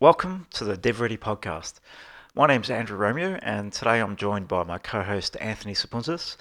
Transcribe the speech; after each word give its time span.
Welcome 0.00 0.46
to 0.54 0.64
the 0.64 0.78
Dev 0.78 0.98
Ready 1.02 1.18
podcast. 1.18 1.74
My 2.34 2.46
name's 2.46 2.70
Andrew 2.70 2.96
Romeo, 2.96 3.38
and 3.42 3.70
today 3.70 4.00
I'm 4.00 4.16
joined 4.16 4.48
by 4.48 4.64
my 4.64 4.78
co 4.78 5.02
host 5.02 5.36
Anthony 5.42 5.74
Sapountzis. 5.74 6.38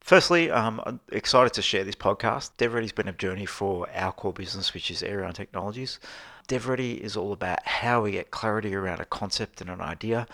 Firstly, 0.00 0.50
um, 0.50 0.80
I'm 0.86 1.00
excited 1.12 1.52
to 1.52 1.60
share 1.60 1.84
this 1.84 1.96
podcast. 1.96 2.52
DevReady's 2.56 2.92
been 2.92 3.08
a 3.08 3.12
journey 3.12 3.44
for 3.44 3.86
our 3.94 4.10
core 4.10 4.32
business, 4.32 4.72
which 4.72 4.90
is 4.90 5.02
Aerion 5.02 5.34
Technologies. 5.34 6.00
DevReady 6.48 6.96
is 6.96 7.14
all 7.14 7.34
about 7.34 7.66
how 7.66 8.00
we 8.00 8.12
get 8.12 8.30
clarity 8.30 8.74
around 8.74 9.00
a 9.00 9.04
concept 9.04 9.60
and 9.60 9.68
an 9.68 9.82
idea, 9.82 10.26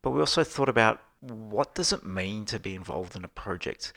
but 0.00 0.12
we 0.12 0.20
also 0.20 0.44
thought 0.44 0.68
about 0.68 1.00
what 1.18 1.74
does 1.74 1.92
it 1.92 2.06
mean 2.06 2.44
to 2.44 2.60
be 2.60 2.76
involved 2.76 3.16
in 3.16 3.24
a 3.24 3.28
project? 3.28 3.92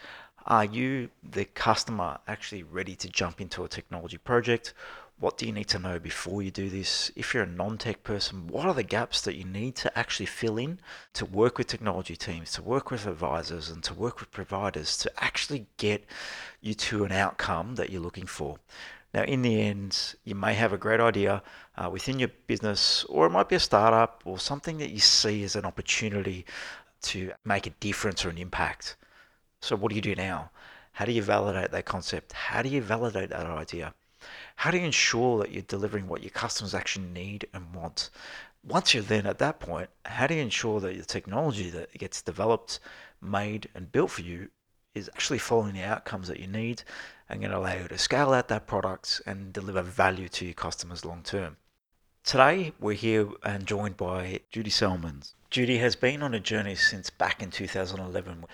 Are 0.48 0.66
you, 0.66 1.12
the 1.22 1.46
customer, 1.46 2.18
actually 2.28 2.64
ready 2.64 2.96
to 2.96 3.10
jump 3.10 3.42
into 3.42 3.64
a 3.64 3.68
technology 3.68 4.18
project? 4.18 4.74
What 5.20 5.36
do 5.40 5.48
you 5.48 5.52
need 5.52 5.68
to 5.70 5.80
know 5.80 5.98
before 5.98 6.44
you 6.44 6.52
do 6.52 6.70
this? 6.70 7.12
If 7.16 7.34
you're 7.34 7.42
a 7.42 7.48
non 7.48 7.80
tech 7.80 8.04
person, 8.04 8.46
what 8.48 8.68
are 8.68 8.74
the 8.76 8.84
gaps 8.84 9.20
that 9.22 9.36
you 9.36 9.46
need 9.46 9.76
to 9.78 9.98
actually 9.98 10.28
fill 10.28 10.60
in 10.60 10.80
to 11.14 11.26
work 11.26 11.58
with 11.58 11.66
technology 11.66 12.16
teams, 12.16 12.52
to 12.52 12.62
work 12.62 12.92
with 12.92 13.08
advisors, 13.08 13.72
and 13.72 13.84
to 13.86 13.96
work 13.96 14.20
with 14.20 14.30
providers 14.30 14.96
to 15.00 15.12
actually 15.24 15.66
get 15.78 16.06
you 16.62 16.76
to 16.76 17.04
an 17.04 17.12
outcome 17.12 17.76
that 17.76 17.90
you're 17.90 18.02
looking 18.02 18.28
for? 18.28 18.60
Now, 19.12 19.24
in 19.24 19.42
the 19.42 19.60
end, 19.60 20.14
you 20.24 20.36
may 20.36 20.54
have 20.54 20.72
a 20.72 20.78
great 20.78 21.00
idea 21.00 21.42
uh, 21.78 21.90
within 21.90 22.20
your 22.20 22.30
business, 22.46 23.04
or 23.06 23.26
it 23.26 23.32
might 23.32 23.50
be 23.50 23.56
a 23.56 23.60
startup 23.60 24.22
or 24.24 24.38
something 24.38 24.78
that 24.78 24.92
you 24.92 25.00
see 25.00 25.44
as 25.44 25.56
an 25.56 25.66
opportunity 25.66 26.46
to 27.02 27.32
make 27.44 27.66
a 27.66 27.72
difference 27.72 28.24
or 28.24 28.30
an 28.30 28.38
impact. 28.38 28.96
So, 29.62 29.76
what 29.76 29.90
do 29.90 29.96
you 29.96 30.02
do 30.02 30.14
now? 30.14 30.52
How 30.92 31.06
do 31.06 31.12
you 31.12 31.24
validate 31.24 31.72
that 31.72 31.86
concept? 31.86 32.34
How 32.34 32.62
do 32.62 32.70
you 32.70 32.84
validate 32.84 33.30
that 33.30 33.48
idea? 33.48 33.96
How 34.58 34.72
do 34.72 34.80
you 34.80 34.86
ensure 34.86 35.38
that 35.38 35.52
you're 35.52 35.62
delivering 35.62 36.08
what 36.08 36.24
your 36.24 36.32
customers 36.32 36.74
actually 36.74 37.06
need 37.06 37.48
and 37.54 37.76
want? 37.76 38.10
Once 38.64 38.92
you're 38.92 39.04
then 39.04 39.28
at 39.28 39.38
that 39.38 39.60
point, 39.60 39.88
how 40.04 40.26
do 40.26 40.34
you 40.34 40.42
ensure 40.42 40.80
that 40.80 40.98
the 40.98 41.06
technology 41.06 41.70
that 41.70 41.94
gets 41.94 42.24
developed, 42.24 42.80
made, 43.22 43.70
and 43.76 43.92
built 43.92 44.10
for 44.10 44.22
you 44.22 44.50
is 44.96 45.12
actually 45.14 45.38
following 45.38 45.76
the 45.76 45.84
outcomes 45.84 46.28
that 46.28 46.40
you 46.40 46.48
need 46.48 46.82
and 47.30 47.40
going 47.40 47.52
to 47.52 47.58
allow 47.58 47.76
you 47.76 47.88
to 47.88 48.00
scale 48.00 48.34
out 48.34 48.48
that 48.48 48.66
product 48.66 49.22
and 49.28 49.54
deliver 49.54 49.84
value 49.84 50.28
to 50.28 50.46
your 50.46 50.56
customers 50.56 51.06
long 51.06 51.22
term? 51.22 51.58
Today, 52.24 52.74
we're 52.80 52.94
here 52.94 53.30
and 53.44 53.68
joined 53.68 53.96
by 53.96 54.40
Judy 54.50 54.72
Selmans. 54.72 55.34
Judy 55.50 55.78
has 55.78 55.96
been 55.96 56.22
on 56.22 56.34
a 56.34 56.40
journey 56.40 56.76
since 56.76 57.10
back 57.10 57.42
in 57.42 57.52
2011 57.52 58.46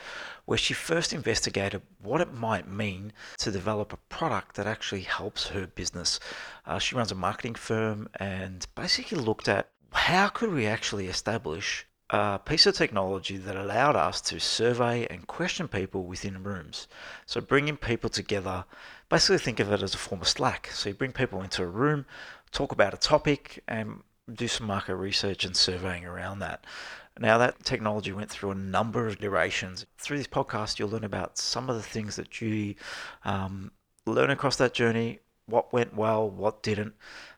where 0.46 0.58
she 0.58 0.74
first 0.74 1.12
investigated 1.12 1.82
what 2.02 2.22
it 2.22 2.34
might 2.34 2.68
mean 2.68 3.12
to 3.38 3.52
develop 3.52 3.92
a 3.92 3.98
product 3.98 4.56
that 4.56 4.68
actually 4.68 5.02
helps 5.02 5.48
her 5.48 5.66
business. 5.66 6.20
Uh, 6.66 6.78
she 6.78 6.96
runs 6.96 7.12
a 7.12 7.16
marketing 7.16 7.56
firm 7.56 8.10
and 8.20 8.68
basically 8.76 9.18
looked 9.18 9.48
at 9.48 9.70
how 9.92 10.28
could 10.28 10.52
we 10.52 10.68
actually 10.68 11.08
establish 11.08 11.88
a 12.12 12.38
piece 12.38 12.68
of 12.68 12.76
technology 12.76 13.38
that 13.38 13.56
allowed 13.56 13.96
us 13.96 14.22
to 14.22 14.40
survey 14.40 15.08
and 15.10 15.26
question 15.26 15.68
people 15.68 16.04
within 16.04 16.44
rooms. 16.44 16.88
So 17.26 17.42
bringing 17.42 17.78
people 17.78 18.10
together, 18.10 18.66
basically 19.10 19.40
think 19.40 19.60
of 19.60 19.72
it 19.72 19.82
as 19.82 19.96
a 19.96 19.98
form 19.98 20.22
of 20.22 20.28
Slack. 20.28 20.70
So 20.72 20.90
you 20.90 20.96
bring 20.96 21.12
people 21.12 21.42
into 21.42 21.64
a 21.64 21.68
room, 21.68 22.06
talk 22.52 22.72
about 22.72 22.94
a 22.94 22.98
topic, 22.98 23.64
and 23.68 24.04
do 24.32 24.48
some 24.48 24.68
market 24.68 24.96
research 24.96 25.46
and 25.46 25.56
surveying 25.56 26.06
around 26.06 26.40
that. 26.40 26.66
Now, 27.20 27.38
that 27.38 27.64
technology 27.64 28.12
went 28.12 28.32
through 28.32 28.52
a 28.52 28.56
number 28.56 29.08
of 29.08 29.18
iterations. 29.18 29.86
Through 29.98 30.18
this 30.18 30.28
podcast, 30.28 30.80
you'll 30.80 30.90
learn 30.90 31.04
about 31.04 31.38
some 31.38 31.70
of 31.70 31.76
the 31.76 31.84
things 31.84 32.16
that 32.16 32.42
you 32.42 32.76
um, 33.24 33.72
learn 34.06 34.32
across 34.32 34.56
that 34.56 34.74
journey, 34.74 35.20
what 35.46 35.72
went 35.72 35.96
well, 35.96 36.28
what 36.28 36.64
didn't, 36.64 36.96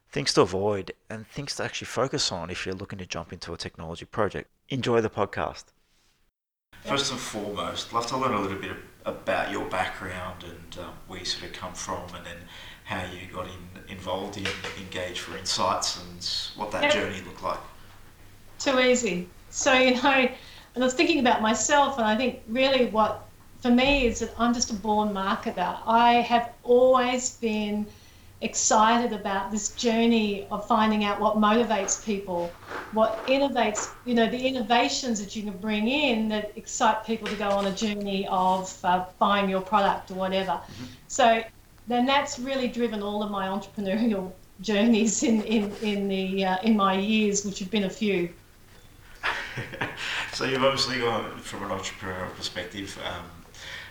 things 0.09 0.33
to 0.33 0.41
avoid, 0.41 0.93
and 1.09 1.27
things 1.27 1.55
to 1.55 1.63
actually 1.63 1.87
focus 1.87 2.31
on 2.31 2.49
if 2.49 2.65
you're 2.65 2.75
looking 2.75 2.99
to 2.99 3.05
jump 3.05 3.33
into 3.33 3.53
a 3.53 3.57
technology 3.57 4.05
project. 4.05 4.49
Enjoy 4.69 5.01
the 5.01 5.09
podcast. 5.09 5.65
First 6.83 7.11
and 7.11 7.19
foremost, 7.19 7.91
love 7.93 8.05
to 8.07 8.17
learn 8.17 8.33
a 8.33 8.41
little 8.41 8.59
bit 8.59 8.77
about 9.05 9.51
your 9.51 9.65
background 9.65 10.43
and 10.43 10.83
um, 10.83 10.93
where 11.07 11.19
you 11.19 11.25
sort 11.25 11.45
of 11.45 11.53
come 11.53 11.73
from, 11.73 12.03
and 12.15 12.25
then 12.25 12.37
how 12.85 13.03
you 13.03 13.27
got 13.33 13.47
in, 13.47 13.91
involved 13.91 14.37
in 14.37 14.47
Engage 14.79 15.19
for 15.19 15.37
Insights 15.37 15.99
and 16.01 16.59
what 16.59 16.71
that 16.71 16.83
yep. 16.83 16.93
journey 16.93 17.21
looked 17.25 17.43
like. 17.43 17.59
Too 18.59 18.79
easy. 18.79 19.27
So, 19.49 19.73
you 19.73 20.01
know, 20.01 20.29
and 20.75 20.83
I 20.83 20.85
was 20.85 20.93
thinking 20.93 21.19
about 21.19 21.41
myself, 21.41 21.97
and 21.97 22.05
I 22.05 22.15
think 22.15 22.41
really 22.47 22.87
what 22.87 23.25
for 23.61 23.71
me 23.71 24.05
is 24.05 24.19
that 24.19 24.31
I'm 24.37 24.53
just 24.53 24.69
a 24.69 24.75
born 24.75 25.09
marketer. 25.09 25.77
I 25.85 26.15
have 26.15 26.51
always 26.63 27.37
been 27.37 27.87
excited 28.41 29.13
about 29.13 29.49
this 29.49 29.69
journey 29.75 30.45
of 30.51 30.67
finding 30.67 31.03
out 31.03 31.19
what 31.19 31.37
motivates 31.37 32.05
people, 32.05 32.51
what 32.91 33.25
innovates, 33.25 33.91
you 34.05 34.13
know, 34.13 34.29
the 34.29 34.37
innovations 34.37 35.19
that 35.23 35.35
you 35.35 35.41
can 35.43 35.57
bring 35.57 35.87
in 35.87 36.27
that 36.29 36.51
excite 36.55 37.05
people 37.05 37.27
to 37.27 37.35
go 37.35 37.49
on 37.49 37.65
a 37.65 37.71
journey 37.71 38.27
of 38.29 38.77
uh, 38.83 39.05
buying 39.17 39.49
your 39.49 39.61
product 39.61 40.11
or 40.11 40.15
whatever. 40.15 40.51
Mm-hmm. 40.51 40.85
So 41.07 41.41
then 41.87 42.05
that's 42.05 42.39
really 42.39 42.67
driven 42.67 43.01
all 43.01 43.21
of 43.23 43.31
my 43.31 43.47
entrepreneurial 43.47 44.31
journeys 44.61 45.23
in 45.23 45.43
in 45.43 45.71
in 45.81 46.07
the 46.07 46.45
uh, 46.45 46.57
in 46.63 46.75
my 46.75 46.97
years, 46.97 47.45
which 47.45 47.59
have 47.59 47.71
been 47.71 47.85
a 47.85 47.89
few. 47.89 48.29
so 50.33 50.45
you've 50.45 50.63
obviously 50.63 50.99
gone 50.99 51.37
from 51.39 51.63
an 51.63 51.69
entrepreneurial 51.69 52.33
perspective. 52.35 52.97
Um, 53.05 53.25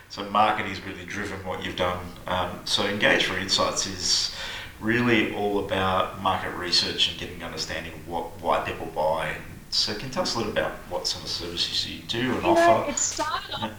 so 0.09 0.23
marketing 0.29 0.69
has 0.69 0.85
really 0.85 1.05
driven 1.05 1.43
what 1.45 1.63
you've 1.63 1.75
done. 1.75 1.99
Um, 2.27 2.61
so 2.65 2.85
Engage 2.85 3.25
for 3.25 3.37
Insights 3.37 3.87
is 3.87 4.35
really 4.79 5.33
all 5.33 5.59
about 5.59 6.21
market 6.21 6.51
research 6.51 7.09
and 7.09 7.19
getting 7.19 7.43
understanding 7.43 7.93
what 8.05 8.25
why 8.41 8.59
people 8.61 8.87
buy. 8.87 9.35
So 9.69 9.93
can 9.93 10.07
you 10.07 10.13
tell 10.13 10.23
us 10.23 10.35
a 10.35 10.37
little 10.37 10.53
about 10.53 10.71
what 10.89 11.07
some 11.07 11.21
of 11.21 11.27
the 11.27 11.33
services 11.33 11.89
you 11.89 12.01
do 12.07 12.33
and 12.33 12.43
you 12.43 12.49
offer? 12.49 12.85
Know, 12.85 12.89
it 12.89 12.97
started 12.97 13.55
off 13.55 13.71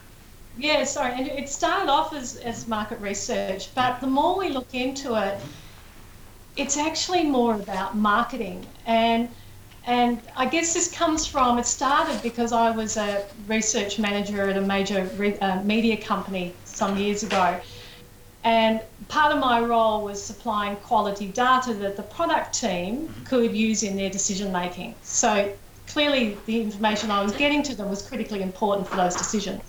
yeah, 0.58 0.84
sorry. 0.84 1.12
And 1.14 1.28
it 1.28 1.48
started 1.48 1.90
off 1.90 2.14
as, 2.14 2.36
as 2.36 2.66
market 2.66 3.00
research, 3.00 3.74
but 3.74 4.00
the 4.00 4.06
more 4.06 4.38
we 4.38 4.48
look 4.48 4.74
into 4.74 5.14
it, 5.14 5.40
it's 6.56 6.76
actually 6.76 7.24
more 7.24 7.54
about 7.54 7.96
marketing. 7.96 8.66
And 8.86 9.28
and 9.88 10.20
I 10.36 10.46
guess 10.46 10.74
this 10.74 10.90
comes 10.90 11.26
from 11.26 11.58
it 11.58 11.66
started 11.66 12.20
because 12.20 12.50
I 12.50 12.70
was 12.70 12.96
a 12.96 13.24
research 13.46 14.00
manager 14.00 14.48
at 14.48 14.56
a 14.56 14.60
major 14.60 15.04
re, 15.16 15.38
uh, 15.38 15.62
media 15.62 15.96
company 15.96 16.54
some 16.64 16.96
years 16.96 17.22
ago. 17.22 17.60
And 18.42 18.80
part 19.08 19.32
of 19.32 19.38
my 19.38 19.60
role 19.60 20.02
was 20.02 20.20
supplying 20.20 20.74
quality 20.76 21.28
data 21.28 21.72
that 21.74 21.96
the 21.96 22.02
product 22.02 22.58
team 22.58 23.14
could 23.24 23.54
use 23.56 23.84
in 23.84 23.96
their 23.96 24.10
decision 24.10 24.50
making. 24.52 24.96
So 25.02 25.52
clearly, 25.86 26.36
the 26.46 26.60
information 26.60 27.12
I 27.12 27.22
was 27.22 27.32
getting 27.32 27.62
to 27.64 27.76
them 27.76 27.88
was 27.88 28.02
critically 28.02 28.42
important 28.42 28.88
for 28.88 28.96
those 28.96 29.14
decisions. 29.14 29.62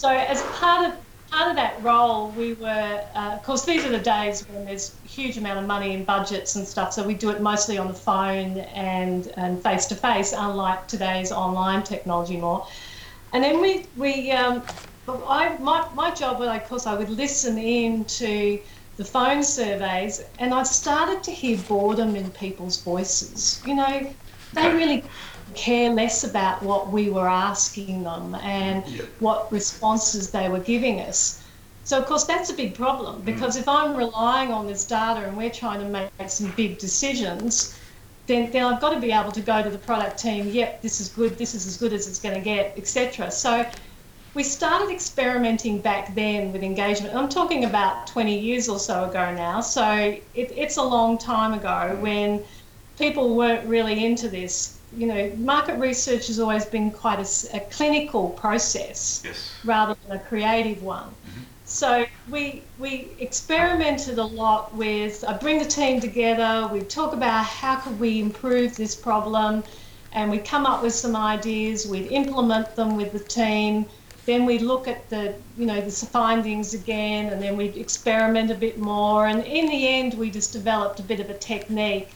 So 0.00 0.08
as 0.08 0.40
part 0.58 0.86
of 0.88 0.98
part 1.30 1.50
of 1.50 1.56
that 1.56 1.82
role, 1.82 2.32
we 2.32 2.54
were, 2.54 3.02
uh, 3.14 3.34
of 3.34 3.42
course, 3.42 3.66
these 3.66 3.84
are 3.84 3.90
the 3.90 3.98
days 3.98 4.42
when 4.48 4.64
there's 4.64 4.98
a 5.04 5.06
huge 5.06 5.36
amount 5.36 5.58
of 5.58 5.66
money 5.66 5.92
in 5.92 6.06
budgets 6.06 6.56
and 6.56 6.66
stuff. 6.66 6.94
So 6.94 7.06
we 7.06 7.12
do 7.12 7.28
it 7.28 7.42
mostly 7.42 7.76
on 7.76 7.86
the 7.86 7.92
phone 8.08 8.56
and 8.74 9.30
and 9.36 9.62
face 9.62 9.84
to 9.88 9.94
face, 9.94 10.32
unlike 10.32 10.88
today's 10.88 11.32
online 11.32 11.82
technology 11.82 12.38
more. 12.38 12.66
And 13.34 13.44
then 13.44 13.60
we 13.60 13.88
we 13.94 14.30
um, 14.30 14.62
I 15.06 15.58
my 15.58 15.86
my 15.94 16.14
job, 16.14 16.38
was 16.38 16.48
of 16.48 16.66
course, 16.66 16.86
I 16.86 16.94
would 16.94 17.10
listen 17.10 17.58
in 17.58 18.06
to 18.06 18.58
the 18.96 19.04
phone 19.04 19.44
surveys, 19.44 20.22
and 20.38 20.54
I 20.54 20.62
started 20.62 21.22
to 21.24 21.30
hear 21.30 21.58
boredom 21.58 22.16
in 22.16 22.30
people's 22.30 22.82
voices. 22.82 23.60
You 23.66 23.74
know, 23.74 24.14
they 24.54 24.72
really 24.72 25.10
care 25.54 25.90
less 25.90 26.24
about 26.24 26.62
what 26.62 26.90
we 26.90 27.10
were 27.10 27.28
asking 27.28 28.02
them 28.04 28.34
and 28.36 28.86
yep. 28.86 29.06
what 29.20 29.50
responses 29.52 30.30
they 30.30 30.48
were 30.48 30.60
giving 30.60 31.00
us. 31.00 31.42
So, 31.84 31.98
of 31.98 32.06
course, 32.06 32.24
that's 32.24 32.50
a 32.50 32.54
big 32.54 32.74
problem 32.74 33.22
mm. 33.22 33.24
because 33.24 33.56
mm. 33.56 33.60
if 33.60 33.68
I'm 33.68 33.96
relying 33.96 34.52
on 34.52 34.66
this 34.66 34.84
data 34.84 35.26
and 35.26 35.36
we're 35.36 35.50
trying 35.50 35.80
to 35.80 35.86
make 35.88 36.30
some 36.30 36.52
big 36.52 36.78
decisions, 36.78 37.78
then, 38.26 38.50
then 38.52 38.64
I've 38.64 38.80
got 38.80 38.90
to 38.90 39.00
be 39.00 39.12
able 39.12 39.32
to 39.32 39.40
go 39.40 39.62
to 39.62 39.70
the 39.70 39.78
product 39.78 40.18
team, 40.18 40.48
yep, 40.48 40.82
this 40.82 41.00
is 41.00 41.08
good, 41.08 41.36
this 41.36 41.54
is 41.54 41.66
as 41.66 41.76
good 41.76 41.92
as 41.92 42.06
it's 42.06 42.20
going 42.20 42.34
to 42.34 42.40
get, 42.40 42.76
etc. 42.76 43.30
So, 43.30 43.66
we 44.34 44.44
started 44.44 44.92
experimenting 44.92 45.80
back 45.80 46.14
then 46.14 46.52
with 46.52 46.62
engagement. 46.62 47.16
I'm 47.16 47.28
talking 47.28 47.64
about 47.64 48.06
20 48.06 48.38
years 48.38 48.68
or 48.68 48.78
so 48.78 49.10
ago 49.10 49.34
now. 49.34 49.60
So, 49.60 49.90
it, 50.34 50.52
it's 50.56 50.76
a 50.76 50.82
long 50.82 51.18
time 51.18 51.54
ago 51.54 51.96
mm. 51.96 52.00
when 52.00 52.44
people 52.98 53.34
weren't 53.34 53.66
really 53.66 54.04
into 54.04 54.28
this 54.28 54.79
you 54.96 55.06
know, 55.06 55.32
market 55.36 55.78
research 55.78 56.26
has 56.26 56.40
always 56.40 56.64
been 56.64 56.90
quite 56.90 57.18
a, 57.18 57.56
a 57.56 57.60
clinical 57.70 58.30
process 58.30 59.22
yes. 59.24 59.52
rather 59.64 59.96
than 60.06 60.16
a 60.16 60.20
creative 60.20 60.82
one. 60.82 61.04
Mm-hmm. 61.04 61.40
So 61.70 62.04
we 62.28 62.62
we 62.80 63.10
experimented 63.20 64.18
a 64.18 64.24
lot 64.24 64.74
with. 64.74 65.24
I 65.26 65.34
bring 65.34 65.60
the 65.60 65.64
team 65.64 66.00
together. 66.00 66.68
We 66.72 66.80
talk 66.80 67.12
about 67.12 67.44
how 67.44 67.76
could 67.76 68.00
we 68.00 68.20
improve 68.20 68.76
this 68.76 68.96
problem, 68.96 69.62
and 70.12 70.32
we 70.32 70.38
come 70.38 70.66
up 70.66 70.82
with 70.82 70.94
some 70.94 71.14
ideas. 71.14 71.86
We'd 71.86 72.10
implement 72.10 72.74
them 72.74 72.96
with 72.96 73.12
the 73.12 73.20
team. 73.20 73.86
Then 74.26 74.46
we 74.46 74.58
look 74.58 74.88
at 74.88 75.08
the 75.10 75.34
you 75.56 75.64
know 75.64 75.80
the 75.80 75.92
findings 75.92 76.74
again, 76.74 77.32
and 77.32 77.40
then 77.40 77.56
we 77.56 77.66
experiment 77.66 78.50
a 78.50 78.56
bit 78.56 78.78
more. 78.78 79.28
And 79.28 79.44
in 79.46 79.66
the 79.66 79.88
end, 79.88 80.14
we 80.14 80.28
just 80.28 80.52
developed 80.52 80.98
a 80.98 81.04
bit 81.04 81.20
of 81.20 81.30
a 81.30 81.38
technique 81.38 82.10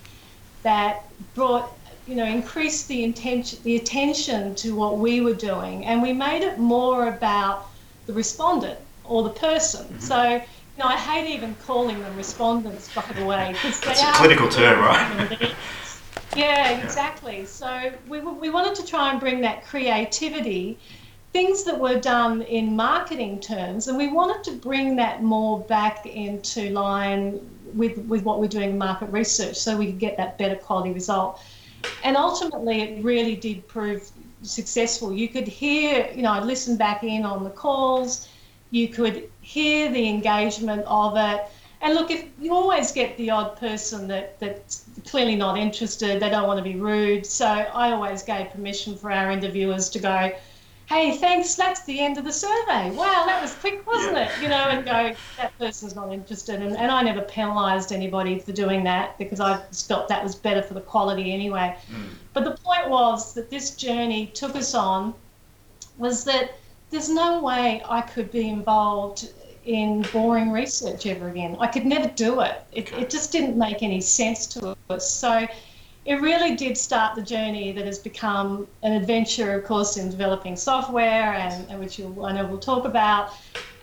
that 0.64 1.04
brought 1.36 1.70
you 2.06 2.14
know 2.14 2.24
increased 2.24 2.88
the 2.88 3.04
intention 3.04 3.58
the 3.62 3.76
attention 3.76 4.54
to 4.56 4.74
what 4.74 4.98
we 4.98 5.20
were 5.20 5.34
doing. 5.34 5.84
And 5.86 6.02
we 6.02 6.12
made 6.12 6.42
it 6.42 6.58
more 6.58 7.08
about 7.08 7.66
the 8.06 8.12
respondent 8.12 8.78
or 9.04 9.22
the 9.22 9.30
person. 9.30 9.86
Mm-hmm. 9.86 10.00
so 10.00 10.22
you 10.32 10.78
know 10.78 10.86
I 10.86 10.96
hate 10.96 11.34
even 11.34 11.54
calling 11.66 12.00
them 12.00 12.16
respondents 12.16 12.92
by 12.94 13.04
the 13.14 13.24
way 13.24 13.52
because 13.52 13.80
they 13.80 13.92
it's 13.92 14.02
are 14.02 14.10
a 14.10 14.14
clinical 14.14 14.48
term 14.48 14.80
right? 14.80 15.54
Yeah 16.36 16.82
exactly. 16.82 17.46
So 17.46 17.92
we, 18.08 18.20
we 18.20 18.50
wanted 18.50 18.74
to 18.76 18.84
try 18.84 19.12
and 19.12 19.20
bring 19.20 19.40
that 19.42 19.64
creativity 19.64 20.78
things 21.32 21.64
that 21.64 21.78
were 21.78 21.98
done 21.98 22.42
in 22.42 22.76
marketing 22.76 23.40
terms 23.40 23.88
and 23.88 23.98
we 23.98 24.08
wanted 24.08 24.44
to 24.44 24.52
bring 24.52 24.96
that 24.96 25.22
more 25.22 25.60
back 25.60 26.06
into 26.06 26.70
line 26.70 27.40
with, 27.74 27.98
with 27.98 28.22
what 28.22 28.40
we're 28.40 28.46
doing 28.46 28.70
in 28.70 28.78
market 28.78 29.06
research 29.10 29.56
so 29.56 29.76
we 29.76 29.86
could 29.86 29.98
get 29.98 30.16
that 30.16 30.38
better 30.38 30.54
quality 30.54 30.92
result 30.92 31.40
and 32.02 32.16
ultimately 32.16 32.82
it 32.82 33.04
really 33.04 33.36
did 33.36 33.66
prove 33.68 34.10
successful. 34.42 35.12
You 35.12 35.28
could 35.28 35.48
hear, 35.48 36.10
you 36.14 36.22
know, 36.22 36.32
I 36.32 36.40
listened 36.40 36.78
back 36.78 37.02
in 37.02 37.24
on 37.24 37.44
the 37.44 37.50
calls, 37.50 38.28
you 38.70 38.88
could 38.88 39.28
hear 39.40 39.90
the 39.92 40.08
engagement 40.08 40.84
of 40.86 41.16
it. 41.16 41.46
And 41.80 41.94
look, 41.94 42.10
if 42.10 42.24
you 42.40 42.54
always 42.54 42.92
get 42.92 43.16
the 43.18 43.30
odd 43.30 43.56
person 43.58 44.08
that, 44.08 44.40
that's 44.40 44.84
clearly 45.06 45.36
not 45.36 45.58
interested, 45.58 46.20
they 46.20 46.30
don't 46.30 46.46
want 46.46 46.58
to 46.58 46.64
be 46.64 46.76
rude. 46.76 47.26
So 47.26 47.46
I 47.46 47.92
always 47.92 48.22
gave 48.22 48.50
permission 48.50 48.96
for 48.96 49.10
our 49.10 49.30
interviewers 49.30 49.90
to 49.90 49.98
go, 49.98 50.32
hey, 50.86 51.16
thanks, 51.16 51.54
that's 51.54 51.84
the 51.84 52.00
end 52.00 52.18
of 52.18 52.24
the 52.24 52.32
survey. 52.32 52.90
Wow, 52.90 53.24
that 53.26 53.40
was 53.40 53.54
quick, 53.54 53.86
wasn't 53.86 54.16
yeah. 54.16 54.36
it? 54.36 54.42
You 54.42 54.48
know, 54.48 54.64
and 54.68 54.84
go, 54.84 55.14
that 55.36 55.58
person's 55.58 55.94
not 55.94 56.12
interested. 56.12 56.60
And, 56.60 56.76
and 56.76 56.90
I 56.90 57.02
never 57.02 57.22
penalised 57.22 57.92
anybody 57.92 58.38
for 58.38 58.52
doing 58.52 58.84
that 58.84 59.16
because 59.18 59.40
I 59.40 59.58
felt 59.72 60.08
that 60.08 60.22
was 60.22 60.34
better 60.34 60.62
for 60.62 60.74
the 60.74 60.80
quality 60.80 61.32
anyway. 61.32 61.76
Mm. 61.90 62.04
But 62.32 62.44
the 62.44 62.56
point 62.62 62.88
was 62.88 63.34
that 63.34 63.50
this 63.50 63.76
journey 63.76 64.26
took 64.34 64.54
us 64.56 64.74
on 64.74 65.14
was 65.96 66.24
that 66.24 66.58
there's 66.90 67.08
no 67.08 67.40
way 67.42 67.82
I 67.88 68.00
could 68.02 68.30
be 68.30 68.48
involved 68.48 69.32
in 69.64 70.02
boring 70.12 70.52
research 70.52 71.06
ever 71.06 71.28
again. 71.28 71.56
I 71.58 71.66
could 71.66 71.86
never 71.86 72.08
do 72.08 72.40
it. 72.40 72.62
It, 72.72 72.92
it 72.92 73.10
just 73.10 73.32
didn't 73.32 73.56
make 73.56 73.82
any 73.82 74.00
sense 74.00 74.46
to 74.48 74.76
us. 74.90 75.10
So 75.10 75.46
it 76.04 76.20
really 76.20 76.54
did 76.54 76.76
start 76.76 77.14
the 77.14 77.22
journey 77.22 77.72
that 77.72 77.86
has 77.86 77.98
become 77.98 78.66
an 78.82 78.92
adventure, 78.92 79.54
of 79.54 79.64
course, 79.64 79.96
in 79.96 80.10
developing 80.10 80.56
software, 80.56 81.32
and, 81.34 81.68
and 81.70 81.80
which 81.80 81.98
I 82.00 82.32
know 82.32 82.46
we'll 82.46 82.58
talk 82.58 82.84
about, 82.84 83.30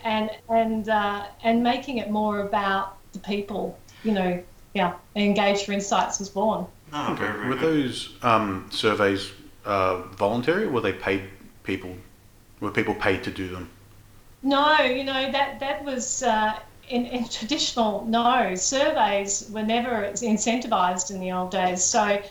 and 0.03 0.29
and 0.49 0.89
uh, 0.89 1.25
and 1.43 1.63
making 1.63 1.97
it 1.97 2.09
more 2.11 2.41
about 2.41 2.97
the 3.13 3.19
people. 3.19 3.79
You 4.03 4.13
know, 4.13 4.43
yeah, 4.73 4.93
Engage 5.15 5.63
for 5.63 5.71
Insights 5.71 6.19
was 6.19 6.29
born. 6.29 6.65
Oh, 6.93 7.15
very, 7.17 7.37
very 7.37 7.49
were 7.49 7.55
those 7.55 8.15
um, 8.21 8.67
surveys 8.71 9.31
uh, 9.65 10.01
voluntary, 10.15 10.65
or 10.65 10.69
were 10.69 10.81
they 10.81 10.93
paid 10.93 11.23
people? 11.63 11.95
Were 12.59 12.71
people 12.71 12.93
paid 12.93 13.23
to 13.23 13.31
do 13.31 13.47
them? 13.47 13.69
No, 14.43 14.79
you 14.81 15.03
know 15.03 15.31
that 15.31 15.59
that 15.59 15.83
was 15.83 16.23
uh, 16.23 16.59
in, 16.91 17.05
in 17.07 17.27
traditional, 17.27 18.05
no, 18.05 18.53
surveys 18.55 19.49
were 19.49 19.63
never 19.63 20.11
incentivised 20.11 21.09
in 21.09 21.19
the 21.19 21.31
old 21.31 21.51
days. 21.51 21.83
So, 21.83 22.21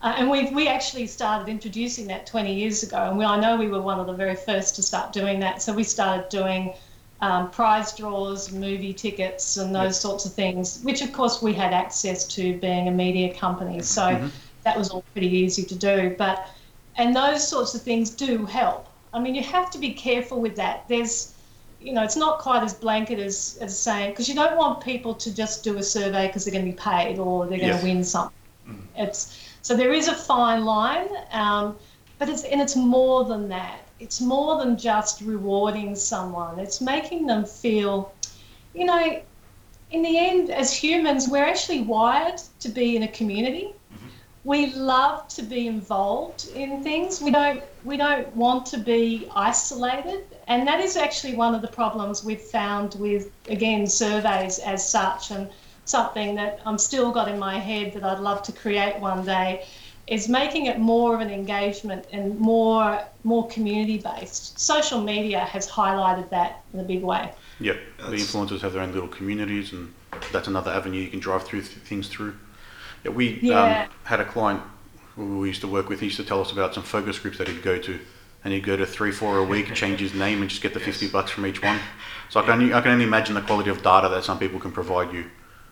uh, 0.00 0.14
and 0.16 0.28
we 0.30 0.50
we 0.50 0.68
actually 0.68 1.06
started 1.06 1.48
introducing 1.48 2.06
that 2.08 2.26
20 2.26 2.52
years 2.52 2.82
ago, 2.82 3.08
and 3.08 3.18
we, 3.18 3.24
I 3.24 3.38
know 3.40 3.56
we 3.56 3.68
were 3.68 3.80
one 3.80 3.98
of 4.00 4.06
the 4.06 4.12
very 4.12 4.34
first 4.34 4.76
to 4.76 4.82
start 4.82 5.12
doing 5.12 5.40
that. 5.40 5.62
So 5.62 5.72
we 5.72 5.84
started 5.84 6.28
doing 6.28 6.74
um, 7.20 7.50
prize 7.50 7.96
draws, 7.96 8.52
movie 8.52 8.92
tickets, 8.92 9.56
and 9.56 9.74
those 9.74 9.94
yep. 9.96 10.06
sorts 10.06 10.24
of 10.24 10.32
things, 10.34 10.80
which 10.82 11.00
of 11.00 11.12
course 11.12 11.40
we 11.40 11.52
had 11.52 11.72
access 11.72 12.26
to 12.36 12.58
being 12.58 12.88
a 12.88 12.92
media 12.92 13.32
company. 13.34 13.80
So 13.82 14.02
mm-hmm. 14.02 14.28
that 14.64 14.76
was 14.76 14.90
all 14.90 15.04
pretty 15.12 15.30
easy 15.30 15.62
to 15.62 15.74
do. 15.74 16.14
But 16.18 16.48
and 16.96 17.14
those 17.14 17.46
sorts 17.46 17.74
of 17.74 17.82
things 17.82 18.10
do 18.10 18.44
help. 18.44 18.88
I 19.14 19.20
mean, 19.20 19.34
you 19.34 19.42
have 19.42 19.70
to 19.70 19.78
be 19.78 19.92
careful 19.94 20.40
with 20.40 20.56
that. 20.56 20.84
There's 20.88 21.34
you 21.80 21.92
know, 21.92 22.02
it's 22.02 22.16
not 22.16 22.38
quite 22.38 22.62
as 22.62 22.74
blanket 22.74 23.18
as, 23.18 23.58
as 23.60 23.78
saying, 23.78 24.10
because 24.10 24.28
you 24.28 24.34
don't 24.34 24.56
want 24.56 24.82
people 24.82 25.14
to 25.14 25.34
just 25.34 25.62
do 25.62 25.78
a 25.78 25.82
survey 25.82 26.26
because 26.26 26.44
they're 26.44 26.52
going 26.52 26.64
to 26.64 26.72
be 26.72 26.76
paid 26.76 27.18
or 27.18 27.46
they're 27.46 27.58
going 27.58 27.70
yes. 27.70 27.80
to 27.80 27.86
win 27.86 28.04
something. 28.04 28.36
Mm. 28.68 28.80
It's 28.96 29.38
so 29.62 29.76
there 29.76 29.92
is 29.92 30.08
a 30.08 30.14
fine 30.14 30.64
line, 30.64 31.08
um, 31.32 31.76
but 32.18 32.28
it's 32.28 32.44
and 32.44 32.60
it's 32.60 32.76
more 32.76 33.24
than 33.24 33.48
that. 33.50 33.80
It's 34.00 34.20
more 34.20 34.58
than 34.58 34.76
just 34.76 35.20
rewarding 35.20 35.94
someone. 35.94 36.58
It's 36.58 36.80
making 36.80 37.26
them 37.26 37.44
feel, 37.44 38.12
you 38.74 38.84
know, 38.84 39.20
in 39.90 40.02
the 40.02 40.18
end, 40.18 40.50
as 40.50 40.72
humans, 40.72 41.28
we're 41.28 41.44
actually 41.44 41.82
wired 41.82 42.40
to 42.60 42.68
be 42.68 42.96
in 42.96 43.02
a 43.04 43.08
community. 43.08 43.72
Mm-hmm. 43.92 44.06
We 44.44 44.72
love 44.74 45.28
to 45.28 45.42
be 45.42 45.66
involved 45.66 46.48
in 46.54 46.82
things. 46.82 47.20
We 47.20 47.30
don't 47.30 47.62
we 47.84 47.96
don't 47.96 48.34
want 48.34 48.66
to 48.66 48.78
be 48.78 49.28
isolated 49.34 50.24
and 50.48 50.66
that 50.66 50.80
is 50.80 50.96
actually 50.96 51.36
one 51.36 51.54
of 51.54 51.62
the 51.62 51.68
problems 51.68 52.24
we've 52.24 52.40
found 52.40 52.94
with, 52.94 53.30
again, 53.48 53.86
surveys 53.86 54.58
as 54.58 54.88
such, 54.88 55.30
and 55.30 55.48
something 55.84 56.34
that 56.34 56.60
I'm 56.66 56.78
still 56.78 57.12
got 57.12 57.28
in 57.28 57.38
my 57.38 57.58
head 57.58 57.92
that 57.94 58.02
I'd 58.02 58.18
love 58.18 58.42
to 58.44 58.52
create 58.52 58.98
one 58.98 59.24
day 59.24 59.66
is 60.06 60.26
making 60.26 60.66
it 60.66 60.78
more 60.78 61.14
of 61.14 61.20
an 61.20 61.30
engagement 61.30 62.06
and 62.12 62.38
more 62.38 63.02
more 63.24 63.46
community 63.48 63.98
based. 63.98 64.58
Social 64.58 65.02
media 65.02 65.40
has 65.40 65.68
highlighted 65.68 66.30
that 66.30 66.62
in 66.72 66.80
a 66.80 66.82
big 66.82 67.02
way. 67.02 67.30
Yep, 67.60 67.78
the 67.98 68.16
influencers 68.16 68.60
have 68.62 68.72
their 68.72 68.82
own 68.82 68.92
little 68.92 69.08
communities, 69.08 69.72
and 69.72 69.92
that's 70.32 70.48
another 70.48 70.70
avenue 70.70 71.00
you 71.00 71.08
can 71.08 71.20
drive 71.20 71.42
through 71.44 71.60
th- 71.60 71.72
things 71.72 72.08
through. 72.08 72.34
Yeah, 73.04 73.10
we 73.10 73.38
yeah. 73.42 73.82
Um, 73.82 73.90
had 74.04 74.20
a 74.20 74.24
client 74.24 74.62
who 75.14 75.40
we 75.40 75.48
used 75.48 75.60
to 75.60 75.68
work 75.68 75.90
with. 75.90 76.00
He 76.00 76.06
used 76.06 76.16
to 76.16 76.24
tell 76.24 76.40
us 76.40 76.52
about 76.52 76.72
some 76.72 76.84
focus 76.84 77.18
groups 77.18 77.36
that 77.36 77.48
he'd 77.48 77.62
go 77.62 77.78
to, 77.78 78.00
and 78.44 78.54
you 78.54 78.60
go 78.60 78.76
to 78.76 78.86
three, 78.86 79.12
four 79.12 79.38
a 79.38 79.44
week, 79.44 79.74
change 79.74 80.00
his 80.00 80.14
name, 80.14 80.40
and 80.40 80.50
just 80.50 80.62
get 80.62 80.74
the 80.74 80.80
fifty 80.80 81.08
bucks 81.08 81.30
from 81.30 81.46
each 81.46 81.62
one. 81.62 81.78
So 82.30 82.40
I 82.40 82.44
can 82.44 82.52
only, 82.52 82.74
I 82.74 82.80
can 82.80 82.92
only 82.92 83.04
imagine 83.04 83.34
the 83.34 83.42
quality 83.42 83.70
of 83.70 83.82
data 83.82 84.08
that 84.08 84.24
some 84.24 84.38
people 84.38 84.60
can 84.60 84.72
provide 84.72 85.12
you. 85.12 85.24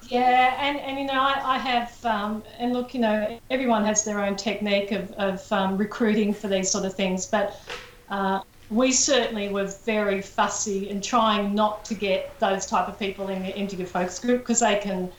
Yeah, 0.09 0.55
and, 0.59 0.79
and 0.79 0.99
you 0.99 1.07
know, 1.07 1.21
I, 1.21 1.57
I 1.57 1.59
have, 1.59 2.05
um, 2.05 2.43
and 2.59 2.73
look, 2.73 2.95
you 2.95 3.01
know, 3.01 3.41
everyone 3.51 3.85
has 3.85 4.05
their 4.05 4.23
own 4.23 4.37
technique 4.37 4.93
of, 4.93 5.11
of 5.13 5.53
um, 5.53 5.77
recruiting 5.77 6.33
for 6.33 6.49
these 6.49 6.71
sort 6.71 6.85
of 6.85 6.95
things, 6.95 7.27
but 7.27 7.61
uh, 8.09 8.41
we 8.71 8.93
certainly 8.93 9.49
were 9.49 9.67
very 9.85 10.23
fussy 10.23 10.91
in 10.91 11.01
trying 11.01 11.55
not 11.55 11.85
to 11.87 11.95
get 11.95 12.39
those 12.39 12.67
type 12.67 12.89
of 12.89 12.99
people 12.99 13.29
in, 13.29 13.45
into 13.45 13.77
your 13.77 13.87
focus 13.87 14.19
group 14.19 14.43
because 14.43 14.61
they 14.61 14.77
can 14.77 15.11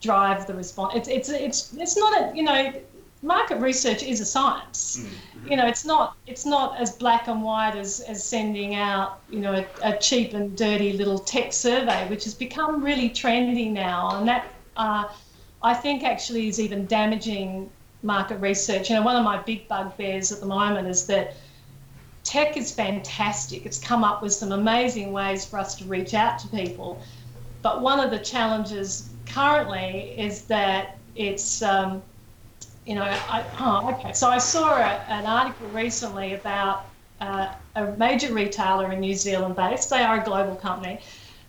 drive 0.00 0.46
the 0.46 0.54
response. 0.54 0.94
It's, 0.94 1.08
it's, 1.08 1.28
it's, 1.28 1.74
it's 1.74 1.96
not 1.96 2.20
a, 2.20 2.36
you 2.36 2.42
know, 2.42 2.72
market 3.22 3.56
research 3.58 4.02
is 4.02 4.20
a 4.20 4.24
science. 4.24 4.98
Mm-hmm. 5.00 5.50
You 5.50 5.56
know, 5.56 5.66
it's 5.66 5.84
not 5.84 6.16
it's 6.26 6.44
not 6.44 6.78
as 6.78 6.92
black 6.92 7.28
and 7.28 7.42
white 7.42 7.76
as, 7.76 8.00
as 8.00 8.22
sending 8.22 8.74
out 8.74 9.20
you 9.30 9.40
know 9.40 9.54
a, 9.54 9.66
a, 9.82 9.98
cheap 9.98 10.34
and 10.34 10.56
dirty 10.56 10.92
little 10.92 11.18
tech 11.18 11.52
survey, 11.52 12.08
which 12.08 12.24
has 12.24 12.34
become 12.34 12.82
really 12.82 13.10
trendy 13.10 13.70
now, 13.70 14.18
and 14.18 14.28
that 14.28 14.46
uh, 14.76 15.04
I 15.62 15.74
think 15.74 16.04
actually 16.04 16.48
is 16.48 16.60
even 16.60 16.86
damaging 16.86 17.70
market 18.02 18.38
research. 18.38 18.90
You 18.90 18.96
know, 18.96 19.02
one 19.02 19.16
of 19.16 19.24
my 19.24 19.38
big 19.42 19.66
bugbears 19.68 20.32
at 20.32 20.40
the 20.40 20.46
moment 20.46 20.88
is 20.88 21.06
that 21.06 21.34
tech 22.24 22.56
is 22.56 22.72
fantastic. 22.72 23.64
It's 23.66 23.78
come 23.78 24.04
up 24.04 24.22
with 24.22 24.32
some 24.32 24.52
amazing 24.52 25.12
ways 25.12 25.44
for 25.44 25.58
us 25.58 25.74
to 25.76 25.84
reach 25.84 26.12
out 26.12 26.38
to 26.40 26.48
people, 26.48 27.00
but 27.62 27.80
one 27.80 28.00
of 28.00 28.10
the 28.10 28.18
challenges 28.18 29.08
currently 29.26 30.14
is 30.18 30.42
that 30.42 30.98
it's 31.14 31.62
um, 31.62 32.02
you 32.86 32.94
know, 32.94 33.02
I, 33.02 33.44
oh, 33.58 33.90
okay. 33.94 34.12
So 34.12 34.28
I 34.28 34.38
saw 34.38 34.76
a, 34.76 35.04
an 35.08 35.26
article 35.26 35.66
recently 35.68 36.34
about 36.34 36.86
uh, 37.20 37.52
a 37.74 37.86
major 37.96 38.32
retailer 38.32 38.92
in 38.92 39.00
New 39.00 39.14
Zealand 39.14 39.56
based. 39.56 39.90
They 39.90 40.02
are 40.02 40.20
a 40.20 40.24
global 40.24 40.54
company, 40.54 41.00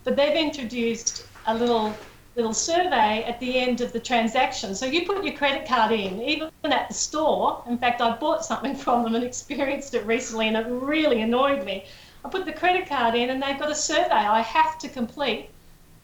but 0.04 0.16
they've 0.16 0.36
introduced 0.36 1.26
a 1.46 1.54
little 1.54 1.96
little 2.36 2.54
survey 2.54 3.24
at 3.24 3.40
the 3.40 3.58
end 3.58 3.82
of 3.82 3.92
the 3.94 4.00
transaction. 4.00 4.76
So 4.76 4.86
you 4.86 5.08
put 5.08 5.24
your 5.24 5.36
credit 5.36 5.68
card 5.68 5.92
in, 5.92 6.22
even 6.22 6.52
at 6.66 6.88
the 6.88 6.94
store. 6.94 7.64
In 7.68 7.80
fact, 7.80 8.00
I 8.00 8.16
bought 8.16 8.46
something 8.46 8.76
from 8.84 9.04
them 9.04 9.16
and 9.16 9.24
experienced 9.24 9.96
it 9.96 10.06
recently, 10.06 10.48
and 10.48 10.56
it 10.56 10.68
really 10.68 11.22
annoyed 11.22 11.66
me. 11.66 11.86
I 12.24 12.30
put 12.30 12.46
the 12.46 12.54
credit 12.54 12.88
card 12.88 13.16
in, 13.16 13.30
and 13.32 13.42
they've 13.42 13.60
got 13.60 13.72
a 13.72 13.76
survey 13.76 14.12
I 14.12 14.42
have 14.42 14.78
to 14.80 14.90
complete 14.90 15.50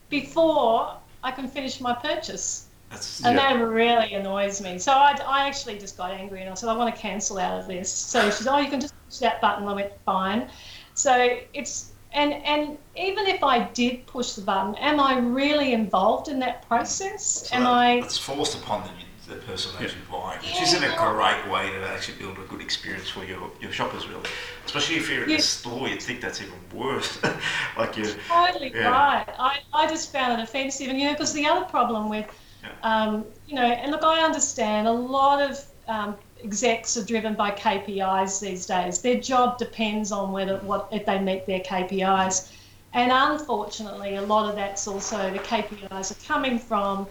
before 0.10 0.96
I 1.24 1.32
can 1.32 1.48
finish 1.48 1.80
my 1.80 1.94
purchase. 1.94 2.68
That's, 2.94 3.26
and 3.26 3.36
yeah. 3.36 3.54
that 3.54 3.64
really 3.64 4.14
annoys 4.14 4.62
me. 4.62 4.78
So 4.78 4.92
I, 4.92 5.18
I 5.26 5.48
actually 5.48 5.80
just 5.80 5.98
got 5.98 6.12
angry 6.12 6.42
and 6.42 6.50
I 6.50 6.54
said, 6.54 6.70
I 6.70 6.76
want 6.78 6.94
to 6.94 7.02
cancel 7.02 7.40
out 7.40 7.60
of 7.60 7.68
this. 7.68 7.92
So 7.92 8.24
she's, 8.26 8.38
said, 8.38 8.48
Oh, 8.54 8.60
you 8.60 8.70
can 8.70 8.80
just 8.80 8.94
push 9.06 9.18
that 9.18 9.42
button. 9.42 9.68
I 9.68 9.74
went, 9.74 9.92
Fine. 10.06 10.50
So 10.94 11.40
it's, 11.54 11.92
and, 12.12 12.34
and 12.34 12.78
even 12.96 13.26
if 13.26 13.44
I 13.44 13.64
did 13.70 14.06
push 14.06 14.34
the 14.34 14.42
button, 14.42 14.76
am 14.76 15.00
I 15.00 15.18
really 15.18 15.74
involved 15.74 16.28
in 16.28 16.38
that 16.40 16.68
process? 16.68 17.48
So 17.48 17.56
am 17.56 17.64
that, 17.64 17.70
I? 17.70 17.94
It's 17.96 18.18
forced 18.18 18.56
upon 18.56 18.84
the, 18.84 19.34
the 19.34 19.42
person 19.42 19.72
actually 19.80 20.02
yeah. 20.12 20.20
buying, 20.20 20.40
which 20.40 20.54
yeah. 20.54 20.64
isn't 20.64 20.84
a 20.84 20.96
great 20.96 21.52
way 21.52 21.72
to 21.72 21.88
actually 21.90 22.20
build 22.20 22.38
a 22.38 22.48
good 22.48 22.62
experience 22.62 23.10
for 23.10 23.26
your, 23.26 23.50
your 23.60 23.72
shoppers, 23.72 24.08
really. 24.08 24.30
Especially 24.68 24.98
if 24.98 25.10
you're 25.10 25.24
in 25.24 25.32
yeah. 25.32 25.38
the 25.38 25.42
store, 25.42 25.88
you'd 25.90 26.02
think 26.02 26.22
that's 26.22 26.40
even 26.42 26.54
worse. 26.72 27.18
like 27.78 27.98
you 27.98 28.06
totally 28.30 28.72
yeah. 28.72 28.90
right. 28.90 29.26
I, 29.40 29.62
I 29.74 29.88
just 29.88 30.14
found 30.14 30.40
it 30.40 30.44
offensive, 30.44 30.90
and 30.90 31.00
you 31.00 31.06
know, 31.06 31.14
because 31.14 31.34
the 31.34 31.48
other 31.48 31.66
problem 31.66 32.10
with 32.10 32.28
Yeah. 32.64 32.70
Um, 32.84 33.26
you 33.48 33.56
know, 33.56 33.66
and 33.66 33.92
look, 33.92 34.04
I 34.04 34.24
understand 34.24 34.88
a 34.88 34.92
lot 34.92 35.42
of 35.42 35.64
um, 35.88 36.16
execs 36.44 36.98
are 36.98 37.06
driven 37.06 37.36
by 37.36 37.52
KPIs 37.52 38.42
these 38.42 38.66
days. 38.66 39.02
Their 39.02 39.20
job 39.20 39.58
depends 39.58 40.12
on 40.12 40.32
whether 40.32 40.58
what 40.60 40.88
if 40.92 41.06
they 41.06 41.20
meet 41.20 41.46
their 41.46 41.60
KPIs. 41.60 42.52
And 42.94 43.12
unfortunately, 43.12 44.16
a 44.16 44.22
lot 44.22 44.50
of 44.50 44.56
that's 44.56 44.88
also 44.88 45.32
the 45.32 45.40
KPIs 45.40 46.12
are 46.12 46.28
coming 46.28 46.60
from 46.60 47.08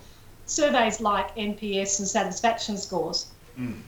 surveys 0.46 1.00
like 1.00 1.34
NPS 1.36 1.98
and 1.98 2.08
satisfaction 2.08 2.76
scores. 2.76 3.32
Mm. 3.58 3.80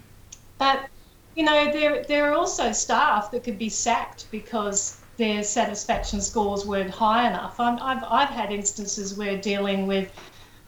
But 0.59 0.89
you 1.37 1.45
know, 1.45 1.73
there 1.73 2.05
there 2.05 2.31
are 2.31 2.35
also 2.35 2.73
staff 2.73 3.31
that 3.31 3.45
could 3.45 3.59
be 3.59 3.69
sacked 3.69 4.27
because 4.31 5.01
their 5.17 5.43
satisfaction 5.43 6.21
scores 6.21 6.67
weren't 6.67 6.91
high 6.91 7.29
enough. 7.29 7.61
i 7.61 7.71
have 7.71 8.05
I've 8.09 8.29
had 8.29 8.53
instances 8.53 9.17
where 9.17 9.37
dealing 9.37 9.87
with, 9.87 10.11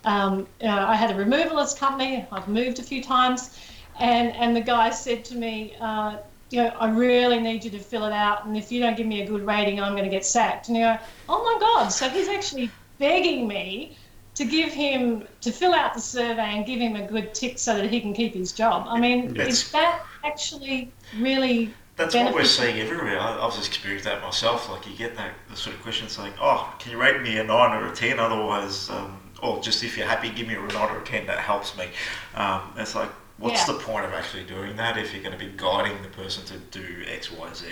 um, 0.06 0.46
you 0.60 0.68
know, 0.68 0.86
I 0.86 0.94
had 0.94 1.10
a 1.10 1.14
removalist 1.14 1.78
company. 1.78 2.24
I've 2.32 2.48
moved 2.48 2.78
a 2.78 2.82
few 2.82 3.02
times, 3.02 3.58
and 3.98 4.34
and 4.36 4.56
the 4.56 4.60
guy 4.60 4.90
said 4.90 5.24
to 5.26 5.34
me, 5.34 5.74
uh, 5.80 6.18
you 6.50 6.62
know, 6.62 6.68
I 6.78 6.88
really 6.90 7.40
need 7.40 7.64
you 7.64 7.70
to 7.72 7.78
fill 7.78 8.04
it 8.04 8.12
out, 8.12 8.46
and 8.46 8.56
if 8.56 8.70
you 8.70 8.80
don't 8.80 8.96
give 8.96 9.06
me 9.06 9.22
a 9.22 9.26
good 9.26 9.44
rating, 9.44 9.80
I'm 9.80 9.92
going 9.92 10.04
to 10.04 10.10
get 10.10 10.24
sacked. 10.24 10.68
And 10.68 10.76
you 10.76 10.84
go, 10.84 10.96
oh 11.28 11.42
my 11.42 11.60
god! 11.60 11.88
So 11.88 12.08
he's 12.08 12.28
actually 12.28 12.70
begging 12.98 13.48
me 13.48 13.96
to 14.36 14.44
give 14.44 14.72
him 14.72 15.26
to 15.40 15.50
fill 15.50 15.74
out 15.74 15.94
the 15.94 16.00
survey 16.00 16.56
and 16.56 16.64
give 16.64 16.78
him 16.78 16.94
a 16.94 17.06
good 17.06 17.34
tick 17.34 17.58
so 17.58 17.74
that 17.74 17.90
he 17.90 18.00
can 18.00 18.14
keep 18.14 18.34
his 18.34 18.52
job. 18.52 18.86
I 18.88 19.00
mean, 19.00 19.34
is 19.36 19.70
that 19.72 20.04
actually 20.24 20.92
really? 21.18 21.74
That's 21.96 22.14
what 22.14 22.34
we're 22.34 22.44
seeing 22.44 22.78
everywhere. 22.78 23.18
I, 23.18 23.40
have 23.40 23.54
just 23.54 23.66
experienced 23.66 24.04
that 24.04 24.22
myself. 24.22 24.70
Like 24.70 24.86
you 24.86 24.94
get 24.94 25.16
that 25.16 25.32
the 25.50 25.56
sort 25.56 25.74
of 25.74 25.82
question 25.82 26.08
saying, 26.08 26.34
"Oh, 26.40 26.72
can 26.78 26.92
you 26.92 27.00
rate 27.00 27.20
me 27.22 27.38
a 27.38 27.44
nine 27.44 27.82
or 27.82 27.90
a 27.90 27.94
ten? 27.94 28.20
Otherwise, 28.20 28.88
um, 28.90 29.18
or 29.42 29.60
just 29.60 29.82
if 29.84 29.96
you're 29.96 30.06
happy, 30.06 30.30
give 30.30 30.46
me 30.46 30.54
a 30.54 30.60
nine 30.60 30.90
or 30.90 31.00
a 31.00 31.04
ten. 31.04 31.26
That 31.26 31.38
helps 31.38 31.76
me." 31.76 31.88
Um, 32.34 32.72
it's 32.76 32.94
like 32.94 33.10
what's 33.38 33.66
yeah. 33.66 33.74
the 33.74 33.80
point 33.80 34.06
of 34.06 34.12
actually 34.12 34.44
doing 34.44 34.76
that 34.76 34.96
if 34.96 35.12
you're 35.12 35.22
going 35.22 35.38
to 35.38 35.44
be 35.44 35.52
guiding 35.56 36.00
the 36.02 36.08
person 36.08 36.44
to 36.46 36.58
do 36.78 37.04
X, 37.06 37.30
Y, 37.30 37.48
Z? 37.54 37.66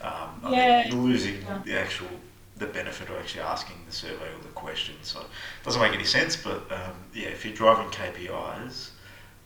Um, 0.00 0.52
yeah. 0.52 0.88
you're 0.88 0.96
losing 0.96 1.42
yeah. 1.42 1.60
the 1.64 1.78
actual 1.78 2.08
the 2.56 2.66
benefit 2.66 3.08
of 3.08 3.16
actually 3.16 3.42
asking 3.42 3.76
the 3.86 3.92
survey 3.92 4.26
or 4.26 4.42
the 4.42 4.48
question. 4.54 4.94
So 5.02 5.20
it 5.20 5.26
doesn't 5.64 5.80
make 5.80 5.92
any 5.92 6.04
sense. 6.04 6.36
But 6.36 6.70
um, 6.70 6.94
yeah, 7.12 7.28
if 7.28 7.44
you're 7.44 7.54
driving 7.54 7.88
KPIs 7.88 8.90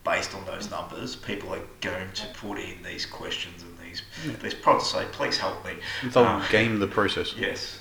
based 0.04 0.34
on 0.34 0.44
those 0.44 0.70
numbers, 0.70 1.16
people 1.16 1.54
are 1.54 1.62
going 1.80 2.12
to 2.14 2.26
put 2.34 2.58
in 2.58 2.82
these 2.82 3.06
questions 3.06 3.62
and 3.62 3.78
these 3.78 4.02
yeah. 4.26 4.34
these 4.42 4.54
prompts 4.54 4.92
to 4.92 4.98
say, 4.98 5.06
"Please 5.12 5.38
help 5.38 5.64
me." 5.64 5.72
They'll 6.04 6.24
um, 6.24 6.42
game 6.50 6.78
the 6.78 6.86
process. 6.86 7.34
Yes. 7.36 7.78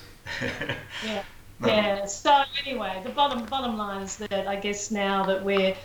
yeah. 1.06 1.24
No. 1.60 1.68
Yeah. 1.68 2.06
So 2.06 2.44
anyway, 2.66 3.02
the 3.04 3.10
bottom 3.10 3.46
bottom 3.46 3.78
line 3.78 4.04
is 4.04 4.18
that 4.18 4.48
I 4.48 4.56
guess 4.56 4.92
now 4.92 5.26
that 5.26 5.44
we're 5.44 5.76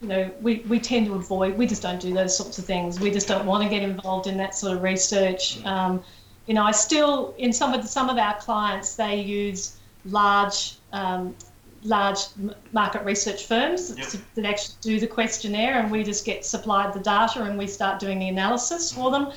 you 0.00 0.08
know, 0.08 0.30
we, 0.42 0.56
we 0.68 0.78
tend 0.78 1.06
to 1.06 1.14
avoid, 1.14 1.56
we 1.56 1.66
just 1.66 1.82
don't 1.82 2.00
do 2.00 2.12
those 2.12 2.36
sorts 2.36 2.58
of 2.58 2.64
things. 2.64 3.00
We 3.00 3.10
just 3.10 3.28
don't 3.28 3.46
want 3.46 3.62
to 3.62 3.68
get 3.68 3.82
involved 3.82 4.26
in 4.26 4.36
that 4.36 4.54
sort 4.54 4.76
of 4.76 4.82
research. 4.82 5.58
Mm. 5.62 5.66
Um, 5.66 6.04
you 6.46 6.54
know, 6.54 6.62
I 6.62 6.72
still, 6.72 7.34
in 7.38 7.52
some 7.52 7.72
of 7.72 7.82
the, 7.82 7.88
some 7.88 8.08
of 8.08 8.18
our 8.18 8.36
clients, 8.36 8.94
they 8.94 9.20
use 9.20 9.78
large 10.04 10.76
um, 10.92 11.34
large 11.82 12.18
market 12.72 13.04
research 13.04 13.46
firms 13.46 13.94
yep. 13.96 14.08
that 14.34 14.44
actually 14.44 14.74
do 14.80 15.00
the 15.00 15.06
questionnaire, 15.06 15.78
and 15.78 15.90
we 15.90 16.02
just 16.02 16.24
get 16.24 16.44
supplied 16.44 16.92
the 16.92 17.00
data 17.00 17.42
and 17.42 17.56
we 17.56 17.66
start 17.66 18.00
doing 18.00 18.18
the 18.18 18.28
analysis 18.28 18.92
for 18.92 19.10
them. 19.10 19.32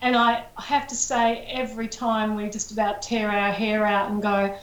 And 0.00 0.16
I 0.16 0.44
have 0.58 0.86
to 0.88 0.94
say, 0.94 1.44
every 1.48 1.88
time 1.88 2.36
we 2.36 2.48
just 2.50 2.70
about 2.70 3.02
tear 3.02 3.28
our 3.28 3.50
hair 3.50 3.84
out 3.84 4.10
and 4.10 4.22
go, 4.22 4.56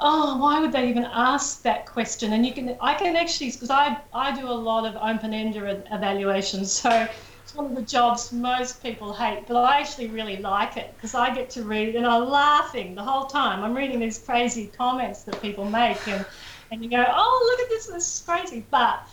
oh, 0.00 0.38
why 0.38 0.60
would 0.60 0.72
they 0.72 0.88
even 0.88 1.04
ask 1.04 1.62
that 1.62 1.86
question? 1.86 2.32
And 2.32 2.44
you 2.44 2.52
can, 2.52 2.76
I 2.80 2.94
can 2.94 3.16
actually, 3.16 3.52
because 3.52 3.70
I, 3.70 3.98
I 4.12 4.34
do 4.34 4.46
a 4.46 4.52
lot 4.52 4.86
of 4.86 4.96
open-ended 4.96 5.84
evaluations, 5.92 6.72
so 6.72 7.06
it's 7.42 7.54
one 7.54 7.66
of 7.66 7.74
the 7.74 7.82
jobs 7.82 8.32
most 8.32 8.82
people 8.82 9.12
hate, 9.12 9.44
but 9.46 9.56
I 9.56 9.80
actually 9.80 10.08
really 10.08 10.38
like 10.38 10.76
it 10.76 10.94
because 10.96 11.14
I 11.14 11.34
get 11.34 11.50
to 11.50 11.64
read 11.64 11.96
and 11.96 12.06
I'm 12.06 12.28
laughing 12.28 12.94
the 12.94 13.02
whole 13.02 13.26
time. 13.26 13.62
I'm 13.62 13.74
reading 13.74 13.98
these 13.98 14.18
crazy 14.18 14.68
comments 14.68 15.24
that 15.24 15.40
people 15.42 15.64
make, 15.64 16.06
and, 16.08 16.24
and 16.70 16.82
you 16.82 16.90
go, 16.90 17.04
oh, 17.06 17.50
look 17.50 17.60
at 17.66 17.68
this, 17.68 17.86
this 17.88 18.16
is 18.16 18.22
crazy. 18.24 18.64
But 18.70 19.06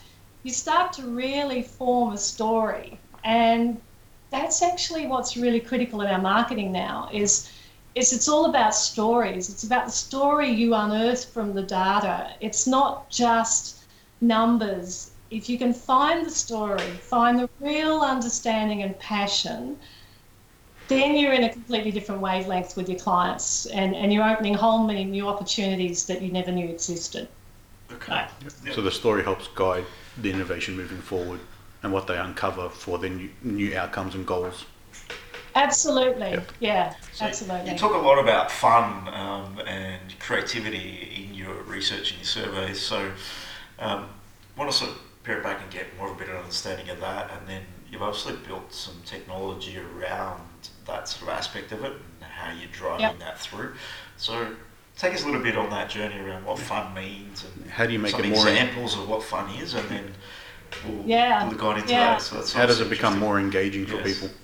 you 0.43 0.53
start 0.53 0.93
to 0.93 1.03
really 1.03 1.63
form 1.63 2.13
a 2.13 2.17
story, 2.17 2.99
and 3.23 3.81
that's 4.29 4.61
actually 4.61 5.07
what's 5.07 5.35
really 5.35 5.59
critical 5.59 6.01
in 6.01 6.07
our 6.07 6.21
marketing 6.21 6.71
now 6.71 7.09
is 7.11 7.51
is 7.97 8.13
it's 8.13 8.27
all 8.27 8.45
about 8.45 8.75
stories. 8.75 9.49
It's 9.49 9.63
about 9.63 9.85
the 9.85 9.91
story 9.91 10.49
you 10.49 10.73
unearth 10.73 11.25
from 11.25 11.53
the 11.53 11.63
data. 11.63 12.33
It's 12.39 12.67
not 12.67 13.09
just 13.09 13.85
numbers. 14.21 15.11
If 15.31 15.49
you 15.49 15.57
can 15.57 15.73
find 15.73 16.25
the 16.25 16.29
story, 16.29 16.79
find 16.79 17.39
the 17.39 17.49
real 17.59 18.01
understanding 18.01 18.83
and 18.83 18.97
passion, 18.99 19.77
then 20.87 21.15
you're 21.17 21.33
in 21.33 21.43
a 21.43 21.49
completely 21.49 21.91
different 21.91 22.21
wavelength 22.21 22.77
with 22.77 22.87
your 22.87 22.99
clients 22.99 23.65
and, 23.67 23.95
and 23.95 24.13
you're 24.13 24.29
opening 24.29 24.53
whole 24.53 24.85
many 24.85 25.03
new 25.03 25.27
opportunities 25.27 26.05
that 26.05 26.21
you 26.21 26.31
never 26.31 26.51
knew 26.51 26.67
existed. 26.67 27.27
Okay. 27.91 28.25
Yep. 28.65 28.75
So 28.75 28.81
the 28.81 28.91
story 28.91 29.23
helps 29.23 29.47
guide 29.49 29.85
the 30.21 30.29
innovation 30.31 30.77
moving 30.77 30.99
forward 30.99 31.39
and 31.83 31.91
what 31.91 32.07
they 32.07 32.17
uncover 32.17 32.69
for 32.69 32.97
their 32.97 33.09
new, 33.09 33.29
new 33.41 33.77
outcomes 33.77 34.15
and 34.15 34.25
goals. 34.25 34.65
Absolutely, 35.57 36.31
yep. 36.31 36.51
yeah, 36.59 36.95
so 37.13 37.25
absolutely. 37.25 37.71
You 37.71 37.77
talk 37.77 37.93
a 37.93 37.97
lot 37.97 38.19
about 38.19 38.51
fun 38.51 39.07
um, 39.13 39.59
and 39.65 40.19
creativity 40.19 41.25
in 41.27 41.33
your 41.33 41.53
research 41.63 42.11
and 42.11 42.19
your 42.19 42.25
surveys. 42.25 42.79
So, 42.79 43.11
um, 43.79 44.09
I 44.55 44.59
want 44.59 44.71
to 44.71 44.77
sort 44.77 44.91
of 44.91 44.97
pare 45.23 45.39
it 45.39 45.43
back 45.43 45.61
and 45.61 45.71
get 45.71 45.85
more 45.97 46.09
of 46.11 46.15
a 46.15 46.19
better 46.19 46.37
understanding 46.37 46.89
of 46.89 46.99
that. 46.99 47.31
And 47.31 47.47
then 47.47 47.63
you've 47.91 48.03
obviously 48.03 48.35
built 48.47 48.71
some 48.71 48.95
technology 49.03 49.77
around 49.79 50.41
that 50.85 51.09
sort 51.09 51.31
of 51.31 51.37
aspect 51.37 51.71
of 51.71 51.83
it 51.83 51.91
and 51.91 52.31
how 52.31 52.51
you're 52.53 52.69
driving 52.71 53.01
yep. 53.01 53.19
that 53.19 53.39
through. 53.39 53.73
So, 54.17 54.55
take 54.95 55.13
us 55.15 55.23
a 55.23 55.25
little 55.25 55.41
bit 55.41 55.57
on 55.57 55.71
that 55.71 55.89
journey 55.89 56.19
around 56.19 56.45
what 56.45 56.59
fun 56.59 56.93
means 56.93 57.45
and 57.45 57.69
how 57.69 57.87
do 57.87 57.93
you 57.93 57.99
make 57.99 58.11
some 58.11 58.21
it 58.21 58.29
more 58.29 58.47
examples 58.47 58.95
of 58.95 59.09
what 59.09 59.23
fun 59.23 59.49
is, 59.55 59.73
and 59.73 59.87
then 59.89 60.13
we'll, 60.87 61.03
yeah, 61.05 61.47
we'll 61.49 61.71
into 61.71 61.91
yeah. 61.91 62.17
that. 62.17 62.21
So 62.21 62.57
how 62.57 62.67
does 62.67 62.79
it 62.79 62.89
become 62.89 63.17
more 63.17 63.39
engaging 63.39 63.87
for 63.87 63.95
yes. 63.95 64.19
people? 64.19 64.35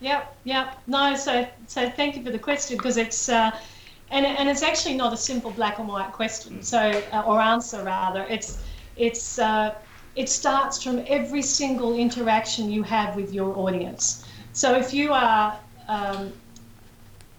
Yep, 0.00 0.38
yep. 0.44 0.78
No, 0.86 1.16
so 1.16 1.46
so 1.66 1.88
thank 1.90 2.16
you 2.16 2.22
for 2.22 2.30
the 2.30 2.38
question 2.38 2.76
because 2.76 2.96
it's 2.96 3.28
uh, 3.28 3.50
and 4.10 4.26
and 4.26 4.48
it's 4.48 4.62
actually 4.62 4.94
not 4.94 5.12
a 5.12 5.16
simple 5.16 5.50
black 5.50 5.78
and 5.78 5.88
white 5.88 6.12
question. 6.12 6.62
So 6.62 6.78
uh, 7.12 7.22
or 7.26 7.40
answer 7.40 7.82
rather. 7.82 8.26
It's 8.28 8.62
it's 8.96 9.38
uh, 9.38 9.74
it 10.14 10.28
starts 10.28 10.82
from 10.82 11.02
every 11.06 11.42
single 11.42 11.96
interaction 11.96 12.70
you 12.70 12.82
have 12.82 13.16
with 13.16 13.32
your 13.32 13.56
audience. 13.58 14.24
So 14.52 14.74
if 14.74 14.92
you 14.92 15.12
are 15.12 15.58
um, 15.88 16.32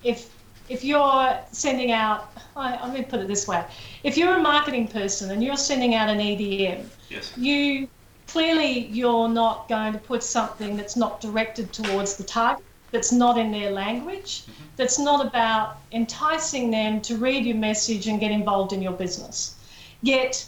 if 0.03 0.33
if 0.67 0.83
you're 0.83 1.39
sending 1.51 1.91
out, 1.91 2.31
I, 2.55 2.83
let 2.85 2.93
me 2.93 3.03
put 3.03 3.19
it 3.19 3.27
this 3.27 3.47
way: 3.47 3.63
if 4.03 4.17
you're 4.17 4.35
a 4.35 4.41
marketing 4.41 4.87
person 4.87 5.29
and 5.31 5.43
you're 5.43 5.57
sending 5.57 5.93
out 5.93 6.09
an 6.09 6.17
EDM, 6.19 6.85
yes. 7.09 7.37
you 7.37 7.87
clearly 8.27 8.87
you're 8.87 9.29
not 9.29 9.67
going 9.69 9.93
to 9.93 9.99
put 9.99 10.23
something 10.23 10.77
that's 10.77 10.95
not 10.95 11.21
directed 11.21 11.71
towards 11.73 12.17
the 12.17 12.23
target, 12.23 12.63
that's 12.91 13.11
not 13.11 13.37
in 13.37 13.51
their 13.51 13.71
language, 13.71 14.41
mm-hmm. 14.41 14.63
that's 14.75 14.99
not 14.99 15.25
about 15.25 15.77
enticing 15.91 16.71
them 16.71 17.01
to 17.01 17.17
read 17.17 17.45
your 17.45 17.55
message 17.55 18.07
and 18.07 18.19
get 18.19 18.31
involved 18.31 18.73
in 18.73 18.81
your 18.81 18.93
business. 18.93 19.55
Yet, 20.01 20.45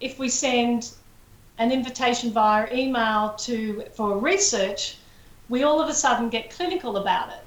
if 0.00 0.18
we 0.18 0.28
send 0.28 0.90
an 1.58 1.72
invitation 1.72 2.32
via 2.32 2.72
email 2.72 3.34
to 3.38 3.84
for 3.94 4.18
research, 4.18 4.96
we 5.48 5.62
all 5.62 5.80
of 5.80 5.88
a 5.88 5.94
sudden 5.94 6.28
get 6.28 6.50
clinical 6.50 6.98
about 6.98 7.30
it. 7.30 7.44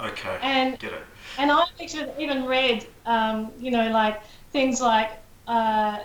Okay. 0.00 0.38
And 0.42 0.78
get 0.78 0.92
it. 0.92 1.02
And 1.38 1.50
I 1.50 1.64
actually 1.80 2.10
even 2.18 2.46
read, 2.46 2.86
um, 3.06 3.52
you 3.58 3.70
know, 3.70 3.90
like 3.90 4.22
things 4.52 4.80
like. 4.80 5.10
Uh, 5.46 5.98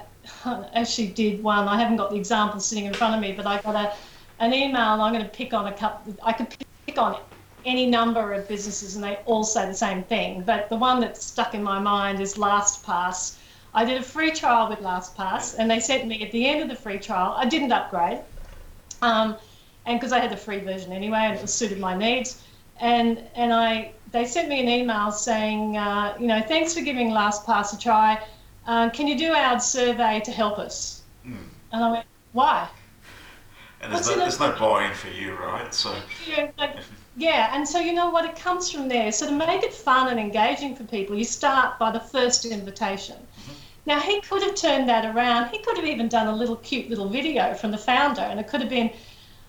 actually 0.46 1.08
did 1.08 1.44
one. 1.44 1.68
I 1.68 1.80
haven't 1.80 1.98
got 1.98 2.12
the 2.12 2.18
example 2.18 2.60
sitting 2.60 2.86
in 2.86 2.94
front 2.94 3.16
of 3.16 3.22
me, 3.22 3.34
but 3.34 3.46
I 3.46 3.62
got 3.62 3.76
a 3.76 3.94
an 4.40 4.54
email, 4.54 4.94
and 4.94 5.02
I'm 5.02 5.14
going 5.14 5.24
to 5.24 5.30
pick 5.30 5.54
on 5.54 5.68
a 5.68 5.74
couple. 5.74 6.16
I 6.24 6.34
could 6.34 6.48
pick 6.86 6.98
on 6.98 7.20
any 7.66 7.86
number 7.86 8.34
of 8.34 8.48
businesses, 8.48 8.96
and 8.96 9.04
they 9.04 9.18
all 9.26 9.44
say 9.44 9.66
the 9.66 9.74
same 9.74 10.04
thing. 10.04 10.44
But 10.44 10.70
the 10.70 10.78
one 10.78 11.02
that 11.02 11.22
stuck 11.22 11.54
in 11.54 11.62
my 11.62 11.80
mind 11.80 12.22
is 12.22 12.36
LastPass. 12.36 13.38
I 13.74 13.86
did 13.86 14.00
a 14.00 14.04
free 14.04 14.32
trial 14.32 14.70
with 14.70 14.80
LastPass, 14.80 15.56
and 15.60 15.70
they 15.70 15.80
sent 15.80 16.08
me 16.08 16.24
at 16.24 16.32
the 16.32 16.48
end 16.48 16.62
of 16.62 16.70
the 16.70 16.76
free 16.76 17.00
trial. 17.00 17.34
I 17.38 17.46
didn't 17.46 17.72
upgrade, 17.72 18.20
um, 19.02 19.36
and 19.86 20.00
because 20.00 20.14
I 20.14 20.20
had 20.20 20.32
the 20.32 20.38
free 20.38 20.60
version 20.60 20.92
anyway, 20.94 21.20
and 21.20 21.40
it 21.40 21.48
suited 21.48 21.80
my 21.80 21.96
needs. 21.96 22.42
And 22.80 23.22
and 23.36 23.54
I 23.54 23.92
they 24.12 24.26
sent 24.26 24.48
me 24.48 24.62
an 24.62 24.70
email 24.70 25.12
saying, 25.12 25.76
uh, 25.78 26.16
you 26.20 26.28
know, 26.28 26.42
thanks 26.42 26.74
for 26.74 26.82
giving 26.82 27.10
LastPass 27.10 27.74
a 27.74 27.78
try 27.78 28.20
uh, 28.70 28.88
can 28.92 29.08
you 29.08 29.18
do 29.18 29.34
our 29.34 29.60
survey 29.60 30.22
to 30.24 30.32
help 30.32 30.60
us? 30.60 31.02
Mm. 31.26 31.38
And 31.72 31.84
I 31.84 31.92
went, 31.92 32.06
why? 32.34 32.70
And 33.82 33.92
there's 33.92 34.08
no, 34.08 34.18
there's 34.18 34.40
no 34.40 34.52
buy-in 34.52 34.94
for 34.94 35.08
you, 35.08 35.34
right? 35.34 35.74
So 35.74 35.96
yeah, 36.28 36.52
like, 36.60 36.76
yeah, 37.18 37.56
and 37.56 37.68
so 37.68 37.80
you 37.80 37.94
know 37.94 38.12
what? 38.12 38.26
It 38.26 38.36
comes 38.36 38.70
from 38.70 38.88
there. 38.88 39.12
So 39.12 39.26
to 39.26 39.32
make 39.32 39.64
it 39.64 39.74
fun 39.74 40.10
and 40.10 40.20
engaging 40.20 40.76
for 40.76 40.84
people, 40.84 41.16
you 41.18 41.24
start 41.24 41.80
by 41.80 41.90
the 41.90 42.00
first 42.00 42.46
invitation. 42.46 43.16
Mm-hmm. 43.16 43.54
Now, 43.88 44.00
he 44.02 44.22
could 44.22 44.44
have 44.44 44.54
turned 44.54 44.88
that 44.88 45.16
around. 45.16 45.50
He 45.50 45.58
could 45.64 45.78
have 45.78 45.88
even 45.88 46.08
done 46.08 46.28
a 46.28 46.36
little 46.36 46.58
cute 46.58 46.92
little 46.92 47.10
video 47.10 47.56
from 47.56 47.72
the 47.72 47.78
founder, 47.78 48.22
and 48.22 48.40
it 48.40 48.48
could 48.48 48.62
have 48.62 48.70
been, 48.70 48.92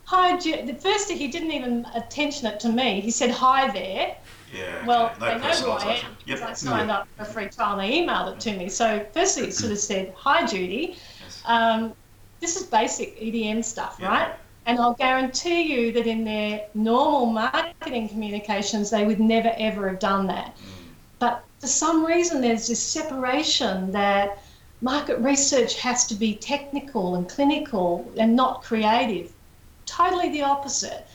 Hi, 0.04 0.38
Ju-. 0.38 0.64
the 0.64 0.74
first 0.74 1.10
he 1.10 1.28
didn't 1.28 1.52
even 1.52 1.86
attention 1.94 2.46
it 2.46 2.58
to 2.60 2.70
me. 2.70 3.02
He 3.02 3.10
said, 3.10 3.30
Hi 3.32 3.70
there. 3.70 4.16
Yeah. 4.52 4.84
Well, 4.86 5.06
okay. 5.06 5.18
no 5.20 5.38
they 5.38 5.48
know 5.48 5.54
who 5.54 5.70
I 5.70 5.94
am 5.94 6.16
because 6.24 6.42
I 6.42 6.52
signed 6.54 6.90
up 6.90 7.08
for 7.16 7.22
a 7.22 7.26
free 7.26 7.48
trial 7.48 7.78
and 7.78 7.92
they 7.92 7.98
emailed 7.98 8.34
it 8.34 8.40
to 8.40 8.56
me. 8.56 8.68
So, 8.68 9.06
firstly, 9.12 9.44
it 9.44 9.54
sort 9.54 9.72
of 9.72 9.78
said, 9.78 10.12
Hi, 10.16 10.44
Judy. 10.46 10.96
Yes. 11.22 11.42
Um, 11.44 11.92
this 12.40 12.56
is 12.56 12.64
basic 12.64 13.18
EDM 13.20 13.64
stuff, 13.64 13.98
Yeah. 14.00 14.08
right? 14.08 14.32
And 14.66 14.78
I'll 14.78 14.94
guarantee 14.94 15.62
you 15.62 15.92
that 15.92 16.06
in 16.06 16.24
their 16.24 16.66
normal 16.74 17.26
marketing 17.26 18.08
communications, 18.08 18.90
they 18.90 19.04
would 19.04 19.20
never 19.20 19.52
ever 19.56 19.88
have 19.88 19.98
done 19.98 20.26
that. 20.28 20.56
Mm. 20.56 20.92
But 21.18 21.44
for 21.60 21.66
some 21.66 22.04
reason, 22.04 22.40
there's 22.40 22.66
this 22.68 22.82
separation 22.82 23.92
that 23.92 24.38
market 24.80 25.18
research 25.18 25.78
has 25.80 26.06
to 26.06 26.14
be 26.14 26.34
technical 26.34 27.14
and 27.14 27.28
clinical 27.28 28.10
and 28.16 28.34
not 28.34 28.62
creative. 28.62 29.32
Totally 29.86 30.30
the 30.30 30.42
opposite. 30.42 31.06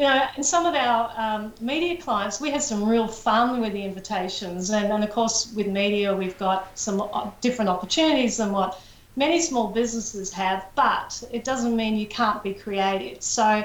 You 0.00 0.06
know, 0.06 0.26
in 0.34 0.42
some 0.42 0.64
of 0.64 0.74
our 0.74 1.12
um, 1.14 1.52
media 1.60 2.00
clients, 2.00 2.40
we 2.40 2.50
had 2.50 2.62
some 2.62 2.88
real 2.88 3.06
fun 3.06 3.60
with 3.60 3.74
the 3.74 3.84
invitations. 3.84 4.70
And, 4.70 4.90
and 4.90 5.04
of 5.04 5.10
course, 5.10 5.52
with 5.54 5.66
media, 5.66 6.16
we've 6.16 6.38
got 6.38 6.70
some 6.78 7.06
different 7.42 7.68
opportunities 7.68 8.38
than 8.38 8.50
what 8.50 8.80
many 9.16 9.42
small 9.42 9.66
businesses 9.66 10.32
have, 10.32 10.64
but 10.74 11.22
it 11.30 11.44
doesn't 11.44 11.76
mean 11.76 11.98
you 11.98 12.06
can't 12.06 12.42
be 12.42 12.54
creative. 12.54 13.22
So, 13.22 13.62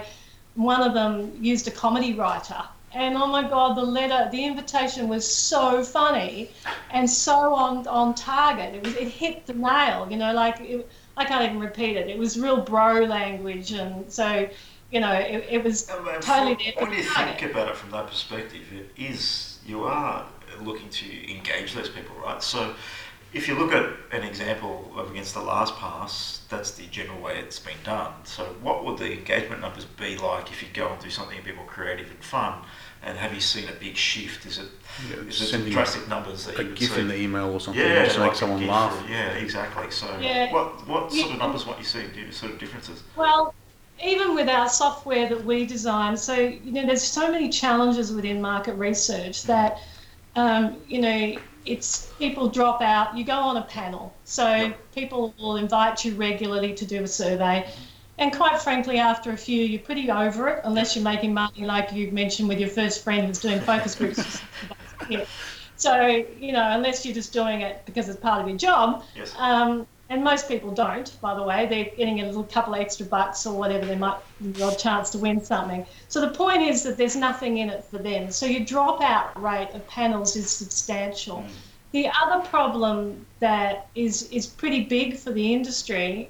one 0.55 0.81
of 0.81 0.93
them 0.93 1.31
used 1.39 1.69
a 1.69 1.71
comedy 1.71 2.11
writer. 2.11 2.63
And 2.91 3.15
oh 3.15 3.27
my 3.27 3.47
God, 3.47 3.77
the 3.77 3.83
letter, 3.83 4.27
the 4.29 4.43
invitation 4.43 5.07
was 5.07 5.25
so 5.25 5.85
funny 5.85 6.49
and 6.91 7.09
so 7.09 7.53
on, 7.53 7.87
on 7.87 8.13
target. 8.13 8.75
It 8.75 8.83
was 8.83 8.95
it 8.95 9.07
hit 9.07 9.45
the 9.45 9.53
nail, 9.53 10.05
you 10.09 10.17
know, 10.17 10.33
like 10.33 10.59
it, 10.59 10.89
I 11.15 11.23
can't 11.23 11.45
even 11.45 11.59
repeat 11.61 11.95
it. 11.95 12.09
It 12.09 12.17
was 12.17 12.37
real 12.37 12.57
bro 12.57 13.05
language, 13.05 13.71
and 13.71 14.11
so 14.11 14.49
you 14.95 15.01
know, 15.01 15.11
it, 15.11 15.45
it 15.49 15.61
was 15.63 15.89
And, 15.89 16.07
and 16.07 16.23
totally 16.23 16.55
from- 16.55 16.63
there 16.63 16.73
when 16.89 16.91
you 16.97 17.03
think 17.03 17.15
target. 17.37 17.51
about 17.51 17.67
it 17.67 17.75
from 17.75 17.91
that 17.91 18.07
perspective, 18.07 18.61
it 18.73 18.89
is 18.97 19.59
you 19.65 19.83
are 19.83 20.25
looking 20.61 20.87
to 20.89 21.05
engage 21.31 21.73
those 21.73 21.89
people, 21.89 22.15
right? 22.23 22.41
So 22.41 22.73
if 23.33 23.49
you 23.49 23.55
look 23.55 23.73
at 23.73 23.85
an 24.17 24.23
example 24.23 24.93
of 24.95 25.11
against 25.11 25.33
the 25.33 25.41
LastPass, 25.41 26.47
that's 26.47 26.71
the 26.71 26.85
general 26.87 27.19
way 27.21 27.37
it's 27.39 27.59
been 27.59 27.81
done. 27.83 28.13
So 28.23 28.43
what 28.61 28.85
would 28.85 28.97
the 28.97 29.11
engagement 29.11 29.59
numbers 29.61 29.83
be 29.83 30.17
like 30.17 30.49
if 30.49 30.61
you 30.61 30.69
go 30.73 30.93
and 30.93 31.01
do 31.01 31.09
something 31.09 31.37
a 31.37 31.41
bit 31.41 31.57
more 31.57 31.65
creative 31.65 32.09
and 32.09 32.23
fun? 32.23 32.53
And 33.03 33.17
have 33.17 33.33
you 33.33 33.41
seen 33.41 33.67
a 33.67 33.73
big 33.73 33.97
shift? 33.97 34.45
Is 34.45 34.59
it 34.59 34.69
Yeah, 35.09 35.17
is 35.27 35.41
it 35.41 35.47
sending 35.47 35.73
drastic 35.73 36.07
numbers 36.07 36.45
that 36.45 36.57
a 36.57 36.63
you 36.63 36.69
would 36.69 36.77
GIF 36.77 36.93
see? 36.93 37.01
in 37.01 37.07
the 37.09 37.19
email 37.19 37.49
or 37.51 37.59
something 37.59 37.83
yeah, 37.83 38.03
just 38.05 38.15
to 38.15 38.21
like 38.21 38.31
make 38.31 38.37
someone 38.39 38.59
GIF 38.61 38.69
laugh. 38.69 39.03
or- 39.05 39.09
yeah, 39.11 39.29
exactly. 39.45 39.91
So 39.91 40.07
Yeah. 40.21 40.53
what 40.53 40.87
what 40.87 41.11
sort 41.11 41.31
of 41.33 41.37
numbers 41.37 41.65
might 41.67 41.79
you 41.79 41.83
see? 41.83 42.03
Do 42.13 42.21
you 42.21 42.31
sort 42.31 42.53
of 42.53 42.59
differences? 42.59 43.03
Well, 43.17 43.53
even 44.03 44.35
with 44.35 44.49
our 44.49 44.67
software 44.67 45.29
that 45.29 45.43
we 45.43 45.65
design, 45.65 46.17
so 46.17 46.35
you 46.35 46.71
know, 46.71 46.85
there's 46.85 47.03
so 47.03 47.31
many 47.31 47.49
challenges 47.49 48.11
within 48.11 48.41
market 48.41 48.73
research 48.75 49.43
that 49.43 49.79
um, 50.35 50.81
you 50.87 50.99
know, 51.01 51.37
it's 51.65 52.07
people 52.19 52.49
drop 52.49 52.81
out. 52.81 53.17
You 53.17 53.23
go 53.23 53.33
on 53.33 53.57
a 53.57 53.63
panel, 53.63 54.13
so 54.23 54.73
people 54.93 55.33
will 55.39 55.55
invite 55.55 56.03
you 56.05 56.13
regularly 56.15 56.73
to 56.73 56.85
do 56.85 57.03
a 57.03 57.07
survey. 57.07 57.67
And 58.17 58.33
quite 58.33 58.61
frankly, 58.61 58.97
after 58.97 59.31
a 59.31 59.37
few, 59.37 59.61
you're 59.63 59.81
pretty 59.81 60.09
over 60.09 60.47
it, 60.47 60.61
unless 60.63 60.95
you're 60.95 61.03
making 61.03 61.33
money, 61.33 61.65
like 61.65 61.91
you 61.91 62.11
mentioned 62.11 62.47
with 62.47 62.59
your 62.59 62.69
first 62.69 63.03
friend 63.03 63.27
who's 63.27 63.39
doing 63.39 63.59
focus 63.59 63.95
groups. 63.95 64.41
Yeah. 65.09 65.25
So, 65.77 66.05
you 66.39 66.53
know, 66.53 66.71
unless 66.71 67.05
you're 67.05 67.13
just 67.13 67.33
doing 67.33 67.59
it 67.59 67.85
because 67.85 68.07
it's 68.07 68.19
part 68.19 68.41
of 68.41 68.47
your 68.47 68.57
job, 68.57 69.03
Yes. 69.13 69.35
um, 69.37 69.85
and 70.09 70.23
most 70.23 70.47
people 70.47 70.71
don't, 70.71 71.19
by 71.19 71.33
the 71.33 71.41
way. 71.41 71.65
They're 71.65 71.95
getting 71.97 72.21
a 72.21 72.25
little 72.25 72.43
couple 72.43 72.75
of 72.75 72.79
extra 72.79 73.05
bucks 73.05 73.45
or 73.45 73.57
whatever. 73.57 73.85
They 73.85 73.95
might 73.95 74.17
the 74.39 74.63
odd 74.63 74.77
chance 74.77 75.09
to 75.11 75.17
win 75.17 75.43
something. 75.43 75.85
So 76.09 76.21
the 76.21 76.29
point 76.29 76.61
is 76.61 76.83
that 76.83 76.97
there's 76.97 77.15
nothing 77.15 77.57
in 77.57 77.69
it 77.69 77.83
for 77.83 77.97
them. 77.97 78.31
So 78.31 78.45
your 78.45 78.61
dropout 78.61 79.35
rate 79.35 79.69
of 79.73 79.87
panels 79.87 80.35
is 80.35 80.49
substantial. 80.49 81.37
Mm. 81.37 81.49
The 81.91 82.09
other 82.21 82.45
problem 82.47 83.25
that 83.39 83.87
is 83.95 84.29
is 84.29 84.45
pretty 84.45 84.83
big 84.83 85.17
for 85.17 85.31
the 85.31 85.53
industry, 85.53 86.29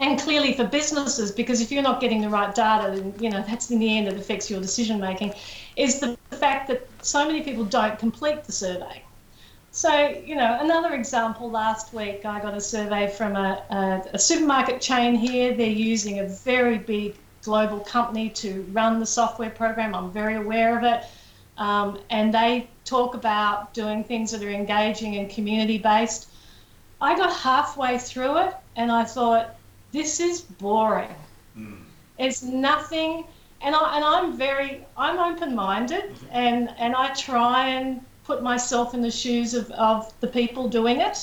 and 0.00 0.18
clearly 0.18 0.54
for 0.54 0.64
businesses, 0.64 1.30
because 1.30 1.60
if 1.60 1.70
you're 1.70 1.82
not 1.82 2.00
getting 2.00 2.22
the 2.22 2.30
right 2.30 2.52
data, 2.54 2.90
then 2.96 3.14
you 3.20 3.30
know 3.30 3.44
that's 3.46 3.70
in 3.70 3.78
the 3.78 3.98
end 3.98 4.08
it 4.08 4.14
affects 4.14 4.50
your 4.50 4.60
decision 4.60 4.98
making, 4.98 5.34
is 5.76 6.00
the 6.00 6.16
fact 6.30 6.66
that 6.68 6.88
so 7.02 7.26
many 7.26 7.42
people 7.42 7.64
don't 7.64 7.98
complete 7.98 8.42
the 8.44 8.52
survey. 8.52 9.02
So, 9.72 10.08
you 10.24 10.34
know, 10.34 10.58
another 10.60 10.94
example 10.94 11.50
last 11.50 11.94
week, 11.94 12.24
I 12.24 12.40
got 12.40 12.54
a 12.54 12.60
survey 12.60 13.08
from 13.08 13.36
a, 13.36 13.62
a, 13.70 14.14
a 14.14 14.18
supermarket 14.18 14.80
chain 14.80 15.14
here. 15.14 15.54
They're 15.54 15.68
using 15.68 16.18
a 16.18 16.26
very 16.26 16.78
big 16.78 17.14
global 17.42 17.80
company 17.80 18.30
to 18.30 18.62
run 18.72 18.98
the 18.98 19.06
software 19.06 19.50
program. 19.50 19.94
I'm 19.94 20.10
very 20.10 20.34
aware 20.34 20.76
of 20.76 20.84
it. 20.84 21.04
Um, 21.56 21.98
and 22.10 22.34
they 22.34 22.68
talk 22.84 23.14
about 23.14 23.72
doing 23.72 24.02
things 24.02 24.32
that 24.32 24.42
are 24.42 24.50
engaging 24.50 25.16
and 25.16 25.30
community 25.30 25.78
based. 25.78 26.30
I 27.00 27.16
got 27.16 27.32
halfway 27.32 27.98
through 27.98 28.38
it 28.38 28.54
and 28.76 28.90
I 28.90 29.04
thought, 29.04 29.56
this 29.92 30.20
is 30.20 30.40
boring. 30.40 31.14
Mm. 31.56 31.78
It's 32.18 32.42
nothing, 32.42 33.24
and 33.60 33.74
I 33.74 33.96
and 33.96 34.04
I'm 34.04 34.36
very 34.36 34.84
I'm 34.96 35.18
open 35.18 35.54
minded, 35.54 36.14
and 36.30 36.72
and 36.78 36.94
I 36.94 37.12
try 37.14 37.68
and 37.68 38.00
put 38.30 38.42
myself 38.42 38.94
in 38.94 39.00
the 39.02 39.10
shoes 39.10 39.54
of, 39.54 39.70
of 39.72 39.98
the 40.20 40.28
people 40.28 40.68
doing 40.68 41.00
it, 41.00 41.18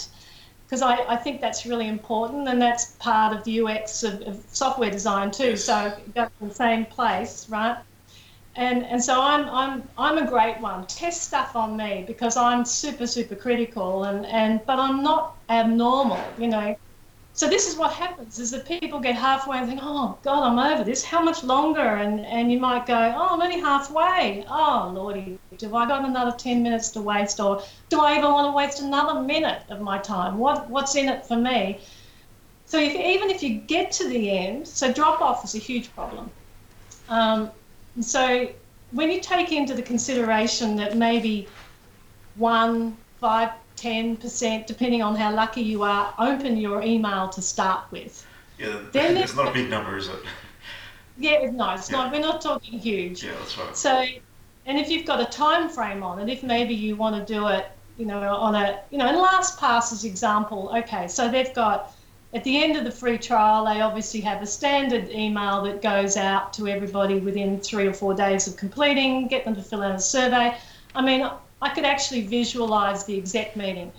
because 0.65 0.82
I, 0.82 0.96
I 1.13 1.15
think 1.15 1.39
that's 1.39 1.65
really 1.65 1.88
important, 1.88 2.50
and 2.50 2.62
that's 2.62 2.84
part 3.00 3.32
of 3.36 3.43
the 3.46 3.62
UX 3.62 4.04
of, 4.04 4.15
of 4.30 4.36
software 4.52 4.91
design 4.91 5.32
too. 5.32 5.56
So 5.56 5.76
go 6.15 6.26
to 6.26 6.48
the 6.50 6.54
same 6.54 6.86
place, 6.86 7.48
right? 7.50 7.78
And 8.56 8.86
and 8.86 9.02
so 9.02 9.22
I'm 9.22 9.43
I'm 9.62 9.84
I'm 9.98 10.17
a 10.17 10.28
great 10.28 10.60
one. 10.60 10.86
Test 10.88 11.20
stuff 11.24 11.56
on 11.56 11.78
me 11.78 12.04
because 12.08 12.36
I'm 12.36 12.65
super 12.65 13.08
super 13.08 13.36
critical, 13.36 14.04
and 14.10 14.26
and 14.26 14.62
but 14.65 14.80
I'm 14.80 15.04
not 15.04 15.38
abnormal, 15.48 16.24
you 16.38 16.48
know. 16.48 16.76
So 17.38 17.47
this 17.47 17.67
is 17.69 17.78
what 17.78 17.93
happens: 17.93 18.39
is 18.39 18.50
that 18.50 18.65
people 18.67 19.00
get 19.00 19.15
halfway 19.15 19.60
and 19.60 19.67
think, 19.67 19.80
"Oh 19.84 20.17
God, 20.23 20.41
I'm 20.43 20.58
over 20.58 20.84
this. 20.84 21.06
How 21.06 21.21
much 21.21 21.43
longer?" 21.43 21.88
And 22.04 22.26
and 22.26 22.52
you 22.52 22.60
might 22.60 22.88
go, 22.88 23.13
"Oh, 23.15 23.28
I'm 23.32 23.41
only 23.41 23.60
halfway. 23.60 24.43
Oh 24.50 24.91
Lordy, 24.91 25.38
have 25.62 25.73
I 25.76 25.88
got 25.88 26.04
another 26.04 26.36
ten 26.36 26.63
minutes 26.63 26.89
to 26.91 27.02
waste, 27.02 27.39
or 27.39 27.62
do 27.89 28.02
I 28.02 28.17
even 28.17 28.32
want 28.32 28.47
to 28.47 28.58
waste 28.58 28.82
another 28.82 29.21
minute 29.21 29.62
of 29.69 29.82
my 29.82 30.00
time? 30.00 30.39
What 30.39 30.67
what's 30.71 30.95
in 30.95 31.10
it 31.10 31.28
for 31.28 31.38
me?" 31.38 31.80
So 32.65 32.80
if, 32.80 32.95
even 32.95 33.30
if 33.30 33.43
you 33.43 33.62
get 33.62 33.91
to 33.93 34.10
the 34.10 34.32
end, 34.32 34.67
so 34.67 34.91
drop 34.91 35.21
off 35.21 35.45
is 35.45 35.54
a 35.54 35.60
huge 35.60 35.93
problem. 35.93 36.32
Um, 37.08 37.52
so 38.02 38.50
when 38.89 39.12
you 39.12 39.21
take 39.21 39.52
into 39.52 39.76
the 39.76 39.84
consideration 39.84 40.76
that 40.78 40.97
maybe 40.97 41.47
one, 42.36 42.97
five, 43.21 43.52
ten 43.78 44.18
percent, 44.18 44.68
depending 44.68 45.02
on 45.02 45.16
how 45.16 45.34
lucky 45.34 45.62
you 45.62 45.84
are, 45.84 46.13
open 46.20 46.58
your 46.58 46.82
email 46.82 47.30
to 47.30 47.42
start 47.42 47.90
with. 47.92 48.26
Yeah, 48.58 48.80
Then 48.92 49.16
it's 49.18 49.36
not 49.36 49.48
a 49.48 49.52
big 49.52 49.70
number, 49.70 49.96
is 49.96 50.08
it? 50.08 50.20
Yeah, 51.18 51.50
no, 51.52 51.72
it's 51.72 51.90
Yeah. 51.90 51.98
not. 51.98 52.12
We're 52.12 52.20
not 52.20 52.42
talking 52.42 52.78
huge. 52.80 53.24
Yeah, 53.24 53.32
that's 53.40 53.58
right. 53.58 53.78
So, 53.78 54.04
and 54.66 54.78
if 54.78 54.90
you've 54.90 55.06
got 55.06 55.22
a 55.22 55.26
time 55.26 55.70
frame 55.70 56.04
on 56.04 56.20
it, 56.20 56.30
if 56.30 56.44
maybe 56.44 56.74
you 56.74 56.96
want 56.96 57.16
to 57.16 57.34
do 57.34 57.48
it, 57.48 57.72
you 57.98 58.06
know, 58.06 58.20
on 58.36 58.56
a, 58.56 58.80
you 58.90 58.98
know, 58.98 59.08
in 59.08 59.16
LastPass's 59.16 60.04
example, 60.04 60.72
okay, 60.76 61.08
so 61.08 61.30
they've 61.30 61.54
got 61.54 61.96
at 62.34 62.44
the 62.44 62.62
end 62.62 62.76
of 62.78 62.84
the 62.84 62.92
free 62.92 63.18
trial, 63.18 63.66
they 63.66 63.82
obviously 63.82 64.20
have 64.22 64.42
a 64.42 64.46
standard 64.46 65.10
email 65.10 65.63
that 65.63 65.82
goes 65.82 66.18
out 66.18 66.54
to 66.54 66.68
everybody 66.68 67.20
within 67.20 67.60
three 67.60 67.88
or 67.88 67.94
four 67.94 68.13
days 68.13 68.48
of 68.48 68.58
completing, 68.58 69.28
get 69.28 69.46
them 69.46 69.56
to 69.56 69.63
fill 69.63 69.82
out 69.82 69.96
a 69.96 70.00
survey. 70.00 70.56
I 70.94 71.02
mean, 71.02 71.28
I 71.62 71.70
could 71.70 71.86
actually 71.86 72.22
visualize 72.22 73.06
the 73.06 73.17
exec 73.17 73.56
meeting. 73.56 73.91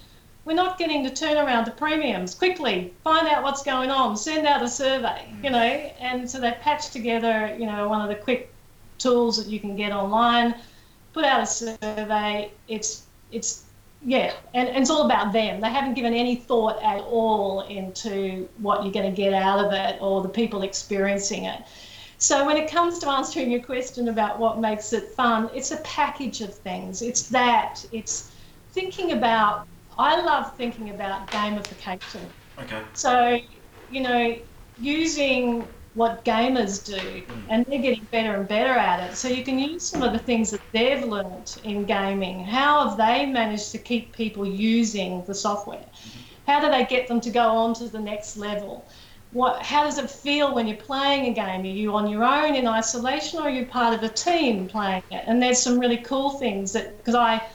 We're 0.44 0.54
not 0.54 0.78
getting 0.78 1.04
to 1.04 1.10
turn 1.10 1.36
around 1.36 1.66
to 1.66 1.72
premiums 1.72 2.34
quickly. 2.34 2.94
Find 3.04 3.28
out 3.28 3.42
what's 3.42 3.62
going 3.62 3.90
on. 3.90 4.16
Send 4.16 4.46
out 4.46 4.62
a 4.62 4.68
survey. 4.68 5.28
Mm. 5.30 5.44
You 5.44 5.50
know, 5.50 5.58
and 5.58 6.30
so 6.30 6.40
they 6.40 6.52
patch 6.52 6.90
together. 6.90 7.54
You 7.58 7.66
know, 7.66 7.88
one 7.88 8.00
of 8.00 8.08
the 8.08 8.14
quick 8.14 8.52
tools 8.98 9.36
that 9.42 9.50
you 9.50 9.60
can 9.60 9.76
get 9.76 9.92
online. 9.92 10.54
Put 11.12 11.24
out 11.24 11.42
a 11.42 11.46
survey. 11.46 12.50
It's 12.68 13.06
it's 13.30 13.64
yeah, 14.04 14.32
and, 14.54 14.68
and 14.68 14.78
it's 14.78 14.90
all 14.90 15.04
about 15.04 15.32
them. 15.32 15.60
They 15.60 15.70
haven't 15.70 15.94
given 15.94 16.14
any 16.14 16.36
thought 16.36 16.80
at 16.82 17.00
all 17.00 17.62
into 17.62 18.48
what 18.58 18.84
you're 18.84 18.92
going 18.92 19.12
to 19.12 19.16
get 19.16 19.32
out 19.32 19.64
of 19.64 19.72
it 19.72 20.00
or 20.00 20.22
the 20.22 20.28
people 20.28 20.62
experiencing 20.62 21.44
it. 21.44 21.62
So 22.18 22.44
when 22.44 22.56
it 22.56 22.68
comes 22.68 22.98
to 23.00 23.08
answering 23.08 23.50
your 23.50 23.62
question 23.62 24.08
about 24.08 24.40
what 24.40 24.58
makes 24.58 24.92
it 24.92 25.08
fun, 25.10 25.50
it's 25.54 25.70
a 25.70 25.76
package 25.78 26.40
of 26.40 26.52
things. 26.52 27.00
It's 27.00 27.28
that. 27.28 27.84
It's 27.92 28.32
thinking 28.72 29.12
about. 29.12 29.66
I 29.98 30.20
love 30.20 30.56
thinking 30.56 30.90
about 30.90 31.28
gamification. 31.30 32.20
Okay. 32.60 32.82
So, 32.92 33.38
you 33.90 34.00
know, 34.00 34.36
using 34.80 35.66
what 35.94 36.24
gamers 36.24 36.84
do, 36.84 37.22
hmm. 37.22 37.40
and 37.48 37.66
they're 37.66 37.80
getting 37.80 38.04
better 38.10 38.34
and 38.34 38.46
better 38.46 38.70
at 38.72 39.10
it. 39.10 39.16
So 39.16 39.28
you 39.28 39.44
can 39.44 39.58
use 39.58 39.82
some 39.82 40.02
of 40.02 40.12
the 40.12 40.18
things 40.18 40.50
that 40.50 40.60
they've 40.72 41.04
learnt 41.04 41.60
in 41.64 41.84
gaming. 41.84 42.44
How 42.44 42.88
have 42.88 42.98
they 42.98 43.26
managed 43.26 43.72
to 43.72 43.78
keep 43.78 44.12
people 44.12 44.46
using 44.46 45.24
the 45.24 45.34
software? 45.34 45.78
Mm-hmm. 45.78 46.20
How 46.46 46.60
do 46.60 46.70
they 46.70 46.84
get 46.84 47.08
them 47.08 47.20
to 47.20 47.30
go 47.30 47.48
on 47.48 47.74
to 47.74 47.88
the 47.88 47.98
next 48.00 48.36
level? 48.36 48.86
What, 49.30 49.62
how 49.62 49.84
does 49.84 49.98
it 49.98 50.10
feel 50.10 50.54
when 50.54 50.66
you're 50.66 50.78
playing 50.78 51.26
a 51.26 51.34
game? 51.34 51.62
Are 51.62 51.66
you 51.66 51.94
on 51.94 52.08
your 52.08 52.24
own 52.24 52.54
in 52.54 52.66
isolation 52.66 53.38
or 53.40 53.42
are 53.42 53.50
you 53.50 53.66
part 53.66 53.94
of 53.94 54.02
a 54.02 54.12
team 54.12 54.68
playing 54.68 55.02
it? 55.10 55.24
And 55.26 55.42
there's 55.42 55.62
some 55.62 55.78
really 55.78 55.98
cool 55.98 56.38
things 56.38 56.72
that, 56.72 56.96
because 56.96 57.14
I, 57.14 57.46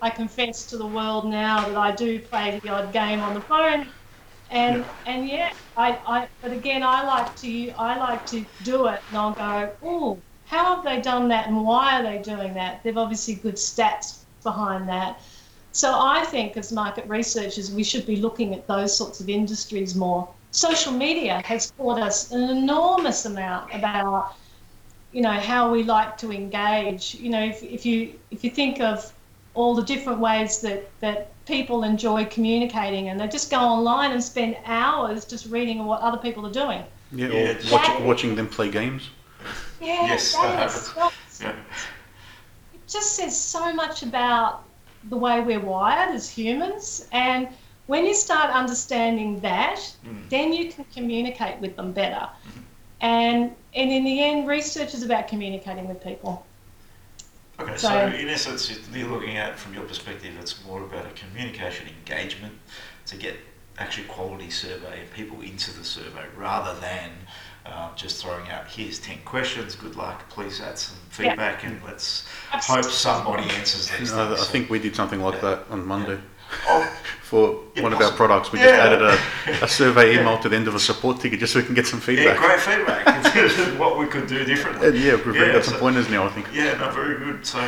I 0.00 0.10
confess 0.10 0.66
to 0.66 0.78
the 0.78 0.86
world 0.86 1.26
now 1.26 1.68
that 1.68 1.76
I 1.76 1.94
do 1.94 2.20
play 2.20 2.58
the 2.62 2.70
odd 2.70 2.92
game 2.92 3.20
on 3.20 3.34
the 3.34 3.42
phone. 3.42 3.92
And, 4.48 4.78
yeah. 4.78 4.92
and 5.04 5.28
yeah, 5.28 5.50
I, 5.76 6.00
I, 6.06 6.28
but 6.40 6.52
again, 6.52 6.82
I 6.82 7.04
like 7.04 7.36
to, 7.36 7.70
I 7.72 7.98
like 7.98 8.24
to 8.26 8.46
do 8.62 8.86
it 8.86 9.02
and 9.08 9.16
I'll 9.18 9.34
go, 9.34 9.76
oh, 9.82 10.24
how 10.44 10.76
have 10.76 10.84
they 10.84 11.02
done 11.02 11.28
that 11.28 11.46
and 11.46 11.62
why 11.62 12.00
are 12.00 12.02
they 12.02 12.22
doing 12.22 12.54
that? 12.54 12.82
They've 12.82 12.96
obviously 12.96 13.34
good 13.34 13.56
stats 13.56 14.24
behind 14.42 14.88
that. 14.88 15.20
So 15.72 15.92
I 15.94 16.24
think 16.24 16.56
as 16.56 16.72
market 16.72 17.06
researchers, 17.06 17.70
we 17.70 17.84
should 17.84 18.06
be 18.06 18.16
looking 18.16 18.54
at 18.54 18.66
those 18.66 18.96
sorts 18.96 19.20
of 19.20 19.28
industries 19.28 19.94
more. 19.94 20.37
Social 20.50 20.92
media 20.92 21.42
has 21.44 21.70
taught 21.72 22.00
us 22.00 22.32
an 22.32 22.48
enormous 22.50 23.26
amount 23.26 23.74
about, 23.74 24.34
you 25.12 25.20
know, 25.20 25.32
how 25.32 25.70
we 25.70 25.82
like 25.82 26.16
to 26.18 26.32
engage. 26.32 27.14
You 27.14 27.30
know, 27.30 27.44
if, 27.44 27.62
if 27.62 27.84
you 27.84 28.14
if 28.30 28.42
you 28.42 28.50
think 28.50 28.80
of 28.80 29.12
all 29.54 29.74
the 29.74 29.82
different 29.82 30.20
ways 30.20 30.60
that, 30.60 30.88
that 31.00 31.32
people 31.44 31.82
enjoy 31.82 32.24
communicating 32.26 33.08
and 33.08 33.18
they 33.18 33.26
just 33.26 33.50
go 33.50 33.58
online 33.58 34.12
and 34.12 34.22
spend 34.22 34.56
hours 34.64 35.24
just 35.24 35.46
reading 35.46 35.84
what 35.84 36.00
other 36.00 36.18
people 36.18 36.46
are 36.46 36.52
doing. 36.52 36.84
Yeah, 37.10 37.28
or 37.28 37.32
yeah, 37.32 37.72
watch, 37.72 38.00
watching 38.02 38.34
them 38.36 38.48
play 38.48 38.70
games. 38.70 39.10
Yeah, 39.80 40.06
yes, 40.06 40.32
that 40.34 40.66
is, 40.66 40.94
yeah. 41.40 41.52
It 42.74 42.86
just 42.86 43.16
says 43.16 43.38
so 43.38 43.72
much 43.72 44.02
about 44.02 44.64
the 45.08 45.16
way 45.16 45.40
we're 45.40 45.60
wired 45.60 46.14
as 46.14 46.28
humans. 46.28 47.08
And 47.12 47.48
when 47.88 48.06
you 48.06 48.14
start 48.14 48.50
understanding 48.50 49.40
that, 49.40 49.80
mm. 50.06 50.28
then 50.28 50.52
you 50.52 50.70
can 50.70 50.84
communicate 50.94 51.58
with 51.58 51.74
them 51.74 51.92
better. 51.92 52.28
Mm. 52.28 52.62
And 53.00 53.56
and 53.74 53.90
in 53.90 54.04
the 54.04 54.22
end, 54.22 54.46
research 54.46 54.94
is 54.94 55.02
about 55.02 55.26
communicating 55.28 55.88
with 55.88 56.02
people. 56.02 56.46
Okay, 57.60 57.76
so, 57.76 57.88
so 57.88 58.06
in 58.06 58.28
essence, 58.28 58.78
you're 58.94 59.08
looking 59.08 59.36
at 59.36 59.58
from 59.58 59.74
your 59.74 59.82
perspective, 59.84 60.32
it's 60.40 60.64
more 60.64 60.82
about 60.82 61.06
a 61.06 61.10
communication 61.10 61.88
engagement 61.88 62.54
to 63.06 63.16
get 63.16 63.36
actually 63.78 64.06
quality 64.06 64.50
survey 64.50 65.00
and 65.00 65.10
people 65.12 65.40
into 65.40 65.76
the 65.76 65.84
survey 65.84 66.24
rather 66.36 66.78
than 66.80 67.10
uh, 67.66 67.94
just 67.94 68.22
throwing 68.22 68.48
out 68.48 68.66
here's 68.66 68.98
10 68.98 69.18
questions 69.24 69.76
good 69.76 69.94
luck 69.94 70.28
please 70.30 70.60
add 70.60 70.78
some 70.78 70.96
feedback 71.10 71.62
yeah. 71.62 71.70
and 71.70 71.84
let's 71.84 72.24
Absolutely. 72.52 72.88
hope 72.88 72.92
somebody 72.92 73.50
answers 73.50 73.88
these 73.90 74.12
I, 74.12 74.32
I 74.32 74.36
think 74.36 74.68
we 74.68 74.78
did 74.78 74.96
something 74.96 75.20
like 75.20 75.34
yeah. 75.34 75.40
that 75.40 75.70
on 75.70 75.86
Monday 75.86 76.14
yeah. 76.14 76.66
oh, 76.66 76.97
for 77.28 77.60
one 77.82 77.92
of 77.92 78.00
our 78.00 78.12
products. 78.12 78.52
We 78.52 78.58
just 78.58 78.72
added 78.72 79.02
a, 79.02 79.64
a 79.64 79.68
survey 79.80 80.18
email 80.18 80.38
to 80.38 80.48
the 80.48 80.56
end 80.56 80.66
of 80.66 80.74
a 80.74 80.80
support 80.80 81.20
ticket 81.20 81.40
just 81.40 81.52
so 81.52 81.58
we 81.58 81.66
can 81.66 81.74
get 81.74 81.86
some 81.86 82.00
feedback. 82.00 82.40
yeah, 82.40 82.46
great 82.46 82.60
feedback. 82.60 83.04
What 83.78 83.98
we 83.98 84.06
could 84.06 84.26
do 84.26 84.44
differently. 84.44 84.88
And 84.88 84.98
yeah 84.98 85.14
we've 85.14 85.34
got 85.34 85.64
some 85.64 85.78
pointers 85.78 86.08
now 86.08 86.24
I 86.24 86.30
think. 86.30 86.46
yeah 86.52 86.78
no 86.78 86.90
very 86.90 87.18
good. 87.18 87.44
So 87.44 87.60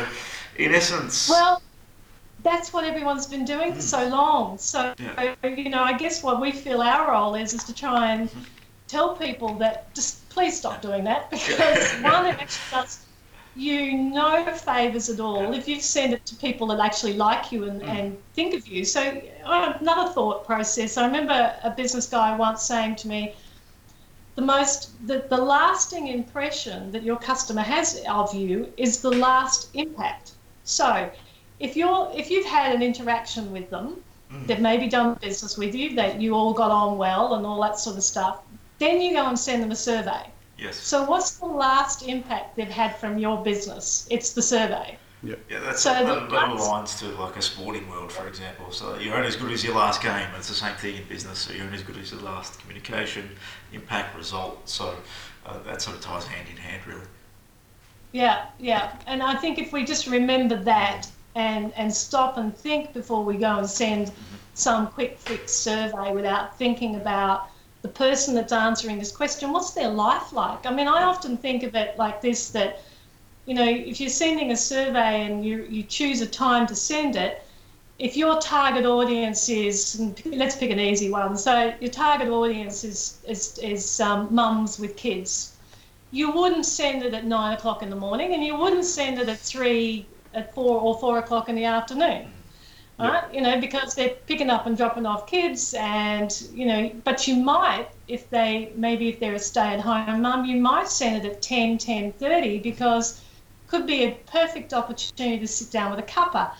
in 0.57 0.73
essence 0.73 1.29
well 1.29 1.61
that's 2.43 2.73
what 2.73 2.83
everyone's 2.85 3.27
been 3.27 3.45
doing 3.45 3.73
for 3.73 3.81
so 3.81 4.07
long. 4.07 4.57
So, 4.57 4.95
yeah. 4.97 5.35
you 5.43 5.69
know, 5.69 5.83
I 5.83 5.95
guess 5.95 6.23
what 6.23 6.41
we 6.41 6.51
feel 6.51 6.81
our 6.81 7.11
role 7.11 7.35
is 7.35 7.53
is 7.53 7.63
to 7.65 7.73
try 7.73 8.13
and 8.13 8.29
mm-hmm. 8.29 8.41
tell 8.87 9.15
people 9.15 9.53
that 9.59 9.93
just 9.93 10.27
please 10.29 10.57
stop 10.57 10.81
doing 10.81 11.03
that 11.03 11.29
because 11.35 11.91
one, 12.01 12.25
it 12.25 12.39
actually 12.39 12.71
does 12.71 13.05
you 13.55 13.93
no 13.93 14.45
favours 14.53 15.09
at 15.09 15.19
all 15.19 15.53
if 15.53 15.67
you 15.67 15.81
send 15.81 16.13
it 16.13 16.25
to 16.25 16.35
people 16.35 16.67
that 16.67 16.79
actually 16.79 17.13
like 17.13 17.51
you 17.51 17.65
and, 17.65 17.81
mm. 17.81 17.87
and 17.87 18.17
think 18.33 18.53
of 18.53 18.65
you. 18.67 18.85
So, 18.85 19.21
another 19.45 20.11
thought 20.13 20.45
process. 20.45 20.97
I 20.97 21.05
remember 21.05 21.53
a 21.63 21.69
business 21.69 22.07
guy 22.07 22.35
once 22.35 22.63
saying 22.63 22.95
to 22.97 23.07
me, 23.07 23.35
the 24.35 24.41
most 24.41 24.91
the, 25.07 25.25
the 25.29 25.37
lasting 25.37 26.07
impression 26.07 26.91
that 26.91 27.03
your 27.03 27.17
customer 27.17 27.61
has 27.61 28.01
of 28.07 28.33
you 28.33 28.71
is 28.77 29.01
the 29.01 29.11
last 29.11 29.69
impact. 29.73 30.31
So 30.63 31.09
if 31.59 31.75
you're 31.75 32.09
if 32.15 32.31
you've 32.31 32.45
had 32.45 32.73
an 32.73 32.81
interaction 32.81 33.51
with 33.51 33.69
them, 33.69 34.01
mm. 34.31 34.47
they've 34.47 34.61
maybe 34.61 34.87
done 34.87 35.15
business 35.15 35.57
with 35.57 35.75
you, 35.75 35.95
that 35.95 36.21
you 36.21 36.33
all 36.33 36.53
got 36.53 36.71
on 36.71 36.97
well 36.97 37.33
and 37.35 37.45
all 37.45 37.61
that 37.61 37.77
sort 37.77 37.97
of 37.97 38.03
stuff, 38.03 38.39
then 38.79 39.01
you 39.01 39.13
go 39.13 39.27
and 39.27 39.37
send 39.37 39.61
them 39.61 39.71
a 39.71 39.75
survey. 39.75 40.23
Yes. 40.61 40.77
So 40.77 41.03
what's 41.05 41.31
the 41.37 41.47
last 41.47 42.03
impact 42.03 42.55
they've 42.55 42.69
had 42.69 42.95
from 42.97 43.17
your 43.17 43.43
business? 43.43 44.07
It's 44.11 44.33
the 44.33 44.43
survey. 44.43 44.97
Yeah, 45.23 45.35
yeah 45.49 45.59
that's 45.59 45.81
so 45.81 45.89
that, 45.91 46.29
that 46.29 46.49
aligns 46.49 46.99
to 46.99 47.07
like 47.19 47.35
a 47.35 47.41
sporting 47.41 47.89
world, 47.89 48.11
for 48.11 48.27
example. 48.27 48.71
So 48.71 48.97
you're 48.99 49.15
only 49.15 49.27
as 49.27 49.35
good 49.35 49.51
as 49.51 49.63
your 49.63 49.75
last 49.75 50.03
game. 50.03 50.27
It's 50.37 50.47
the 50.47 50.53
same 50.53 50.75
thing 50.75 50.97
in 50.97 51.03
business. 51.07 51.39
So 51.39 51.53
you're 51.53 51.65
only 51.65 51.77
as 51.77 51.83
good 51.83 51.97
as 51.97 52.11
your 52.11 52.21
last 52.21 52.59
communication, 52.59 53.29
impact, 53.73 54.15
result. 54.15 54.69
So 54.69 54.95
uh, 55.47 55.57
that 55.63 55.81
sort 55.81 55.97
of 55.97 56.03
ties 56.03 56.27
hand 56.27 56.47
in 56.47 56.57
hand, 56.57 56.85
really. 56.85 57.07
Yeah, 58.11 58.45
yeah, 58.59 58.97
and 59.07 59.23
I 59.23 59.35
think 59.35 59.57
if 59.57 59.71
we 59.71 59.85
just 59.85 60.05
remember 60.05 60.61
that 60.63 61.07
and, 61.35 61.73
and 61.77 61.91
stop 61.93 62.37
and 62.37 62.55
think 62.55 62.93
before 62.93 63.23
we 63.23 63.37
go 63.37 63.59
and 63.59 63.69
send 63.69 64.11
some 64.53 64.87
quick 64.87 65.17
fix 65.17 65.53
survey 65.53 66.11
without 66.13 66.57
thinking 66.57 66.97
about 66.97 67.47
the 67.81 67.89
person 67.89 68.35
that's 68.35 68.53
answering 68.53 68.99
this 68.99 69.11
question 69.11 69.51
what's 69.51 69.71
their 69.71 69.89
life 69.89 70.33
like? 70.33 70.65
I 70.65 70.73
mean 70.73 70.87
i 70.87 71.03
often 71.03 71.37
think 71.37 71.63
of 71.63 71.75
it 71.75 71.97
like 71.97 72.21
this 72.21 72.49
that 72.51 72.81
you 73.45 73.53
know 73.53 73.67
if 73.67 73.99
you're 73.99 74.09
sending 74.09 74.51
a 74.51 74.57
survey 74.57 75.25
and 75.25 75.45
you, 75.45 75.63
you 75.69 75.83
choose 75.83 76.21
a 76.21 76.27
time 76.27 76.67
to 76.67 76.75
send 76.75 77.15
it 77.15 77.43
if 78.01 78.17
your 78.17 78.39
target 78.41 78.85
audience 78.85 79.47
is 79.47 80.01
let's 80.25 80.55
pick 80.55 80.71
an 80.71 80.79
easy 80.79 81.11
one. 81.11 81.37
So 81.37 81.73
your 81.79 81.91
target 81.91 82.29
audience 82.29 82.83
is 82.83 83.19
is, 83.27 83.59
is 83.59 83.99
um, 83.99 84.27
mums 84.31 84.79
with 84.79 84.97
kids. 84.97 85.55
You 86.09 86.31
wouldn't 86.31 86.65
send 86.65 87.03
it 87.03 87.13
at 87.13 87.25
nine 87.25 87.53
o'clock 87.53 87.83
in 87.83 87.89
the 87.91 87.95
morning 87.95 88.33
and 88.33 88.43
you 88.43 88.57
wouldn't 88.57 88.85
send 88.85 89.19
it 89.19 89.29
at 89.29 89.37
three 89.37 90.07
at 90.33 90.53
four 90.55 90.79
or 90.81 90.99
four 90.99 91.19
o'clock 91.19 91.47
in 91.47 91.55
the 91.55 91.65
afternoon. 91.65 92.31
Right? 93.07 93.33
You 93.33 93.41
know, 93.41 93.59
because 93.59 93.95
they're 93.95 94.15
picking 94.27 94.49
up 94.49 94.65
and 94.65 94.77
dropping 94.77 95.05
off 95.05 95.27
kids, 95.27 95.73
and 95.77 96.31
you 96.53 96.65
know, 96.65 96.91
but 97.03 97.27
you 97.27 97.35
might, 97.35 97.87
if 98.07 98.29
they 98.29 98.71
maybe 98.75 99.09
if 99.09 99.19
they're 99.19 99.35
a 99.35 99.39
stay-at-home 99.39 100.21
mum, 100.21 100.45
you 100.45 100.57
might 100.61 100.87
send 100.87 101.23
it 101.23 101.31
at 101.31 101.41
10, 101.41 101.77
10, 101.77 102.13
30 102.13 102.59
because 102.59 103.21
could 103.67 103.87
be 103.87 104.03
a 104.03 104.11
perfect 104.27 104.73
opportunity 104.73 105.39
to 105.39 105.47
sit 105.47 105.71
down 105.71 105.91
with 105.91 105.99
a 105.99 106.03
cuppa. 106.03 106.51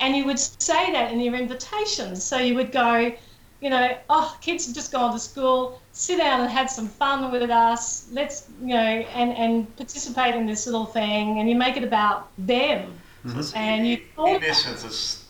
And 0.00 0.16
you 0.16 0.24
would 0.24 0.38
say 0.38 0.90
that 0.92 1.12
in 1.12 1.20
your 1.20 1.34
invitation. 1.34 2.16
So 2.16 2.38
you 2.38 2.54
would 2.54 2.72
go, 2.72 3.12
you 3.60 3.70
know, 3.70 3.96
oh, 4.08 4.36
kids 4.40 4.66
have 4.66 4.74
just 4.74 4.90
gone 4.90 5.12
to 5.12 5.18
school, 5.18 5.80
sit 5.92 6.18
down 6.18 6.40
and 6.40 6.50
have 6.50 6.70
some 6.70 6.88
fun 6.88 7.30
with 7.30 7.50
us. 7.50 8.08
Let's, 8.10 8.48
you 8.60 8.68
know, 8.68 8.74
and, 8.74 9.32
and 9.36 9.76
participate 9.76 10.34
in 10.34 10.46
this 10.46 10.66
little 10.66 10.86
thing, 10.86 11.38
and 11.38 11.48
you 11.48 11.54
make 11.54 11.76
it 11.76 11.84
about 11.84 12.30
them. 12.38 12.92
Mm-hmm. 13.24 13.56
And 13.56 13.86
you 13.86 14.00
in 14.18 14.44
essence, 14.44 14.84
it's 14.84 15.23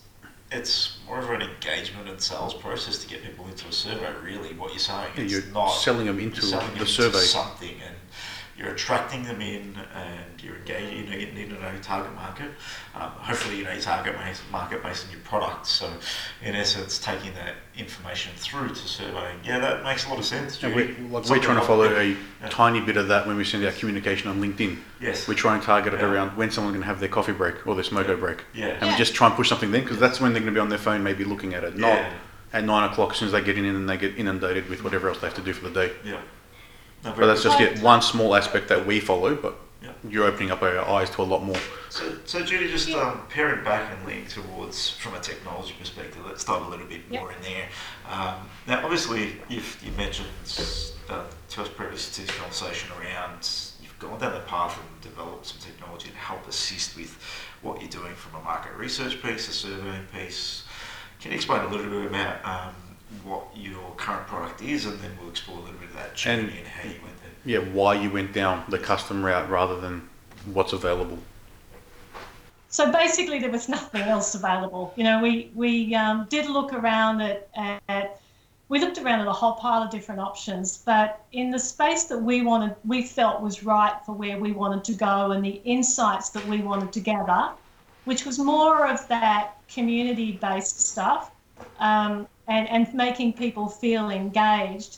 it's 0.51 0.99
more 1.07 1.19
of 1.19 1.29
an 1.29 1.41
engagement 1.41 2.07
and 2.07 2.21
sales 2.21 2.53
process 2.53 2.97
to 2.99 3.07
get 3.07 3.23
people 3.23 3.47
into 3.47 3.67
a 3.67 3.71
survey. 3.71 4.13
Really, 4.23 4.53
what 4.53 4.71
you're 4.71 4.79
saying. 4.79 5.11
Yeah, 5.17 5.23
you're 5.23 5.45
not 5.53 5.69
selling 5.69 6.05
them 6.05 6.19
into 6.19 6.41
selling 6.41 6.71
the 6.73 6.79
them 6.79 6.87
survey. 6.87 7.17
Into 7.17 7.27
something, 7.27 7.75
and 7.85 7.94
you're 8.57 8.69
attracting 8.69 9.23
them 9.23 9.41
in 9.41 9.75
and 9.93 10.41
you're 10.41 10.55
engaging, 10.55 10.97
you 10.97 11.09
know, 11.09 11.17
you 11.17 11.31
need 11.33 11.49
to 11.49 11.61
know 11.61 11.69
your 11.69 11.81
target 11.81 12.13
market. 12.15 12.51
Um, 12.93 13.09
hopefully, 13.11 13.57
you 13.57 13.65
know 13.65 13.71
your 13.71 13.81
target 13.81 14.15
market 14.49 14.81
based 14.81 15.05
on 15.05 15.11
your 15.11 15.19
product. 15.21 15.67
So, 15.67 15.89
in 16.41 16.55
essence, 16.55 16.97
taking 16.97 17.33
that 17.33 17.55
information 17.77 18.31
through 18.37 18.69
to 18.69 18.75
surveying. 18.75 19.39
Yeah, 19.43 19.59
that 19.59 19.83
makes 19.83 20.05
a 20.05 20.09
lot 20.09 20.19
of 20.19 20.25
sense. 20.25 20.61
we, 20.61 20.95
like 20.95 21.29
we're 21.29 21.39
trying 21.39 21.59
to 21.59 21.65
follow 21.65 21.93
a 21.93 22.03
yeah. 22.05 22.15
tiny 22.49 22.79
bit 22.79 22.95
of 22.95 23.09
that 23.09 23.27
when 23.27 23.35
we 23.35 23.43
send 23.43 23.65
our 23.65 23.73
communication 23.73 24.29
on 24.29 24.41
LinkedIn. 24.41 24.77
Yes. 25.01 25.27
We 25.27 25.35
try 25.35 25.55
and 25.55 25.63
target 25.63 25.93
it 25.93 25.99
yeah. 25.99 26.05
around 26.05 26.37
when 26.37 26.49
someone's 26.49 26.75
going 26.75 26.83
to 26.83 26.87
have 26.87 27.01
their 27.01 27.09
coffee 27.09 27.33
break 27.33 27.67
or 27.67 27.75
their 27.75 27.83
smoko 27.83 28.09
yeah. 28.09 28.15
break. 28.15 28.45
Yeah. 28.53 28.77
And 28.79 28.89
we 28.89 28.95
just 28.95 29.13
try 29.13 29.27
and 29.27 29.35
push 29.35 29.49
something 29.49 29.71
then 29.71 29.83
because 29.83 29.99
that's 29.99 30.21
when 30.21 30.31
they're 30.31 30.41
going 30.41 30.53
to 30.53 30.57
be 30.57 30.61
on 30.61 30.69
their 30.69 30.77
phone, 30.77 31.03
maybe 31.03 31.25
looking 31.25 31.53
at 31.53 31.65
it, 31.65 31.75
not 31.75 32.05
at 32.53 32.63
nine 32.63 32.89
o'clock 32.89 33.11
as 33.11 33.17
soon 33.17 33.25
as 33.25 33.33
they 33.33 33.41
get 33.41 33.57
in 33.57 33.65
and 33.65 33.89
they 33.89 33.97
get 33.97 34.17
inundated 34.17 34.69
with 34.69 34.81
whatever 34.81 35.09
else 35.09 35.19
they 35.19 35.27
have 35.27 35.35
to 35.35 35.41
do 35.41 35.51
for 35.51 35.67
the 35.67 35.87
day. 35.87 35.93
Yeah. 36.05 36.21
No, 37.05 37.13
but 37.15 37.27
that's 37.27 37.43
just 37.43 37.59
yet 37.59 37.79
one 37.81 38.01
small 38.01 38.35
aspect 38.35 38.67
that 38.69 38.85
we 38.85 38.99
follow, 38.99 39.35
but 39.35 39.55
yeah. 39.81 39.91
you're 40.09 40.25
opening 40.25 40.49
up 40.49 40.63
our 40.63 40.79
eyes 40.79 41.09
to 41.11 41.21
a 41.21 41.23
lot 41.23 41.43
more. 41.43 41.59
So, 41.91 42.17
so 42.25 42.43
Judy, 42.43 42.67
just 42.67 42.89
um, 42.89 43.21
paring 43.29 43.63
back 43.63 43.93
and 43.93 44.07
leaning 44.07 44.25
towards 44.25 44.89
from 44.89 45.13
a 45.13 45.19
technology 45.19 45.75
perspective, 45.79 46.21
let's 46.25 46.43
dive 46.43 46.63
a 46.63 46.67
little 46.67 46.87
bit 46.87 47.09
more 47.11 47.31
in 47.31 47.41
there. 47.43 47.67
Um, 48.09 48.49
now, 48.67 48.83
obviously, 48.83 49.37
you've, 49.47 49.79
you 49.85 49.91
mentioned 49.91 50.27
uh, 51.09 51.23
to 51.49 51.61
us 51.61 51.69
previously 51.69 52.25
to 52.25 52.27
this 52.27 52.37
conversation 52.37 52.89
around 52.99 53.47
you've 53.81 53.97
gone 53.99 54.19
down 54.19 54.33
the 54.33 54.39
path 54.41 54.77
and 54.79 55.01
developed 55.01 55.45
some 55.45 55.59
technology 55.59 56.09
to 56.09 56.17
help 56.17 56.47
assist 56.47 56.97
with 56.97 57.21
what 57.61 57.79
you're 57.81 57.89
doing 57.89 58.13
from 58.15 58.41
a 58.41 58.43
market 58.43 58.73
research 58.73 59.21
piece, 59.21 59.47
a 59.47 59.51
surveying 59.51 60.05
piece. 60.11 60.63
Can 61.19 61.31
you 61.31 61.35
explain 61.35 61.61
a 61.61 61.67
little 61.67 61.89
bit 61.89 62.07
about 62.07 62.43
um, 62.45 62.75
what 63.23 63.45
your 63.55 63.91
current 63.97 64.27
product 64.27 64.61
is, 64.61 64.85
and 64.85 64.99
then 64.99 65.11
we'll 65.19 65.29
explore 65.29 65.57
a 65.57 65.61
little 65.61 65.79
bit 65.79 65.89
of 65.89 65.95
that 65.95 66.15
journey 66.15 66.43
and, 66.43 66.51
and 66.51 66.67
how 66.67 66.83
you 66.89 66.95
went 67.03 67.21
there. 67.21 67.31
Yeah, 67.45 67.59
why 67.59 67.95
you 67.95 68.09
went 68.09 68.33
down 68.33 68.63
the 68.69 68.79
custom 68.79 69.23
route 69.23 69.49
rather 69.49 69.79
than 69.79 70.09
what's 70.53 70.73
available. 70.73 71.17
so 72.69 72.91
basically, 72.91 73.39
there 73.39 73.51
was 73.51 73.69
nothing 73.69 74.01
else 74.01 74.35
available. 74.35 74.93
You 74.95 75.03
know, 75.03 75.21
we 75.21 75.51
we 75.55 75.95
um, 75.95 76.27
did 76.29 76.47
look 76.47 76.73
around 76.73 77.21
at, 77.21 77.47
at 77.87 78.19
we 78.67 78.79
looked 78.79 78.97
around 78.97 79.21
at 79.21 79.27
a 79.27 79.31
whole 79.31 79.53
pile 79.53 79.83
of 79.83 79.91
different 79.91 80.21
options, 80.21 80.77
but 80.77 81.23
in 81.31 81.51
the 81.51 81.59
space 81.59 82.05
that 82.05 82.17
we 82.17 82.41
wanted, 82.41 82.75
we 82.83 83.03
felt 83.03 83.41
was 83.41 83.63
right 83.63 83.95
for 84.05 84.13
where 84.13 84.39
we 84.39 84.51
wanted 84.51 84.83
to 84.85 84.93
go 84.93 85.31
and 85.31 85.45
the 85.45 85.61
insights 85.65 86.29
that 86.29 86.45
we 86.47 86.59
wanted 86.61 86.91
to 86.93 86.99
gather, 86.99 87.51
which 88.05 88.25
was 88.25 88.39
more 88.39 88.87
of 88.87 89.07
that 89.07 89.57
community-based 89.67 90.79
stuff 90.79 91.31
um, 91.79 92.27
and 92.47 92.67
and 92.69 92.93
making 92.93 93.33
people 93.33 93.67
feel 93.67 94.09
engaged. 94.09 94.97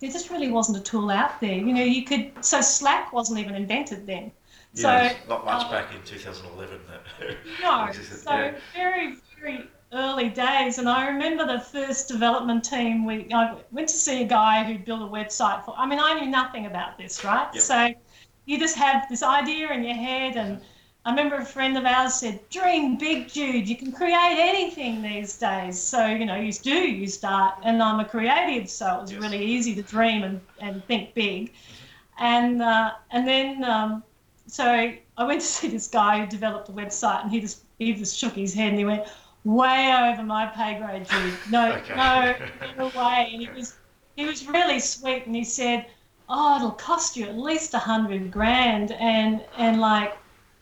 There 0.00 0.10
just 0.10 0.30
really 0.30 0.50
wasn't 0.50 0.78
a 0.78 0.80
tool 0.80 1.10
out 1.10 1.40
there. 1.40 1.54
You 1.54 1.72
know, 1.72 1.82
you 1.82 2.04
could 2.04 2.32
so 2.40 2.60
Slack 2.60 3.12
wasn't 3.12 3.40
even 3.40 3.54
invented 3.54 4.06
then. 4.06 4.30
Yeah, 4.74 5.10
so 5.10 5.16
not 5.28 5.44
much 5.44 5.64
um, 5.64 5.70
back 5.70 5.94
in 5.94 6.02
2011. 6.02 6.80
That 6.88 7.36
no, 7.62 7.92
so 7.92 8.32
yeah. 8.32 8.54
very 8.74 9.16
very 9.40 9.68
early 9.92 10.28
days, 10.28 10.78
and 10.78 10.88
I 10.88 11.08
remember 11.08 11.46
the 11.46 11.60
first 11.60 12.08
development 12.08 12.64
team. 12.64 13.04
We 13.04 13.32
I 13.32 13.56
went 13.72 13.88
to 13.88 13.96
see 13.96 14.22
a 14.22 14.26
guy 14.26 14.64
who 14.64 14.78
built 14.78 15.02
a 15.02 15.12
website 15.12 15.64
for. 15.64 15.74
I 15.76 15.86
mean, 15.86 15.98
I 15.98 16.20
knew 16.20 16.30
nothing 16.30 16.66
about 16.66 16.98
this, 16.98 17.24
right? 17.24 17.48
Yep. 17.54 17.62
So 17.62 17.94
you 18.46 18.58
just 18.58 18.76
have 18.76 19.08
this 19.08 19.22
idea 19.22 19.72
in 19.72 19.84
your 19.84 19.96
head, 19.96 20.36
and 20.36 20.60
I 21.08 21.10
remember 21.10 21.36
a 21.36 21.44
friend 21.44 21.78
of 21.78 21.86
ours 21.86 22.16
said, 22.16 22.46
"Dream 22.50 22.98
big, 22.98 23.28
Jude. 23.28 23.66
You 23.66 23.76
can 23.76 23.92
create 23.92 24.36
anything 24.38 25.00
these 25.00 25.38
days." 25.38 25.80
So 25.80 26.04
you 26.04 26.26
know, 26.26 26.36
you 26.36 26.52
do 26.52 26.70
you 26.70 27.06
start, 27.06 27.54
and 27.62 27.82
I'm 27.82 27.98
a 27.98 28.04
creative, 28.04 28.68
so 28.68 28.98
it 28.98 29.00
was 29.00 29.12
yes. 29.12 29.22
really 29.22 29.42
easy 29.42 29.74
to 29.76 29.82
dream 29.82 30.22
and, 30.22 30.38
and 30.58 30.84
think 30.84 31.14
big, 31.14 31.54
and 32.18 32.60
uh, 32.60 32.90
and 33.10 33.26
then. 33.26 33.64
Um, 33.64 34.04
so 34.48 34.64
I 34.64 35.24
went 35.24 35.40
to 35.40 35.46
see 35.56 35.68
this 35.68 35.88
guy 35.88 36.20
who 36.20 36.26
developed 36.26 36.68
a 36.68 36.72
website, 36.72 37.22
and 37.22 37.30
he 37.30 37.40
just 37.40 37.64
he 37.78 37.94
just 37.94 38.14
shook 38.14 38.34
his 38.34 38.52
head 38.52 38.68
and 38.68 38.78
he 38.78 38.84
went, 38.84 39.06
"Way 39.44 39.90
over 39.90 40.22
my 40.22 40.44
pay 40.48 40.78
grade, 40.78 41.06
Jude. 41.08 41.38
No, 41.48 41.72
okay. 41.76 41.96
no, 41.96 42.34
no 42.76 42.88
way." 42.88 43.30
And 43.32 43.40
he 43.40 43.48
was 43.56 43.78
he 44.14 44.26
was 44.26 44.46
really 44.46 44.78
sweet, 44.78 45.24
and 45.24 45.34
he 45.34 45.44
said, 45.44 45.86
"Oh, 46.28 46.56
it'll 46.56 46.72
cost 46.72 47.16
you 47.16 47.24
at 47.24 47.38
least 47.38 47.72
a 47.72 47.78
hundred 47.78 48.30
grand," 48.30 48.92
and 48.92 49.42
and 49.56 49.80
like. 49.80 50.12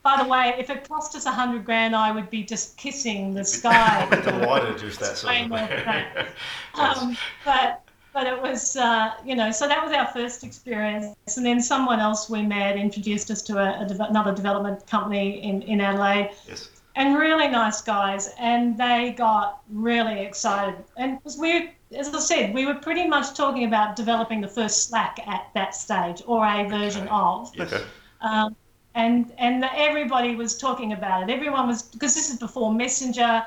By 0.07 0.23
the 0.23 0.29
way, 0.29 0.55
if 0.57 0.71
it 0.71 0.89
cost 0.89 1.17
us 1.17 1.27
a 1.27 1.33
hundred 1.33 1.65
grand, 1.65 1.97
I 1.97 2.13
would 2.13 2.31
be 2.31 2.45
just 2.45 2.77
kissing 2.77 3.35
the 3.35 3.45
sky. 3.59 4.07
Delighted 4.23 4.79
just 4.79 5.01
that 5.01 5.17
sort 5.17 5.35
of 5.35 5.69
thing. 5.69 6.27
um, 6.75 7.17
but 7.45 7.83
but 8.13 8.29
it 8.29 8.41
was, 8.41 8.77
uh, 8.77 9.15
you 9.25 9.35
know, 9.35 9.51
so 9.51 9.67
that 9.67 9.85
was 9.85 9.93
our 9.93 10.07
first 10.07 10.45
experience. 10.45 11.37
And 11.37 11.45
then 11.45 11.61
someone 11.61 11.99
else 11.99 12.31
we 12.31 12.43
met 12.43 12.77
introduced 12.77 13.33
us 13.33 13.43
to 13.43 13.59
a, 13.59 13.83
a 13.83 13.89
de- 13.89 14.09
another 14.09 14.33
development 14.33 14.87
company 14.87 15.43
in, 15.43 15.63
in 15.63 15.81
Adelaide. 15.81 16.31
Yes. 16.47 16.69
And 16.95 17.19
really 17.19 17.49
nice 17.49 17.83
guys. 17.83 18.33
And 18.39 18.79
they 18.79 19.13
got 19.19 19.63
really 19.69 20.21
excited. 20.21 20.85
And 20.97 21.19
because 21.19 21.37
we, 21.37 21.73
as 21.91 22.15
I 22.15 22.21
said, 22.21 22.55
we 22.55 22.65
were 22.65 22.77
pretty 22.77 23.09
much 23.09 23.37
talking 23.37 23.65
about 23.65 23.97
developing 23.97 24.41
the 24.41 24.49
first 24.49 24.89
Slack 24.89 25.19
at 25.27 25.49
that 25.55 25.75
stage 25.75 26.23
or 26.29 26.47
a 26.47 26.69
version 26.69 27.09
okay. 27.09 27.11
of. 27.11 27.61
Okay. 27.61 27.85
Um, 28.21 28.55
and 28.97 29.31
and 29.39 29.63
everybody 29.77 30.35
was 30.35 30.57
talking 30.59 30.93
about 30.93 31.23
it. 31.23 31.33
Everyone 31.33 31.69
was 31.69 31.83
because 31.83 32.15
this 32.15 32.31
is 32.31 32.39
before 32.39 32.73
Messenger. 32.73 33.45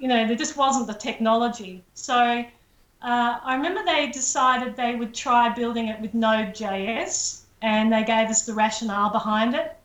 You 0.00 0.08
know, 0.08 0.26
there 0.26 0.36
just 0.36 0.56
wasn't 0.56 0.86
the 0.86 0.94
technology. 0.94 1.82
So 1.92 2.14
uh, 3.02 3.38
I 3.42 3.54
remember 3.54 3.84
they 3.84 4.10
decided 4.10 4.76
they 4.76 4.94
would 4.94 5.12
try 5.12 5.50
building 5.50 5.88
it 5.88 6.00
with 6.00 6.14
Node.js, 6.14 7.42
and 7.60 7.92
they 7.92 8.04
gave 8.04 8.28
us 8.28 8.46
the 8.46 8.54
rationale 8.54 9.10
behind 9.10 9.54
it. 9.54 9.76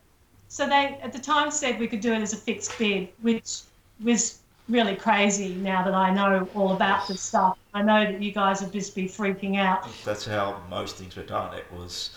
So 0.48 0.66
they, 0.68 0.98
at 1.02 1.12
the 1.12 1.20
time, 1.20 1.52
said 1.52 1.80
we 1.80 1.88
could 1.88 2.00
do 2.00 2.14
it 2.14 2.22
as 2.22 2.32
a 2.32 2.38
fixed 2.38 2.78
bid, 2.78 3.10
which 3.22 3.62
was 4.02 4.40
really 4.70 4.96
crazy 4.96 5.56
now 5.56 5.84
that 5.84 5.94
I 5.94 6.14
know 6.14 6.48
all 6.56 6.74
about 6.74 7.08
this 7.08 7.22
stuff. 7.22 7.58
I 7.74 7.82
know 7.82 8.06
that 8.12 8.22
you 8.22 8.32
guys 8.32 8.62
would 8.62 8.72
just 8.72 8.96
be 8.96 9.06
freaking 9.06 9.58
out. 9.58 9.88
That's 10.06 10.26
how 10.26 10.62
most 10.70 10.96
things 10.96 11.16
were 11.16 11.24
done. 11.24 11.54
It 11.54 11.66
was 11.72 12.12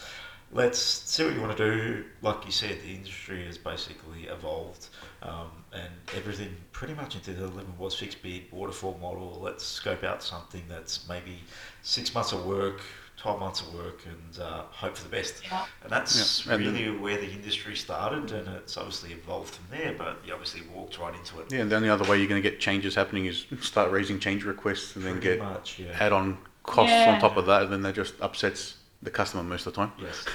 let's 0.52 0.78
see 0.78 1.24
what 1.24 1.34
you 1.34 1.40
want 1.40 1.56
to 1.56 1.70
do. 1.70 2.04
Like 2.22 2.44
you 2.46 2.52
said, 2.52 2.80
the 2.82 2.94
industry 2.94 3.44
has 3.46 3.58
basically 3.58 4.24
evolved, 4.24 4.88
um, 5.22 5.50
and 5.72 5.92
everything 6.16 6.54
pretty 6.72 6.94
much 6.94 7.14
into 7.14 7.30
the 7.32 7.40
2011 7.40 7.78
was 7.78 7.94
fixed 7.94 8.22
bid, 8.22 8.44
waterfall 8.50 8.98
model. 9.00 9.38
Let's 9.42 9.64
scope 9.64 10.04
out 10.04 10.22
something 10.22 10.62
that's 10.68 11.08
maybe 11.08 11.38
six 11.82 12.14
months 12.14 12.32
of 12.32 12.46
work, 12.46 12.80
12 13.18 13.40
months 13.40 13.61
of 13.61 13.74
work, 13.74 14.00
and 14.06 14.42
uh, 14.42 14.62
hope 14.70 14.96
for 14.96 15.04
the 15.04 15.11
best. 15.11 15.42
Yeah. 15.44 15.66
And 15.82 15.92
that's 15.92 16.46
yeah. 16.46 16.56
really 16.56 16.84
and 16.84 17.00
where 17.02 17.18
the 17.18 17.30
industry 17.30 17.76
started, 17.76 18.32
and 18.32 18.48
it's 18.56 18.76
obviously 18.76 19.12
evolved 19.12 19.54
from 19.54 19.66
there, 19.70 19.94
but 19.98 20.18
you 20.26 20.32
obviously 20.32 20.62
walked 20.74 20.98
right 20.98 21.14
into 21.14 21.40
it. 21.40 21.52
Yeah, 21.52 21.61
and 21.61 21.70
the 21.70 21.76
only 21.76 21.90
other 21.90 22.08
way 22.08 22.18
you're 22.18 22.28
going 22.28 22.42
to 22.42 22.50
get 22.50 22.58
changes 22.58 22.94
happening 22.94 23.26
is 23.26 23.46
start 23.61 23.90
raising 23.90 24.18
change 24.18 24.44
requests 24.44 24.96
and 24.96 25.04
pretty 25.04 25.20
then 25.20 25.38
get 25.38 25.38
much, 25.40 25.78
yeah. 25.78 25.96
add 25.98 26.12
on 26.12 26.38
costs 26.62 26.92
on 26.94 27.20
top 27.20 27.37
of 27.37 27.46
that, 27.46 27.62
and 27.62 27.72
then 27.72 27.82
that 27.82 27.94
just 27.94 28.14
upsets 28.20 28.77
the 29.02 29.11
customer 29.11 29.42
most 29.42 29.66
of 29.66 29.74
the 29.74 29.76
time. 29.76 29.92
Yes. 30.00 30.24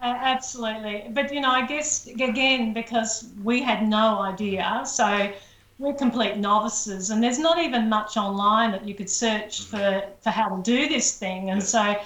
Uh, 0.00 0.14
absolutely. 0.16 1.10
But, 1.10 1.34
you 1.34 1.40
know, 1.40 1.50
I 1.50 1.66
guess, 1.66 2.06
again, 2.06 2.72
because 2.72 3.30
we 3.42 3.60
had 3.60 3.88
no 3.88 4.20
idea, 4.20 4.82
so 4.86 5.32
we're 5.80 5.94
complete 5.94 6.36
novices, 6.36 7.10
and 7.10 7.20
there's 7.22 7.38
not 7.38 7.58
even 7.58 7.88
much 7.88 8.16
online 8.16 8.70
that 8.72 8.86
you 8.86 8.94
could 8.94 9.10
search 9.10 9.62
mm-hmm. 9.62 9.76
for, 9.76 10.08
for 10.20 10.30
how 10.30 10.54
to 10.54 10.62
do 10.62 10.88
this 10.88 11.18
thing. 11.18 11.50
And 11.50 11.60
so 11.60 11.80
I, 11.80 12.02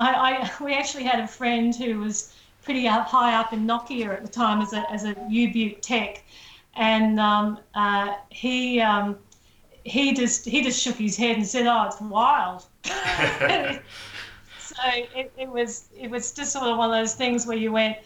I 0.00 0.50
we 0.62 0.74
actually 0.74 1.04
had 1.04 1.20
a 1.20 1.28
friend 1.28 1.74
who 1.74 2.00
was 2.00 2.34
pretty 2.62 2.86
high 2.86 3.34
up 3.34 3.52
in 3.52 3.66
Nokia 3.66 4.08
at 4.14 4.22
the 4.22 4.28
time 4.28 4.60
as 4.60 4.72
a, 4.72 4.90
as 4.90 5.04
a 5.04 5.14
U-Butte 5.28 5.82
tech, 5.82 6.24
and 6.76 7.20
um, 7.20 7.58
uh, 7.74 8.14
he 8.30 8.80
um, 8.80 9.18
he 9.84 10.12
just 10.12 10.44
he 10.44 10.62
just 10.62 10.80
shook 10.80 10.96
his 10.96 11.16
head 11.16 11.36
and 11.36 11.46
said, 11.46 11.66
"Oh, 11.66 11.84
it's 11.84 12.00
wild." 12.00 12.64
so 14.74 14.82
it, 15.14 15.32
it 15.36 15.48
was 15.48 15.88
it 15.98 16.10
was 16.10 16.32
just 16.32 16.52
sort 16.52 16.66
of 16.66 16.76
one 16.76 16.90
of 16.90 16.96
those 16.96 17.14
things 17.14 17.46
where 17.46 17.56
you 17.56 17.72
went, 17.72 17.98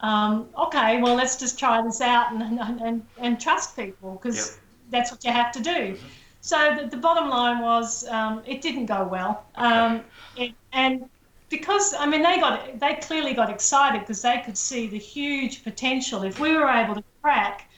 um, 0.00 0.48
okay, 0.58 1.00
well 1.00 1.14
let's 1.14 1.36
just 1.36 1.58
try 1.58 1.80
this 1.82 2.00
out 2.00 2.32
and 2.32 2.42
and, 2.42 2.80
and, 2.80 3.06
and 3.18 3.40
trust 3.40 3.76
people 3.76 4.18
because 4.20 4.52
yep. 4.52 4.60
that's 4.90 5.10
what 5.10 5.24
you 5.24 5.32
have 5.32 5.52
to 5.52 5.60
do. 5.60 5.70
Mm-hmm. 5.70 6.06
So 6.40 6.76
the, 6.80 6.86
the, 6.86 6.96
bottom 6.96 7.28
line 7.28 7.60
was 7.60 8.06
um, 8.08 8.42
it 8.46 8.62
didn't 8.62 8.86
go 8.86 9.04
well, 9.04 9.44
um, 9.56 10.02
it, 10.36 10.52
and 10.72 11.08
because 11.48 11.94
I 11.98 12.06
mean 12.06 12.22
they 12.22 12.38
got 12.38 12.78
they 12.78 12.94
clearly 12.94 13.34
got 13.34 13.50
excited 13.50 14.00
because 14.00 14.22
they 14.22 14.42
could 14.44 14.56
see 14.56 14.86
the 14.86 14.98
huge 14.98 15.64
potential 15.64 16.22
if 16.22 16.38
we 16.40 16.56
were 16.56 16.68
able 16.68 16.94
to 16.94 17.04
crack 17.22 17.68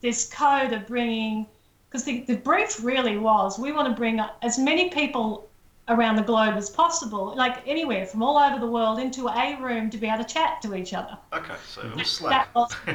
this 0.00 0.28
code 0.28 0.72
of 0.72 0.86
bringing 0.86 1.46
because 1.88 2.04
the, 2.04 2.20
the 2.22 2.36
brief 2.36 2.82
really 2.82 3.16
was 3.16 3.58
we 3.58 3.72
want 3.72 3.88
to 3.88 3.94
bring 3.94 4.20
as 4.42 4.58
many 4.58 4.90
people 4.90 5.45
around 5.88 6.16
the 6.16 6.22
globe 6.22 6.56
as 6.56 6.68
possible, 6.68 7.34
like 7.36 7.66
anywhere 7.66 8.06
from 8.06 8.22
all 8.22 8.38
over 8.38 8.58
the 8.58 8.66
world, 8.66 8.98
into 8.98 9.28
a 9.28 9.56
room 9.60 9.88
to 9.90 9.98
be 9.98 10.06
able 10.06 10.24
to 10.24 10.34
chat 10.34 10.60
to 10.62 10.74
each 10.74 10.92
other. 10.92 11.16
Okay, 11.32 11.54
so 11.66 11.82
it 11.82 11.96
was 11.96 12.10
Slack. 12.10 12.52
That 12.54 12.54
was 12.54 12.76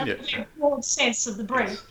a 0.00 0.06
yeah. 0.06 0.44
broad 0.58 0.84
sense 0.84 1.26
of 1.26 1.36
the 1.36 1.44
brief. 1.44 1.70
Yes. 1.70 1.86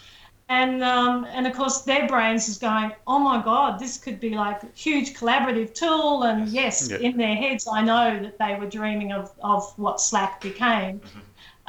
And 0.49 0.81
um, 0.81 1.25
and 1.25 1.45
of 1.45 1.53
course 1.53 1.81
their 1.81 2.07
brains 2.07 2.47
is 2.47 2.57
going, 2.57 2.93
oh 3.05 3.19
my 3.19 3.43
god, 3.43 3.79
this 3.79 3.97
could 3.97 4.19
be 4.19 4.29
like 4.29 4.63
a 4.63 4.67
huge 4.73 5.13
collaborative 5.13 5.73
tool. 5.73 6.23
And 6.23 6.47
yes, 6.47 6.89
yeah. 6.89 6.97
in 6.99 7.17
their 7.17 7.35
heads, 7.35 7.67
I 7.69 7.81
know 7.81 8.17
that 8.21 8.37
they 8.37 8.55
were 8.55 8.67
dreaming 8.67 9.11
of, 9.11 9.33
of 9.43 9.77
what 9.77 9.99
Slack 9.99 10.39
became. 10.39 10.99
Mm-hmm. 10.99 11.19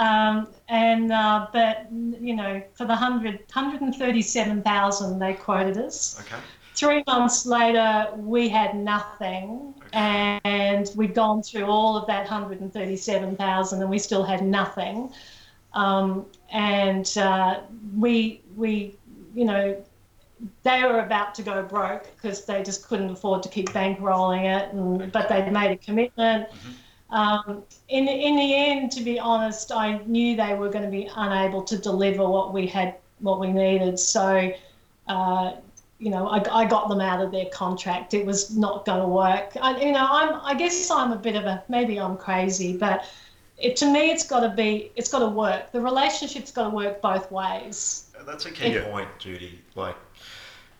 Um, 0.00 0.46
and 0.68 1.10
uh, 1.10 1.48
but 1.52 1.88
you 1.90 2.36
know, 2.36 2.62
for 2.74 2.84
the 2.84 2.90
100, 2.90 3.40
137,000 3.52 5.18
they 5.18 5.34
quoted 5.34 5.76
us. 5.78 6.20
Okay 6.20 6.40
three 6.78 7.02
months 7.06 7.44
later, 7.44 8.08
we 8.16 8.48
had 8.48 8.76
nothing, 8.76 9.74
and 9.92 10.90
we'd 10.94 11.14
gone 11.14 11.42
through 11.42 11.64
all 11.64 11.96
of 11.96 12.06
that 12.06 12.30
137,000, 12.30 13.80
and 13.80 13.90
we 13.90 13.98
still 13.98 14.22
had 14.22 14.44
nothing. 14.44 15.10
Um, 15.74 16.26
and 16.50 17.12
uh, 17.18 17.60
we 17.96 18.40
we 18.56 18.96
you 19.34 19.44
know 19.44 19.84
they 20.62 20.82
were 20.84 21.00
about 21.00 21.34
to 21.34 21.42
go 21.42 21.62
broke 21.62 22.06
because 22.16 22.44
they 22.46 22.62
just 22.62 22.88
couldn't 22.88 23.10
afford 23.10 23.42
to 23.42 23.48
keep 23.48 23.68
bankrolling 23.70 24.44
it, 24.44 24.72
and, 24.72 25.12
but 25.12 25.28
they'd 25.28 25.50
made 25.52 25.72
a 25.72 25.76
commitment. 25.76 26.48
Mm-hmm. 26.48 27.14
Um, 27.14 27.62
in 27.88 28.08
in 28.08 28.36
the 28.36 28.54
end, 28.54 28.92
to 28.92 29.02
be 29.02 29.18
honest, 29.18 29.72
I 29.72 29.98
knew 30.06 30.36
they 30.36 30.54
were 30.54 30.70
going 30.70 30.84
to 30.84 30.90
be 30.90 31.10
unable 31.16 31.62
to 31.64 31.76
deliver 31.76 32.26
what 32.28 32.52
we 32.52 32.66
had 32.66 32.96
what 33.18 33.40
we 33.40 33.52
needed. 33.52 33.98
So 33.98 34.52
uh, 35.08 35.52
you 35.98 36.10
know, 36.10 36.28
I, 36.28 36.62
I 36.62 36.64
got 36.64 36.88
them 36.88 37.00
out 37.00 37.20
of 37.20 37.32
their 37.32 37.46
contract. 37.46 38.14
It 38.14 38.24
was 38.24 38.56
not 38.56 38.84
going 38.84 39.00
to 39.00 39.08
work. 39.08 39.56
I, 39.60 39.80
you 39.84 39.92
know, 39.92 40.06
I'm, 40.08 40.40
I 40.42 40.54
guess 40.54 40.90
I'm 40.90 41.12
a 41.12 41.16
bit 41.16 41.34
of 41.34 41.44
a, 41.44 41.62
maybe 41.68 41.98
I'm 41.98 42.16
crazy, 42.16 42.76
but 42.76 43.04
it, 43.58 43.76
to 43.76 43.92
me, 43.92 44.10
it's 44.10 44.24
got 44.24 44.40
to 44.40 44.50
be, 44.50 44.92
it's 44.94 45.10
got 45.10 45.18
to 45.20 45.28
work. 45.28 45.72
The 45.72 45.80
relationship's 45.80 46.52
got 46.52 46.70
to 46.70 46.74
work 46.74 47.02
both 47.02 47.30
ways. 47.32 48.10
That's 48.24 48.46
a 48.46 48.52
key 48.52 48.78
point, 48.78 49.08
Judy. 49.18 49.60
Like 49.74 49.96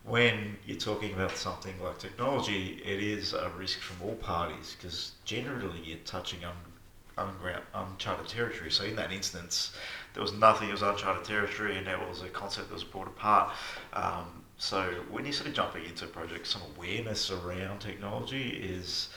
when 0.04 0.56
you're 0.64 0.78
talking 0.78 1.12
about 1.12 1.36
something 1.36 1.74
like 1.82 1.98
technology, 1.98 2.80
it 2.84 3.02
is 3.02 3.32
a 3.32 3.50
risk 3.58 3.80
from 3.80 4.08
all 4.08 4.14
parties 4.16 4.76
because 4.76 5.12
generally 5.24 5.80
you're 5.82 5.98
touching 6.04 6.40
on 6.44 6.54
uncharted 7.74 8.28
territory. 8.28 8.70
So 8.70 8.84
in 8.84 8.94
that 8.96 9.12
instance, 9.12 9.72
there 10.14 10.22
was 10.22 10.32
nothing. 10.32 10.68
It 10.68 10.72
was 10.72 10.82
uncharted 10.82 11.24
territory, 11.24 11.76
and 11.76 11.88
it 11.88 11.98
was 12.08 12.22
a 12.22 12.28
concept 12.28 12.68
that 12.68 12.74
was 12.74 12.84
brought 12.84 13.08
apart. 13.08 13.52
Um, 13.92 14.44
so 14.58 14.82
when 15.10 15.24
you're 15.24 15.32
sort 15.32 15.48
of 15.48 15.54
jumping 15.54 15.84
into 15.84 16.04
a 16.04 16.08
project, 16.08 16.46
some 16.46 16.62
awareness 16.76 17.30
around 17.30 17.78
technology 17.78 18.48
is 18.50 19.08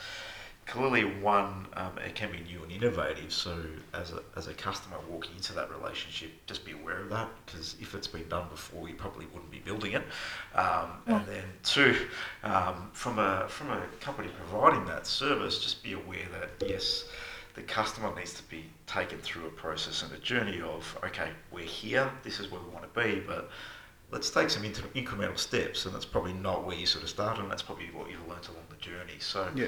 clearly 0.66 1.02
one 1.02 1.66
um, 1.74 1.98
it 1.98 2.14
can 2.14 2.30
be 2.30 2.38
new 2.40 2.62
and 2.62 2.70
innovative. 2.70 3.32
So 3.32 3.58
as 3.92 4.12
a, 4.12 4.22
as 4.36 4.46
a 4.46 4.54
customer 4.54 4.96
walking 5.10 5.34
into 5.36 5.52
that 5.54 5.68
relationship 5.70 6.30
just 6.46 6.64
be 6.64 6.72
aware 6.72 7.00
of 7.00 7.10
that 7.10 7.28
because 7.44 7.74
if 7.80 7.94
it's 7.96 8.06
been 8.06 8.28
done 8.28 8.46
before 8.48 8.88
you 8.88 8.94
probably 8.94 9.26
wouldn't 9.26 9.50
be 9.50 9.58
building 9.58 9.92
it. 9.94 10.04
Um, 10.54 10.90
and 11.06 11.26
then 11.26 11.44
two 11.64 11.96
um, 12.44 12.90
from 12.92 13.18
a 13.18 13.46
from 13.48 13.70
a 13.70 13.82
company 14.00 14.28
providing 14.48 14.86
that 14.86 15.06
service 15.08 15.58
just 15.58 15.82
be 15.82 15.94
aware 15.94 16.26
that 16.32 16.68
yes 16.68 17.04
the 17.54 17.62
customer 17.62 18.14
needs 18.14 18.32
to 18.34 18.42
be 18.44 18.64
taken 18.86 19.18
through 19.18 19.46
a 19.46 19.50
process 19.50 20.02
and 20.02 20.12
a 20.12 20.18
journey 20.18 20.60
of 20.60 20.96
okay 21.04 21.30
we're 21.50 21.64
here 21.64 22.08
this 22.22 22.40
is 22.40 22.50
where 22.50 22.60
we 22.60 22.70
want 22.70 22.82
to 22.94 23.00
be 23.00 23.20
but 23.20 23.50
let's 24.12 24.30
take 24.30 24.50
some 24.50 24.62
incremental 24.62 25.38
steps 25.38 25.86
and 25.86 25.94
that's 25.94 26.04
probably 26.04 26.34
not 26.34 26.64
where 26.64 26.76
you 26.76 26.86
sort 26.86 27.02
of 27.02 27.10
started 27.10 27.42
and 27.42 27.50
that's 27.50 27.62
probably 27.62 27.86
what 27.92 28.08
you've 28.08 28.28
learned 28.28 28.46
along 28.48 28.64
the 28.70 28.76
journey 28.76 29.18
so 29.18 29.48
yeah 29.56 29.66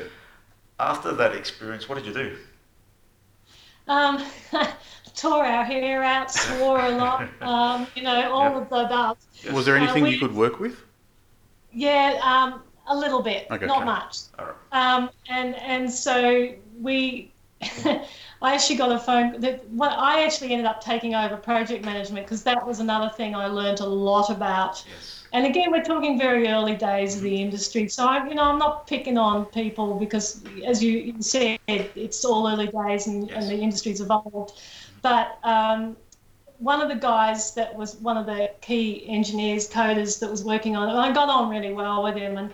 after 0.81 1.13
that 1.13 1.35
experience, 1.35 1.89
what 1.89 1.97
did 1.97 2.07
you 2.07 2.13
do? 2.13 2.37
Um, 3.87 4.25
tore 5.15 5.45
our 5.45 5.65
hair 5.65 6.03
out, 6.03 6.31
swore 6.31 6.81
a 6.81 6.91
lot, 6.91 7.29
um, 7.43 7.87
you 7.95 8.03
know, 8.03 8.33
all 8.33 8.53
yep. 8.53 8.63
of 8.63 8.71
the 8.71 8.77
above. 8.77 9.19
Was 9.53 9.67
there 9.67 9.77
anything 9.77 10.03
uh, 10.03 10.07
we, 10.07 10.13
you 10.13 10.19
could 10.19 10.35
work 10.35 10.59
with? 10.59 10.81
Yeah, 11.73 12.19
um, 12.23 12.63
a 12.87 12.97
little 12.97 13.23
bit, 13.23 13.47
okay, 13.51 13.67
not 13.67 13.79
okay. 13.79 13.85
much. 13.85 14.19
Um, 14.73 15.11
and 15.29 15.55
and 15.57 15.91
so 15.91 16.55
we, 16.81 17.33
I 18.45 18.55
actually 18.55 18.77
got 18.77 18.93
a 18.93 18.99
phone. 18.99 19.41
That 19.41 19.65
well, 19.71 19.95
I 19.99 20.25
actually 20.25 20.53
ended 20.53 20.67
up 20.67 20.81
taking 20.83 21.15
over 21.15 21.37
project 21.37 21.85
management 21.85 22.27
because 22.27 22.43
that 22.45 22.67
was 22.67 22.81
another 22.81 23.11
thing 23.11 23.35
I 23.35 23.47
learned 23.47 23.81
a 23.81 23.87
lot 23.87 24.31
about. 24.31 24.85
Yes 24.87 25.25
and 25.35 25.47
again, 25.47 25.73
we're 25.73 25.83
talking 25.83 26.17
very 26.17 26.47
early 26.47 26.77
days 26.77 27.17
of 27.17 27.23
the 27.23 27.43
industry. 27.43 27.89
So, 27.89 28.07
I, 28.07 28.25
you 28.25 28.37
know, 28.37 28.45
I'm 28.45 28.59
not 28.59 28.87
picking 28.87 29.19
on 29.19 29.47
people 29.47 29.99
because, 29.99 30.41
as 30.65 30.81
you 30.81 31.21
said, 31.21 31.59
it's 31.67 32.25
all 32.25 32.49
early 32.49 32.69
days 32.69 33.09
and, 33.09 33.29
yes. 33.29 33.43
and 33.43 33.51
the 33.51 33.61
industry's 33.61 34.01
evolved. 34.01 34.63
But 35.03 35.41
um, 35.43 35.97
one 36.61 36.81
of 36.81 36.89
the 36.89 36.95
guys 36.95 37.53
that 37.55 37.75
was 37.75 37.97
one 37.97 38.17
of 38.17 38.27
the 38.27 38.53
key 38.61 39.05
engineers, 39.09 39.69
coders 39.69 40.21
that 40.21 40.31
was 40.31 40.45
working 40.45 40.77
on 40.77 40.89
it, 40.89 40.93
I 40.93 41.13
got 41.13 41.29
on 41.29 41.51
really 41.51 41.73
well 41.73 42.05
with 42.05 42.15
him. 42.15 42.37
And 42.37 42.53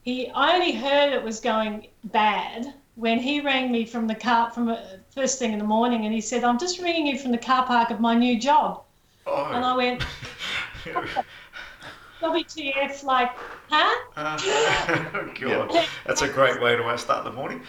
he, 0.00 0.30
I 0.30 0.54
only 0.54 0.72
heard 0.72 1.12
it 1.12 1.22
was 1.22 1.38
going 1.38 1.88
bad 2.04 2.72
when 2.96 3.18
he 3.18 3.40
rang 3.40 3.70
me 3.70 3.84
from 3.84 4.06
the 4.06 4.14
car, 4.14 4.50
from 4.50 4.70
uh, 4.70 4.78
first 5.14 5.38
thing 5.38 5.52
in 5.52 5.58
the 5.58 5.64
morning, 5.64 6.06
and 6.06 6.14
he 6.14 6.20
said, 6.20 6.42
I'm 6.42 6.58
just 6.58 6.80
ringing 6.80 7.06
you 7.06 7.18
from 7.18 7.30
the 7.30 7.38
car 7.38 7.64
park 7.64 7.90
of 7.90 8.00
my 8.00 8.14
new 8.14 8.40
job. 8.40 8.82
Oh. 9.26 9.50
And 9.52 9.64
I 9.64 9.76
went, 9.76 10.02
WTF, 12.22 13.04
like, 13.04 13.30
huh? 13.68 14.10
Uh, 14.16 14.38
oh, 15.14 15.30
God. 15.38 15.86
That's 16.06 16.22
a 16.22 16.28
great 16.28 16.60
way 16.60 16.74
to 16.74 16.98
start 16.98 17.24
the 17.24 17.32
morning. 17.32 17.62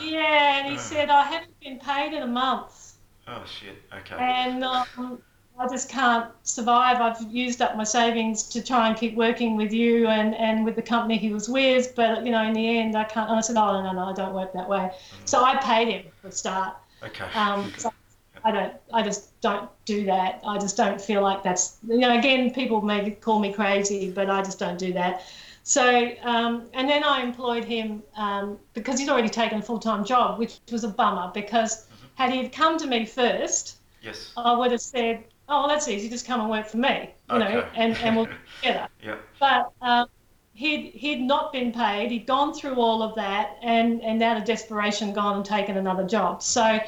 Yeah, 0.00 0.58
and 0.58 0.68
he 0.68 0.76
uh. 0.76 0.78
said, 0.78 1.10
I 1.10 1.24
haven't 1.24 1.58
been 1.60 1.80
paid 1.80 2.12
in 2.12 2.22
a 2.22 2.28
month. 2.28 2.94
Oh, 3.26 3.42
shit. 3.44 3.76
Okay. 3.92 4.16
And 4.18 4.64
um, 4.64 5.20
I 5.60 5.68
just 5.68 5.90
can't 5.90 6.30
survive. 6.42 7.02
I've 7.02 7.20
used 7.30 7.60
up 7.60 7.76
my 7.76 7.84
savings 7.84 8.44
to 8.44 8.64
try 8.64 8.88
and 8.88 8.96
keep 8.96 9.14
working 9.14 9.56
with 9.56 9.72
you 9.72 10.06
and, 10.06 10.34
and 10.34 10.64
with 10.64 10.74
the 10.74 10.82
company 10.82 11.18
he 11.18 11.34
was 11.34 11.50
with. 11.50 11.94
But, 11.94 12.24
you 12.24 12.32
know, 12.32 12.42
in 12.42 12.54
the 12.54 12.78
end, 12.78 12.96
I 12.96 13.04
can't. 13.04 13.28
And 13.28 13.38
I 13.38 13.42
said, 13.42 13.56
oh, 13.56 13.72
no, 13.72 13.82
no, 13.82 13.92
no, 13.92 14.04
I 14.06 14.14
don't 14.14 14.32
work 14.34 14.54
that 14.54 14.66
way. 14.66 14.90
So 15.26 15.44
I 15.44 15.56
paid 15.56 15.88
him 15.88 16.06
for 16.22 16.28
a 16.28 16.32
start. 16.32 16.76
Okay. 17.02 17.26
Um, 17.34 17.72
so 17.76 17.92
I 18.42 18.50
don't. 18.50 18.72
I 18.92 19.02
just 19.02 19.38
don't 19.42 19.68
do 19.84 20.04
that. 20.06 20.40
I 20.46 20.56
just 20.58 20.78
don't 20.78 21.00
feel 21.00 21.20
like 21.20 21.42
that's. 21.42 21.76
You 21.86 21.98
know, 21.98 22.18
again, 22.18 22.52
people 22.54 22.80
may 22.80 23.10
call 23.10 23.38
me 23.38 23.52
crazy, 23.52 24.10
but 24.10 24.30
I 24.30 24.42
just 24.42 24.58
don't 24.58 24.78
do 24.78 24.92
that. 24.94 25.22
So, 25.62 26.12
um, 26.22 26.68
and 26.72 26.88
then 26.88 27.04
I 27.04 27.22
employed 27.22 27.64
him 27.64 28.02
um, 28.16 28.58
because 28.72 28.98
he'd 28.98 29.10
already 29.10 29.28
taken 29.28 29.58
a 29.58 29.62
full 29.62 29.78
time 29.78 30.04
job, 30.04 30.38
which 30.38 30.58
was 30.72 30.84
a 30.84 30.88
bummer 30.88 31.30
because 31.34 31.84
mm-hmm. 31.84 32.06
had 32.14 32.32
he 32.32 32.48
come 32.48 32.78
to 32.78 32.86
me 32.86 33.04
first, 33.04 33.76
yes, 34.00 34.32
I 34.36 34.54
would 34.54 34.72
have 34.72 34.80
said, 34.80 35.24
"Oh, 35.50 35.60
well, 35.60 35.68
that's 35.68 35.88
easy. 35.88 36.08
Just 36.08 36.26
come 36.26 36.40
and 36.40 36.48
work 36.48 36.66
for 36.66 36.78
me," 36.78 37.10
you 37.28 37.36
okay. 37.36 37.54
know, 37.54 37.68
and, 37.74 37.96
and 37.98 38.16
we'll 38.16 38.28
together. 38.62 38.88
yeah. 39.02 39.16
But 39.38 39.72
um, 39.82 40.08
he'd 40.54 40.92
he'd 40.92 41.20
not 41.20 41.52
been 41.52 41.72
paid. 41.72 42.10
He'd 42.10 42.26
gone 42.26 42.54
through 42.54 42.76
all 42.76 43.02
of 43.02 43.14
that, 43.16 43.56
and 43.62 44.02
and 44.02 44.22
out 44.22 44.36
of 44.36 44.44
desperation, 44.44 45.12
gone 45.12 45.36
and 45.36 45.44
taken 45.44 45.76
another 45.76 46.06
job. 46.06 46.42
So 46.42 46.80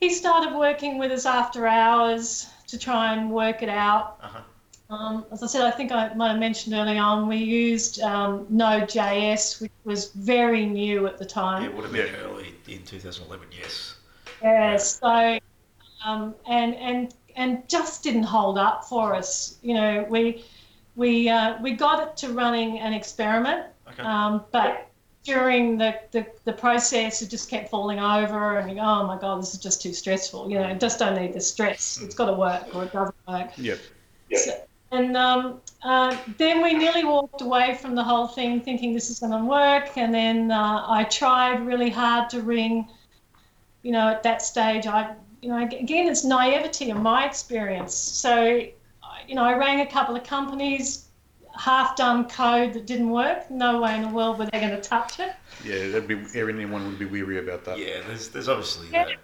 he 0.00 0.10
started 0.10 0.54
working 0.54 0.98
with 0.98 1.10
us 1.12 1.26
after 1.26 1.66
hours 1.66 2.46
to 2.68 2.78
try 2.78 3.14
and 3.14 3.30
work 3.30 3.62
it 3.62 3.68
out. 3.68 4.18
Uh-huh. 4.22 4.40
Um, 4.90 5.24
as 5.32 5.42
I 5.42 5.46
said, 5.46 5.62
I 5.62 5.70
think 5.70 5.92
I 5.92 6.12
might 6.14 6.28
have 6.28 6.38
mentioned 6.38 6.74
early 6.74 6.98
on, 6.98 7.26
we 7.26 7.38
used 7.38 8.00
um, 8.00 8.46
Node.js, 8.50 9.60
which 9.60 9.72
was 9.84 10.10
very 10.10 10.66
new 10.66 11.06
at 11.06 11.18
the 11.18 11.24
time. 11.24 11.62
Yeah, 11.62 11.68
it 11.70 11.74
would 11.74 11.84
have 11.84 11.92
been 11.92 12.14
early 12.16 12.54
in 12.68 12.82
2011, 12.84 13.46
yes. 13.50 13.96
Yeah, 14.42 14.76
so, 14.76 15.38
um, 16.04 16.34
and, 16.46 16.74
and, 16.76 17.14
and 17.36 17.68
just 17.68 18.02
didn't 18.02 18.24
hold 18.24 18.58
up 18.58 18.84
for 18.84 19.14
us. 19.14 19.58
You 19.62 19.74
know, 19.74 20.06
we, 20.08 20.44
we, 20.96 21.28
uh, 21.28 21.60
we 21.62 21.72
got 21.72 22.06
it 22.06 22.16
to 22.18 22.32
running 22.32 22.78
an 22.78 22.92
experiment, 22.92 23.66
okay. 23.88 24.02
Um, 24.02 24.44
but 24.52 24.88
during 25.24 25.78
the, 25.78 25.98
the, 26.10 26.26
the 26.44 26.52
process, 26.52 27.22
it 27.22 27.30
just 27.30 27.48
kept 27.48 27.70
falling 27.70 27.98
over, 27.98 28.58
and 28.58 28.78
oh 28.78 29.06
my 29.06 29.18
god, 29.18 29.42
this 29.42 29.54
is 29.54 29.60
just 29.60 29.82
too 29.82 29.92
stressful. 29.92 30.50
You 30.50 30.58
know, 30.58 30.74
just 30.74 30.98
don't 30.98 31.20
need 31.20 31.32
the 31.32 31.40
stress. 31.40 32.00
It's 32.02 32.14
got 32.14 32.26
to 32.26 32.34
work, 32.34 32.74
or 32.74 32.84
it 32.84 32.92
doesn't 32.92 33.14
work. 33.26 33.50
Yep. 33.56 33.78
yep. 34.30 34.40
So, 34.40 34.60
and 34.92 35.16
um, 35.16 35.60
uh, 35.82 36.16
then 36.38 36.62
we 36.62 36.74
nearly 36.74 37.04
walked 37.04 37.40
away 37.40 37.76
from 37.80 37.94
the 37.94 38.04
whole 38.04 38.28
thing, 38.28 38.60
thinking 38.60 38.92
this 38.92 39.10
is 39.10 39.18
going 39.18 39.32
to 39.32 39.44
work. 39.44 39.96
And 39.96 40.14
then 40.14 40.50
uh, 40.50 40.84
I 40.86 41.04
tried 41.04 41.66
really 41.66 41.90
hard 41.90 42.30
to 42.30 42.42
ring. 42.42 42.88
You 43.82 43.92
know, 43.92 44.08
at 44.08 44.22
that 44.22 44.40
stage, 44.40 44.86
I, 44.86 45.14
you 45.44 45.50
know, 45.50 45.62
again, 45.62 46.08
it's 46.08 46.24
naivety 46.24 46.88
in 46.88 47.02
my 47.02 47.26
experience. 47.26 47.94
So, 47.94 48.66
you 49.28 49.34
know, 49.34 49.44
I 49.44 49.52
rang 49.52 49.82
a 49.82 49.86
couple 49.86 50.16
of 50.16 50.24
companies, 50.24 51.08
half 51.54 51.96
done 51.96 52.30
code 52.30 52.72
that 52.72 52.86
didn't 52.86 53.10
work. 53.10 53.50
No 53.50 53.82
way 53.82 53.94
in 53.94 54.00
the 54.00 54.08
world 54.08 54.38
were 54.38 54.46
they 54.46 54.58
going 54.58 54.70
to 54.70 54.80
touch 54.80 55.20
it. 55.20 55.34
Yeah, 55.62 55.88
that'd 55.88 56.08
be 56.08 56.14
everyone 56.34 56.86
would 56.86 56.98
be 56.98 57.04
weary 57.04 57.38
about 57.38 57.62
that. 57.66 57.76
Yeah, 57.76 58.00
there's 58.06 58.28
there's 58.28 58.48
obviously 58.48 58.88
yeah. 58.90 59.04
that. 59.04 59.16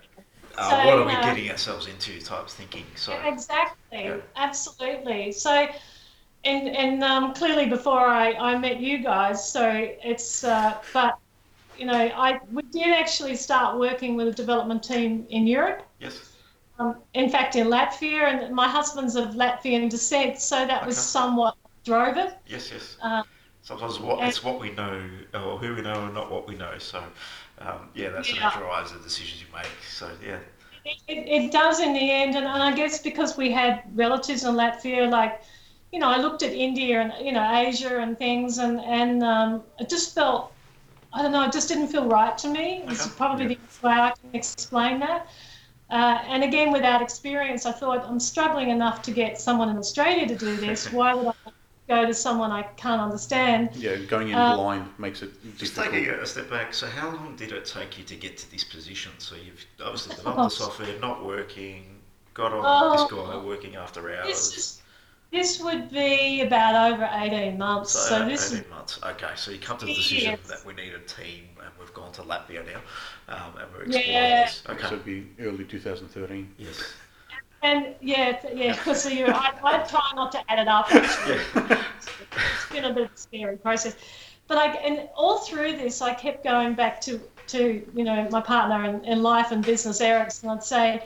Uh, 0.59 0.69
so, 0.69 0.87
what 0.87 0.99
are 0.99 1.07
we 1.07 1.13
uh, 1.13 1.23
getting 1.23 1.51
ourselves 1.51 1.87
into 1.87 2.21
type 2.21 2.51
thinking. 2.51 2.85
So 2.97 3.19
exactly, 3.25 4.05
yeah. 4.05 4.19
absolutely. 4.37 5.33
So, 5.33 5.69
and 6.45 6.69
and 6.69 7.03
um, 7.03 7.33
clearly 7.33 7.65
before 7.65 8.07
I, 8.07 8.33
I 8.33 8.59
met 8.59 8.79
you 8.79 8.99
guys, 8.99 9.51
so 9.51 9.71
it's 10.05 10.45
uh, 10.45 10.77
but 10.93 11.17
you 11.81 11.87
know 11.87 11.95
I 11.95 12.41
we 12.53 12.63
did 12.63 12.91
actually 13.03 13.37
start 13.37 13.79
working 13.79 14.15
with 14.15 14.29
a 14.29 14.33
development 14.33 14.83
team 14.83 15.27
in 15.31 15.47
Europe. 15.47 15.83
Yes. 15.99 16.31
Um, 16.79 16.97
in 17.13 17.29
fact, 17.29 17.57
in 17.57 17.67
Latvia, 17.67 18.23
and 18.33 18.55
my 18.55 18.69
husband's 18.69 19.15
of 19.15 19.31
Latvian 19.31 19.91
descent, 19.91 20.39
so 20.39 20.57
that 20.67 20.79
okay. 20.79 20.87
was 20.87 20.97
somewhat 20.97 21.55
drove 21.85 22.17
it. 22.17 22.39
Yes, 22.47 22.71
yes. 22.73 22.97
Uh, 23.03 23.23
Sometimes 23.63 24.01
what, 24.01 24.27
it's 24.27 24.43
what 24.43 24.59
we 24.59 24.71
know, 24.73 25.03
or 25.35 25.59
who 25.59 25.75
we 25.75 25.83
know, 25.83 26.07
and 26.07 26.15
not 26.15 26.31
what 26.31 26.49
we 26.49 26.57
know. 26.57 26.79
So, 26.79 27.03
um, 27.59 27.91
yeah, 27.95 28.09
that 28.09 28.25
sort 28.25 28.43
of 28.43 28.55
drives 28.55 28.93
the 28.93 28.99
decisions 28.99 29.43
you 29.43 29.47
make. 29.55 29.71
So, 29.89 30.11
yeah. 30.27 30.39
It, 30.85 31.29
it, 31.29 31.53
does 31.53 31.79
in 31.79 31.93
the 31.93 32.11
end, 32.11 32.35
and, 32.37 32.47
and 32.47 32.63
I 32.63 32.75
guess 32.75 33.03
because 33.03 33.37
we 33.37 33.53
had 33.53 33.83
relatives 33.95 34.45
in 34.45 34.55
Latvia, 34.55 35.11
like, 35.11 35.43
you 35.93 35.99
know, 35.99 36.09
I 36.09 36.17
looked 36.17 36.43
at 36.43 36.53
India 36.53 37.01
and 37.03 37.13
you 37.25 37.33
know 37.33 37.47
Asia 37.53 37.99
and 37.99 38.17
things, 38.17 38.59
and 38.59 38.81
and 38.81 39.23
um, 39.23 39.63
it 39.79 39.91
just 39.91 40.15
felt, 40.15 40.53
I 41.13 41.23
don't 41.23 41.33
know, 41.33 41.43
it 41.43 41.53
just 41.53 41.69
didn't 41.69 41.89
feel 41.89 42.07
right 42.07 42.37
to 42.39 42.49
me. 42.49 42.83
It's 42.87 43.07
okay. 43.07 43.15
probably 43.17 43.47
yeah. 43.47 43.55
the 43.81 43.87
way 43.87 43.95
I 43.95 44.13
can 44.21 44.31
explain 44.35 45.01
that. 45.01 45.29
Uh, 45.91 46.19
and 46.27 46.45
again, 46.45 46.71
without 46.71 47.03
experience, 47.03 47.67
I 47.67 47.73
thought 47.73 48.05
I'm 48.07 48.21
struggling 48.21 48.71
enough 48.71 49.03
to 49.03 49.11
get 49.11 49.41
someone 49.41 49.69
in 49.69 49.77
Australia 49.77 50.27
to 50.29 50.37
do 50.37 50.57
this. 50.57 50.93
Why 50.93 51.15
would 51.15 51.27
I 51.27 51.51
go 51.91 52.07
to 52.07 52.15
someone 52.15 52.53
I 52.53 52.63
can't 52.63 53.03
understand. 53.03 53.71
Yeah, 53.75 53.97
going 53.97 54.29
in 54.29 54.37
uh, 54.37 54.55
blind 54.57 54.87
makes 54.99 55.23
it 55.23 55.31
just 55.59 55.75
taking 55.77 56.09
a 56.09 56.25
step 56.25 56.49
back. 56.49 56.73
So, 56.73 56.87
how 56.87 57.11
long 57.11 57.35
did 57.37 57.51
it 57.53 57.65
take 57.67 57.99
you 57.99 58.05
to 58.05 58.15
get 58.15 58.39
to 58.39 58.51
this 58.51 58.65
position? 58.65 59.13
So, 59.19 59.35
you've 59.35 59.67
obviously 59.85 60.15
developed 60.21 60.57
the 60.57 60.65
software, 60.65 60.99
not 61.01 61.25
working, 61.27 62.01
got 62.33 62.53
on 62.53 62.65
uh, 62.65 62.97
this 62.97 63.11
guy 63.11 63.37
working 63.45 63.75
after 63.75 64.01
hours. 64.15 64.80
This, 65.31 65.61
would 65.61 65.91
be 65.91 66.41
about 66.43 66.93
over 66.93 67.09
18 67.13 67.57
months. 67.57 67.93
So, 67.93 68.19
so 68.19 68.29
this 68.29 68.53
18 68.53 68.65
is, 68.65 68.71
months. 68.71 68.99
Okay, 69.03 69.31
so 69.37 69.51
you 69.53 69.59
come 69.59 69.79
to 69.79 69.87
the 69.87 69.95
decision 69.95 70.33
yes. 70.33 70.49
that 70.49 70.65
we 70.67 70.75
need 70.75 70.93
a 70.93 70.99
team, 71.01 71.45
and 71.63 71.71
we've 71.79 71.95
gone 71.95 72.13
to 72.13 72.23
Latvia 72.23 72.65
now, 72.67 72.81
um, 73.29 73.53
and 73.59 73.73
we're 73.73 73.83
exploring 73.85 74.11
yeah. 74.11 74.45
this. 74.45 74.63
Okay. 74.69 74.81
So, 74.83 74.95
it'd 74.95 75.05
be 75.05 75.29
early 75.41 75.65
2013. 75.65 76.53
Yes. 76.59 76.95
And 77.63 77.95
yeah, 78.01 78.41
yeah, 78.55 78.73
because 78.73 79.03
so 79.03 79.11
you, 79.11 79.27
I, 79.27 79.53
I 79.63 79.79
try 79.83 80.13
not 80.15 80.33
to 80.33 80.51
add 80.51 80.59
it 80.59 80.69
up. 80.69 80.93
Actually, 80.95 81.41
it's 81.95 82.73
been 82.73 82.85
a 82.87 82.95
bit 82.95 83.05
of 83.05 83.13
a 83.13 83.17
scary 83.17 83.59
process. 83.59 83.97
But 84.49 84.59
I, 84.59 84.67
and 84.79 85.09
all 85.15 85.39
through 85.39 85.77
this, 85.77 86.01
I 86.01 86.15
kept 86.15 86.43
going 86.43 86.75
back 86.75 87.01
to 87.03 87.21
to 87.49 87.87
you 87.95 88.05
know 88.05 88.27
my 88.31 88.41
partner 88.41 88.85
in, 88.85 89.05
in 89.05 89.23
life 89.23 89.53
and 89.53 89.65
business, 89.65 90.01
Eric, 90.01 90.33
and 90.43 90.53
I'd 90.53 90.65
say, 90.65 91.03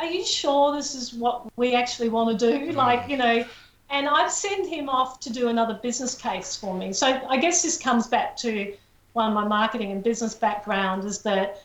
"Are 0.00 0.06
you 0.06 0.24
sure 0.24 0.74
this 0.74 0.94
is 0.94 1.12
what 1.12 1.46
we 1.56 1.74
actually 1.74 2.08
want 2.08 2.38
to 2.38 2.50
do?" 2.50 2.72
Like 2.72 3.08
you 3.08 3.16
know, 3.16 3.44
and 3.90 4.08
I'd 4.08 4.30
send 4.30 4.68
him 4.68 4.88
off 4.88 5.20
to 5.20 5.30
do 5.30 5.48
another 5.48 5.74
business 5.74 6.14
case 6.14 6.56
for 6.56 6.74
me. 6.74 6.92
So 6.92 7.20
I 7.28 7.36
guess 7.36 7.62
this 7.62 7.76
comes 7.76 8.06
back 8.06 8.36
to 8.38 8.74
one 9.12 9.28
of 9.28 9.34
my 9.34 9.46
marketing 9.46 9.90
and 9.92 10.02
business 10.02 10.34
background 10.34 11.04
is 11.04 11.22
that 11.22 11.62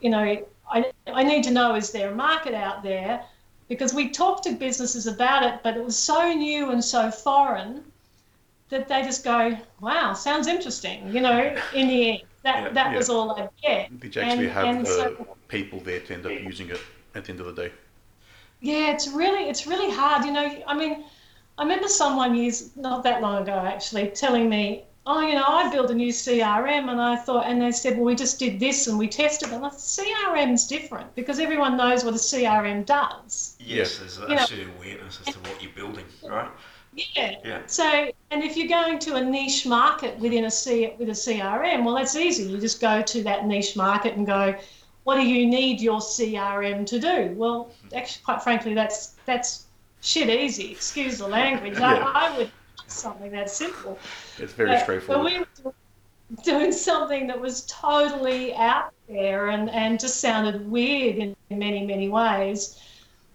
you 0.00 0.10
know 0.10 0.44
I, 0.70 0.92
I 1.06 1.22
need 1.22 1.44
to 1.44 1.50
know 1.50 1.74
is 1.74 1.90
there 1.90 2.12
a 2.12 2.14
market 2.14 2.54
out 2.54 2.82
there 2.82 3.24
because 3.68 3.94
we 3.94 4.10
talked 4.10 4.44
to 4.44 4.52
businesses 4.52 5.06
about 5.06 5.42
it, 5.42 5.60
but 5.62 5.76
it 5.76 5.84
was 5.84 5.98
so 5.98 6.32
new 6.32 6.70
and 6.70 6.84
so 6.84 7.10
foreign 7.10 7.82
that 8.68 8.86
they 8.88 9.02
just 9.02 9.24
go, 9.24 9.56
"Wow, 9.80 10.12
sounds 10.12 10.46
interesting." 10.46 11.12
You 11.12 11.20
know, 11.20 11.56
in 11.74 11.88
the 11.88 12.10
end, 12.10 12.22
that 12.42 12.62
yeah, 12.62 12.68
that 12.70 12.90
yeah. 12.92 12.96
was 12.96 13.08
all 13.08 13.32
I 13.32 13.48
get. 13.62 14.00
Did 14.00 14.14
you 14.14 14.22
actually 14.22 14.44
and, 14.46 14.52
have 14.52 14.64
and 14.66 14.86
the 14.86 14.90
so, 14.90 15.36
people 15.48 15.80
there 15.80 16.00
to 16.00 16.14
end 16.14 16.26
up 16.26 16.32
using 16.32 16.68
it 16.70 16.80
at 17.16 17.24
the 17.24 17.30
end 17.32 17.40
of 17.40 17.46
the 17.46 17.62
day? 17.62 17.72
Yeah, 18.60 18.92
it's 18.92 19.08
really 19.08 19.48
it's 19.48 19.66
really 19.66 19.90
hard. 19.90 20.24
You 20.24 20.32
know, 20.32 20.62
I 20.66 20.74
mean, 20.76 21.04
I 21.58 21.62
remember 21.62 21.88
someone 21.88 22.34
years 22.34 22.70
not 22.76 23.02
that 23.04 23.20
long 23.20 23.42
ago 23.42 23.52
actually 23.52 24.08
telling 24.08 24.48
me, 24.48 24.84
"Oh, 25.06 25.20
you 25.20 25.34
know, 25.34 25.44
I 25.46 25.70
built 25.70 25.90
a 25.90 25.94
new 25.94 26.12
CRM," 26.12 26.88
and 26.90 27.00
I 27.00 27.16
thought, 27.16 27.46
and 27.46 27.60
they 27.60 27.72
said, 27.72 27.96
"Well, 27.96 28.06
we 28.06 28.14
just 28.14 28.38
did 28.38 28.58
this 28.58 28.86
and 28.86 28.98
we 28.98 29.08
tested," 29.08 29.50
and 29.50 29.64
I 29.64 29.68
thought, 29.68 29.78
CRM's 29.78 30.66
different 30.66 31.14
because 31.14 31.38
everyone 31.38 31.76
knows 31.76 32.04
what 32.04 32.14
a 32.14 32.18
CRM 32.18 32.84
does. 32.86 33.56
Yes, 33.60 33.98
there's 33.98 34.18
actually 34.18 34.64
know, 34.64 34.72
awareness 34.78 35.20
as 35.26 35.34
to 35.34 35.40
what 35.40 35.62
you're 35.62 35.72
building, 35.72 36.06
right? 36.24 36.50
Yeah. 36.96 37.34
yeah. 37.44 37.60
So, 37.66 38.10
and 38.30 38.42
if 38.42 38.56
you're 38.56 38.68
going 38.68 38.98
to 39.00 39.16
a 39.16 39.22
niche 39.22 39.66
market 39.66 40.18
within 40.18 40.46
a 40.46 40.50
C 40.50 40.92
with 40.98 41.10
a 41.10 41.12
CRM, 41.12 41.84
well, 41.84 41.94
that's 41.94 42.16
easy. 42.16 42.44
You 42.44 42.58
just 42.58 42.80
go 42.80 43.02
to 43.02 43.22
that 43.24 43.46
niche 43.46 43.76
market 43.76 44.14
and 44.14 44.26
go, 44.26 44.54
what 45.06 45.14
do 45.14 45.22
you 45.22 45.46
need 45.46 45.80
your 45.80 46.00
CRM 46.00 46.84
to 46.86 46.98
do? 46.98 47.32
Well, 47.36 47.70
actually, 47.94 48.24
quite 48.24 48.42
frankly, 48.42 48.74
that's 48.74 49.14
that's 49.24 49.66
shit 50.02 50.28
easy. 50.28 50.72
Excuse 50.72 51.18
the 51.18 51.28
language. 51.28 51.78
yeah. 51.78 52.10
I, 52.12 52.26
I 52.26 52.36
would 52.36 52.50
something 52.88 53.30
that 53.30 53.48
simple. 53.48 54.00
It's 54.36 54.52
very 54.52 54.70
but, 54.70 54.82
straightforward. 54.82 55.24
But 55.24 55.32
we 55.32 55.38
were 55.62 55.74
doing 56.42 56.72
something 56.72 57.28
that 57.28 57.40
was 57.40 57.66
totally 57.66 58.52
out 58.56 58.92
there 59.08 59.50
and, 59.50 59.70
and 59.70 60.00
just 60.00 60.20
sounded 60.20 60.68
weird 60.68 61.18
in 61.18 61.36
many, 61.50 61.86
many 61.86 62.08
ways. 62.08 62.82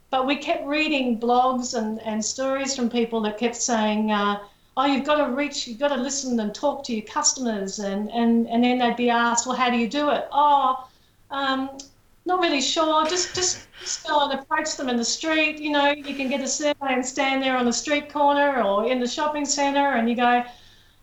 But 0.09 0.28
we 0.28 0.36
kept 0.36 0.65
reading 0.65 1.22
blogs 1.22 1.74
and, 1.74 2.01
and 2.01 2.24
stories 2.24 2.76
from 2.76 2.89
people 2.89 3.22
that 3.22 3.38
kept 3.38 3.55
saying, 3.55 4.11
uh, 4.11 4.39
oh, 4.76 4.86
you've 4.88 5.05
got 5.05 5.26
to 5.26 5.34
reach, 5.34 5.67
you've 5.67 5.80
got 5.80 5.95
to 5.95 6.01
listen 6.01 6.38
and 6.38 6.53
talk 6.53 6.84
to 6.84 6.93
your 6.93 7.05
customers. 7.05 7.80
And, 7.80 8.11
and, 8.11 8.49
and 8.49 8.61
then 8.61 8.80
they'd 8.80 8.97
be 8.97 9.09
asked, 9.09 9.47
well, 9.47 9.55
how 9.55 9.69
do 9.69 9.78
you 9.78 9.88
do 9.88 10.09
it? 10.11 10.28
Oh, 10.34 10.86
um, 11.32 11.77
not 12.25 12.39
really 12.39 12.61
sure. 12.61 13.05
Just, 13.07 13.34
just, 13.36 13.67
just 13.79 14.07
go 14.07 14.29
and 14.29 14.39
approach 14.39 14.75
them 14.77 14.89
in 14.89 14.97
the 14.97 15.05
street. 15.05 15.59
You 15.59 15.71
know, 15.71 15.91
you 15.91 16.15
can 16.15 16.29
get 16.29 16.41
a 16.41 16.47
survey 16.47 16.93
and 16.93 17.05
stand 17.05 17.41
there 17.41 17.57
on 17.57 17.65
the 17.65 17.73
street 17.73 18.11
corner 18.11 18.61
or 18.61 18.86
in 18.86 18.99
the 18.99 19.07
shopping 19.07 19.45
centre 19.45 19.79
and 19.79 20.09
you 20.09 20.15
go, 20.15 20.43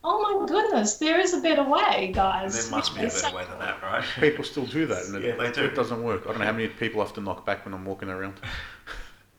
oh 0.05 0.41
my 0.41 0.47
goodness, 0.47 0.97
there 0.97 1.18
is 1.18 1.35
a 1.35 1.41
better 1.41 1.64
way, 1.64 2.12
guys. 2.14 2.68
There 2.68 2.76
must 2.76 2.95
be 2.95 3.03
a 3.03 3.09
better 3.09 3.35
way 3.35 3.45
than 3.45 3.59
that, 3.59 3.83
right? 3.83 4.05
People 4.20 4.45
still 4.45 4.66
do 4.66 4.87
that, 4.87 5.07
and 5.07 5.22
yeah, 5.22 5.31
it, 5.31 5.39
they 5.39 5.51
do. 5.51 5.64
it 5.64 5.74
doesn't 5.74 6.03
work. 6.03 6.22
I 6.24 6.31
don't 6.31 6.39
know 6.39 6.45
how 6.45 6.53
many 6.53 6.68
people 6.68 7.03
have 7.03 7.12
to 7.14 7.20
knock 7.20 7.45
back 7.45 7.64
when 7.64 7.74
I'm 7.74 7.85
walking 7.85 8.09
around. 8.09 8.35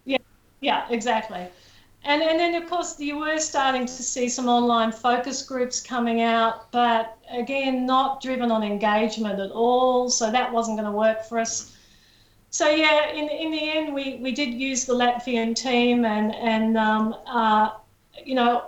Yeah, 0.05 0.17
yeah, 0.59 0.85
exactly. 0.89 1.47
And, 2.03 2.21
and 2.23 2.39
then, 2.39 2.55
of 2.55 2.69
course, 2.69 2.99
you 2.99 3.17
were 3.17 3.39
starting 3.39 3.85
to 3.85 4.03
see 4.03 4.29
some 4.29 4.47
online 4.47 4.91
focus 4.91 5.43
groups 5.43 5.81
coming 5.81 6.21
out, 6.21 6.71
but 6.71 7.17
again, 7.29 7.85
not 7.85 8.21
driven 8.21 8.51
on 8.51 8.63
engagement 8.63 9.39
at 9.39 9.51
all. 9.51 10.09
So 10.09 10.31
that 10.31 10.51
wasn't 10.51 10.77
going 10.77 10.91
to 10.91 10.97
work 10.97 11.25
for 11.25 11.39
us. 11.39 11.75
So 12.51 12.67
yeah, 12.67 13.11
in, 13.11 13.29
in 13.29 13.51
the 13.51 13.71
end, 13.71 13.93
we, 13.93 14.15
we 14.15 14.31
did 14.31 14.53
use 14.53 14.85
the 14.85 14.93
Latvian 14.93 15.55
team, 15.55 16.03
and 16.03 16.33
and 16.33 16.77
um, 16.77 17.15
uh, 17.27 17.71
you 18.25 18.33
know, 18.33 18.63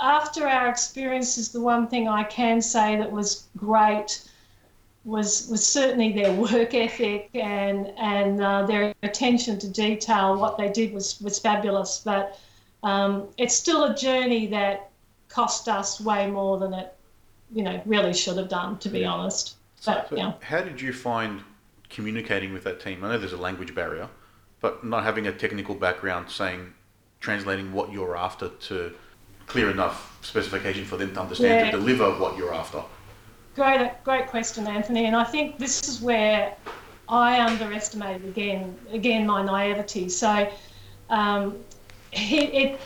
after 0.00 0.48
our 0.48 0.68
experiences, 0.68 1.50
the 1.50 1.60
one 1.60 1.86
thing 1.86 2.08
I 2.08 2.24
can 2.24 2.62
say 2.62 2.96
that 2.96 3.10
was 3.10 3.48
great 3.56 4.22
was 5.04 5.48
was 5.48 5.66
certainly 5.66 6.12
their 6.12 6.32
work 6.32 6.72
ethic 6.72 7.28
and 7.34 7.92
and 7.98 8.42
uh, 8.42 8.64
their 8.64 8.94
attention 9.02 9.58
to 9.58 9.68
detail. 9.68 10.36
What 10.38 10.56
they 10.56 10.70
did 10.70 10.94
was 10.94 11.20
was 11.20 11.38
fabulous, 11.38 12.00
but 12.02 12.38
um, 12.82 13.28
it's 13.36 13.54
still 13.54 13.84
a 13.84 13.94
journey 13.94 14.46
that 14.48 14.90
cost 15.28 15.68
us 15.68 16.00
way 16.00 16.30
more 16.30 16.58
than 16.58 16.72
it, 16.74 16.94
you 17.52 17.62
know, 17.62 17.80
really 17.86 18.12
should 18.12 18.36
have 18.36 18.48
done. 18.48 18.78
To 18.78 18.88
be 18.88 19.00
yeah. 19.00 19.12
honest, 19.12 19.56
but 19.84 20.08
so, 20.08 20.16
yeah. 20.16 20.32
How 20.42 20.62
did 20.62 20.80
you 20.80 20.92
find 20.92 21.42
communicating 21.90 22.52
with 22.52 22.64
that 22.64 22.80
team? 22.80 23.04
I 23.04 23.12
know 23.12 23.18
there's 23.18 23.32
a 23.32 23.36
language 23.36 23.74
barrier, 23.74 24.08
but 24.60 24.84
not 24.84 25.04
having 25.04 25.26
a 25.26 25.32
technical 25.32 25.74
background, 25.74 26.30
saying 26.30 26.72
translating 27.20 27.72
what 27.72 27.92
you're 27.92 28.16
after 28.16 28.48
to 28.48 28.92
clear 29.46 29.70
enough 29.70 30.18
specification 30.22 30.84
for 30.84 30.96
them 30.96 31.14
to 31.14 31.20
understand 31.20 31.66
yeah. 31.66 31.70
to 31.70 31.78
deliver 31.78 32.10
what 32.20 32.36
you're 32.36 32.54
after. 32.54 32.82
Great, 33.54 33.90
great 34.04 34.26
question, 34.26 34.66
Anthony. 34.66 35.06
And 35.06 35.16
I 35.16 35.24
think 35.24 35.58
this 35.58 35.88
is 35.88 36.02
where 36.02 36.54
I 37.08 37.40
underestimated 37.40 38.24
again, 38.26 38.76
again 38.92 39.26
my 39.26 39.42
naivety. 39.42 40.08
So 40.08 40.50
um, 41.08 41.56
it, 42.16 42.54
it, 42.54 42.80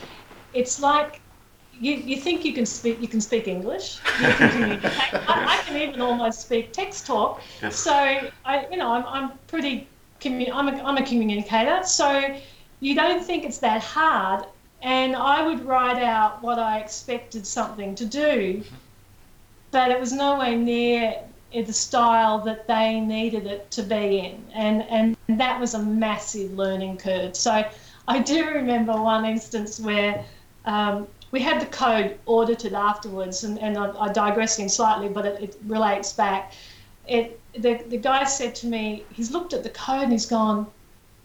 it's 0.53 0.79
like 0.79 1.21
you, 1.73 1.93
you 1.93 2.17
think 2.17 2.45
you 2.45 2.53
can 2.53 2.65
speak 2.65 3.01
you 3.01 3.07
can 3.07 3.21
speak 3.21 3.47
English, 3.47 3.99
you 4.19 4.27
can. 4.27 4.79
I, 4.83 5.57
I, 5.57 5.61
can 5.65 5.77
even 5.77 6.01
almost 6.01 6.41
speak 6.41 6.73
text 6.73 7.07
talk. 7.07 7.41
Yes. 7.61 7.77
So 7.77 7.93
I 7.93 8.67
you 8.69 8.77
know 8.77 8.91
I'm, 8.91 9.05
I'm 9.05 9.31
pretty 9.47 9.87
commu- 10.19 10.51
I'm 10.53 10.67
a, 10.67 10.83
I'm 10.83 10.97
a 10.97 11.05
communicator. 11.05 11.83
So 11.83 12.37
you 12.81 12.93
don't 12.93 13.23
think 13.23 13.45
it's 13.45 13.59
that 13.59 13.81
hard, 13.81 14.45
and 14.81 15.15
I 15.15 15.45
would 15.47 15.65
write 15.65 16.01
out 16.03 16.43
what 16.43 16.59
I 16.59 16.79
expected 16.79 17.47
something 17.47 17.95
to 17.95 18.05
do. 18.05 18.63
But 19.71 19.89
it 19.89 19.99
was 19.99 20.11
nowhere 20.11 20.57
near 20.57 21.23
the 21.53 21.73
style 21.73 22.39
that 22.39 22.67
they 22.67 22.99
needed 22.99 23.45
it 23.45 23.69
to 23.71 23.83
be 23.83 24.19
in. 24.19 24.43
And, 24.53 24.83
and 24.83 25.17
that 25.39 25.59
was 25.59 25.73
a 25.73 25.79
massive 25.79 26.53
learning 26.53 26.97
curve. 26.97 27.35
So 27.35 27.63
I 28.11 28.19
do 28.19 28.45
remember 28.45 28.91
one 28.91 29.23
instance 29.23 29.79
where 29.79 30.25
um, 30.65 31.07
we 31.31 31.39
had 31.39 31.61
the 31.61 31.65
code 31.67 32.19
audited 32.25 32.73
afterwards, 32.73 33.45
and, 33.45 33.57
and 33.59 33.77
I, 33.77 33.89
I'm 33.91 34.11
digressing 34.11 34.67
slightly, 34.67 35.07
but 35.07 35.25
it, 35.25 35.41
it 35.41 35.55
relates 35.65 36.11
back. 36.11 36.51
It, 37.07 37.39
the, 37.53 37.81
the 37.87 37.95
guy 37.95 38.25
said 38.25 38.53
to 38.55 38.67
me, 38.67 39.05
he's 39.13 39.31
looked 39.31 39.53
at 39.53 39.63
the 39.63 39.69
code 39.69 40.03
and 40.03 40.11
he's 40.11 40.25
gone, 40.25 40.67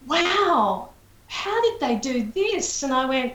wow, 0.07 0.89
how 1.27 1.61
did 1.61 1.79
they 1.81 1.95
do 1.97 2.31
this? 2.31 2.83
And 2.83 2.93
I 2.93 3.03
went, 3.03 3.33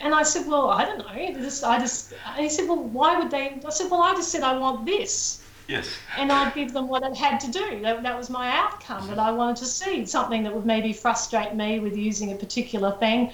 and 0.00 0.14
I 0.14 0.22
said, 0.22 0.46
well, 0.46 0.68
I 0.68 0.84
don't 0.84 0.98
know. 0.98 1.06
I 1.08 1.78
just, 1.80 2.12
and 2.26 2.42
he 2.42 2.50
said, 2.50 2.68
well, 2.68 2.84
why 2.84 3.18
would 3.18 3.30
they? 3.30 3.58
I 3.64 3.70
said, 3.70 3.90
well, 3.90 4.02
I 4.02 4.12
just 4.12 4.30
said 4.30 4.42
I 4.42 4.58
want 4.58 4.84
this. 4.84 5.43
Yes. 5.66 5.98
And 6.18 6.30
I'd 6.30 6.54
give 6.54 6.72
them 6.72 6.88
what 6.88 7.02
it 7.02 7.16
had 7.16 7.40
to 7.40 7.50
do. 7.50 7.80
That, 7.80 8.02
that 8.02 8.16
was 8.16 8.28
my 8.28 8.50
outcome 8.50 9.06
that 9.08 9.18
I 9.18 9.30
wanted 9.30 9.56
to 9.56 9.66
see, 9.66 10.04
something 10.04 10.42
that 10.42 10.54
would 10.54 10.66
maybe 10.66 10.92
frustrate 10.92 11.54
me 11.54 11.78
with 11.78 11.96
using 11.96 12.32
a 12.32 12.36
particular 12.36 12.92
thing. 12.92 13.32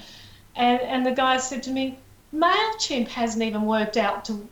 And, 0.55 0.81
and 0.81 1.05
the 1.05 1.13
guy 1.13 1.39
said 1.39 1.63
to 1.65 1.71
me, 1.71 1.99
MailChimp 2.35 3.09
hasn't 3.09 3.43
even 3.43 3.63
worked 3.63 3.97
out 3.97 4.25
to 4.27 4.49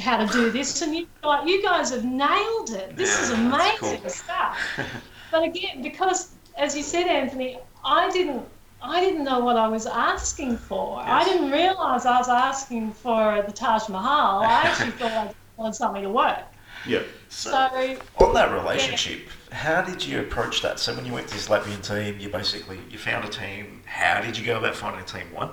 how 0.00 0.24
to 0.24 0.32
do 0.32 0.50
this, 0.50 0.82
and 0.82 0.96
you, 0.96 1.06
like, 1.22 1.46
you 1.46 1.62
guys 1.62 1.90
have 1.90 2.04
nailed 2.04 2.70
it. 2.70 2.96
This 2.96 3.14
yeah, 3.16 3.22
is 3.22 3.30
amazing 3.30 4.00
cool. 4.00 4.10
stuff. 4.10 4.58
but 5.30 5.44
again, 5.44 5.82
because, 5.82 6.32
as 6.56 6.76
you 6.76 6.82
said, 6.82 7.06
Anthony, 7.06 7.58
I 7.84 8.10
didn't 8.10 8.44
I 8.82 9.00
didn't 9.00 9.24
know 9.24 9.40
what 9.40 9.56
I 9.56 9.68
was 9.68 9.86
asking 9.86 10.56
for. 10.56 11.00
Yes. 11.00 11.08
I 11.08 11.24
didn't 11.24 11.50
realise 11.50 12.06
I 12.06 12.18
was 12.18 12.28
asking 12.28 12.92
for 12.92 13.42
the 13.46 13.52
Taj 13.52 13.88
Mahal. 13.88 14.42
I 14.42 14.62
actually 14.62 14.90
thought 14.98 15.12
I 15.12 15.34
wanted 15.56 15.74
something 15.74 16.02
to 16.02 16.10
work. 16.10 16.44
Yeah. 16.86 17.02
So, 17.28 17.50
so 17.50 17.96
on 18.24 18.34
that 18.34 18.52
relationship, 18.52 19.20
yeah. 19.48 19.54
how 19.54 19.82
did 19.82 20.04
you 20.04 20.20
approach 20.20 20.62
that? 20.62 20.80
So 20.80 20.94
when 20.94 21.04
you 21.04 21.12
went 21.12 21.28
to 21.28 21.34
this 21.34 21.48
Latvian 21.48 21.86
team, 21.86 22.18
you 22.18 22.28
basically 22.28 22.78
you 22.90 22.98
found 22.98 23.24
a 23.24 23.28
team. 23.28 23.82
How 23.86 24.20
did 24.20 24.36
you 24.38 24.44
go 24.44 24.58
about 24.58 24.74
finding 24.74 25.02
a 25.02 25.04
team? 25.04 25.32
One, 25.32 25.50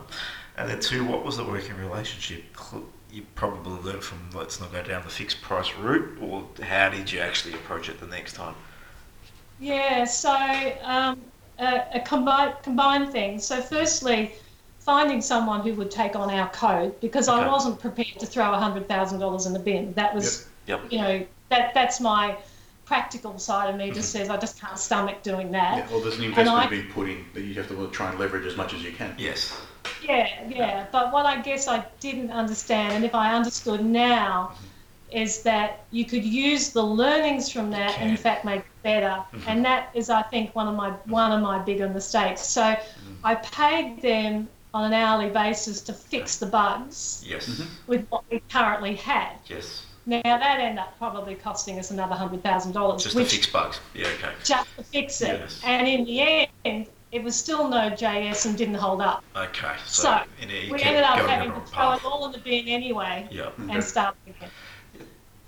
and 0.57 0.69
then 0.69 0.79
two, 0.79 1.05
what 1.05 1.23
was 1.23 1.37
the 1.37 1.43
working 1.43 1.77
relationship? 1.77 2.43
You 3.11 3.23
probably 3.35 3.81
learned 3.83 4.03
from 4.03 4.29
let's 4.33 4.59
not 4.59 4.71
go 4.71 4.83
down 4.83 5.03
the 5.03 5.09
fixed 5.09 5.41
price 5.41 5.73
route, 5.75 6.17
or 6.21 6.45
how 6.63 6.89
did 6.89 7.11
you 7.11 7.19
actually 7.19 7.53
approach 7.53 7.89
it 7.89 7.99
the 7.99 8.07
next 8.07 8.33
time? 8.33 8.55
Yeah. 9.59 10.05
So. 10.05 10.33
Um, 10.83 11.21
a, 11.59 11.83
a 11.95 11.99
combined 12.01 12.55
combined 12.61 13.11
thing. 13.11 13.39
So, 13.39 13.61
firstly, 13.61 14.33
finding 14.79 15.21
someone 15.21 15.61
who 15.61 15.73
would 15.75 15.91
take 15.91 16.15
on 16.15 16.29
our 16.31 16.49
code 16.49 16.99
because 17.01 17.29
okay. 17.29 17.43
I 17.43 17.47
wasn't 17.47 17.79
prepared 17.79 18.19
to 18.19 18.25
throw 18.25 18.45
hundred 18.53 18.87
thousand 18.87 19.19
dollars 19.19 19.45
in 19.45 19.53
the 19.53 19.59
bin. 19.59 19.93
That 19.93 20.13
was, 20.13 20.41
yep. 20.41 20.49
Yep. 20.67 20.91
you 20.91 20.99
know, 20.99 21.25
that 21.49 21.73
that's 21.73 21.99
my 21.99 22.37
practical 22.85 23.37
side 23.37 23.69
of 23.69 23.75
me 23.75 23.91
just 23.91 24.15
mm-hmm. 24.15 24.25
says 24.25 24.29
I 24.29 24.37
just 24.37 24.59
can't 24.61 24.79
stomach 24.79 25.21
doing 25.21 25.51
that. 25.51 25.77
Yeah, 25.77 25.87
well, 25.91 25.99
there's 25.99 26.17
an 26.17 26.23
investment 26.23 26.69
being 26.69 26.89
put 26.89 27.09
in 27.09 27.25
that 27.33 27.41
you 27.41 27.53
have 27.55 27.67
to 27.67 27.87
try 27.91 28.09
and 28.09 28.19
leverage 28.19 28.45
as 28.45 28.55
much 28.55 28.73
as 28.73 28.83
you 28.83 28.91
can. 28.93 29.13
Yes. 29.17 29.59
Yeah, 30.01 30.29
yeah. 30.47 30.87
But 30.91 31.11
what 31.11 31.25
I 31.25 31.41
guess 31.41 31.67
I 31.67 31.85
didn't 31.99 32.31
understand, 32.31 32.93
and 32.93 33.05
if 33.05 33.13
I 33.13 33.33
understood 33.33 33.83
now, 33.83 34.53
is 35.11 35.41
that 35.43 35.85
you 35.91 36.05
could 36.05 36.23
use 36.23 36.71
the 36.71 36.83
learnings 36.83 37.49
from 37.49 37.71
that 37.71 37.97
and 37.99 38.09
in 38.09 38.17
fact 38.17 38.43
make 38.43 38.59
it 38.59 38.83
better. 38.83 39.07
Mm-hmm. 39.07 39.49
And 39.49 39.65
that 39.65 39.89
is, 39.93 40.09
I 40.09 40.21
think, 40.21 40.55
one 40.55 40.67
of 40.67 40.75
my 40.75 40.91
one 41.05 41.31
of 41.31 41.41
my 41.41 41.59
bigger 41.59 41.89
mistakes. 41.89 42.41
So 42.41 42.61
mm-hmm. 42.61 43.13
I 43.23 43.35
paid 43.35 44.01
them 44.01 44.47
on 44.73 44.85
an 44.85 44.93
hourly 44.93 45.29
basis 45.29 45.81
to 45.81 45.93
fix 45.93 46.37
the 46.37 46.45
bugs. 46.45 47.23
Yes. 47.25 47.47
Mm-hmm. 47.47 47.69
With 47.87 48.07
what 48.09 48.23
we 48.29 48.41
currently 48.49 48.95
had. 48.95 49.37
Yes. 49.47 49.83
Now 50.07 50.21
that 50.23 50.59
ended 50.59 50.79
up 50.79 50.97
probably 50.97 51.35
costing 51.35 51.77
us 51.79 51.91
another 51.91 52.15
hundred 52.15 52.41
thousand 52.41 52.71
dollars. 52.71 53.03
Just 53.03 53.17
to 53.17 53.25
fix 53.25 53.45
bugs. 53.45 53.81
Yeah. 53.93 54.07
Okay. 54.07 54.31
Just 54.41 54.75
to 54.77 54.83
fix 54.83 55.21
it. 55.21 55.39
Yes. 55.39 55.61
And 55.65 55.85
in 55.85 56.05
the 56.05 56.47
end, 56.63 56.87
it 57.11 57.23
was 57.23 57.35
still 57.35 57.67
Node.js 57.67 58.45
and 58.45 58.57
didn't 58.57 58.75
hold 58.75 59.01
up. 59.01 59.21
Okay. 59.35 59.75
So, 59.85 60.03
so 60.03 60.23
we 60.71 60.81
ended 60.81 61.03
up 61.03 61.19
having 61.19 61.51
to 61.51 61.59
throw 61.67 61.93
it 61.93 62.05
all 62.05 62.25
in 62.25 62.31
the 62.31 62.37
bin 62.37 62.69
anyway 62.69 63.27
yep. 63.31 63.57
and 63.59 63.71
okay. 63.71 63.81
start 63.81 64.15
again. 64.25 64.49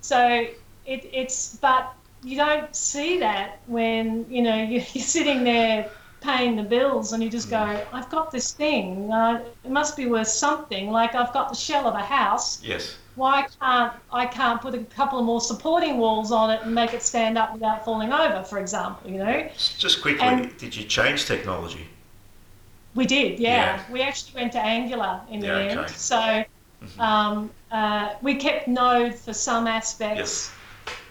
So 0.02 0.48
it, 0.86 1.10
it's, 1.14 1.56
but 1.58 1.94
you 2.24 2.36
don't 2.36 2.76
see 2.76 3.20
that 3.20 3.60
when, 3.68 4.26
you 4.30 4.42
know, 4.42 4.56
you're, 4.56 4.84
you're 4.94 5.04
sitting 5.04 5.46
there 5.46 5.90
paying 6.22 6.58
the 6.58 6.64
bills 6.64 7.14
and 7.14 7.24
you 7.24 7.30
just 7.30 7.50
go, 7.50 7.58
mm. 7.58 7.86
I've 7.94 8.10
got 8.10 8.32
this 8.32 8.52
thing, 8.52 9.12
uh, 9.12 9.42
it 9.64 9.72
must 9.72 9.96
be 9.96 10.06
worth 10.06 10.28
something. 10.28 10.92
Like 10.92 11.16
I've 11.16 11.34
got 11.34 11.50
the 11.50 11.56
shell 11.56 11.88
of 11.88 11.96
a 11.96 12.04
house. 12.04 12.62
Yes. 12.64 12.98
Why 13.16 13.48
can't 13.60 13.94
I 14.12 14.26
can't 14.26 14.62
put 14.62 14.74
a 14.76 14.80
couple 14.80 15.20
of 15.20 15.26
more 15.26 15.42
supporting 15.42 15.98
walls 15.98 16.32
on 16.32 16.50
it 16.52 16.62
and 16.64 16.74
make 16.74 16.94
it 16.94 17.04
stand 17.04 17.38
up 17.38 17.54
without 17.54 17.84
falling 17.84 18.14
over, 18.14 18.44
for 18.44 18.60
example, 18.60 19.10
you 19.10 19.18
know? 19.18 19.50
Just 19.78 20.02
quickly, 20.02 20.26
and 20.26 20.56
did 20.58 20.76
you 20.76 20.84
change 20.84 21.26
technology? 21.26 21.88
We 22.96 23.06
did, 23.06 23.40
yeah. 23.40 23.78
yeah. 23.78 23.92
We 23.92 24.02
actually 24.02 24.42
went 24.42 24.54
to 24.54 24.60
Angular 24.60 25.22
in 25.30 25.42
yeah, 25.42 25.54
the 25.54 25.62
end. 25.62 25.80
Okay. 25.82 25.94
So 25.94 26.16
mm-hmm. 26.16 27.02
um, 27.02 27.50
uh, 27.72 28.16
we 28.22 28.36
kept 28.36 28.68
Node 28.68 29.16
for 29.16 29.34
some 29.34 29.68
aspects. 29.68 30.18
Yes. 30.20 30.54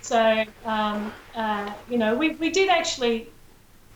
So, 0.00 0.44
um, 0.64 1.12
uh, 1.34 1.72
you 1.90 1.98
know, 1.98 2.14
we, 2.14 2.30
we 2.30 2.50
did 2.50 2.68
actually 2.68 3.28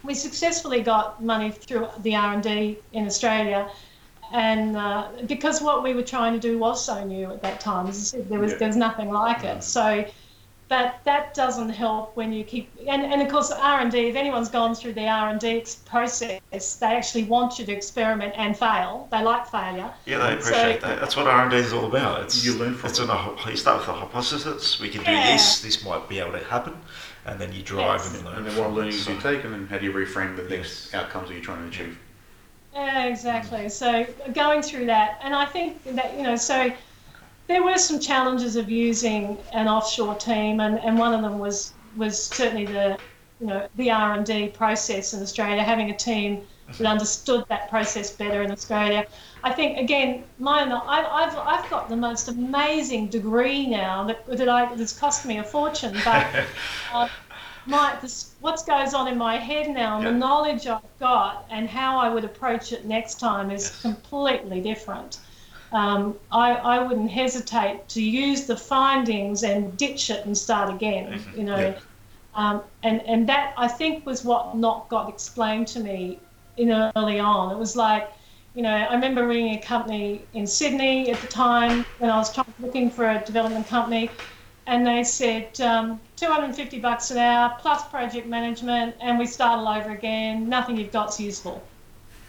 we 0.03 0.15
successfully 0.15 0.83
got 0.83 1.23
money 1.23 1.51
through 1.51 1.89
the 2.01 2.15
R&D 2.15 2.79
in 2.93 3.07
Australia 3.07 3.71
and 4.33 4.77
uh, 4.77 5.09
because 5.27 5.61
what 5.61 5.83
we 5.83 5.95
were 5.95 6.03
trying 6.03 6.33
to 6.33 6.41
do 6.41 6.59
was 6.59 6.85
so 6.85 7.05
new 7.05 7.31
at 7.31 7.43
that 7.43 7.61
time, 7.61 7.87
as 7.87 7.97
I 7.97 8.19
said, 8.19 8.29
there 8.29 8.41
was 8.41 8.53
yeah. 8.53 8.59
there 8.59 8.69
was 8.69 8.77
nothing 8.77 9.11
like 9.11 9.45
it. 9.45 9.63
So, 9.63 10.05
but 10.69 11.01
that 11.05 11.35
doesn't 11.35 11.69
help 11.69 12.17
when 12.17 12.33
you 12.33 12.43
keep 12.43 12.71
and, 12.89 13.03
and 13.03 13.21
of 13.21 13.29
course 13.29 13.53
R 13.53 13.81
and 13.81 13.93
D. 13.93 14.09
If 14.09 14.17
anyone's 14.17 14.49
gone 14.49 14.75
through 14.75 14.95
the 14.95 15.07
R 15.07 15.29
and 15.29 15.39
D 15.39 15.65
process, 15.85 16.41
they 16.77 16.87
actually 16.87 17.25
want 17.25 17.59
you 17.59 17.67
to 17.67 17.73
experiment 17.73 18.33
and 18.37 18.57
fail. 18.57 19.07
They 19.11 19.23
like 19.23 19.47
failure. 19.47 19.93
Yeah, 20.07 20.19
they 20.19 20.33
appreciate 20.35 20.81
so, 20.81 20.89
that. 20.89 21.01
That's 21.01 21.15
what 21.15 21.27
R 21.27 21.43
and 21.43 21.51
D 21.51 21.59
is 21.59 21.73
all 21.73 21.87
about. 21.87 22.23
It's 22.23 22.45
you 22.45 22.55
learn 22.55 22.75
from 22.75 22.91
it's 22.91 22.99
it. 22.99 23.09
An, 23.11 23.37
you 23.49 23.57
start 23.57 23.81
with 23.81 23.89
a 23.89 23.93
hypothesis. 23.93 24.81
We 24.81 24.89
can 24.89 25.03
yeah. 25.03 25.27
do 25.27 25.33
this. 25.33 25.61
This 25.61 25.85
might 25.85 26.09
be 26.09 26.21
able 26.21 26.33
to 26.33 26.45
happen 26.45 26.75
and 27.25 27.41
then 27.41 27.53
you 27.53 27.63
drive 27.63 28.01
yes. 28.01 28.15
and 28.15 28.25
learn. 28.25 28.39
And 28.39 28.47
then 28.47 28.59
what 28.59 28.73
learnings 28.73 29.07
do 29.07 29.13
you 29.13 29.21
take, 29.21 29.45
and 29.45 29.53
then 29.53 29.67
how 29.69 29.79
do 29.79 29.85
you 29.85 29.93
reframe 29.93 30.37
the 30.37 30.43
next 30.43 30.93
outcomes 30.95 31.29
that 31.29 31.35
you're 31.35 31.43
trying 31.43 31.61
to 31.63 31.69
achieve? 31.69 31.99
Yeah, 32.75 33.07
exactly. 33.07 33.69
So 33.69 34.07
going 34.33 34.63
through 34.63 34.87
that, 34.87 35.19
and 35.23 35.35
I 35.35 35.45
think 35.45 35.83
that 35.95 36.17
you 36.17 36.23
know, 36.23 36.37
so 36.37 36.73
there 37.47 37.63
were 37.63 37.77
some 37.77 38.01
challenges 38.01 38.57
of 38.57 38.71
using 38.71 39.39
an 39.53 39.69
offshore 39.69 40.15
team, 40.15 40.61
and, 40.61 40.79
and 40.81 40.99
one 40.99 41.13
of 41.13 41.23
them 41.23 41.39
was 41.39 41.75
was 41.97 42.23
certainly 42.23 42.67
the 42.67 42.99
you 43.41 43.47
know 43.47 43.69
the 43.75 43.91
R 43.91 44.15
and 44.15 44.25
D 44.25 44.49
process 44.49 45.13
in 45.13 45.23
Australia, 45.23 45.63
having 45.63 45.91
a 45.91 45.97
team 45.97 46.43
that 46.79 46.87
understood 46.87 47.45
that 47.51 47.69
process 47.69 48.17
better 48.17 48.41
in 48.41 48.51
Australia. 48.51 49.07
I 49.43 49.53
think 49.53 49.77
again, 49.79 50.25
mine. 50.39 50.73
I've, 50.73 51.37
I've 51.37 51.69
got 51.69 51.91
the 51.91 51.97
most 51.97 52.29
amazing 52.29 53.09
degree 53.09 53.67
now 53.67 54.05
that 54.05 54.25
that 54.27 54.49
I 54.49 54.75
that's 54.75 54.99
cost 54.99 55.27
me 55.27 55.39
a 55.39 55.45
fortune, 55.45 55.95
but. 56.05 56.27
Uh, 56.95 57.09
my 57.67 57.97
this, 58.01 58.35
what 58.41 58.63
goes 58.67 58.95
on 58.95 59.09
in 59.09 59.17
my 59.19 59.37
head 59.37 59.71
now, 59.71 59.99
yeah. 59.99 60.11
the 60.11 60.17
knowledge 60.17 60.67
I've 60.67 60.81
got, 60.99 61.47
and 61.51 61.69
how 61.69 61.99
I 61.99 62.09
would 62.09 62.25
approach 62.25 62.73
it 62.73 62.85
next 62.85 63.21
time 63.21 63.51
is 63.51 63.65
yes. 63.65 63.83
completely 63.83 64.61
different. 64.61 65.19
Um, 65.73 66.19
I, 66.31 66.53
I 66.53 66.79
wouldn't 66.81 67.11
hesitate 67.11 67.89
to 67.91 68.03
use 68.03 68.47
the 68.47 68.57
findings 68.57 69.43
and 69.43 69.77
ditch 69.79 70.11
it 70.11 70.27
and 70.27 70.37
start 70.37 70.75
again. 70.75 71.13
Mm-hmm. 71.13 71.39
You 71.39 71.45
know, 71.45 71.59
yeah. 71.59 71.79
um, 72.35 72.63
and 72.83 73.01
and 73.07 73.29
that 73.29 73.55
I 73.57 73.69
think 73.69 74.05
was 74.05 74.25
what 74.25 74.57
not 74.57 74.89
got 74.89 75.09
explained 75.09 75.69
to 75.69 75.81
me 75.81 76.19
in 76.57 76.71
early 76.97 77.19
on. 77.19 77.55
It 77.55 77.59
was 77.59 77.77
like, 77.77 78.13
you 78.55 78.63
know, 78.63 78.75
I 78.75 78.93
remember 78.93 79.27
ringing 79.27 79.55
a 79.55 79.63
company 79.63 80.23
in 80.35 80.47
Sydney 80.47 81.11
at 81.11 81.19
the 81.21 81.27
time 81.29 81.87
when 81.99 82.11
I 82.11 82.19
was 82.19 82.33
trying, 82.35 82.53
looking 82.61 82.91
for 82.91 83.09
a 83.09 83.23
development 83.25 83.67
company, 83.67 84.11
and 84.67 84.87
they 84.87 85.05
said 85.05 85.59
um, 85.61 86.01
250 86.23 86.79
bucks 86.79 87.11
an 87.11 87.19
hour 87.19 87.57
plus 87.59 87.87
project 87.89 88.29
management, 88.29 88.95
and 89.01 89.19
we 89.19 89.27
start 89.27 89.59
all 89.59 89.69
over 89.69 89.91
again. 89.91 90.49
Nothing 90.49 90.77
you've 90.77 90.93
got's 90.93 91.19
useful. 91.19 91.63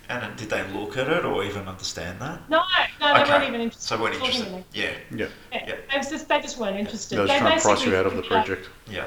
And 0.09 0.23
uh, 0.23 0.29
did 0.35 0.49
they 0.49 0.67
look 0.71 0.97
at 0.97 1.07
it 1.09 1.23
or 1.23 1.43
even 1.43 1.67
understand 1.67 2.19
that? 2.19 2.49
No, 2.49 2.63
no, 2.99 3.13
okay. 3.13 3.23
they 3.23 3.29
weren't 3.29 3.47
even 3.47 3.61
interested. 3.61 3.87
So 3.87 4.01
weren't 4.01 4.15
interested. 4.15 4.63
Yeah. 4.73 4.91
Yeah. 5.15 5.27
yeah. 5.51 5.65
yeah. 5.67 5.75
They, 5.91 6.09
just, 6.09 6.27
they 6.27 6.41
just 6.41 6.57
weren't 6.57 6.77
interested. 6.77 7.17
They 7.17 7.21
were 7.21 7.27
trying 7.27 7.57
to 7.57 7.61
price 7.63 7.85
you 7.85 7.95
out 7.95 8.07
of 8.07 8.15
the 8.15 8.23
project. 8.23 8.67
Yeah. 8.89 9.05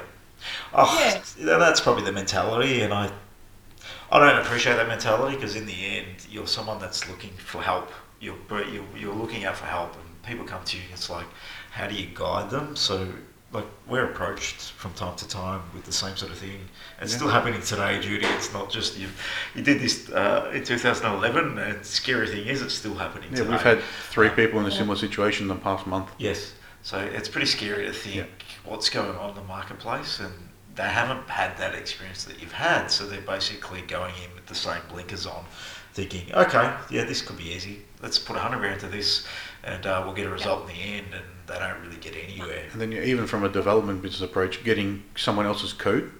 Oh, 0.72 0.96
yeah. 1.38 1.58
that's 1.58 1.80
probably 1.80 2.04
the 2.04 2.12
mentality, 2.12 2.82
and 2.82 2.92
I 2.92 3.10
I 4.10 4.20
don't 4.20 4.40
appreciate 4.40 4.76
that 4.76 4.86
mentality 4.86 5.34
because 5.34 5.56
in 5.56 5.66
the 5.66 5.84
end, 5.84 6.26
you're 6.30 6.46
someone 6.46 6.78
that's 6.78 7.08
looking 7.08 7.32
for 7.32 7.60
help. 7.60 7.90
You're, 8.20 8.36
you're, 8.50 8.84
you're 8.96 9.14
looking 9.14 9.44
out 9.44 9.56
for 9.56 9.66
help, 9.66 9.94
and 9.94 10.22
people 10.22 10.44
come 10.44 10.62
to 10.64 10.76
you. 10.76 10.84
and 10.84 10.92
It's 10.92 11.10
like, 11.10 11.26
how 11.72 11.88
do 11.88 11.94
you 11.94 12.06
guide 12.14 12.50
them? 12.50 12.76
So, 12.76 13.08
like, 13.56 13.66
we're 13.88 14.04
approached 14.04 14.72
from 14.72 14.92
time 14.94 15.16
to 15.16 15.28
time 15.28 15.62
with 15.74 15.84
the 15.84 15.92
same 15.92 16.16
sort 16.16 16.30
of 16.30 16.38
thing. 16.38 16.60
It's 17.00 17.12
yeah. 17.12 17.18
still 17.18 17.28
happening 17.28 17.60
today, 17.60 18.00
Judy. 18.00 18.26
It's 18.26 18.52
not 18.52 18.70
just 18.70 18.98
you. 18.98 19.08
You 19.54 19.62
did 19.62 19.80
this 19.80 20.10
uh, 20.10 20.50
in 20.54 20.64
2011, 20.64 21.58
and 21.58 21.80
the 21.80 21.84
scary 21.84 22.28
thing 22.28 22.46
is, 22.46 22.62
it's 22.62 22.74
still 22.74 22.94
happening. 22.94 23.30
Yeah, 23.30 23.38
today. 23.38 23.50
we've 23.50 23.62
had 23.62 23.80
three 24.10 24.28
people 24.30 24.60
in 24.60 24.66
a 24.66 24.70
similar 24.70 24.96
situation 24.96 25.44
in 25.44 25.48
the 25.48 25.62
past 25.62 25.86
month. 25.86 26.10
Yes, 26.18 26.52
so 26.82 26.98
it's 26.98 27.28
pretty 27.28 27.46
scary 27.46 27.86
to 27.86 27.92
think 27.92 28.16
yeah. 28.16 28.70
what's 28.70 28.90
going 28.90 29.16
on 29.16 29.30
in 29.30 29.36
the 29.36 29.42
marketplace 29.42 30.20
and 30.20 30.32
they 30.76 30.82
haven't 30.82 31.26
had 31.28 31.56
that 31.56 31.74
experience 31.74 32.24
that 32.24 32.40
you've 32.40 32.52
had, 32.52 32.88
so 32.88 33.06
they're 33.06 33.20
basically 33.22 33.80
going 33.82 34.14
in 34.22 34.34
with 34.34 34.46
the 34.46 34.54
same 34.54 34.82
blinkers 34.90 35.26
on, 35.26 35.44
thinking, 35.94 36.32
okay, 36.34 36.74
yeah, 36.90 37.04
this 37.04 37.22
could 37.22 37.38
be 37.38 37.48
easy. 37.48 37.80
Let's 38.02 38.18
put 38.18 38.36
a 38.36 38.38
hundred 38.38 38.58
grand 38.58 38.74
into 38.74 38.88
this, 38.88 39.26
and 39.64 39.86
uh, 39.86 40.02
we'll 40.04 40.14
get 40.14 40.26
a 40.26 40.30
result 40.30 40.68
in 40.68 40.76
the 40.76 40.82
end. 40.82 41.06
And 41.14 41.24
they 41.46 41.58
don't 41.58 41.80
really 41.82 41.96
get 41.96 42.14
anywhere. 42.16 42.64
And 42.72 42.80
then 42.80 42.92
even 42.92 43.26
from 43.26 43.44
a 43.44 43.48
development 43.48 44.02
business 44.02 44.22
approach, 44.22 44.64
getting 44.64 45.02
someone 45.16 45.46
else's 45.46 45.72
code 45.72 46.12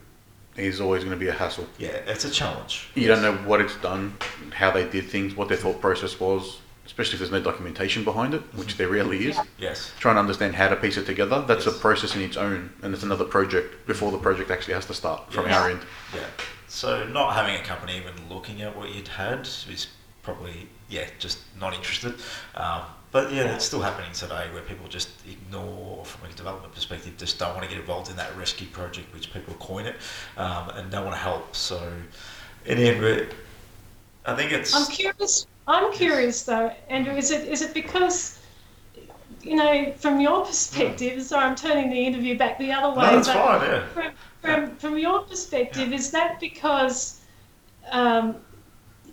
is 0.57 0.81
always 0.81 1.05
going 1.05 1.17
to 1.17 1.21
be 1.23 1.29
a 1.29 1.33
hassle. 1.33 1.67
Yeah, 1.79 1.91
it's 2.07 2.25
a 2.25 2.31
challenge. 2.31 2.89
You 2.95 3.09
yes. 3.09 3.21
don't 3.21 3.23
know 3.23 3.49
what 3.49 3.61
it's 3.61 3.77
done, 3.77 4.17
how 4.53 4.71
they 4.71 4.89
did 4.89 5.07
things, 5.07 5.35
what 5.35 5.49
their 5.49 5.59
thought 5.59 5.81
process 5.81 6.19
was, 6.19 6.61
especially 6.87 7.15
if 7.15 7.19
there's 7.19 7.33
no 7.33 7.41
documentation 7.41 8.05
behind 8.05 8.33
it, 8.35 8.41
which 8.55 8.77
there 8.77 8.89
rarely 8.89 9.27
is. 9.27 9.39
Yes. 9.59 9.93
Trying 9.99 10.17
to 10.17 10.21
understand 10.21 10.55
how 10.55 10.69
to 10.69 10.77
piece 10.77 10.97
it 10.97 11.07
together, 11.07 11.45
that's 11.47 11.67
yes. 11.67 11.77
a 11.77 11.79
process 11.79 12.15
in 12.15 12.23
its 12.23 12.37
own, 12.37 12.71
and 12.83 12.95
it's 12.95 13.03
another 13.03 13.25
project 13.25 13.87
before 13.87 14.13
the 14.13 14.19
project 14.19 14.51
actually 14.51 14.75
has 14.75 14.87
to 14.87 14.95
start 14.95 15.33
from 15.33 15.47
our 15.47 15.71
end. 15.71 15.81
Yeah. 16.15 16.27
So 16.69 17.07
not 17.07 17.35
having 17.35 17.55
a 17.57 17.65
company 17.65 17.97
even 17.97 18.13
looking 18.29 18.63
at 18.63 18.77
what 18.77 18.95
you'd 18.95 19.09
had 19.09 19.41
is 19.41 19.89
probably, 20.23 20.69
yeah, 20.89 21.07
just 21.19 21.39
not 21.59 21.75
interested. 21.75 22.15
Um, 22.55 22.83
but 23.17 23.33
yeah, 23.33 23.55
it's 23.55 23.65
still 23.65 23.81
happening 23.81 24.13
today 24.13 24.47
where 24.53 24.61
people 24.61 24.87
just 24.89 25.09
ignore, 25.27 26.05
from 26.05 26.29
a 26.29 26.33
development 26.35 26.75
perspective, 26.75 27.15
just 27.17 27.39
don't 27.39 27.55
want 27.55 27.63
to 27.63 27.69
get 27.71 27.79
involved 27.79 28.11
in 28.11 28.17
that 28.17 28.37
rescue 28.37 28.67
project, 28.67 29.11
which 29.15 29.33
people 29.33 29.55
coin 29.55 29.87
it, 29.87 29.97
um, 30.37 30.69
and 30.75 30.91
don't 30.91 31.07
want 31.07 31.17
to 31.17 31.23
help. 31.23 31.57
So, 31.57 31.91
in 32.67 32.77
the 32.77 32.89
end, 32.89 33.35
I 34.27 34.37
think 34.37 34.53
it's. 34.53 34.75
I'm 34.75 34.87
curious 34.93 35.47
I'm 35.67 35.91
curious 35.95 36.43
though, 36.43 36.71
Andrew. 36.91 37.15
Is 37.15 37.31
it 37.31 37.49
is 37.49 37.63
it 37.63 37.73
because 37.73 38.39
you 39.43 39.57
know, 39.57 39.95
from 39.97 40.21
your 40.21 40.45
perspective, 40.45 41.23
sorry, 41.23 41.47
I'm 41.47 41.57
turning 41.57 41.89
the 41.89 42.07
interview 42.07 42.37
back 42.37 42.59
the 42.59 42.71
other 42.71 42.91
way. 42.91 43.07
No, 43.07 43.13
that's 43.17 43.29
fine, 43.29 43.63
yeah. 43.63 43.87
From, 43.87 44.13
from, 44.43 44.63
yeah. 44.63 44.69
from 44.75 44.99
your 44.99 45.21
perspective, 45.23 45.89
yeah. 45.89 45.97
is 45.97 46.11
that 46.11 46.39
because, 46.39 47.23
um, 47.93 48.37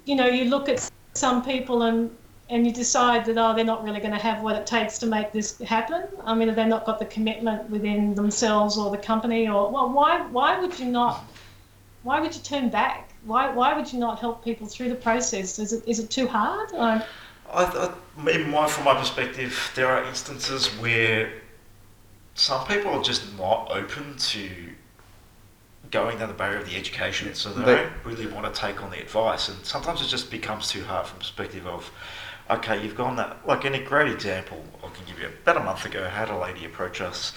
you 0.03 0.17
know, 0.17 0.27
you 0.27 0.49
look 0.49 0.67
at 0.67 0.91
some 1.13 1.41
people 1.45 1.83
and 1.83 2.13
and 2.49 2.67
you 2.67 2.73
decide 2.73 3.25
that 3.25 3.37
oh, 3.37 3.55
they're 3.55 3.65
not 3.65 3.83
really 3.83 3.99
going 3.99 4.13
to 4.13 4.19
have 4.19 4.43
what 4.43 4.55
it 4.55 4.67
takes 4.67 4.99
to 4.99 5.05
make 5.05 5.31
this 5.31 5.57
happen. 5.59 6.03
I 6.23 6.35
mean, 6.35 6.47
have 6.49 6.57
they 6.57 6.65
not 6.65 6.85
got 6.85 6.99
the 6.99 7.05
commitment 7.05 7.69
within 7.69 8.15
themselves 8.15 8.77
or 8.77 8.91
the 8.91 8.97
company, 8.97 9.47
or 9.47 9.71
well, 9.71 9.89
why 9.89 10.21
why 10.27 10.59
would 10.59 10.77
you 10.79 10.85
not? 10.85 11.23
Why 12.03 12.19
would 12.19 12.35
you 12.35 12.41
turn 12.41 12.69
back? 12.69 13.13
why, 13.25 13.49
why 13.51 13.73
would 13.73 13.91
you 13.91 13.99
not 13.99 14.19
help 14.19 14.43
people 14.43 14.67
through 14.67 14.89
the 14.89 14.95
process? 14.95 15.59
Is 15.59 15.73
it, 15.73 15.83
is 15.87 15.99
it 15.99 16.09
too 16.09 16.27
hard? 16.27 16.71
Or? 16.73 16.79
I, 16.79 17.03
I, 17.51 18.29
even 18.29 18.51
my, 18.51 18.67
from 18.67 18.85
my 18.85 18.95
perspective, 18.95 19.71
there 19.75 19.87
are 19.87 20.03
instances 20.05 20.67
where 20.79 21.31
some 22.35 22.65
people 22.67 22.91
are 22.91 23.03
just 23.03 23.37
not 23.37 23.71
open 23.71 24.17
to 24.17 24.49
going 25.91 26.17
down 26.17 26.27
the 26.27 26.33
barrier 26.33 26.59
of 26.59 26.67
the 26.67 26.75
education, 26.75 27.33
so 27.35 27.53
they, 27.53 27.63
they 27.63 27.75
don't 27.75 27.93
really 28.03 28.25
want 28.25 28.51
to 28.51 28.59
take 28.59 28.81
on 28.83 28.89
the 28.89 28.99
advice, 28.99 29.47
and 29.47 29.63
sometimes 29.63 30.01
it 30.01 30.07
just 30.07 30.31
becomes 30.31 30.67
too 30.67 30.83
hard 30.83 31.05
from 31.05 31.19
perspective 31.19 31.67
of, 31.67 31.91
okay, 32.57 32.81
you've 32.83 32.95
gone 32.95 33.15
that, 33.17 33.45
like 33.47 33.65
in 33.65 33.73
a 33.75 33.83
great 33.83 34.11
example, 34.11 34.63
I 34.83 34.89
can 34.89 35.05
give 35.05 35.19
you 35.19 35.27
about 35.27 35.57
a 35.57 35.63
month 35.63 35.85
ago, 35.85 36.03
I 36.05 36.09
had 36.09 36.29
a 36.29 36.37
lady 36.37 36.65
approach 36.65 37.01
us. 37.01 37.33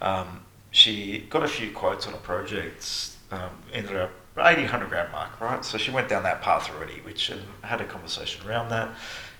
Um, 0.00 0.42
she 0.70 1.26
got 1.30 1.42
a 1.42 1.48
few 1.48 1.70
quotes 1.70 2.06
on 2.06 2.14
a 2.14 2.18
project, 2.18 3.10
um, 3.30 3.50
ended 3.72 3.96
up 3.96 4.10
80, 4.38 4.62
100 4.62 4.88
grand 4.88 5.12
mark, 5.12 5.40
right? 5.40 5.64
So 5.64 5.78
she 5.78 5.90
went 5.90 6.08
down 6.08 6.22
that 6.22 6.42
path 6.42 6.70
already, 6.74 7.00
which 7.00 7.30
and 7.30 7.40
had 7.62 7.80
a 7.80 7.84
conversation 7.84 8.46
around 8.48 8.68
that. 8.70 8.90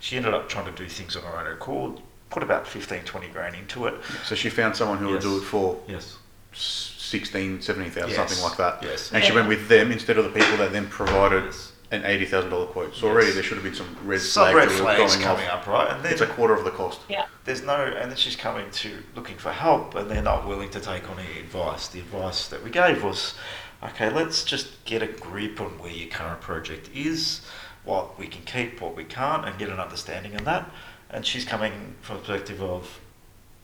She 0.00 0.16
ended 0.16 0.34
up 0.34 0.48
trying 0.48 0.66
to 0.66 0.72
do 0.72 0.88
things 0.88 1.16
on 1.16 1.22
her 1.22 1.36
own 1.38 1.46
accord, 1.52 2.00
put 2.30 2.42
about 2.42 2.66
15, 2.66 3.02
20 3.04 3.28
grand 3.28 3.54
into 3.54 3.86
it. 3.86 3.94
So 4.24 4.34
she 4.34 4.50
found 4.50 4.76
someone 4.76 4.98
who 4.98 5.12
Yes. 5.12 5.24
would 5.24 5.30
do 5.30 5.38
it 5.38 5.44
for 5.44 5.80
Yes. 5.86 6.16
16, 6.52 7.60
17,000, 7.60 8.08
Yes. 8.10 8.16
something 8.16 8.42
like 8.42 8.56
that. 8.56 8.82
Yes. 8.82 9.10
And 9.12 9.22
she 9.24 9.32
went 9.32 9.48
with 9.48 9.68
them 9.68 9.92
instead 9.92 10.18
of 10.18 10.24
the 10.24 10.30
people 10.30 10.56
that 10.58 10.72
then 10.72 10.88
provided 10.88 11.44
Yes. 11.44 11.69
An 11.90 12.02
$80,000 12.02 12.68
quote. 12.68 12.94
So 12.94 13.06
Yes. 13.06 13.12
already 13.14 13.30
there 13.32 13.42
should 13.42 13.56
have 13.56 13.64
been 13.64 13.74
some 13.74 13.96
red 14.04 14.20
Some 14.20 14.52
flags 14.52 14.56
red 14.56 14.80
flags 14.80 15.16
going 15.16 15.26
coming 15.26 15.46
off. 15.48 15.62
up, 15.62 15.66
right? 15.66 15.90
And 15.90 16.04
then 16.04 16.12
It's 16.12 16.20
a 16.20 16.26
quarter 16.26 16.54
of 16.54 16.64
the 16.64 16.70
cost. 16.70 17.00
Yeah. 17.08 17.26
there's 17.44 17.62
no, 17.62 17.74
and 17.74 18.10
then 18.10 18.16
she's 18.16 18.36
coming 18.36 18.70
to 18.70 19.02
looking 19.16 19.36
for 19.36 19.50
help, 19.50 19.94
and 19.96 20.08
they're 20.10 20.22
not 20.22 20.46
willing 20.46 20.70
to 20.70 20.80
take 20.80 21.08
on 21.10 21.18
any 21.18 21.40
advice. 21.40 21.88
The 21.88 21.98
advice 22.00 22.46
that 22.48 22.62
we 22.62 22.70
gave 22.70 23.02
was, 23.02 23.34
okay, 23.82 24.08
let's 24.10 24.44
just 24.44 24.84
get 24.84 25.02
a 25.02 25.08
grip 25.08 25.60
on 25.60 25.78
where 25.78 25.90
your 25.92 26.08
current 26.08 26.40
project 26.40 26.90
is, 26.94 27.40
what 27.84 28.16
we 28.18 28.26
can 28.28 28.42
keep, 28.44 28.80
what 28.80 28.94
we 28.94 29.04
can't, 29.04 29.44
and 29.44 29.58
get 29.58 29.68
an 29.68 29.80
understanding 29.80 30.34
of 30.36 30.44
that. 30.44 30.70
And 31.10 31.26
she's 31.26 31.44
coming 31.44 31.96
from 32.02 32.16
a 32.16 32.18
perspective 32.20 32.62
of, 32.62 33.00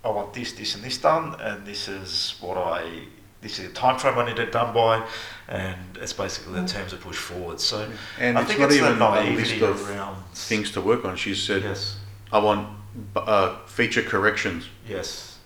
I 0.04 0.08
want 0.08 0.32
this, 0.34 0.52
this, 0.52 0.74
and 0.74 0.82
this 0.82 0.98
done, 0.98 1.36
and 1.40 1.64
this 1.64 1.86
is 1.86 2.34
what 2.40 2.56
I, 2.58 3.04
this 3.48 3.58
is 3.58 3.68
the 3.68 3.74
time 3.74 3.98
frame 3.98 4.18
I 4.18 4.26
need 4.26 4.38
it 4.38 4.52
done 4.52 4.74
by, 4.74 5.06
and 5.48 5.78
it's 6.00 6.12
basically 6.12 6.60
the 6.60 6.66
terms 6.66 6.92
are 6.92 6.96
pushed 6.96 7.20
forward. 7.20 7.60
So 7.60 7.88
And 8.18 8.36
I 8.36 8.42
it's 8.42 8.48
think 8.48 8.60
not 8.60 8.66
it's 8.66 8.78
the 8.78 8.84
even 8.86 9.00
a 9.02 9.20
list 9.36 9.62
of 9.62 9.90
around 9.90 10.16
things 10.34 10.70
to 10.72 10.80
work 10.80 11.04
on. 11.04 11.16
She 11.16 11.34
said, 11.34 11.62
Yes, 11.62 11.96
I 12.32 12.38
want 12.38 12.68
uh, 13.14 13.56
feature 13.66 14.02
corrections. 14.02 14.68
yes, 14.88 15.38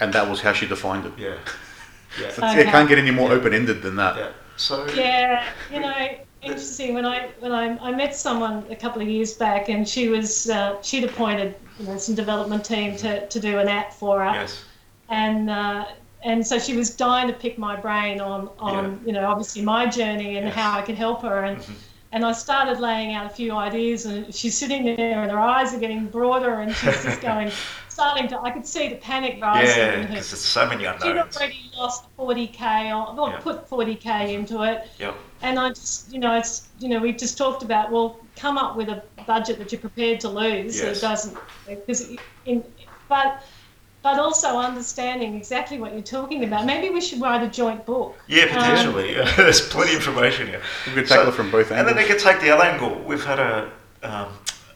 And 0.00 0.12
that 0.14 0.28
was 0.28 0.40
how 0.40 0.52
she 0.52 0.66
defined 0.66 1.06
it. 1.06 1.12
yeah, 1.18 1.36
yeah. 2.16 2.30
So 2.30 2.42
Okay. 2.42 2.60
It 2.62 2.66
can't 2.70 2.88
get 2.88 2.98
any 2.98 3.10
more 3.10 3.28
Yeah. 3.28 3.36
open 3.36 3.52
ended 3.54 3.82
than 3.82 3.96
that. 3.96 4.16
Yeah. 4.16 4.32
So 4.56 4.86
Yeah, 4.86 5.44
you 5.70 5.80
know, 5.84 6.08
interesting. 6.42 6.94
When 6.94 7.04
I 7.06 7.28
when 7.38 7.52
I, 7.52 7.76
I 7.78 7.92
met 7.92 8.14
someone 8.14 8.66
a 8.70 8.76
couple 8.76 9.02
of 9.02 9.08
years 9.08 9.34
back, 9.34 9.68
and 9.68 9.88
she 9.88 10.08
was 10.08 10.48
uh, 10.50 10.80
she'd 10.82 11.04
appointed 11.04 11.54
you 11.78 11.86
know, 11.86 11.98
some 11.98 12.14
development 12.14 12.64
team 12.64 12.96
to, 12.96 13.26
to 13.28 13.40
do 13.40 13.58
an 13.58 13.68
app 13.68 13.92
for 13.92 14.20
her, 14.24 14.34
yes, 14.34 14.64
and 15.08 15.50
uh, 15.50 15.86
and 16.24 16.46
so 16.46 16.58
she 16.58 16.76
was 16.76 16.90
dying 16.90 17.26
to 17.28 17.34
pick 17.34 17.58
my 17.58 17.76
brain 17.76 18.20
on 18.20 18.48
on 18.58 19.00
you 19.06 19.12
know 19.12 19.26
obviously 19.26 19.62
my 19.62 19.86
journey 19.86 20.36
and 20.36 20.46
Yes. 20.46 20.54
how 20.56 20.78
I 20.78 20.82
could 20.82 20.94
help 20.96 21.22
her, 21.22 21.44
and 21.44 21.58
Mhm. 21.58 21.74
and 22.12 22.24
I 22.24 22.32
started 22.32 22.78
laying 22.80 23.14
out 23.14 23.26
a 23.26 23.30
few 23.30 23.52
ideas, 23.56 24.06
and 24.06 24.34
she's 24.34 24.56
sitting 24.56 24.84
there, 24.84 25.22
and 25.22 25.30
her 25.30 25.38
eyes 25.40 25.72
are 25.74 25.78
getting 25.78 26.06
broader, 26.06 26.60
and 26.60 26.74
she's 26.74 27.02
just 27.02 27.20
going, 27.30 27.50
starting 27.88 28.28
to. 28.28 28.40
I 28.40 28.50
could 28.50 28.66
see 28.66 28.88
the 28.88 28.96
panic 28.96 29.38
rising 29.42 29.76
yeah, 29.78 29.92
in 29.94 30.02
her. 30.02 30.08
because 30.08 30.30
there's 30.30 30.40
so 30.44 30.66
many 30.66 30.84
unknowns. 30.84 31.34
She'd 31.34 31.40
already 31.40 31.70
lost 31.76 32.04
40k, 32.18 32.90
or 32.92 33.14
well, 33.14 33.30
Yeah. 33.30 33.38
put 33.40 33.68
40k 33.68 34.34
into 34.34 34.62
it. 34.62 34.88
Yep. 34.98 35.14
And 35.42 35.58
I 35.58 35.70
just, 35.70 36.12
you 36.12 36.18
know, 36.20 36.36
it's, 36.36 36.68
you 36.78 36.88
know, 36.88 37.00
we've 37.00 37.16
just 37.16 37.36
talked 37.36 37.62
about, 37.62 37.90
well, 37.90 38.18
come 38.36 38.56
up 38.58 38.76
with 38.76 38.88
a 38.88 39.02
budget 39.26 39.58
that 39.58 39.72
you're 39.72 39.80
prepared 39.80 40.20
to 40.20 40.28
lose. 40.28 40.78
Yes. 40.80 40.98
It 40.98 41.00
doesn't, 41.00 41.36
because, 41.66 42.08
in, 42.46 42.62
but, 43.08 43.42
but 44.02 44.18
also 44.18 44.58
understanding 44.58 45.34
exactly 45.36 45.78
what 45.78 45.92
you're 45.92 46.02
talking 46.02 46.44
about. 46.44 46.66
Maybe 46.66 46.90
we 46.90 47.00
should 47.00 47.20
write 47.20 47.42
a 47.42 47.48
joint 47.48 47.86
book. 47.86 48.18
Yeah, 48.26 48.44
Um, 48.44 48.48
potentially. 48.50 49.14
there's 49.36 49.60
plenty 49.68 49.92
of 49.94 49.98
information 49.98 50.48
here. 50.48 50.60
We 50.86 50.92
could 50.94 51.06
tackle 51.06 51.28
it 51.28 51.34
from 51.34 51.50
both 51.50 51.70
angles. 51.70 51.78
And 51.78 51.88
then 51.88 51.96
they 51.96 52.04
could 52.12 52.18
take 52.20 52.40
the 52.40 52.50
other 52.50 52.64
angle. 52.64 53.00
We've 53.04 53.24
had 53.24 53.38
a 53.38 53.70
um, 54.02 54.28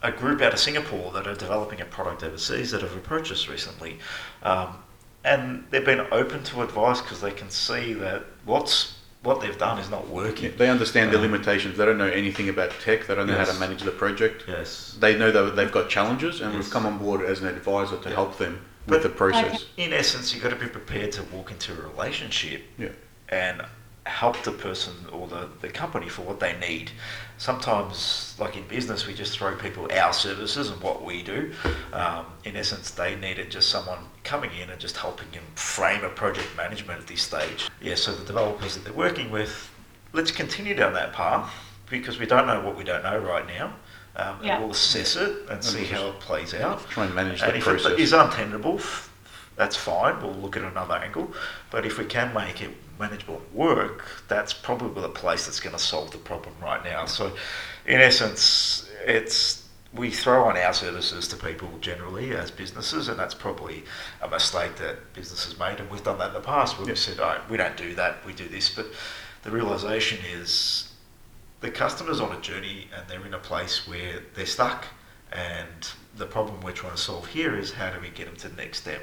a 0.03 0.11
group 0.11 0.41
out 0.41 0.53
of 0.53 0.59
Singapore 0.59 1.11
that 1.11 1.27
are 1.27 1.35
developing 1.35 1.81
a 1.81 1.85
product 1.85 2.23
overseas 2.23 2.71
that 2.71 2.81
have 2.81 2.95
approached 2.95 3.31
us 3.31 3.49
recently, 3.49 3.99
um, 4.43 4.77
and 5.25 5.65
they've 5.69 5.83
been 5.83 6.05
open 6.11 6.43
to 6.45 6.61
advice 6.61 7.01
because 7.01 7.19
they 7.19 7.31
can 7.31 7.49
see 7.49 7.93
that 7.93 8.23
what's 8.45 8.93
what 9.23 9.41
they've 9.41 9.57
done 9.57 9.79
is 9.79 9.89
not 9.89 10.07
working. 10.07 10.53
They 10.55 10.69
understand 10.69 11.11
the 11.11 11.17
Um, 11.17 11.23
limitations. 11.23 11.77
They 11.77 11.83
don't 11.83 11.97
know 11.97 12.07
anything 12.07 12.47
about 12.47 12.71
tech. 12.79 13.07
They 13.07 13.15
don't 13.15 13.27
know 13.27 13.35
how 13.35 13.43
to 13.43 13.53
manage 13.55 13.81
the 13.81 13.91
project. 13.91 14.45
Yes. 14.47 14.95
They 14.97 15.17
know 15.17 15.31
that 15.31 15.57
they've 15.57 15.71
got 15.71 15.89
challenges, 15.89 16.39
and 16.39 16.53
Yes. 16.53 16.63
we've 16.63 16.71
come 16.71 16.85
on 16.85 16.99
board 16.99 17.23
as 17.25 17.41
an 17.41 17.47
advisor 17.47 17.97
to 17.97 18.07
Yeah. 18.09 18.15
help 18.15 18.37
them 18.37 18.61
But- 18.61 18.76
with 18.87 19.03
the 19.03 19.09
process. 19.09 19.65
In 19.77 19.93
essence, 19.93 20.33
you've 20.33 20.43
got 20.43 20.49
to 20.49 20.55
be 20.55 20.67
prepared 20.67 21.11
to 21.13 21.23
walk 21.23 21.51
into 21.51 21.73
a 21.73 21.87
relationship 21.89 22.63
Yeah. 22.77 22.89
and 23.29 23.61
help 24.05 24.41
the 24.43 24.51
person 24.53 24.93
or 25.11 25.27
the, 25.27 25.49
the 25.61 25.67
company 25.67 26.07
for 26.07 26.21
what 26.21 26.39
they 26.39 26.57
need. 26.59 26.89
Sometimes, 27.37 28.35
like 28.39 28.55
in 28.55 28.65
business, 28.67 29.05
we 29.05 29.13
just 29.13 29.37
throw 29.37 29.55
people 29.57 29.87
our 29.91 30.13
services 30.13 30.69
and 30.69 30.81
what 30.81 31.03
we 31.03 31.21
do. 31.23 31.51
Um, 31.91 32.25
in 32.45 32.55
essence, 32.55 32.91
they 32.91 33.15
needed 33.15 33.51
just 33.51 33.69
someone 33.69 33.99
coming 34.23 34.51
in 34.61 34.69
and 34.69 34.79
just 34.79 34.95
helping 34.95 35.29
them 35.31 35.43
frame 35.55 36.05
a 36.05 36.09
project 36.09 36.47
management 36.55 37.01
at 37.01 37.07
this 37.07 37.21
stage. 37.21 37.69
Yeah, 37.81 37.95
so 37.95 38.13
the 38.13 38.25
developers 38.25 38.75
that 38.75 38.85
they're 38.85 38.93
working 38.93 39.29
with, 39.29 39.69
let's 40.13 40.31
continue 40.31 40.73
down 40.73 40.93
that 40.93 41.11
path 41.11 41.53
because 41.89 42.17
we 42.17 42.25
don't 42.25 42.47
know 42.47 42.61
what 42.61 42.77
we 42.77 42.83
don't 42.85 43.03
know 43.03 43.19
right 43.19 43.45
now. 43.45 43.73
Um, 44.17 44.39
Yeah. 44.41 44.55
and 44.55 44.63
we'll 44.63 44.71
assess 44.71 45.15
it 45.15 45.47
and 45.49 45.63
see 45.63 45.85
how 45.85 46.07
it 46.07 46.19
plays 46.19 46.53
out. 46.55 46.89
Try 46.89 47.05
and 47.05 47.13
manage 47.13 47.41
And 47.43 47.53
the 47.53 47.57
if 47.57 47.63
process. 47.63 47.91
it 47.93 47.99
is 47.99 48.13
untenable, 48.13 48.81
that's 49.55 49.75
fine. 49.75 50.19
We'll 50.21 50.33
look 50.33 50.57
at 50.57 50.63
another 50.63 50.95
angle. 50.95 51.31
But 51.69 51.85
if 51.85 51.99
we 51.99 52.05
can 52.05 52.33
make 52.33 52.61
it 52.61 52.71
manageable 52.99 53.43
work, 53.53 54.05
that's 54.27 54.53
probably 54.53 55.01
the 55.03 55.09
place 55.09 55.45
that's 55.45 55.59
going 55.59 55.75
to 55.75 55.81
solve 55.81 56.09
the 56.11 56.17
problem 56.17 56.55
right 56.61 56.83
now. 56.83 57.05
So, 57.05 57.31
in 57.85 58.01
essence, 58.01 58.89
it's 59.05 59.63
we 59.93 60.09
throw 60.11 60.43
on 60.45 60.57
our 60.57 60.73
services 60.73 61.27
to 61.29 61.35
people 61.37 61.69
generally 61.79 62.35
as 62.35 62.49
businesses, 62.51 63.07
and 63.07 63.17
that's 63.17 63.33
probably 63.33 63.83
a 64.21 64.27
mistake 64.27 64.75
that 64.77 65.13
businesses 65.13 65.57
made, 65.59 65.79
and 65.79 65.89
we've 65.89 66.03
done 66.03 66.17
that 66.17 66.27
in 66.29 66.33
the 66.33 66.39
past 66.41 66.77
where 66.77 66.85
we 66.85 66.91
Yep. 66.91 66.97
said, 66.97 67.19
"Oh, 67.19 67.37
we 67.49 67.57
don't 67.57 67.77
do 67.77 67.95
that. 67.95 68.25
We 68.25 68.33
do 68.33 68.47
this." 68.49 68.69
But 68.69 68.87
the 69.43 69.51
realization 69.51 70.19
is 70.25 70.89
the 71.61 71.71
customer's 71.71 72.19
on 72.19 72.35
a 72.35 72.39
journey 72.41 72.87
and 72.95 73.07
they're 73.07 73.25
in 73.25 73.33
a 73.33 73.39
place 73.39 73.87
where 73.87 74.21
they're 74.35 74.45
stuck. 74.45 74.85
And 75.31 75.87
the 76.15 76.25
problem 76.25 76.61
we're 76.61 76.71
trying 76.71 76.93
to 76.93 76.97
solve 77.01 77.27
here 77.27 77.57
is 77.57 77.73
how 77.73 77.89
do 77.91 77.99
we 77.99 78.09
get 78.09 78.27
them 78.27 78.35
to 78.37 78.49
the 78.49 78.55
next 78.55 78.79
step? 78.79 79.01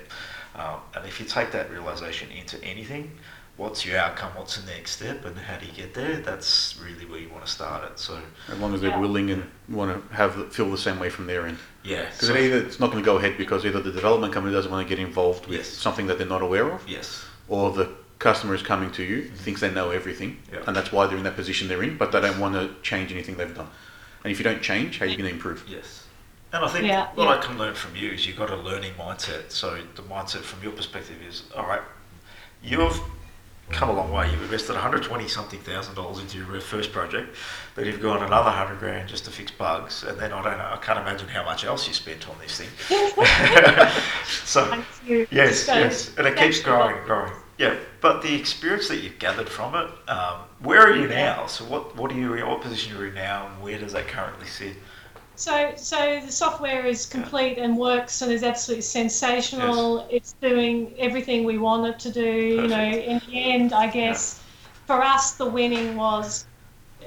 Um, 0.55 0.80
and 0.94 1.05
if 1.07 1.20
you 1.20 1.26
take 1.26 1.50
that 1.52 1.70
realization 1.70 2.30
into 2.30 2.62
anything, 2.64 3.11
what's 3.57 3.84
your 3.84 3.98
outcome? 3.98 4.30
What's 4.36 4.57
the 4.57 4.66
next 4.72 4.92
step? 4.92 5.24
And 5.24 5.36
how 5.36 5.59
do 5.59 5.66
you 5.66 5.72
get 5.72 5.92
there? 5.94 6.16
That's 6.18 6.78
really 6.82 7.05
where 7.07 7.18
you 7.20 7.28
want 7.28 7.44
to 7.44 7.50
start 7.50 7.84
it. 7.90 7.98
So, 7.98 8.18
as 8.50 8.59
long 8.59 8.72
as 8.72 8.80
they're 8.80 8.90
Yeah. 8.90 9.00
willing 9.00 9.30
and 9.30 9.50
want 9.68 10.09
to 10.09 10.14
have 10.16 10.52
feel 10.52 10.70
the 10.70 10.78
same 10.78 10.98
way 10.98 11.11
from 11.11 11.26
their 11.26 11.46
end. 11.46 11.59
yeah. 11.82 12.05
Because 12.11 12.28
So, 12.28 12.36
either 12.36 12.59
it's 12.59 12.80
not 12.80 12.90
going 12.92 13.02
to 13.02 13.05
go 13.07 13.18
ahead 13.18 13.36
because 13.36 13.66
either 13.66 13.80
the 13.80 13.92
development 13.92 14.32
company 14.32 14.55
doesn't 14.55 14.70
want 14.70 14.88
to 14.88 14.96
get 14.96 15.05
involved 15.05 15.46
with 15.46 15.59
Yes. 15.59 15.68
something 15.68 16.07
that 16.07 16.18
they're 16.18 16.26
not 16.26 16.40
aware 16.42 16.70
of, 16.70 16.88
yes. 16.88 17.24
or 17.48 17.72
the 17.72 17.90
customer 18.18 18.54
is 18.54 18.62
coming 18.62 18.90
to 18.92 19.02
you 19.02 19.22
mm-hmm. 19.22 19.34
thinks 19.36 19.60
they 19.60 19.70
know 19.70 19.90
everything, 19.90 20.38
Yeah. 20.52 20.60
and 20.66 20.74
that's 20.76 20.92
why 20.92 21.06
they're 21.06 21.18
in 21.18 21.24
that 21.24 21.36
position 21.36 21.68
they're 21.68 21.82
in, 21.82 21.96
but 21.96 22.12
they 22.12 22.20
don't 22.20 22.38
want 22.40 22.54
to 22.54 22.74
change 22.82 23.12
anything 23.12 23.36
they've 23.36 23.54
done. 23.54 23.68
And 24.24 24.30
if 24.32 24.38
you 24.38 24.44
don't 24.44 24.62
change, 24.62 24.98
how 24.98 25.04
are 25.04 25.08
you 25.08 25.16
going 25.16 25.28
to 25.28 25.34
improve? 25.34 25.64
Yes. 25.68 26.04
And 26.52 26.64
I 26.64 26.68
think 26.68 26.86
Yeah, 26.86 27.08
what 27.14 27.24
yeah. 27.24 27.34
I 27.34 27.38
can 27.38 27.58
learn 27.58 27.74
from 27.74 27.96
you 27.96 28.12
is 28.12 28.26
you've 28.26 28.36
got 28.36 28.50
a 28.50 28.56
learning 28.56 28.92
mindset. 28.94 29.50
So 29.50 29.78
the 29.96 30.02
mindset 30.02 30.42
from 30.42 30.62
your 30.62 30.72
perspective 30.72 31.16
is, 31.28 31.42
all 31.56 31.66
right, 31.66 31.82
you've 32.62 33.00
come 33.70 33.88
a 33.88 33.92
long 33.92 34.12
way. 34.12 34.30
You've 34.30 34.42
invested 34.42 34.72
120 34.74 35.26
something 35.28 35.58
thousand 35.60 35.94
dollars 35.94 36.18
into 36.20 36.38
your 36.38 36.60
first 36.60 36.92
project, 36.92 37.34
but 37.74 37.86
you've 37.86 38.00
gone 38.00 38.22
another 38.22 38.50
100 38.50 38.78
grand 38.78 39.08
just 39.08 39.24
to 39.24 39.30
fix 39.30 39.50
bugs. 39.50 40.04
And 40.04 40.18
then 40.18 40.32
I 40.32 40.42
don't 40.42 40.58
know, 40.58 40.70
I 40.72 40.76
can't 40.76 40.98
imagine 40.98 41.28
how 41.28 41.44
much 41.44 41.64
else 41.64 41.86
you 41.88 41.94
spent 41.94 42.28
on 42.28 42.36
this 42.38 42.58
thing. 42.60 42.68
so 44.44 44.64
Thank 44.66 44.84
you. 45.06 45.26
Yes, 45.30 45.60
So, 45.60 45.74
yes, 45.74 46.14
and 46.16 46.26
it 46.26 46.36
keeps 46.36 46.60
growing, 46.60 46.96
lot. 46.96 47.04
growing. 47.06 47.32
Yeah, 47.59 47.76
but 48.00 48.22
the 48.22 48.34
experience 48.34 48.88
that 48.88 48.96
you've 48.96 49.18
gathered 49.18 49.48
from 49.48 49.74
it, 49.74 49.88
um, 50.11 50.40
where 50.61 50.80
are 50.80 50.96
you 50.96 51.07
now? 51.07 51.46
So 51.46 51.64
what, 51.64 51.94
what 51.96 52.11
are 52.11 52.16
you, 52.16 52.30
what 52.46 52.61
position 52.61 52.96
are 52.96 53.02
you 53.02 53.09
in 53.09 53.14
now, 53.14 53.46
and 53.46 53.62
where 53.62 53.78
does 53.78 53.92
that 53.92 54.09
currently 54.09 54.46
sit? 54.46 54.76
So, 55.36 55.72
so 55.76 56.20
the 56.24 56.30
software 56.30 56.86
is 56.86 57.07
complete 57.07 57.59
and 57.59 57.76
works 57.76 58.22
and 58.22 58.30
is 58.32 58.44
absolutely 58.44 58.82
sensational. 58.82 60.07
It's 60.11 60.34
doing 60.34 60.94
everything 60.98 61.44
we 61.44 61.59
want 61.59 61.86
it 61.86 61.98
to 62.00 62.12
do. 62.12 62.32
You 62.62 62.68
know, 62.68 62.84
in 62.84 63.20
the 63.26 63.52
end, 63.52 63.72
I 63.72 63.88
guess 63.88 64.40
for 64.86 65.02
us, 65.02 65.32
the 65.32 65.46
winning 65.46 65.96
was 65.96 66.46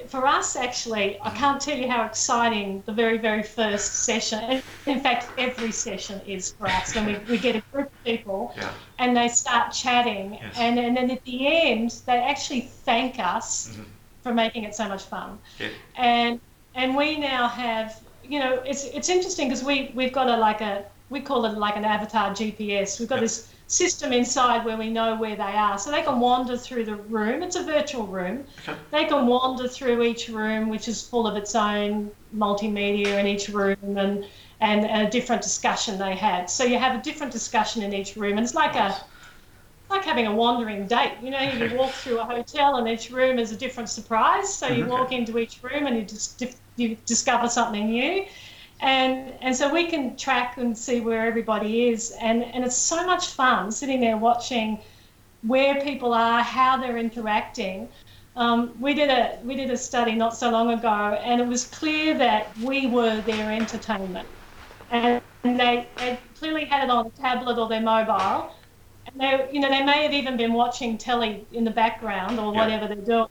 for 0.08 0.26
us 0.26 0.56
actually. 0.56 1.20
I 1.24 1.30
can't 1.32 1.60
tell 1.62 1.78
you 1.78 1.90
how 1.90 2.06
exciting 2.06 2.84
the 2.86 2.94
very, 2.94 3.18
very 3.18 3.44
first 3.44 4.04
session. 4.06 4.62
In 4.86 5.02
fact, 5.02 5.34
every 5.38 5.72
session 5.72 6.22
is 6.22 6.54
for 6.58 6.68
us 6.68 6.96
when 6.96 7.06
we, 7.06 7.18
we 7.28 7.38
get 7.38 7.56
a 7.56 7.64
group 7.72 7.88
of 7.88 8.04
people 8.04 8.54
Yeah. 8.58 8.72
and 9.00 9.16
they 9.18 9.28
start 9.28 9.74
chatting, 9.74 10.36
Yes. 10.36 10.56
and 10.58 10.80
and 10.80 10.96
then 10.98 11.12
at 11.12 11.24
the 11.26 11.48
end, 11.48 11.92
they 12.06 12.18
actually 12.20 12.62
thank 12.62 13.20
us 13.20 13.70
Mhm. 13.70 13.86
for 14.24 14.34
making 14.34 14.64
it 14.64 14.76
so 14.76 14.88
much 14.88 15.04
fun 15.04 15.40
Yeah. 15.60 15.70
and 15.96 16.40
and 16.74 16.96
we 16.96 17.18
now 17.18 17.48
have 17.48 17.96
you 18.22 18.40
know 18.40 18.54
it's 18.66 18.84
it's 18.86 19.10
interesting 19.10 19.48
because 19.50 19.64
we 19.64 19.92
we've 19.96 20.14
got 20.14 20.28
a 20.28 20.38
like 20.38 20.62
a 20.62 20.86
we 21.10 21.22
call 21.22 21.46
it 21.46 21.58
like 21.58 21.78
an 21.78 21.86
avatar 21.86 22.34
GPS. 22.34 23.00
We've 23.00 23.08
got 23.10 23.16
Yep. 23.16 23.24
this 23.24 23.54
system 23.68 24.14
inside 24.14 24.66
where 24.66 24.78
we 24.78 24.90
know 24.90 25.16
where 25.18 25.36
they 25.36 25.44
are, 25.44 25.78
so 25.78 25.92
they 25.92 26.02
can 26.02 26.20
wander 26.20 26.58
through 26.58 26.86
the 26.86 26.96
room. 26.96 27.44
It's 27.44 27.56
a 27.56 27.64
virtual 27.64 28.08
room. 28.08 28.46
Okay. 28.68 28.78
They 28.92 29.06
can 29.06 29.28
wander 29.28 29.68
through 29.68 30.04
each 30.04 30.30
room, 30.30 30.70
which 30.70 30.88
is 30.88 31.06
full 31.06 31.28
of 31.28 31.36
its 31.36 31.54
own 31.54 32.12
multimedia 32.36 33.20
in 33.20 33.28
each 33.28 33.50
room, 33.50 33.98
and 33.98 34.26
and 34.60 34.86
a 34.86 35.10
different 35.10 35.42
discussion 35.42 36.00
they 36.00 36.16
had. 36.16 36.50
So 36.50 36.64
you 36.64 36.80
have 36.80 37.00
a 37.00 37.04
different 37.04 37.32
discussion 37.32 37.84
in 37.84 37.94
each 37.94 38.16
room, 38.16 38.38
and 38.38 38.46
it's 38.46 38.56
like 38.56 38.76
a 38.76 38.96
like 39.90 40.04
having 40.04 40.28
a 40.28 40.36
wandering 40.36 40.88
date. 40.88 41.14
You 41.22 41.32
know, 41.32 41.40
you 41.40 41.76
walk 41.78 41.92
through 41.92 42.20
a 42.20 42.26
hotel 42.26 42.76
and 42.76 42.88
each 42.88 43.10
room 43.10 43.40
is 43.40 43.52
a 43.52 43.56
different 43.56 43.90
surprise. 43.90 44.54
So 44.54 44.68
you 44.68 44.84
mm-hmm. 44.84 44.92
walk 44.92 45.12
into 45.12 45.38
each 45.38 45.64
room 45.64 45.88
and 45.88 45.96
you 45.96 46.04
just 46.04 46.44
you 46.76 46.98
discover 47.06 47.48
something 47.48 47.90
new. 47.90 48.26
And 48.80 49.34
and 49.42 49.56
so 49.56 49.74
we 49.74 49.88
can 49.88 50.18
track 50.18 50.58
and 50.58 50.78
see 50.78 51.02
where 51.02 51.26
everybody 51.26 51.90
is. 51.90 52.12
And, 52.22 52.44
and 52.44 52.64
it's 52.66 52.78
so 52.78 53.06
much 53.06 53.28
fun 53.30 53.72
sitting 53.72 54.02
there 54.02 54.18
watching 54.18 54.82
where 55.42 55.82
people 55.82 56.14
are, 56.14 56.42
how 56.44 56.78
they're 56.78 56.98
interacting. 56.98 57.90
Um, 58.36 58.80
we 58.80 58.94
did 58.94 59.10
a 59.10 59.40
we 59.44 59.56
did 59.56 59.72
a 59.72 59.78
study 59.78 60.14
not 60.16 60.38
so 60.38 60.52
long 60.52 60.72
ago, 60.72 60.90
and 60.90 61.42
it 61.42 61.48
was 61.48 61.66
clear 61.66 62.18
that 62.20 62.58
we 62.58 62.88
were 62.88 63.22
their 63.22 63.52
entertainment, 63.52 64.30
and 64.90 65.22
they, 65.44 65.90
they 65.98 66.20
clearly 66.38 66.66
had 66.66 66.84
it 66.84 66.90
on 66.92 67.08
a 67.08 67.10
tablet 67.12 67.58
or 67.60 67.68
their 67.68 67.82
mobile, 67.82 68.52
and 69.08 69.20
they 69.22 69.50
you 69.52 69.60
know 69.60 69.70
they 69.70 69.84
may 69.84 70.04
have 70.04 70.14
even 70.14 70.38
been 70.38 70.54
watching 70.54 70.98
telly 71.00 71.48
in 71.52 71.64
the 71.64 71.72
background 71.72 72.40
or 72.40 72.54
whatever 72.54 72.88
they're 72.88 72.98
doing, 72.98 73.28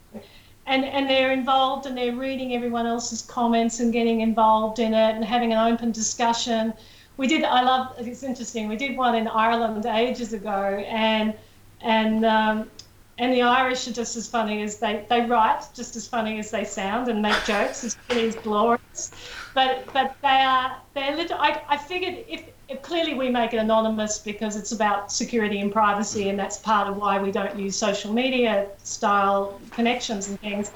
and 0.66 0.84
and 0.84 1.08
they're 1.08 1.32
involved 1.32 1.86
and 1.86 1.96
they're 1.96 2.14
reading 2.14 2.54
everyone 2.54 2.86
else's 2.86 3.22
comments 3.22 3.80
and 3.80 3.92
getting 3.92 4.20
involved 4.20 4.78
in 4.78 4.92
it 4.94 5.14
and 5.14 5.24
having 5.24 5.52
an 5.52 5.72
open 5.72 5.92
discussion. 5.92 6.72
We 7.16 7.26
did 7.26 7.44
I 7.44 7.62
love 7.62 7.94
it's 7.98 8.22
interesting. 8.22 8.68
We 8.68 8.76
did 8.76 8.96
one 8.96 9.14
in 9.14 9.28
Ireland 9.28 9.86
ages 9.86 10.32
ago, 10.32 10.84
and 10.88 11.34
and 11.80 12.24
um, 12.24 12.70
and 13.18 13.32
the 13.32 13.42
Irish 13.42 13.88
are 13.88 13.92
just 13.92 14.16
as 14.16 14.28
funny 14.28 14.62
as 14.62 14.78
they, 14.78 15.06
they 15.08 15.22
write, 15.22 15.62
just 15.74 15.96
as 15.96 16.06
funny 16.06 16.38
as 16.38 16.50
they 16.50 16.64
sound, 16.64 17.08
and 17.08 17.22
make 17.22 17.44
jokes 17.44 17.82
as 17.82 17.96
as 18.10 18.34
glorious. 18.36 19.10
But 19.54 19.86
but 19.92 20.16
they 20.22 20.28
are 20.28 20.76
they're 20.94 21.16
little. 21.16 21.38
I, 21.38 21.62
I 21.68 21.76
figured 21.78 22.24
if, 22.28 22.44
if 22.68 22.82
clearly 22.82 23.14
we 23.14 23.30
make 23.30 23.54
it 23.54 23.58
anonymous 23.58 24.18
because 24.18 24.56
it's 24.56 24.72
about 24.72 25.10
security 25.10 25.60
and 25.60 25.72
privacy, 25.72 26.28
and 26.28 26.38
that's 26.38 26.58
part 26.58 26.88
of 26.88 26.96
why 26.98 27.20
we 27.20 27.32
don't 27.32 27.58
use 27.58 27.76
social 27.76 28.12
media 28.12 28.68
style 28.82 29.60
connections 29.72 30.28
and 30.28 30.40
things. 30.40 30.72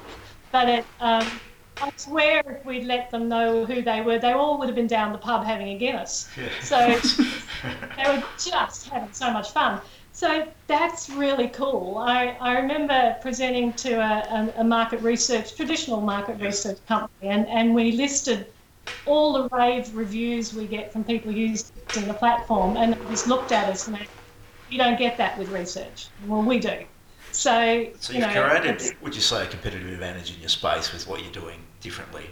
But 0.51 0.69
it. 0.69 0.85
Um, 0.99 1.27
I 1.81 1.91
swear 1.95 2.43
if 2.45 2.63
we'd 2.63 2.85
let 2.85 3.09
them 3.09 3.27
know 3.27 3.65
who 3.65 3.81
they 3.81 4.01
were, 4.01 4.19
they 4.19 4.33
all 4.33 4.59
would 4.59 4.67
have 4.67 4.75
been 4.75 4.87
down 4.87 5.11
the 5.13 5.17
pub 5.17 5.43
having 5.43 5.69
a 5.69 5.77
Guinness. 5.77 6.29
Yeah. 6.37 6.49
So 6.61 7.23
they 7.97 8.03
were 8.03 8.23
just 8.37 8.89
having 8.89 9.11
so 9.13 9.31
much 9.31 9.49
fun. 9.51 9.81
So 10.21 10.47
that's 10.67 11.09
really 11.09 11.47
cool. 11.47 11.97
I, 11.97 12.37
I 12.39 12.59
remember 12.59 13.17
presenting 13.23 13.73
to 13.73 13.93
a, 13.93 14.53
a, 14.55 14.63
market 14.63 15.01
research, 15.01 15.55
traditional 15.55 15.99
market 15.99 16.39
research 16.39 16.77
company, 16.87 17.31
and, 17.31 17.47
and 17.47 17.73
we 17.73 17.93
listed 17.93 18.45
all 19.07 19.33
the 19.33 19.49
rave 19.49 19.95
reviews 19.95 20.53
we 20.53 20.67
get 20.67 20.93
from 20.93 21.03
people 21.03 21.31
using 21.31 22.05
the 22.07 22.13
platform, 22.13 22.77
and 22.77 22.93
they 22.93 23.09
just 23.09 23.25
looked 23.25 23.51
at 23.51 23.67
us 23.67 23.87
and 23.87 23.95
they, 23.95 24.07
you 24.69 24.77
don't 24.77 24.99
get 24.99 25.17
that 25.17 25.39
with 25.39 25.49
research. 25.49 26.05
Well, 26.27 26.43
we 26.43 26.59
do. 26.59 26.83
So, 27.31 27.87
so 27.99 28.13
you've 28.13 28.21
you 28.21 28.27
know, 28.27 28.47
created, 28.47 28.95
would 29.01 29.15
you 29.15 29.21
say, 29.21 29.43
a 29.43 29.47
competitive 29.47 29.91
advantage 29.91 30.35
in 30.35 30.39
your 30.39 30.49
space 30.49 30.93
with 30.93 31.07
what 31.07 31.23
you're 31.23 31.31
doing 31.31 31.61
differently? 31.79 32.29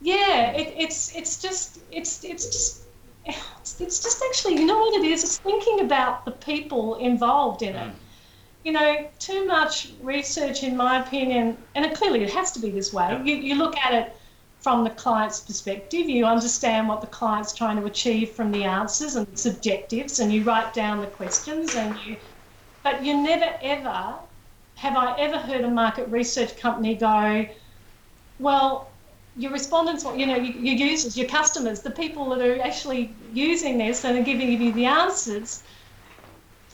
Yeah, 0.00 0.52
it, 0.52 0.72
it's 0.74 1.14
it's 1.14 1.42
just 1.42 1.80
it's 1.92 2.24
it's 2.24 2.46
just 2.46 2.84
it's, 3.60 3.80
it's 3.80 4.02
just 4.02 4.22
actually, 4.28 4.60
you 4.60 4.66
know 4.66 4.78
what 4.78 5.02
it 5.02 5.06
is? 5.06 5.22
It's 5.22 5.38
thinking 5.38 5.80
about 5.80 6.24
the 6.24 6.32
people 6.32 6.96
involved 6.96 7.62
in 7.62 7.74
it. 7.74 7.88
Mm. 7.88 7.94
You 8.64 8.72
know, 8.72 9.08
too 9.18 9.46
much 9.46 9.92
research, 10.02 10.62
in 10.62 10.76
my 10.76 11.00
opinion, 11.00 11.56
and 11.74 11.84
it, 11.86 11.94
clearly 11.94 12.22
it 12.22 12.30
has 12.30 12.52
to 12.52 12.60
be 12.60 12.70
this 12.70 12.92
way. 12.92 13.08
Yeah. 13.08 13.22
You, 13.24 13.36
you 13.36 13.54
look 13.54 13.76
at 13.78 13.94
it 13.94 14.16
from 14.60 14.84
the 14.84 14.90
client's 14.90 15.40
perspective, 15.40 16.08
you 16.10 16.26
understand 16.26 16.86
what 16.86 17.00
the 17.00 17.06
client's 17.06 17.54
trying 17.54 17.80
to 17.80 17.86
achieve 17.86 18.30
from 18.32 18.52
the 18.52 18.64
answers 18.64 19.16
and 19.16 19.26
its 19.28 19.46
objectives, 19.46 20.20
and 20.20 20.30
you 20.30 20.42
write 20.42 20.74
down 20.74 21.00
the 21.00 21.06
questions, 21.06 21.74
and 21.74 21.96
you, 22.04 22.16
but 22.82 23.02
you 23.02 23.16
never 23.16 23.50
ever 23.62 24.14
have 24.74 24.96
I 24.96 25.18
ever 25.18 25.38
heard 25.38 25.62
a 25.62 25.70
market 25.70 26.08
research 26.08 26.58
company 26.58 26.94
go, 26.94 27.46
well, 28.38 28.89
your 29.36 29.52
respondents, 29.52 30.04
you 30.04 30.26
know, 30.26 30.36
your 30.36 30.74
users, 30.74 31.16
your 31.16 31.28
customers, 31.28 31.82
the 31.82 31.90
people 31.90 32.28
that 32.30 32.40
are 32.40 32.60
actually 32.60 33.16
using 33.32 33.78
this 33.78 34.04
and 34.04 34.18
are 34.18 34.22
giving 34.24 34.50
you 34.50 34.72
the 34.72 34.86
answers, 34.86 35.62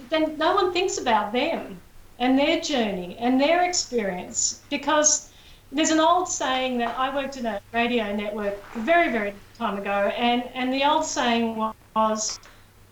then 0.08 0.36
no 0.38 0.54
one 0.54 0.72
thinks 0.72 0.98
about 0.98 1.32
them 1.32 1.80
and 2.18 2.38
their 2.38 2.60
journey 2.60 3.16
and 3.18 3.40
their 3.40 3.64
experience 3.68 4.64
because 4.70 5.30
there's 5.70 5.90
an 5.90 6.00
old 6.00 6.28
saying 6.28 6.78
that 6.78 6.96
I 6.96 7.14
worked 7.14 7.36
in 7.36 7.46
a 7.46 7.60
radio 7.72 8.14
network 8.14 8.64
a 8.74 8.80
very, 8.80 9.10
very 9.12 9.34
time 9.58 9.78
ago, 9.78 10.10
and, 10.16 10.44
and 10.54 10.72
the 10.72 10.84
old 10.84 11.04
saying 11.04 11.56
was, 11.94 12.38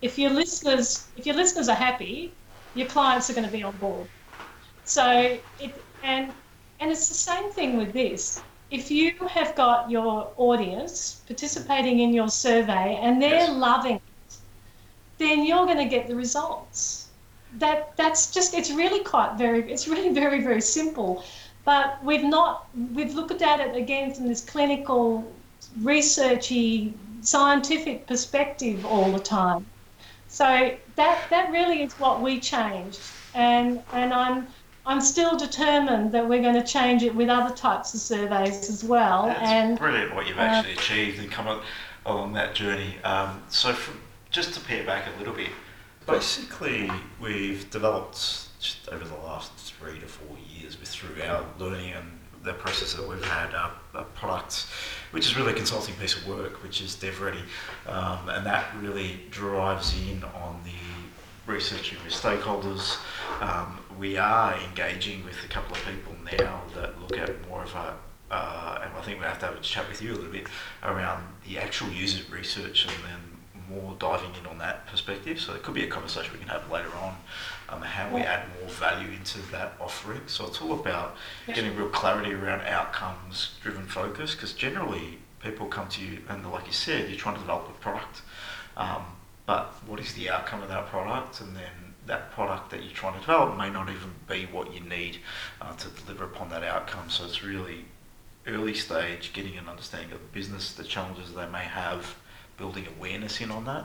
if 0.01 0.19
your 0.19 0.31
listeners 0.31 1.11
if 1.17 1.27
your 1.27 1.35
listeners 1.37 1.69
are 1.69 1.77
happy, 1.77 2.37
your 2.75 2.87
clients 2.89 3.31
are 3.31 3.35
going 3.35 3.47
to 3.47 3.53
be 3.53 3.63
on 3.63 3.77
board. 3.77 4.09
So 4.85 5.39
it 5.59 5.87
and 6.03 6.35
and 6.81 6.91
it's 6.91 7.09
the 7.09 7.15
same 7.15 7.53
thing 7.53 7.77
with 7.77 7.93
this 7.93 8.45
if 8.75 8.91
you 8.91 9.15
have 9.29 9.55
got 9.55 9.89
your 9.89 10.33
audience 10.37 11.23
participating 11.29 12.01
in 12.01 12.13
your 12.13 12.29
survey 12.29 12.99
and 13.01 13.23
they're 13.23 13.47
yes. 13.47 13.57
loving 13.57 13.97
it, 13.97 14.37
then 15.19 15.47
you're 15.47 15.65
going 15.65 15.79
to 15.79 15.85
get 15.85 16.09
the 16.09 16.17
results. 16.17 17.09
That 17.59 17.97
that's 17.97 18.33
just 18.33 18.53
it's 18.53 18.73
really 18.73 19.05
quite 19.05 19.39
very 19.39 19.71
it's 19.71 19.87
really 19.87 20.13
very 20.23 20.43
very 20.43 20.61
simple, 20.61 21.25
but 21.65 22.03
we've 22.03 22.25
not 22.25 22.67
we've 22.95 23.15
looked 23.15 23.43
at 23.43 23.61
it 23.61 23.77
again 23.77 24.13
from 24.13 24.27
this 24.27 24.43
clinical, 24.45 25.33
researchy, 25.81 26.93
scientific 27.21 28.09
perspective 28.09 28.85
all 28.85 29.13
the 29.13 29.21
time. 29.21 29.67
So 30.27 30.77
that 30.97 31.19
that 31.31 31.53
really 31.53 31.83
is 31.83 31.93
what 32.01 32.21
we 32.21 32.41
changed, 32.41 33.01
and 33.35 33.81
and 33.93 34.13
I'm 34.13 34.49
I'm 34.87 35.01
still 35.01 35.37
determined 35.37 36.13
that 36.13 36.29
we're 36.29 36.43
going 36.43 36.55
to 36.55 36.65
change 36.65 37.03
it 37.03 37.15
with 37.15 37.29
other 37.29 37.55
types 37.55 37.95
of 37.95 38.01
surveys 38.01 38.69
as 38.69 38.85
well. 38.85 39.27
That's 39.27 39.41
and 39.51 39.79
brilliant 39.79 40.15
what 40.15 40.27
you've 40.27 40.39
actually 40.39 40.75
uh, 40.75 40.79
achieved 40.79 41.19
and 41.21 41.31
come 41.31 41.61
along 42.05 42.35
that 42.35 42.55
journey. 42.55 42.97
Um, 43.03 43.43
so, 43.49 43.73
from, 43.73 44.01
just 44.31 44.53
to 44.55 44.61
pare 44.61 44.85
back 44.85 45.07
a 45.15 45.19
little 45.19 45.35
bit, 45.35 45.51
basically, 46.07 46.91
we've 47.21 47.71
developed 47.71 48.49
just 48.61 48.89
over 48.91 49.05
the 49.05 49.15
last 49.17 49.53
three 49.57 49.99
to 50.01 50.07
four 50.07 50.37
years 50.55 50.79
with 50.79 50.89
through 50.89 51.23
our 51.23 51.45
learning 51.59 51.93
and 51.93 52.19
the 52.43 52.53
process 52.53 52.93
that 52.95 53.07
we've 53.09 53.25
had 53.25 53.53
a, 53.55 53.71
a 53.95 54.03
product 54.03 54.67
which 55.13 55.27
is 55.27 55.37
really 55.37 55.53
a 55.53 55.55
consulting 55.55 55.95
piece 55.97 56.17
of 56.17 56.27
work 56.29 56.63
which 56.63 56.81
is 56.83 56.95
DevReady 56.97 57.41
um, 57.87 58.29
and 58.29 58.45
that 58.45 58.67
really 58.81 59.21
drives 59.31 59.95
in 60.09 60.23
on 60.25 60.61
the 60.65 61.51
researching 61.51 61.99
with 62.05 62.13
stakeholders 62.13 62.99
um, 63.41 63.79
we 63.99 64.17
are 64.17 64.57
engaging 64.69 65.25
with 65.25 65.37
a 65.45 65.49
couple 65.49 65.77
of 65.77 65.85
people 65.85 66.15
now 66.39 66.63
that 66.75 67.01
look 67.01 67.17
at 67.17 67.49
more 67.49 67.63
of 67.63 67.75
a, 67.75 67.95
uh, 68.31 68.81
and 68.83 68.93
I 68.97 69.01
think 69.03 69.19
we 69.19 69.25
have 69.25 69.39
to 69.41 69.47
have 69.47 69.57
a 69.57 69.61
chat 69.61 69.89
with 69.89 70.03
you 70.03 70.13
a 70.13 70.17
little 70.17 70.33
bit 70.33 70.49
around 70.83 71.25
the 71.47 71.59
actual 71.59 71.89
user 71.91 72.23
research 72.33 72.87
and 72.87 72.95
then 73.05 73.21
more 73.71 73.95
diving 73.99 74.31
in 74.41 74.47
on 74.47 74.59
that 74.59 74.87
perspective. 74.87 75.41
So 75.41 75.55
it 75.55 75.63
could 75.63 75.75
be 75.75 75.85
a 75.85 75.89
conversation 75.89 76.33
we 76.33 76.39
can 76.39 76.49
have 76.49 76.71
later 76.71 76.91
on, 77.03 77.17
um, 77.69 77.83
how 77.83 78.15
we 78.15 78.21
add 78.23 78.47
more 78.61 78.69
value 78.71 79.11
into 79.11 79.39
that 79.53 79.75
offering. 79.81 80.23
So 80.27 80.47
it's 80.47 80.61
all 80.61 80.73
about 80.73 81.17
getting 81.47 81.77
real 81.77 81.89
clarity 81.89 82.33
around 82.33 82.63
outcomes 82.63 83.55
driven 83.63 83.87
focus 83.87 84.35
because 84.35 84.53
generally 84.53 85.19
people 85.41 85.67
come 85.67 85.89
to 85.89 86.05
you 86.05 86.19
and 86.29 86.51
like 86.51 86.67
you 86.67 86.73
said, 86.73 87.09
you're 87.09 87.19
trying 87.19 87.35
to 87.35 87.41
develop 87.41 87.69
a 87.69 87.73
product. 87.83 88.23
Um, 88.77 89.05
but 89.47 89.75
what 89.87 90.01
is 90.01 90.15
the 90.15 90.31
outcome 90.31 90.63
of 90.63 90.69
that 90.69 90.87
product 90.87 91.41
and 91.41 91.55
then 91.55 91.84
that 92.07 92.33
product 92.33 92.71
that 92.71 92.83
you're 92.83 92.93
trying 92.93 93.15
to 93.15 93.21
develop 93.21 93.57
may 93.57 93.71
not 93.71 93.89
even 93.89 94.13
be 94.29 94.47
what 94.53 94.75
you 94.75 94.81
need 94.81 95.19
uh, 95.61 95.75
to 95.77 95.89
deliver 95.89 96.25
upon 96.25 96.51
that 96.51 96.63
outcome. 96.63 97.09
So 97.09 97.25
it's 97.25 97.43
really 97.43 97.85
early 98.47 98.75
stage, 98.75 99.33
getting 99.33 99.57
an 99.57 99.69
understanding 99.69 100.13
of 100.13 100.19
the 100.19 100.39
business, 100.39 100.73
the 100.73 100.85
challenges 100.85 101.33
they 101.33 101.47
may 101.49 101.65
have, 101.65 102.15
building 102.59 102.87
awareness 102.99 103.41
in 103.41 103.51
on 103.51 103.65
that, 103.65 103.85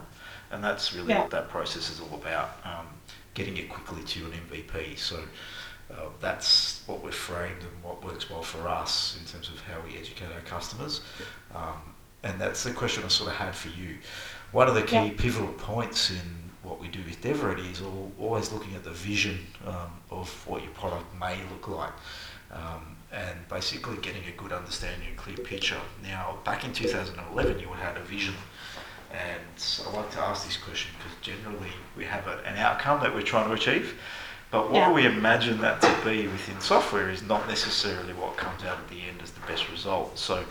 and 0.52 0.64
that's 0.64 0.94
really 0.94 1.10
yeah. 1.10 1.22
what 1.22 1.32
that 1.32 1.50
process 1.50 1.90
is 1.90 2.00
all 2.00 2.18
about. 2.18 2.58
Um, 2.64 2.88
getting 3.34 3.58
it 3.58 3.70
quickly 3.70 4.04
to 4.04 4.26
an 4.26 4.32
MVP. 4.50 4.98
So. 4.98 5.20
Uh, 5.92 6.08
that's 6.22 6.84
what 6.86 7.04
we've 7.04 7.16
framed 7.16 7.62
and 7.62 7.84
what 7.84 8.06
works 8.06 8.30
well 8.30 8.44
for 8.44 8.68
us 8.68 9.18
in 9.20 9.26
terms 9.26 9.50
of 9.50 9.60
how 9.62 9.82
we 9.88 9.98
educate 9.98 10.32
our 10.32 10.42
customers. 10.42 11.02
Um, 11.56 11.82
and 12.22 12.40
that's 12.40 12.64
the 12.64 12.72
question 12.72 13.04
I 13.04 13.08
sort 13.08 13.32
of 13.32 13.38
had 13.38 13.56
for 13.56 13.70
you. 13.70 13.98
One 14.52 14.68
of 14.68 14.76
the 14.76 14.84
key 14.84 14.96
yeah. 14.96 15.12
pivotal 15.18 15.54
points 15.54 16.12
in 16.12 16.49
what 16.64 16.80
we 16.80 16.88
do 16.88 17.00
with 17.06 17.22
DevReady 17.22 17.72
is 17.72 17.82
all, 17.82 18.12
always 18.20 18.52
looking 18.52 18.76
at 18.76 18.84
the 18.84 18.92
vision 18.92 19.40
um, 19.66 19.92
of 20.12 20.30
what 20.48 20.62
your 20.62 20.72
product 20.72 21.06
may 21.20 21.38
look 21.52 21.68
like. 21.68 21.94
Um, 22.52 22.98
and 23.12 23.48
basically 23.50 23.98
getting 23.98 24.24
a 24.26 24.32
good 24.38 24.52
understanding 24.52 25.08
and 25.08 25.18
clear 25.18 25.38
picture. 25.38 25.80
Now, 26.04 26.38
back 26.46 26.64
in 26.64 26.74
2011, 26.74 27.60
you 27.60 27.68
had 27.68 27.98
a 27.98 28.02
vision, 28.02 28.36
and 29.12 29.88
I 29.88 29.96
like 29.96 30.12
to 30.12 30.20
ask 30.20 30.46
this 30.46 30.58
question 30.58 30.92
because 30.98 31.18
generally 31.22 31.72
we 31.98 32.06
have 32.06 32.28
a, 32.28 32.40
an 32.46 32.58
outcome 32.58 33.02
that 33.02 33.14
we're 33.14 33.24
trying 33.24 33.48
to 33.48 33.54
achieve, 33.54 34.00
but 34.52 34.72
what 34.72 34.80
yeah. 34.80 34.94
we 34.94 35.06
imagine 35.06 35.60
that 35.62 35.82
to 35.82 35.96
be 36.04 36.28
within 36.28 36.60
software 36.60 37.10
is 37.10 37.24
not 37.24 37.48
necessarily 37.48 38.14
what 38.14 38.38
comes 38.38 38.64
out 38.64 38.78
at 38.78 38.88
the 38.90 39.02
end 39.02 39.22
as 39.22 39.32
the 39.32 39.42
best 39.42 39.70
result. 39.72 40.18
So, 40.18 40.44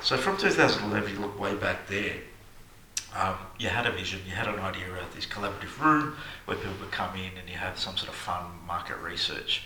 So 0.00 0.16
from 0.16 0.36
2011, 0.36 1.14
you 1.14 1.20
look 1.20 1.38
way 1.38 1.54
back 1.54 1.86
there. 1.88 2.16
Um, 3.14 3.36
you 3.58 3.68
had 3.68 3.86
a 3.86 3.92
vision, 3.92 4.20
you 4.26 4.32
had 4.32 4.48
an 4.48 4.58
idea 4.58 4.92
of 4.92 5.14
this 5.14 5.24
collaborative 5.24 5.78
room 5.80 6.16
where 6.46 6.56
people 6.56 6.72
would 6.80 6.90
come 6.90 7.14
in 7.14 7.38
and 7.38 7.48
you 7.48 7.54
have 7.56 7.78
some 7.78 7.96
sort 7.96 8.08
of 8.08 8.14
fun 8.16 8.44
market 8.66 8.96
research. 8.98 9.62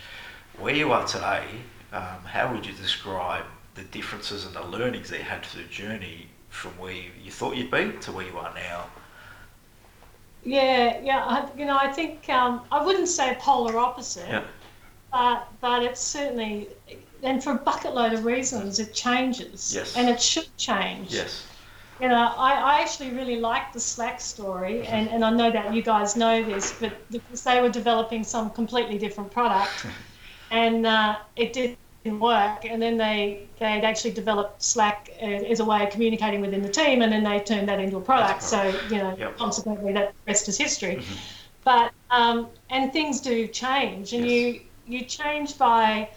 Where 0.59 0.75
you 0.75 0.93
are 0.93 1.07
today, 1.07 1.45
um, 1.93 2.21
how 2.25 2.53
would 2.53 2.67
you 2.67 2.73
describe 2.75 3.45
the 3.75 3.83
differences 3.85 4.45
and 4.45 4.55
the 4.55 4.63
learnings 4.67 5.09
that 5.11 5.19
you 5.19 5.25
had 5.25 5.45
through 5.47 5.63
the 5.63 5.69
journey 5.69 6.27
from 6.51 6.73
where 6.73 6.93
you, 6.93 7.11
you 7.23 7.31
thought 7.31 7.57
you'd 7.57 7.71
be 7.71 7.93
to 8.01 8.13
where 8.13 8.27
you 8.27 8.37
are 8.37 8.53
now? 8.55 8.85
Yeah, 10.45 11.01
yeah. 11.03 11.25
I, 11.25 11.49
you 11.57 11.65
know, 11.65 11.77
I 11.77 11.91
think 11.91 12.29
um, 12.29 12.63
I 12.71 12.85
wouldn't 12.85 13.09
say 13.09 13.37
polar 13.41 13.79
opposite, 13.79 14.29
Yeah. 14.29 14.45
but 15.13 15.49
but 15.61 15.83
it's 15.83 16.01
certainly, 16.01 16.69
and 17.23 17.43
for 17.43 17.53
a 17.53 17.57
bucket 17.57 17.95
load 17.95 18.13
of 18.13 18.25
reasons, 18.25 18.79
it 18.79 18.95
changes. 18.95 19.75
Yes. 19.75 19.97
And 19.97 20.09
it 20.09 20.21
should 20.21 20.49
change. 20.57 21.13
Yes. 21.15 21.47
You 22.01 22.09
know, 22.09 22.15
I, 22.37 22.53
I 22.53 22.81
actually 22.81 23.11
really 23.11 23.41
like 23.41 23.73
the 23.73 23.81
Slack 23.81 24.21
story, 24.21 24.87
and, 24.87 25.09
and 25.09 25.25
I 25.25 25.31
know 25.31 25.51
that 25.51 25.75
you 25.75 25.83
guys 25.83 26.15
know 26.15 26.45
this, 26.45 26.73
but 26.79 27.11
because 27.11 27.43
they 27.43 27.61
were 27.61 27.71
developing 27.71 28.23
some 28.23 28.51
completely 28.51 28.99
different 28.99 29.33
product, 29.33 29.85
and 30.53 30.87
uh, 30.87 31.17
it 31.35 31.53
didn't 31.53 32.21
work, 32.21 32.65
and 32.65 32.81
then 32.81 32.97
they 32.99 33.51
they'd 33.59 33.83
actually 33.85 34.13
developed 34.13 34.63
Slack 34.63 35.11
uh, 35.21 35.25
as 35.27 35.59
a 35.59 35.65
way 35.65 35.83
of 35.85 35.91
communicating 35.91 36.41
within 36.41 36.63
the 36.63 36.69
team, 36.69 37.03
and 37.03 37.13
then 37.13 37.25
they 37.25 37.41
turned 37.41 37.69
that 37.69 37.81
into 37.81 37.97
a 37.97 38.01
product. 38.01 38.45
So 38.45 38.81
you 38.89 38.99
know, 38.99 39.17
Yep. 39.19 39.37
consequently, 39.37 39.93
that 39.95 40.15
rest 40.27 40.49
is 40.49 40.57
history. 40.57 40.97
Mhm. 40.97 41.19
But 41.65 41.93
um, 42.11 42.51
and 42.71 42.93
things 42.93 43.21
do 43.21 43.49
change, 43.49 44.13
and 44.13 44.25
Yes. 44.25 44.33
you 44.33 44.61
you 44.87 45.05
change 45.05 45.59
by, 45.59 46.11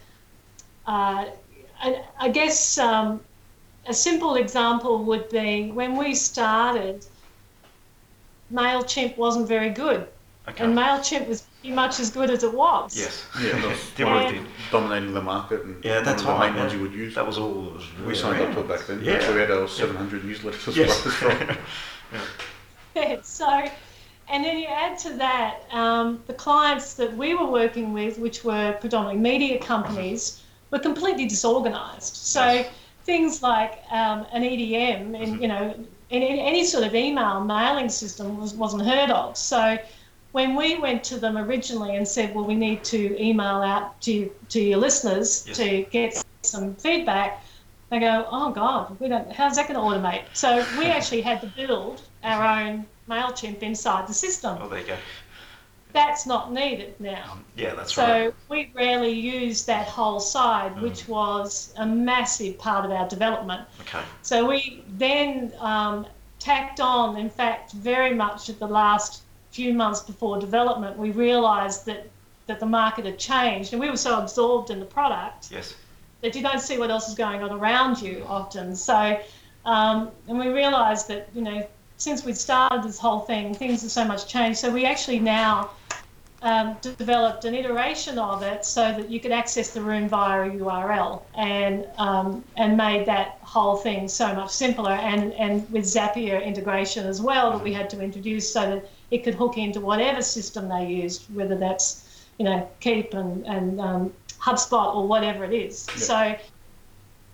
uh, 0.86 1.26
I, 1.82 2.04
I 2.20 2.30
guess. 2.30 2.78
Um, 2.78 3.22
a 3.88 3.94
simple 3.94 4.36
example 4.36 5.04
would 5.06 5.30
be 5.30 5.72
when 5.72 5.96
we 5.98 6.14
started, 6.16 7.06
MailChimp 8.54 9.18
wasn't 9.18 9.48
very 9.48 9.70
good. 9.70 10.08
Okay. 10.50 10.64
And 10.64 10.76
MailChimp 10.78 11.28
was 11.28 11.42
pretty 11.62 11.74
much 11.76 12.00
as 12.00 12.10
good 12.10 12.30
as 12.30 12.44
it 12.44 12.54
was. 12.54 12.98
yes. 12.98 13.26
Yeah, 13.42 13.54
that 13.60 13.68
was 13.70 13.92
They 13.96 14.04
one 14.04 14.14
already 14.14 14.38
of 14.38 14.44
did. 14.44 14.52
the 14.54 14.72
dominating 14.72 15.14
the 15.14 15.22
market 15.22 15.64
and 15.64 15.84
Yeah, 15.86 16.02
that's 16.02 16.24
one 16.24 16.34
of 16.36 16.42
the 16.42 16.48
main 16.52 16.58
ones 16.60 16.74
you 16.74 16.82
would 16.82 16.94
use. 16.94 17.16
That 17.16 17.26
was 17.26 17.38
all. 17.38 17.54
that 17.64 17.74
was 17.76 17.86
we 18.06 18.16
signed 18.16 18.42
up 18.42 18.48
around. 18.48 18.56
to 18.56 18.62
it 18.62 18.68
back 18.68 18.88
then. 18.88 19.04
Yeah. 19.04 19.20
So 19.22 19.34
we 19.34 19.40
had 19.40 19.52
our 19.52 19.68
700 19.68 20.26
newsletter 20.26 20.58
subscribers 20.58 21.06
Yes. 21.06 21.14
from. 21.14 21.58
Yeah, 22.96 23.18
so, 23.24 23.48
and 24.28 24.44
then 24.44 24.58
you 24.58 24.66
add 24.68 24.98
to 25.00 25.14
that 25.14 25.62
um, 25.72 26.22
the 26.28 26.34
clients 26.34 26.96
that 26.96 27.16
we 27.16 27.36
were 27.36 27.46
working 27.50 27.94
with, 27.94 28.20
which 28.20 28.44
were 28.44 28.74
predominantly 28.82 29.22
media 29.22 29.60
companies, 29.60 30.44
were 30.72 30.80
completely 30.80 31.26
disorganized. 31.26 32.16
So 32.18 32.44
Yes. 32.44 32.70
Things 33.04 33.42
like 33.42 33.80
um, 33.92 34.26
an 34.34 34.44
EDM, 34.44 35.22
and 35.22 35.42
you 35.42 35.48
know, 35.48 35.74
in, 36.10 36.22
in 36.22 36.40
any 36.40 36.66
sort 36.66 36.84
of 36.84 36.94
email 36.96 37.44
mailing 37.44 37.90
system 37.90 38.40
was, 38.40 38.54
wasn't 38.54 38.86
heard 38.86 39.10
of. 39.10 39.38
So 39.38 39.78
when 40.32 40.56
we 40.56 40.78
went 40.80 41.04
to 41.06 41.18
them 41.20 41.38
originally 41.38 41.96
and 41.96 42.08
said, 42.08 42.34
well, 42.34 42.46
we 42.46 42.56
need 42.56 42.84
to 42.86 43.22
email 43.22 43.62
out 43.62 44.02
to 44.02 44.30
to 44.50 44.62
your 44.62 44.80
listeners 44.80 45.46
Yes. 45.48 45.58
to 45.58 45.84
get 45.92 46.24
some 46.44 46.76
feedback, 46.76 47.44
they 47.90 48.00
go, 48.00 48.26
oh 48.32 48.52
God, 48.52 49.00
we 49.00 49.08
don't. 49.10 49.32
How's 49.32 49.56
that 49.58 49.68
going 49.68 49.80
to 49.80 49.86
automate? 49.86 50.24
So 50.34 50.66
we 50.80 50.86
actually 50.98 51.22
had 51.22 51.42
to 51.42 51.48
build 51.48 52.02
our 52.24 52.62
own 52.62 52.86
Mailchimp 53.10 53.60
inside 53.60 54.08
the 54.08 54.14
system. 54.14 54.58
Oh, 54.62 54.70
there 54.70 54.80
you 54.80 54.88
go. 54.88 54.98
That's 55.94 56.26
not 56.26 56.52
needed 56.54 56.94
now. 57.00 57.32
Um, 57.32 57.46
yeah, 57.56 57.74
that's 57.76 57.94
So 57.94 58.02
right. 58.04 58.30
So 58.30 58.34
we 58.50 58.72
rarely 58.74 59.12
use 59.12 59.66
that 59.66 59.88
whole 59.88 60.20
side, 60.20 60.76
Mm. 60.76 60.82
which 60.82 61.08
was 61.08 61.74
a 61.78 61.86
massive 61.86 62.58
part 62.58 62.86
of 62.86 62.92
our 62.92 63.08
development. 63.08 63.68
Okay. 63.82 64.02
So 64.22 64.48
we 64.48 64.84
then 64.90 65.54
um, 65.60 66.06
tacked 66.40 66.80
on, 66.80 67.18
in 67.18 67.30
fact, 67.30 67.72
very 67.74 68.14
much 68.14 68.50
at 68.50 68.60
the 68.60 68.68
last 68.68 69.22
few 69.52 69.74
months 69.74 70.02
before 70.02 70.40
development, 70.40 70.98
we 70.98 71.12
realised 71.12 71.86
that 71.86 72.08
that 72.48 72.60
the 72.60 72.66
market 72.66 73.06
had 73.06 73.18
changed, 73.20 73.72
and 73.72 73.80
we 73.82 73.90
were 73.90 73.96
so 73.96 74.20
absorbed 74.20 74.72
in 74.72 74.80
the 74.80 74.86
product 74.86 75.50
Yes. 75.52 75.76
that 76.22 76.36
you 76.36 76.42
don't 76.42 76.60
see 76.60 76.78
what 76.78 76.90
else 76.90 77.08
is 77.08 77.16
going 77.16 77.44
on 77.44 77.52
around 77.52 78.02
you 78.02 78.26
often. 78.28 78.76
So, 78.76 79.20
um, 79.64 80.10
and 80.28 80.40
we 80.40 80.48
realised 80.48 81.08
that 81.10 81.30
you 81.36 81.42
know 81.44 81.66
since 81.98 82.26
we'd 82.26 82.38
started 82.38 82.82
this 82.84 82.98
whole 82.98 83.20
thing, 83.20 83.54
things 83.54 83.84
have 83.84 83.92
so 83.92 84.04
much 84.04 84.28
changed. 84.28 84.58
So 84.60 84.72
we 84.72 84.86
actually 84.86 85.20
now 85.20 85.70
um, 86.44 86.76
developed 86.82 87.46
an 87.46 87.54
iteration 87.54 88.18
of 88.18 88.42
it 88.42 88.66
so 88.66 88.82
that 88.82 89.10
you 89.12 89.20
could 89.20 89.32
access 89.32 89.72
the 89.72 89.82
room 89.82 90.10
via 90.10 90.50
a 90.50 90.52
URL, 90.52 91.22
and 91.36 91.88
um, 91.98 92.44
and 92.58 92.76
made 92.76 93.06
that 93.06 93.38
whole 93.42 93.76
thing 93.76 94.08
so 94.08 94.34
much 94.34 94.50
simpler. 94.50 94.92
And 94.92 95.34
and 95.34 95.70
with 95.72 95.84
Zapier 95.86 96.44
integration 96.44 97.06
as 97.06 97.22
well 97.22 97.52
that 97.52 97.64
we 97.64 97.74
had 97.74 97.90
to 97.92 98.02
introduce 98.02 98.52
so 98.52 98.62
that 98.62 98.90
it 99.12 99.24
could 99.24 99.36
hook 99.36 99.58
into 99.58 99.80
whatever 99.80 100.22
system 100.22 100.68
they 100.68 100.88
used, 100.88 101.34
whether 101.34 101.56
that's 101.56 102.26
you 102.40 102.46
know 102.46 102.68
Keap 102.80 103.14
and 103.14 103.46
and 103.46 103.80
um, 103.80 104.14
HubSpot 104.40 104.96
or 104.96 105.08
whatever 105.08 105.44
it 105.44 105.54
is. 105.54 105.88
Yeah. 105.90 105.98
So 105.98 106.36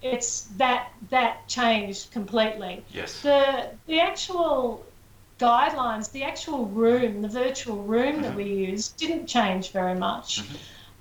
it's 0.02 0.42
that 0.58 0.92
that 1.10 1.48
changed 1.48 2.12
completely. 2.12 2.84
Yes. 2.90 3.22
The 3.22 3.70
the 3.88 4.02
actual 4.02 4.86
guidelines, 5.40 6.12
the 6.12 6.24
actual 6.24 6.68
room, 6.68 7.22
the 7.22 7.30
virtual 7.30 7.84
room 7.84 8.22
that 8.22 8.34
we 8.34 8.46
used 8.46 8.98
didn't 8.98 9.28
change 9.28 9.72
very 9.72 9.96
much. 9.96 10.50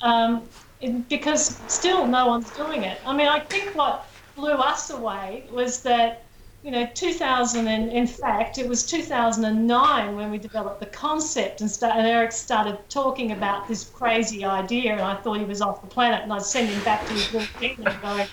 Um, 0.03 0.51
it- 0.81 1.09
because 1.09 1.65
still 1.73 2.07
no 2.07 2.27
one's 2.27 2.51
doing 2.53 2.83
it. 2.85 3.01
I 3.05 3.17
mean, 3.17 3.29
I 3.29 3.41
think 3.41 3.75
what 3.77 4.11
blew 4.35 4.53
us 4.53 4.91
away 4.91 5.49
was 5.51 5.83
that, 5.83 6.27
you 6.63 6.71
know, 6.71 6.87
2000, 6.95 7.69
and 7.69 7.91
in 7.91 8.07
fact, 8.07 8.59
it 8.59 8.69
was 8.69 8.87
2009 8.87 10.17
when 10.17 10.31
we 10.31 10.39
developed 10.39 10.81
the 10.81 10.87
concept 10.87 11.61
and, 11.63 11.71
start, 11.71 11.97
and 11.97 12.07
Eric 12.07 12.33
started 12.33 12.79
talking 12.91 13.33
about 13.33 13.67
this 13.69 13.89
crazy 13.89 14.45
idea, 14.45 14.93
and 14.93 15.01
I 15.03 15.17
thought 15.17 15.39
he 15.39 15.45
was 15.45 15.63
off 15.63 15.81
the 15.81 15.87
planet, 15.89 16.23
and 16.23 16.33
I'd 16.33 16.43
send 16.43 16.69
him 16.71 16.83
back 16.83 17.07
to 17.07 17.15
his 17.15 17.33
little 17.33 17.49
kingdom 17.59 17.99
going, 18.01 18.29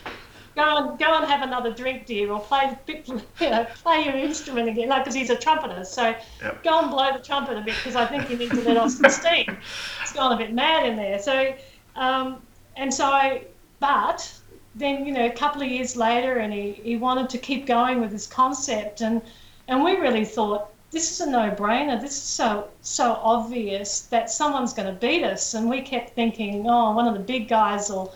go 0.56 0.90
and 0.90 1.00
go 1.00 1.18
and 1.18 1.26
have 1.26 1.42
another 1.42 1.74
drink, 1.74 2.06
dear, 2.06 2.32
or 2.32 2.40
play 2.40 2.78
you 2.88 3.50
know 3.50 3.66
play 3.84 4.04
your 4.06 4.16
instrument 4.16 4.70
again, 4.70 4.90
like 4.90 5.04
because 5.04 5.16
he's 5.16 5.30
a 5.30 5.38
trumpeter. 5.38 5.84
So 5.84 6.16
Yep. 6.42 6.64
go 6.64 6.82
and 6.82 6.92
blow 6.92 7.12
the 7.14 7.24
trumpet 7.24 7.58
a 7.58 7.62
bit 7.62 7.78
because 7.78 7.96
I 7.96 8.06
think 8.06 8.30
you 8.30 8.38
need 8.38 8.54
to 8.56 8.62
let 8.62 8.78
off 8.78 8.92
some 8.92 9.10
steam. 9.10 9.58
It's 10.02 10.14
gone 10.14 10.34
a 10.34 10.38
bit 10.38 10.54
mad 10.54 10.86
in 10.86 10.96
there. 10.96 11.20
So 11.20 11.56
um, 11.96 12.42
and 12.76 12.94
so 12.94 13.06
I, 13.06 13.44
but 13.80 14.32
then 14.76 15.06
you 15.06 15.14
know 15.14 15.26
a 15.26 15.32
couple 15.32 15.62
of 15.62 15.68
years 15.70 15.96
later, 15.96 16.38
and 16.38 16.52
he, 16.54 16.72
he 16.74 16.98
wanted 16.98 17.30
to 17.30 17.38
keep 17.38 17.66
going 17.68 18.02
with 18.02 18.12
this 18.12 18.28
concept, 18.28 19.02
and 19.02 19.22
and 19.68 19.84
we 19.84 19.96
really 19.96 20.26
thought 20.26 20.70
this 20.92 21.12
is 21.12 21.22
a 21.22 21.30
no-brainer. 21.30 22.00
This 22.00 22.12
is 22.12 22.24
so 22.24 22.70
so 22.82 23.14
obvious 23.22 24.02
that 24.08 24.30
someone's 24.30 24.74
going 24.74 24.92
to 24.94 25.00
beat 25.00 25.24
us, 25.24 25.54
and 25.54 25.70
we 25.70 25.82
kept 25.82 26.16
thinking, 26.16 26.66
oh, 26.68 26.92
one 26.94 27.08
of 27.08 27.14
the 27.14 27.20
big 27.20 27.48
guys 27.48 27.90
will 27.90 28.14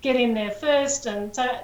get 0.00 0.16
in 0.16 0.34
there 0.34 0.50
first, 0.50 1.06
and 1.06 1.34
so 1.34 1.60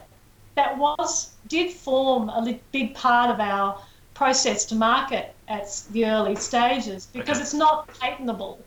that 0.56 0.76
was 0.76 1.34
did 1.46 1.70
form 1.72 2.28
a 2.30 2.58
big 2.72 2.94
part 2.94 3.30
of 3.30 3.38
our 3.38 3.78
process 4.14 4.64
to 4.64 4.74
market 4.74 5.34
at 5.48 5.82
the 5.90 6.06
early 6.06 6.34
stages 6.34 7.06
because 7.12 7.36
Okay. 7.36 7.42
it's 7.42 7.54
not 7.54 7.86
patentable. 8.00 8.58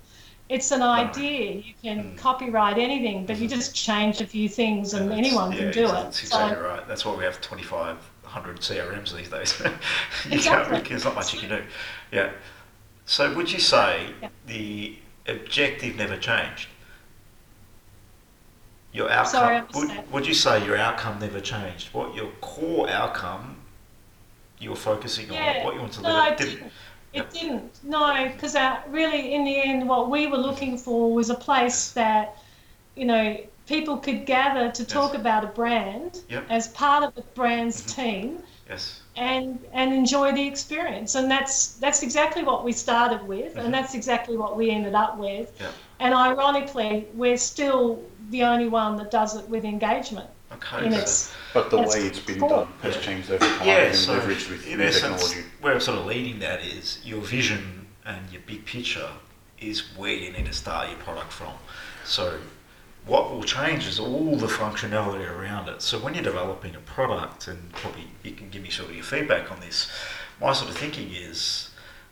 It's 0.47 0.71
an 0.71 0.81
idea. 0.81 1.51
You 1.55 1.73
can 1.83 1.97
Mm. 2.13 2.17
copyright 2.17 2.77
anything, 2.77 3.25
but 3.25 3.37
you 3.37 3.47
just 3.47 3.75
change 3.75 4.21
a 4.21 4.25
few 4.25 4.47
things 4.47 4.93
and 4.93 5.11
anyone 5.11 5.51
yeah, 5.51 5.57
can 5.59 5.71
do 5.71 5.85
it. 5.85 5.91
That's 5.91 6.21
exactly 6.23 6.63
right. 6.63 6.87
That's 6.87 7.05
why 7.05 7.13
we 7.15 7.23
have 7.23 7.41
2,500 7.41 8.59
CRMs 8.61 9.15
these 9.15 9.29
days. 9.29 9.59
You 10.29 10.35
Exactly. 10.37 10.79
There's 10.81 11.03
not 11.03 11.15
much 11.15 11.33
you 11.33 11.39
can 11.41 11.49
do. 11.49 11.63
Yeah. 12.11 12.29
So 13.05 13.33
would 13.35 13.51
you 13.51 13.59
say 13.59 14.13
Yeah. 14.21 14.29
the 14.45 14.95
objective 15.27 15.95
never 15.95 16.17
changed? 16.17 16.67
Your 18.91 19.09
outcome. 19.11 19.31
Sorry, 19.31 19.61
would, 19.75 20.11
would 20.11 20.27
you 20.27 20.33
say 20.33 20.65
your 20.65 20.75
outcome 20.77 21.19
never 21.19 21.39
changed? 21.39 21.93
What 21.93 22.15
your 22.15 22.29
core 22.41 22.89
outcome 22.89 23.57
you 24.59 24.71
were 24.71 24.75
focusing 24.75 25.29
on, 25.31 25.63
what 25.63 25.73
you 25.75 25.79
want 25.81 25.93
to 25.93 26.01
No, 26.01 26.09
live 26.13 26.33
it 26.33 26.37
didn't- 26.37 26.53
didn't. 26.55 26.71
It 27.11 27.29
didn't. 27.31 27.79
No, 27.83 28.29
because 28.31 28.55
really, 28.87 29.33
in 29.33 29.43
the 29.43 29.59
end, 29.59 29.87
what 29.89 30.09
we 30.11 30.27
were 30.27 30.37
looking 30.37 30.77
for 30.77 31.11
was 31.11 31.29
a 31.31 31.35
place 31.35 31.91
that, 31.93 32.37
you 32.95 33.05
know, 33.05 33.37
people 33.67 33.97
could 33.97 34.25
gather 34.27 34.69
to 34.71 34.85
talk 34.85 35.13
about 35.15 35.43
a 35.43 35.47
brand 35.47 36.19
Yep. 36.29 36.45
as 36.51 36.67
part 36.69 37.03
of 37.03 37.15
the 37.15 37.21
brand's 37.33 37.81
Mhm. 37.81 37.95
team 37.95 38.43
Yes. 38.69 39.01
and 39.15 39.59
and 39.73 39.91
enjoy 39.93 40.31
the 40.33 40.45
experience. 40.47 41.15
And 41.15 41.29
that's 41.31 41.73
that's 41.75 42.03
exactly 42.03 42.43
what 42.43 42.63
we 42.63 42.71
started 42.73 43.27
with, 43.27 43.55
Mhm. 43.55 43.65
and 43.65 43.73
that's 43.73 43.93
exactly 43.95 44.37
what 44.37 44.55
we 44.57 44.69
ended 44.69 44.93
up 44.93 45.17
with. 45.17 45.51
Yep. 45.59 45.71
And 45.99 46.13
ironically, 46.13 47.07
we're 47.13 47.37
still 47.37 48.01
the 48.29 48.43
only 48.43 48.67
one 48.69 48.95
that 48.97 49.11
does 49.11 49.35
it 49.35 49.47
with 49.49 49.65
engagement. 49.65 50.29
Okay. 50.53 50.85
In 50.85 50.91
so- 50.93 50.97
its 50.99 51.33
But 51.53 51.69
the 51.69 51.77
That's 51.77 51.95
way 51.95 52.01
it's 52.05 52.19
been 52.19 52.39
cool. 52.39 52.49
done 52.49 52.67
has 52.83 52.97
changed 52.97 53.29
over 53.31 53.45
time 53.45 53.67
Yeah, 53.67 53.77
and 53.85 53.95
so 53.95 54.19
leveraged 54.19 54.49
with 54.49 54.67
in 54.67 54.77
new 54.79 54.85
essence, 54.85 55.29
technology. 55.29 55.49
where 55.61 55.73
I'm 55.73 55.79
sort 55.81 55.97
of 55.99 56.05
leading 56.05 56.39
that 56.39 56.61
is 56.61 56.99
your 57.03 57.21
vision 57.21 57.87
and 58.05 58.29
your 58.31 58.41
big 58.45 58.65
picture 58.65 59.09
is 59.59 59.95
where 59.97 60.13
you 60.13 60.31
need 60.31 60.45
to 60.45 60.53
start 60.53 60.89
your 60.89 60.97
product 60.99 61.31
from. 61.31 61.53
So 62.05 62.39
what 63.05 63.31
will 63.31 63.43
change 63.43 63.87
is 63.87 63.99
all 63.99 64.35
the 64.37 64.47
functionality 64.47 65.29
around 65.29 65.69
it. 65.69 65.81
So 65.81 65.97
when 65.99 66.13
you're 66.13 66.23
developing 66.23 66.75
a 66.75 66.79
product, 66.79 67.47
and 67.47 67.71
probably 67.73 68.07
you 68.23 68.31
can 68.31 68.49
give 68.49 68.61
me 68.63 68.69
sort 68.69 68.89
of 68.89 68.95
your 68.95 69.03
feedback 69.03 69.51
on 69.51 69.59
this, 69.59 69.91
my 70.39 70.53
sort 70.53 70.69
of 70.71 70.77
thinking 70.77 71.11
is 71.13 71.68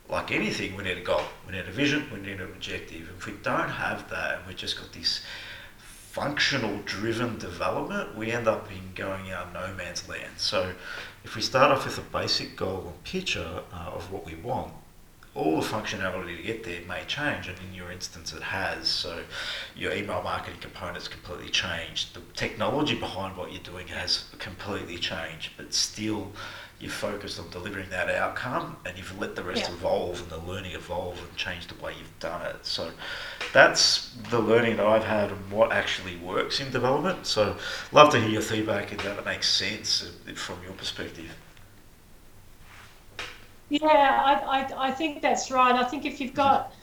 like 0.09 0.31
anything, 0.31 0.75
we 0.75 0.83
need 0.83 0.97
a 0.97 1.03
goal, 1.03 1.23
we 1.45 1.53
need 1.53 1.67
a 1.67 1.71
vision, 1.71 2.07
we 2.13 2.19
need 2.19 2.39
an 2.39 2.43
objective. 2.43 3.09
If 3.17 3.25
we 3.25 3.33
don't 3.43 3.69
have 3.69 4.09
that 4.09 4.37
and 4.37 4.47
we've 4.47 4.55
just 4.55 4.77
got 4.77 4.93
this 4.93 5.21
functional 5.77 6.79
driven 6.85 7.37
development, 7.37 8.15
we 8.15 8.31
end 8.31 8.47
up 8.47 8.71
in 8.71 8.93
going 8.95 9.31
out 9.31 9.53
no 9.53 9.73
man's 9.75 10.07
land. 10.07 10.33
So 10.37 10.73
if 11.23 11.35
we 11.35 11.41
start 11.41 11.71
off 11.71 11.85
with 11.85 11.97
a 11.97 12.01
basic 12.01 12.55
goal 12.55 12.85
and 12.87 13.03
picture 13.03 13.61
uh, 13.73 13.91
of 13.93 14.11
what 14.11 14.25
we 14.25 14.35
want, 14.35 14.71
all 15.37 15.61
the 15.61 15.67
functionality 15.67 16.35
to 16.35 16.43
get 16.43 16.63
there 16.63 16.81
may 16.87 17.03
change, 17.05 17.47
and 17.47 17.57
in 17.59 17.73
your 17.73 17.91
instance, 17.91 18.33
it 18.33 18.41
has. 18.41 18.87
So, 18.87 19.21
your 19.75 19.93
email 19.93 20.23
marketing 20.23 20.59
component's 20.59 21.07
completely 21.07 21.49
changed. 21.49 22.15
The 22.15 22.21
technology 22.33 22.95
behind 22.95 23.37
what 23.37 23.51
you're 23.51 23.61
doing 23.61 23.87
has 23.89 24.25
completely 24.39 24.97
changed, 24.97 25.51
but 25.55 25.73
still, 25.73 26.31
you're 26.79 26.91
focused 26.91 27.39
on 27.39 27.49
delivering 27.49 27.89
that 27.89 28.09
outcome, 28.09 28.77
and 28.85 28.95
you've 28.97 29.19
let 29.19 29.35
the 29.35 29.43
rest 29.43 29.63
yeah. 29.63 29.73
evolve 29.73 30.21
and 30.21 30.29
the 30.29 30.37
learning 30.37 30.73
evolve 30.73 31.19
and 31.19 31.35
change 31.35 31.67
the 31.67 31.83
way 31.83 31.93
you've 31.97 32.19
done 32.19 32.45
it. 32.45 32.65
So, 32.65 32.91
that's 33.51 34.15
the 34.29 34.39
learning 34.39 34.77
that 34.77 34.85
I've 34.85 35.03
had 35.03 35.31
and 35.31 35.51
what 35.51 35.71
actually 35.71 36.17
works 36.17 36.59
in 36.59 36.71
development. 36.71 37.25
So, 37.25 37.57
love 37.91 38.11
to 38.11 38.19
hear 38.19 38.29
your 38.29 38.41
feedback 38.41 38.91
and 38.91 38.99
that 39.01 39.17
it 39.17 39.25
makes 39.25 39.49
sense 39.49 40.11
from 40.35 40.57
your 40.63 40.73
perspective. 40.73 41.31
Yeah, 43.69 43.87
I, 43.87 44.61
I, 44.61 44.87
I 44.87 44.91
think 44.91 45.21
that's 45.21 45.51
right. 45.51 45.75
I 45.75 45.83
think 45.83 46.05
if 46.05 46.21
you've 46.21 46.33
got, 46.33 46.73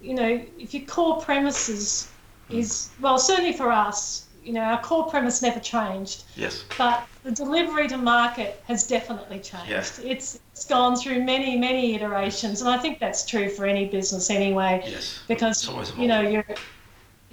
you 0.00 0.14
know, 0.14 0.44
if 0.58 0.74
your 0.74 0.84
core 0.84 1.20
premises 1.20 2.10
hmm. 2.48 2.58
is, 2.58 2.90
well, 3.00 3.18
certainly 3.18 3.52
for 3.52 3.72
us, 3.72 4.26
you 4.44 4.52
know, 4.52 4.60
our 4.60 4.80
core 4.80 5.08
premise 5.08 5.42
never 5.42 5.60
changed. 5.60 6.24
Yes. 6.36 6.64
But 6.76 7.06
the 7.28 7.34
delivery 7.34 7.86
to 7.86 7.98
market 7.98 8.62
has 8.66 8.86
definitely 8.86 9.38
changed. 9.38 9.68
Yes. 9.68 9.98
It's, 10.02 10.40
it's 10.52 10.64
gone 10.64 10.96
through 10.96 11.24
many, 11.24 11.58
many 11.58 11.94
iterations. 11.94 12.62
And 12.62 12.70
I 12.70 12.78
think 12.78 12.98
that's 12.98 13.26
true 13.26 13.50
for 13.50 13.66
any 13.66 13.84
business 13.84 14.30
anyway. 14.30 14.82
Yes. 14.86 15.20
Because, 15.28 15.68
you 15.98 16.06
know, 16.06 16.22
you're, 16.22 16.46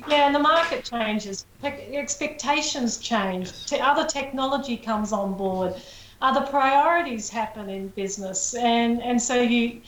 yeah, 0.09 0.25
and 0.25 0.35
the 0.35 0.39
market 0.39 0.83
changes, 0.83 1.45
expectations 1.63 2.97
change, 2.97 3.53
yes. 3.71 3.79
other 3.81 4.05
technology 4.05 4.75
comes 4.75 5.13
on 5.13 5.37
board 5.37 5.75
other 6.21 6.45
priorities 6.47 7.29
happen 7.29 7.69
in 7.69 7.89
business. 7.89 8.55
And, 8.55 9.01
and 9.01 9.21
so 9.21 9.41
you, 9.41 9.81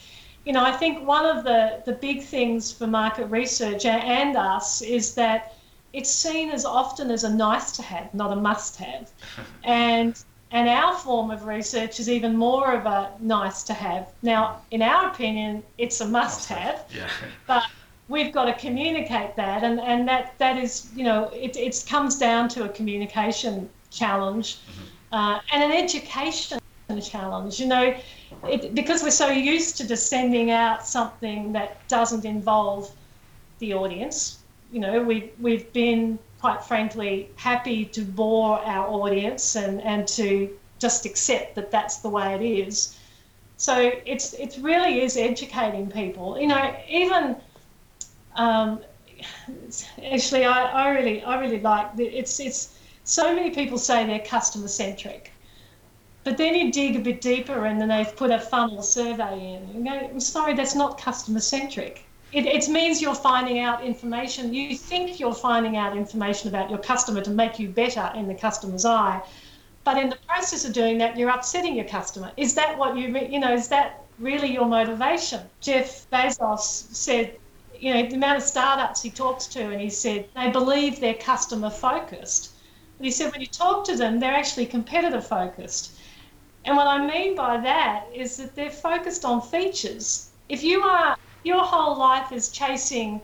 you 0.46 0.54
know, 0.54 0.64
I 0.64 0.72
think 0.72 1.08
one 1.08 1.26
of 1.26 1.44
the, 1.44 1.82
the 1.86 1.94
big 1.94 2.22
things 2.22 2.72
for 2.72 2.86
market 2.86 3.26
research 3.26 3.86
and 3.86 4.38
us 4.38 4.82
is 4.82 5.16
that 5.16 5.57
it's 5.98 6.10
seen 6.10 6.50
as 6.50 6.64
often 6.66 7.12
as 7.12 7.24
a 7.24 7.30
nice 7.30 7.72
to 7.74 7.82
have, 7.82 8.14
not 8.14 8.32
a 8.32 8.36
must 8.36 8.78
have. 8.78 9.12
and 9.64 10.24
and 10.52 10.70
our 10.70 10.96
form 10.96 11.30
of 11.30 11.46
research 11.46 12.00
is 12.00 12.08
even 12.10 12.38
more 12.38 12.72
of 12.74 12.86
a 12.86 13.12
nice 13.20 13.64
to 13.64 13.74
have. 13.74 14.08
Now, 14.22 14.62
in 14.72 14.82
our 14.82 15.10
opinion, 15.10 15.62
it's 15.78 16.00
a 16.00 16.08
must 16.08 16.48
have. 16.50 16.86
Yeah. 16.90 17.10
But 17.48 17.64
we've 18.08 18.32
got 18.32 18.46
to 18.46 18.54
communicate 18.54 19.36
that 19.36 19.66
and, 19.66 19.82
and 19.82 20.08
that, 20.08 20.38
that 20.38 20.58
is, 20.58 20.90
you 20.96 21.04
know, 21.04 21.30
it, 21.34 21.58
it 21.58 21.84
comes 21.90 22.18
down 22.18 22.48
to 22.56 22.64
a 22.64 22.70
communication 22.70 23.70
challenge. 23.92 24.60
Mm-hmm 24.60 24.88
uh, 25.12 25.40
and 25.52 25.64
an 25.64 25.72
education 25.72 26.60
challenge. 27.02 27.60
You 27.60 27.68
know, 27.68 27.96
it, 28.44 28.74
because 28.76 29.04
we're 29.04 29.12
so 29.12 29.30
used 29.30 29.78
to 29.78 29.88
just 29.88 30.08
sending 30.08 30.52
out 30.52 30.86
something 30.86 31.54
that 31.54 31.86
doesn't 31.88 32.26
involve 32.26 32.92
the 33.60 33.74
audience. 33.74 34.40
You 34.72 34.80
know, 34.80 35.02
we've 35.02 35.32
we've 35.40 35.72
been 35.74 36.20
quite 36.40 36.64
frankly 36.64 37.30
happy 37.36 37.86
to 37.86 38.02
bore 38.02 38.60
our 38.60 38.88
audience 38.88 39.56
and 39.56 39.82
and 39.82 40.08
to 40.10 40.58
just 40.80 41.06
accept 41.06 41.56
that 41.56 41.72
that's 41.72 41.98
the 41.98 42.10
way 42.10 42.36
it 42.36 42.42
is. 42.42 42.98
So 43.58 43.92
it's 44.06 44.34
it 44.34 44.58
really 44.62 45.02
is 45.02 45.18
educating 45.18 45.90
people. 45.90 46.40
You 46.40 46.48
know, 46.48 46.76
even 46.88 47.38
um, 48.36 48.82
actually, 50.12 50.46
I, 50.46 50.66
I 50.66 50.90
really 50.90 51.24
I 51.24 51.40
really 51.40 51.60
like 51.60 51.88
it's 51.98 52.40
it's 52.40 52.78
so 53.04 53.34
many 53.34 53.52
people 53.52 53.78
say 53.78 54.06
they're 54.06 54.20
customer 54.20 54.68
centric. 54.68 55.32
But 56.24 56.38
then 56.38 56.56
you 56.56 56.72
dig 56.74 56.98
a 56.98 57.00
bit 57.00 57.22
deeper 57.22 57.66
and 57.66 57.80
then 57.80 57.88
they've 57.88 58.16
put 58.16 58.32
a 58.32 58.40
funnel 58.40 58.84
survey 58.84 59.56
in. 59.56 59.86
You 59.86 59.92
I'm 59.92 60.20
sorry, 60.20 60.54
that's 60.54 60.76
not 60.76 61.00
customer 61.00 61.40
centric. 61.40 62.04
It, 62.32 62.46
it 62.46 62.68
means 62.70 63.02
you're 63.02 63.16
finding 63.16 63.60
out 63.60 63.84
information. 63.84 64.54
You 64.54 64.76
think 64.76 65.20
you're 65.20 65.34
finding 65.34 65.78
out 65.78 65.96
information 65.96 66.50
about 66.50 66.70
your 66.70 66.80
customer 66.80 67.22
to 67.22 67.30
make 67.30 67.58
you 67.60 67.70
better 67.70 68.12
in 68.16 68.28
the 68.28 68.36
customer's 68.36 68.86
eye. 68.86 69.22
But 69.84 69.98
in 69.98 70.10
the 70.10 70.18
process 70.28 70.66
of 70.66 70.74
doing 70.74 70.98
that, 70.98 71.18
you're 71.18 71.30
upsetting 71.30 71.76
your 71.76 71.86
customer. 71.86 72.32
Is 72.36 72.56
that 72.56 72.78
what 72.78 72.98
you, 72.98 73.18
you 73.18 73.40
know, 73.40 73.54
is 73.54 73.70
that 73.70 74.04
really 74.20 74.52
your 74.52 74.66
motivation? 74.66 75.42
Jeff 75.62 76.10
Bezos 76.12 76.60
said, 76.62 77.38
you 77.80 77.94
know, 77.94 78.10
the 78.10 78.16
amount 78.16 78.38
of 78.38 78.44
startups 78.44 79.02
he 79.02 79.10
talks 79.10 79.48
to, 79.48 79.62
and 79.62 79.80
he 79.80 79.90
said 79.90 80.28
they 80.36 80.50
believe 80.50 81.00
they're 81.00 81.14
customer 81.14 81.70
focused 81.70 82.52
but 82.98 83.06
he 83.06 83.12
said 83.12 83.32
when 83.32 83.42
you 83.42 83.48
talk 83.48 83.86
to 83.86 83.96
them, 83.96 84.20
they're 84.20 84.34
actually 84.34 84.66
competitor 84.66 85.22
focused. 85.22 85.92
And 86.66 86.76
what 86.76 86.88
I 86.88 87.06
mean 87.06 87.36
by 87.36 87.58
that 87.58 88.08
is 88.14 88.38
that 88.38 88.56
they're 88.56 88.72
focused 88.72 89.24
on 89.24 89.42
features. 89.42 90.30
If 90.50 90.64
you 90.64 90.82
are 90.82 91.16
your 91.48 91.64
whole 91.64 91.98
life 91.98 92.32
is 92.32 92.50
chasing 92.50 93.22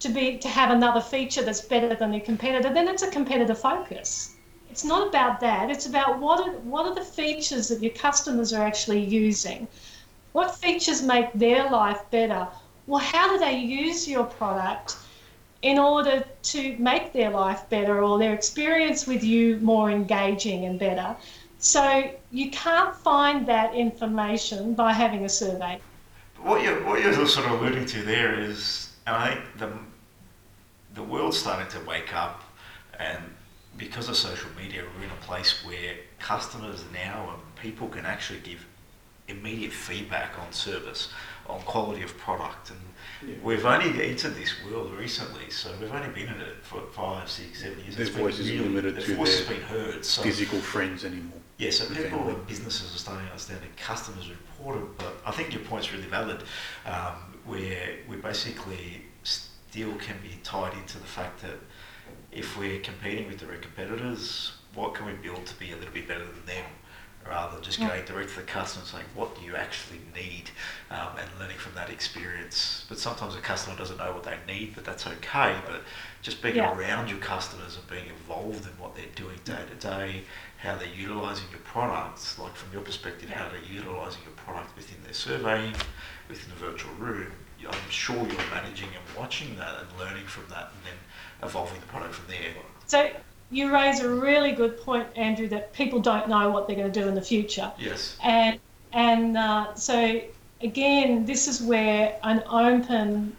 to 0.00 0.08
be 0.08 0.36
to 0.38 0.48
have 0.48 0.70
another 0.70 1.00
feature 1.00 1.42
that's 1.42 1.62
better 1.62 1.94
than 1.94 2.12
your 2.12 2.24
competitor, 2.24 2.72
then 2.72 2.88
it's 2.88 3.02
a 3.02 3.10
competitor 3.10 3.54
focus. 3.54 4.36
It's 4.70 4.84
not 4.84 5.08
about 5.08 5.40
that. 5.40 5.70
It's 5.70 5.86
about 5.86 6.18
what 6.18 6.40
are 6.40 6.52
what 6.74 6.86
are 6.86 6.94
the 6.94 7.04
features 7.04 7.68
that 7.68 7.82
your 7.82 7.92
customers 7.92 8.52
are 8.52 8.64
actually 8.64 9.04
using. 9.04 9.68
What 10.32 10.54
features 10.54 11.02
make 11.02 11.32
their 11.32 11.70
life 11.70 12.02
better? 12.10 12.48
Well, 12.86 13.00
how 13.00 13.32
do 13.32 13.38
they 13.38 13.58
use 13.58 14.08
your 14.08 14.24
product? 14.24 14.96
in 15.62 15.78
order 15.78 16.24
to 16.42 16.76
make 16.78 17.12
their 17.12 17.30
life 17.30 17.68
better 17.70 18.02
or 18.02 18.18
their 18.18 18.34
experience 18.34 19.06
with 19.06 19.22
you 19.22 19.58
more 19.58 19.90
engaging 19.90 20.64
and 20.64 20.76
better. 20.78 21.16
So 21.60 22.10
you 22.32 22.50
can't 22.50 22.94
find 22.96 23.46
that 23.46 23.72
information 23.72 24.74
by 24.74 24.92
having 24.92 25.24
a 25.24 25.28
survey. 25.28 25.80
What 26.42 26.62
you're, 26.62 26.84
what 26.84 27.00
you're 27.00 27.26
sort 27.26 27.46
of 27.46 27.60
alluding 27.60 27.86
to 27.86 28.02
there 28.02 28.38
is, 28.38 28.90
and 29.06 29.16
I 29.16 29.34
think 29.34 29.44
the, 29.58 29.70
the 30.94 31.02
world's 31.02 31.38
starting 31.38 31.68
to 31.80 31.88
wake 31.88 32.14
up, 32.14 32.42
and 32.98 33.22
because 33.76 34.08
of 34.08 34.16
social 34.16 34.50
media, 34.56 34.84
we're 34.96 35.04
in 35.04 35.10
a 35.10 35.24
place 35.24 35.64
where 35.64 35.94
customers 36.18 36.84
now 36.92 37.30
and 37.32 37.56
people 37.56 37.88
can 37.88 38.04
actually 38.04 38.40
give 38.40 38.64
immediate 39.28 39.72
feedback 39.72 40.38
on 40.38 40.52
service, 40.52 41.10
on 41.48 41.60
quality 41.60 42.02
of 42.02 42.16
product, 42.18 42.70
and 42.70 42.80
yeah. 43.26 43.36
We've 43.42 43.64
only 43.64 44.10
entered 44.10 44.34
this 44.34 44.52
world 44.64 44.92
recently, 44.92 45.48
so 45.50 45.70
we've 45.80 45.92
only 45.92 46.08
been 46.08 46.28
in 46.28 46.40
it 46.40 46.56
for 46.62 46.80
five, 46.92 47.30
six, 47.30 47.62
seven 47.62 47.78
years. 47.80 47.96
Their 47.96 48.06
voice 48.06 48.38
is 48.38 48.50
really, 48.50 48.64
limited 48.68 48.96
their 48.96 49.06
to 49.06 49.14
voice 49.16 49.38
has 49.38 49.48
been 49.48 49.62
heard. 49.62 50.04
So 50.04 50.22
physical 50.22 50.58
friends 50.58 51.04
anymore. 51.04 51.38
Yeah, 51.62 51.70
so 51.70 51.86
people 51.94 52.28
and 52.28 52.44
businesses 52.48 52.92
are 52.92 52.98
starting 52.98 53.24
to 53.26 53.30
understand 53.30 53.60
that 53.60 53.76
customers 53.76 54.28
are 54.28 54.32
important, 54.32 54.98
but 54.98 55.14
I 55.24 55.30
think 55.30 55.52
your 55.52 55.62
point's 55.62 55.92
really 55.92 56.08
valid, 56.08 56.42
um, 56.84 57.14
where 57.44 57.98
we 58.08 58.16
basically 58.16 59.02
still 59.22 59.94
can 59.94 60.16
be 60.20 60.40
tied 60.42 60.74
into 60.74 60.98
the 60.98 61.04
fact 61.04 61.40
that 61.42 61.60
if 62.32 62.58
we're 62.58 62.80
competing 62.80 63.28
with 63.28 63.38
direct 63.38 63.62
competitors, 63.62 64.54
what 64.74 64.94
can 64.94 65.06
we 65.06 65.12
build 65.12 65.46
to 65.46 65.54
be 65.54 65.70
a 65.70 65.76
little 65.76 65.94
bit 65.94 66.08
better 66.08 66.24
than 66.24 66.46
them? 66.46 66.64
rather 67.28 67.54
than 67.54 67.62
just 67.62 67.78
going 67.78 68.04
direct 68.04 68.30
to 68.30 68.36
the 68.36 68.42
customer 68.42 68.82
and 68.82 68.90
saying, 68.90 69.04
what 69.14 69.38
do 69.38 69.44
you 69.46 69.54
actually 69.54 70.00
need, 70.14 70.50
um, 70.90 71.08
and 71.18 71.28
learning 71.38 71.56
from 71.58 71.74
that 71.74 71.90
experience. 71.90 72.84
But 72.88 72.98
sometimes 72.98 73.34
a 73.34 73.40
customer 73.40 73.76
doesn't 73.76 73.98
know 73.98 74.12
what 74.12 74.24
they 74.24 74.36
need, 74.46 74.74
but 74.74 74.84
that's 74.84 75.06
okay. 75.06 75.56
But 75.66 75.82
just 76.20 76.42
being 76.42 76.56
yeah. 76.56 76.76
around 76.76 77.08
your 77.08 77.18
customers 77.18 77.76
and 77.76 77.86
being 77.88 78.08
involved 78.08 78.66
in 78.66 78.72
what 78.72 78.94
they're 78.94 79.04
doing 79.14 79.38
day 79.44 79.60
to 79.68 79.86
day, 79.86 80.22
how 80.62 80.76
they're 80.76 80.88
utilising 80.88 81.46
your 81.50 81.60
products, 81.60 82.38
like 82.38 82.54
from 82.54 82.72
your 82.72 82.82
perspective, 82.82 83.28
how 83.28 83.48
they're 83.48 83.72
utilising 83.72 84.22
your 84.22 84.34
product 84.34 84.74
within 84.76 85.02
their 85.02 85.12
surveying, 85.12 85.74
within 86.28 86.48
the 86.50 86.66
virtual 86.66 86.94
room, 86.94 87.32
I'm 87.68 87.90
sure 87.90 88.16
you're 88.16 88.50
managing 88.50 88.88
and 88.88 89.18
watching 89.18 89.56
that 89.56 89.74
and 89.80 89.98
learning 89.98 90.26
from 90.26 90.44
that 90.48 90.72
and 90.74 90.84
then 90.84 91.48
evolving 91.48 91.80
the 91.80 91.86
product 91.86 92.14
from 92.14 92.26
there. 92.28 92.52
So 92.86 93.10
you 93.50 93.72
raise 93.72 94.00
a 94.00 94.08
really 94.08 94.52
good 94.52 94.80
point, 94.80 95.06
Andrew, 95.16 95.48
that 95.48 95.72
people 95.72 96.00
don't 96.00 96.28
know 96.28 96.50
what 96.50 96.66
they're 96.66 96.76
going 96.76 96.92
to 96.92 97.00
do 97.00 97.08
in 97.08 97.14
the 97.14 97.22
future. 97.22 97.70
Yes. 97.78 98.16
And 98.22 98.58
and 98.92 99.36
uh, 99.36 99.74
so 99.74 100.20
again, 100.60 101.24
this 101.24 101.48
is 101.48 101.62
where 101.62 102.18
an 102.22 102.42
open, 102.48 103.36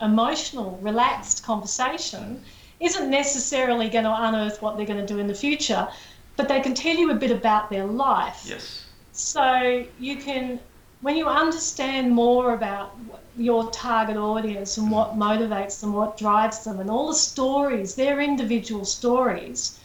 emotional, 0.00 0.78
relaxed 0.82 1.44
conversation 1.44 2.42
isn't 2.80 3.08
necessarily 3.08 3.88
going 3.88 4.04
to 4.04 4.14
unearth 4.14 4.60
what 4.60 4.76
they're 4.76 4.86
going 4.86 5.04
to 5.04 5.06
do 5.06 5.18
in 5.18 5.26
the 5.26 5.34
future, 5.34 5.88
but 6.36 6.48
they 6.48 6.60
can 6.60 6.74
tell 6.74 6.96
you 6.96 7.10
a 7.10 7.14
bit 7.14 7.30
about 7.30 7.70
their 7.70 7.86
life. 7.86 8.42
Yes. 8.44 8.84
So 9.12 9.86
you 9.98 10.16
can 10.16 10.60
when 11.00 11.16
you 11.16 11.26
understand 11.26 12.10
more 12.10 12.54
about 12.54 12.96
your 13.36 13.70
target 13.70 14.16
audience 14.16 14.78
and 14.78 14.90
what 14.90 15.14
motivates 15.14 15.80
them, 15.80 15.92
what 15.92 16.16
drives 16.16 16.64
them, 16.64 16.80
and 16.80 16.90
all 16.90 17.08
the 17.08 17.14
stories, 17.14 17.94
their 17.94 18.20
individual 18.20 18.84
stories, 18.84 19.78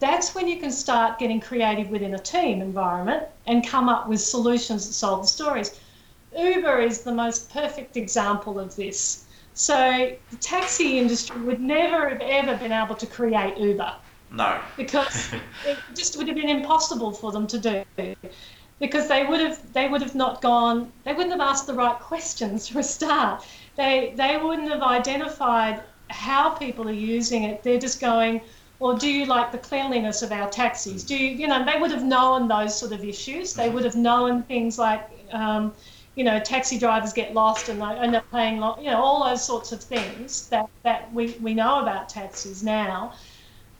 that's 0.00 0.34
when 0.34 0.46
you 0.48 0.58
can 0.58 0.70
start 0.70 1.18
getting 1.18 1.40
creative 1.40 1.88
within 1.88 2.14
a 2.14 2.18
team 2.18 2.60
environment 2.60 3.24
and 3.46 3.66
come 3.66 3.88
up 3.88 4.08
with 4.08 4.20
solutions 4.20 4.86
that 4.86 4.92
solve 4.92 5.22
the 5.22 5.28
stories. 5.28 5.80
Uber 6.36 6.80
is 6.80 7.02
the 7.02 7.12
most 7.12 7.50
perfect 7.50 7.96
example 7.96 8.58
of 8.58 8.76
this. 8.76 9.26
So 9.54 10.12
the 10.30 10.36
taxi 10.36 10.98
industry 10.98 11.40
would 11.40 11.60
never 11.60 12.08
have 12.08 12.20
ever 12.20 12.56
been 12.56 12.72
able 12.72 12.94
to 12.94 13.06
create 13.06 13.58
Uber. 13.58 13.92
No. 14.32 14.60
Because 14.76 15.32
it 15.66 15.78
just 15.94 16.16
would 16.16 16.28
have 16.28 16.36
been 16.36 16.48
impossible 16.48 17.12
for 17.12 17.32
them 17.32 17.46
to 17.48 17.58
do. 17.58 17.84
Because 18.78 19.08
they 19.08 19.24
would 19.24 19.40
have 19.40 19.72
they 19.72 19.88
would 19.88 20.00
have 20.00 20.14
not 20.14 20.40
gone 20.40 20.90
they 21.04 21.12
wouldn't 21.12 21.32
have 21.32 21.40
asked 21.40 21.66
the 21.66 21.74
right 21.74 21.98
questions 21.98 22.68
for 22.68 22.78
a 22.78 22.82
start. 22.82 23.44
They 23.76 24.14
they 24.16 24.36
wouldn't 24.36 24.70
have 24.70 24.82
identified 24.82 25.82
how 26.10 26.50
people 26.50 26.88
are 26.88 26.92
using 26.92 27.44
it. 27.44 27.62
They're 27.62 27.78
just 27.78 28.00
going, 28.00 28.40
or 28.78 28.96
do 28.96 29.08
you 29.08 29.26
like 29.26 29.52
the 29.52 29.58
cleanliness 29.58 30.22
of 30.22 30.32
our 30.32 30.48
taxis? 30.50 31.04
Do 31.04 31.16
you, 31.16 31.28
you 31.28 31.46
know, 31.46 31.64
they 31.64 31.78
would 31.78 31.90
have 31.90 32.02
known 32.02 32.48
those 32.48 32.78
sort 32.78 32.92
of 32.92 33.04
issues. 33.04 33.54
They 33.54 33.68
would 33.68 33.84
have 33.84 33.96
known 33.96 34.42
things 34.44 34.78
like, 34.78 35.08
um, 35.32 35.72
you 36.16 36.24
know, 36.24 36.40
taxi 36.40 36.78
drivers 36.78 37.12
get 37.12 37.32
lost 37.32 37.68
and 37.68 37.80
they 37.80 37.86
end 37.86 38.16
up 38.16 38.24
paying, 38.30 38.56
you 38.56 38.90
know, 38.90 39.02
all 39.02 39.24
those 39.28 39.44
sorts 39.44 39.72
of 39.72 39.82
things 39.82 40.48
that, 40.48 40.68
that 40.82 41.12
we, 41.14 41.36
we 41.40 41.54
know 41.54 41.80
about 41.80 42.08
taxis 42.08 42.62
now. 42.62 43.12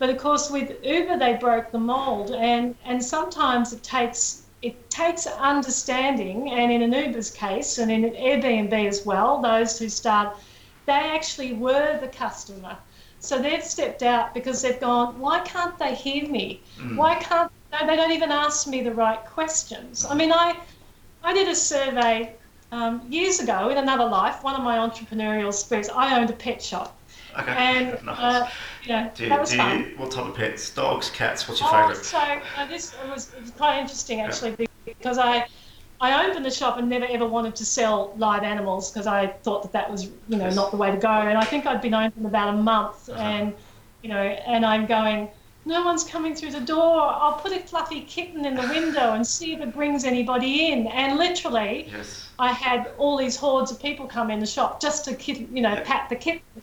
But 0.00 0.10
of 0.10 0.18
course, 0.18 0.50
with 0.50 0.84
Uber, 0.84 1.16
they 1.18 1.34
broke 1.34 1.70
the 1.70 1.78
mold, 1.78 2.32
and, 2.32 2.74
and 2.84 3.04
sometimes 3.04 3.72
it 3.72 3.84
takes 3.84 4.42
it 4.62 4.90
takes 4.90 5.26
understanding, 5.26 6.50
and 6.50 6.72
in 6.72 6.82
an 6.82 6.92
Uber's 6.92 7.30
case, 7.30 7.78
and 7.78 7.90
in 7.90 8.04
an 8.04 8.14
Airbnb 8.14 8.74
as 8.88 9.06
well, 9.06 9.40
those 9.40 9.78
who 9.78 9.88
start, 9.88 10.36
they 10.86 10.92
actually 10.92 11.52
were 11.52 11.98
the 12.00 12.08
customer 12.08 12.76
so 13.20 13.38
they've 13.38 13.62
stepped 13.62 14.02
out 14.02 14.32
because 14.32 14.62
they've 14.62 14.80
gone, 14.80 15.18
why 15.20 15.40
can't 15.40 15.78
they 15.78 15.94
hear 15.94 16.26
me? 16.26 16.62
Mm. 16.78 16.96
Why 16.96 17.14
can't 17.16 17.52
they 17.70 17.94
don't 17.94 18.12
even 18.12 18.32
ask 18.32 18.66
me 18.66 18.82
the 18.82 18.92
right 18.92 19.22
questions? 19.26 20.06
I 20.08 20.14
mean, 20.14 20.32
I, 20.32 20.56
I 21.22 21.34
did 21.34 21.46
a 21.46 21.54
survey 21.54 22.34
um, 22.72 23.02
years 23.10 23.40
ago 23.40 23.68
in 23.68 23.76
another 23.76 24.06
life, 24.06 24.42
one 24.42 24.56
of 24.56 24.62
my 24.62 24.78
entrepreneurial 24.78 25.52
spirits, 25.52 25.90
I 25.94 26.18
owned 26.18 26.30
a 26.30 26.32
pet 26.32 26.62
shop. 26.62 26.96
Okay. 27.38 27.52
And 27.52 28.04
nice. 28.04 28.18
uh, 28.18 28.50
yeah, 28.84 29.10
do 29.14 29.28
that 29.28 29.40
was 29.40 29.54
fun. 29.54 29.80
You, 29.80 29.84
what 29.96 30.10
type 30.10 30.26
of 30.26 30.34
pets? 30.34 30.70
Dogs, 30.70 31.10
cats? 31.10 31.48
What's 31.48 31.60
your 31.60 31.68
oh, 31.70 31.72
favourite? 31.72 32.04
So 32.04 32.18
uh, 32.18 32.66
this 32.66 32.94
was, 33.08 33.32
was, 33.40 33.50
quite 33.52 33.78
interesting 33.80 34.20
actually 34.20 34.56
yeah. 34.58 34.66
because 34.84 35.18
I 35.18 35.46
I 36.00 36.26
opened 36.26 36.44
the 36.44 36.50
shop 36.50 36.78
and 36.78 36.88
never 36.88 37.06
ever 37.06 37.26
wanted 37.26 37.54
to 37.56 37.64
sell 37.64 38.14
live 38.16 38.42
animals 38.42 38.90
because 38.90 39.06
I 39.06 39.28
thought 39.28 39.62
that 39.62 39.72
that 39.72 39.90
was, 39.90 40.04
you 40.28 40.38
know, 40.38 40.50
not 40.50 40.70
the 40.70 40.76
way 40.76 40.90
to 40.90 40.96
go. 40.96 41.08
And 41.08 41.36
I 41.36 41.44
think 41.44 41.66
I'd 41.66 41.82
been 41.82 41.94
open 41.94 42.26
about 42.26 42.54
a 42.54 42.56
month, 42.56 43.08
uh-huh. 43.08 43.20
and 43.20 43.54
you 44.02 44.08
know, 44.08 44.16
and 44.16 44.64
I'm 44.64 44.86
going, 44.86 45.28
no 45.64 45.84
one's 45.84 46.04
coming 46.04 46.34
through 46.34 46.52
the 46.52 46.60
door. 46.60 47.00
I'll 47.00 47.34
put 47.34 47.52
a 47.52 47.60
fluffy 47.60 48.00
kitten 48.02 48.46
in 48.46 48.54
the 48.54 48.62
window 48.62 49.12
and 49.12 49.26
see 49.26 49.52
if 49.52 49.60
it 49.60 49.74
brings 49.74 50.04
anybody 50.04 50.72
in. 50.72 50.86
And 50.86 51.18
literally, 51.18 51.88
yes. 51.92 52.28
I 52.38 52.52
had 52.52 52.92
all 52.96 53.16
these 53.16 53.36
hordes 53.36 53.70
of 53.70 53.80
people 53.80 54.06
come 54.06 54.30
in 54.30 54.40
the 54.40 54.46
shop 54.46 54.80
just 54.80 55.04
to, 55.04 55.32
you 55.32 55.60
know, 55.60 55.80
pat 55.84 56.08
the 56.08 56.16
kitten. 56.16 56.62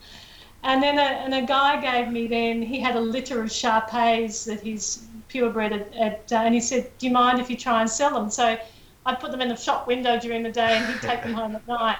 And 0.63 0.83
then 0.83 0.97
a, 0.97 1.01
and 1.01 1.33
a 1.33 1.43
guy 1.43 1.79
gave 1.79 2.11
me 2.11 2.27
then, 2.27 2.61
he 2.61 2.79
had 2.79 2.95
a 2.95 2.99
litter 2.99 3.41
of 3.41 3.51
Shar 3.51 3.85
Peis 3.87 4.43
that 4.45 4.61
he's 4.61 5.07
purebred 5.27 5.73
at, 5.73 5.95
at 5.95 6.31
uh, 6.31 6.35
and 6.37 6.53
he 6.53 6.61
said, 6.61 6.91
do 6.97 7.07
you 7.07 7.13
mind 7.13 7.39
if 7.39 7.49
you 7.49 7.57
try 7.57 7.81
and 7.81 7.89
sell 7.89 8.13
them? 8.13 8.29
So 8.29 8.57
I'd 9.05 9.19
put 9.19 9.31
them 9.31 9.41
in 9.41 9.47
the 9.47 9.55
shop 9.55 9.87
window 9.87 10.19
during 10.19 10.43
the 10.43 10.51
day 10.51 10.77
and 10.77 10.85
he'd 10.85 11.01
take 11.01 11.23
them 11.23 11.33
home 11.33 11.55
at 11.55 11.65
night. 11.67 11.97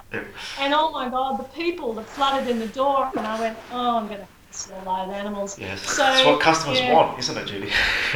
And 0.60 0.74
oh 0.74 0.90
my 0.90 1.08
God, 1.08 1.38
the 1.38 1.44
people 1.44 1.94
that 1.94 2.08
flooded 2.10 2.50
in 2.50 2.58
the 2.58 2.66
door, 2.66 3.10
and 3.16 3.26
I 3.26 3.40
went, 3.40 3.58
oh, 3.70 3.96
I'm 3.96 4.08
going 4.08 4.20
to 4.20 4.28
sell 4.50 4.82
live 4.84 5.08
animals. 5.10 5.58
Yes, 5.58 5.80
so, 5.80 6.02
that's 6.02 6.26
what 6.26 6.40
customers 6.40 6.80
yeah, 6.80 6.92
want, 6.92 7.18
isn't 7.18 7.36
it, 7.36 7.46
Judy? 7.46 7.70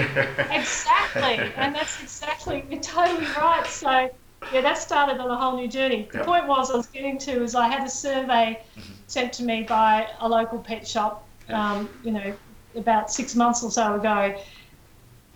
exactly, 0.50 1.40
and 1.56 1.74
that's 1.74 2.02
exactly, 2.02 2.64
you're 2.68 2.80
totally 2.80 3.26
right. 3.38 3.66
So, 3.66 4.10
yeah, 4.52 4.60
that 4.60 4.78
started 4.78 5.20
on 5.20 5.30
a 5.30 5.36
whole 5.36 5.56
new 5.56 5.68
journey. 5.68 6.08
The 6.10 6.18
yep. 6.18 6.26
point 6.26 6.46
was 6.46 6.70
I 6.70 6.76
was 6.76 6.86
getting 6.86 7.18
to 7.18 7.42
is 7.42 7.54
I 7.54 7.68
had 7.68 7.86
a 7.86 7.90
survey 7.90 8.60
mm-hmm. 8.76 8.92
sent 9.06 9.32
to 9.34 9.42
me 9.42 9.62
by 9.62 10.08
a 10.20 10.28
local 10.28 10.58
pet 10.58 10.86
shop, 10.86 11.26
yep. 11.48 11.58
um, 11.58 11.88
you 12.04 12.12
know, 12.12 12.34
about 12.74 13.10
six 13.10 13.34
months 13.34 13.62
or 13.62 13.70
so 13.70 13.94
ago. 13.94 14.34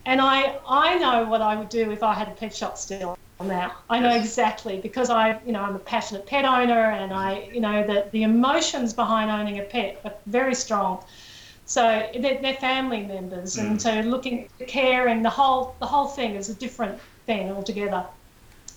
And 0.07 0.21
I, 0.21 0.59
I 0.69 0.99
know 0.99 1.25
what 1.27 1.43
I 1.43 1.57
would 1.57 1.69
do 1.69 1.91
if 1.91 2.03
I 2.03 2.15
had 2.15 2.29
a 2.29 2.33
pet 2.33 2.55
shop 2.55 2.79
still 2.79 3.19
now. 3.43 3.73
I 3.91 3.99
know 3.99 4.15
exactly 4.15 4.79
because 4.81 5.11
I, 5.11 5.39
you 5.45 5.53
know, 5.53 5.61
I'm 5.61 5.77
a 5.77 5.81
passionate 5.81 6.27
pet 6.27 6.45
owner, 6.45 6.93
and 6.93 7.13
I, 7.13 7.51
you 7.53 7.61
know, 7.61 7.87
that 7.87 8.13
the 8.13 8.23
emotions 8.23 8.95
behind 8.95 9.31
owning 9.31 9.59
a 9.59 9.65
pet 9.65 10.01
are 10.05 10.15
very 10.27 10.55
strong. 10.55 11.05
So 11.67 12.09
they're, 12.19 12.41
they're 12.41 12.55
family 12.55 13.03
members, 13.03 13.59
and 13.59 13.77
mm. 13.77 13.81
so 13.81 14.09
looking, 14.09 14.49
caring, 14.69 15.23
the 15.23 15.31
whole, 15.31 15.75
the 15.81 15.87
whole 15.87 16.07
thing 16.07 16.37
is 16.37 16.49
a 16.49 16.55
different 16.55 16.99
thing 17.27 17.51
altogether, 17.51 18.07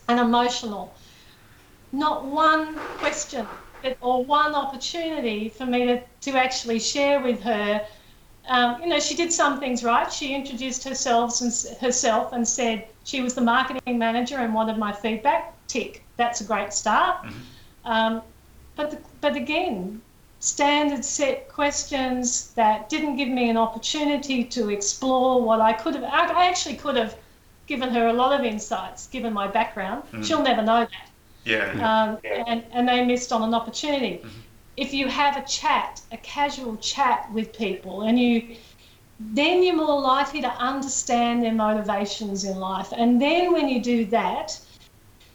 and 0.10 0.20
emotional. 0.20 0.96
Not 1.92 2.26
one 2.26 2.82
question 2.98 3.48
or 4.02 4.26
one 4.26 4.54
opportunity 4.54 5.50
for 5.50 5.66
me 5.66 5.86
to, 5.86 6.04
to 6.22 6.32
actually 6.38 6.80
share 6.80 7.22
with 7.22 7.42
her 7.42 7.86
um, 8.50 8.82
you 8.82 8.88
know, 8.88 9.00
she 9.00 9.16
did 9.16 9.32
some 9.32 9.60
things 9.60 9.84
right. 9.84 10.12
She 10.12 10.34
introduced 10.34 10.84
herself 10.84 11.40
and 11.42 11.54
herself 11.80 12.34
and 12.34 12.48
said 12.48 12.88
she 13.04 13.22
was 13.22 13.36
the 13.36 13.42
marketing 13.42 14.00
manager 14.00 14.38
and 14.38 14.54
wanted 14.54 14.78
my 14.78 14.92
feedback. 14.92 15.54
Tick. 15.68 16.04
That's 16.18 16.42
a 16.42 16.44
great 16.44 16.74
start. 16.74 17.24
Mm-hmm. 17.24 17.38
Um, 17.86 18.22
but 18.76 18.92
the, 18.92 18.98
but 19.22 19.36
again, 19.36 20.02
standard 20.40 21.06
set 21.06 21.48
questions 21.48 22.52
that 22.56 22.90
didn't 22.90 23.18
give 23.18 23.30
me 23.30 23.50
an 23.52 23.58
opportunity 23.58 24.44
to 24.46 24.70
explore 24.70 25.42
what 25.44 25.62
I 25.62 25.74
could 25.74 25.94
have. 25.96 26.04
I 26.04 26.48
actually 26.48 26.76
could 26.76 26.96
have 26.96 27.16
given 27.70 27.90
her 27.90 28.08
a 28.08 28.14
lot 28.14 28.38
of 28.38 28.46
insights 28.46 29.08
given 29.08 29.32
my 29.32 29.48
background. 29.48 30.04
Mm-hmm. 30.04 30.24
She'll 30.24 30.44
never 30.44 30.62
know 30.62 30.82
that. 30.94 31.10
Yeah. 31.46 31.66
Um, 31.90 32.18
and, 32.52 32.66
and 32.74 32.88
they 32.90 33.06
missed 33.06 33.32
on 33.32 33.42
an 33.44 33.54
opportunity. 33.54 34.18
Mm-hmm 34.18 34.40
if 34.80 34.94
you 34.94 35.10
have 35.10 35.36
a 35.36 35.46
chat, 35.46 36.02
a 36.14 36.18
casual 36.18 36.78
chat 36.78 37.30
with 37.34 37.52
people, 37.52 38.04
and 38.04 38.18
you 38.18 38.56
then 39.20 39.62
you're 39.62 39.76
more 39.76 40.00
likely 40.00 40.42
to 40.42 40.52
understand 40.72 41.44
their 41.44 41.54
motivations 41.54 42.46
in 42.46 42.58
life. 42.58 42.94
And 42.96 43.22
then 43.22 43.52
when 43.52 43.68
you 43.68 43.82
do 43.82 44.06
that, 44.06 44.58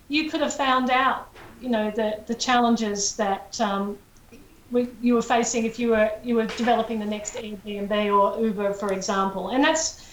you 0.08 0.30
could 0.30 0.40
have 0.40 0.54
found 0.54 0.88
out, 0.88 1.28
you 1.60 1.68
know, 1.68 1.90
the, 1.90 2.18
the 2.26 2.34
challenges 2.34 3.14
that 3.16 3.60
um, 3.60 3.98
we, 4.70 4.88
you 5.02 5.14
were 5.14 5.28
facing 5.36 5.66
if 5.66 5.78
you 5.78 5.90
were 5.90 6.10
you 6.22 6.34
were 6.36 6.46
developing 6.46 6.98
the 6.98 7.04
next 7.04 7.34
Airbnb 7.34 7.92
or 8.16 8.40
Uber, 8.42 8.72
for 8.72 8.90
example. 8.94 9.50
And 9.50 9.62
that's 9.62 10.08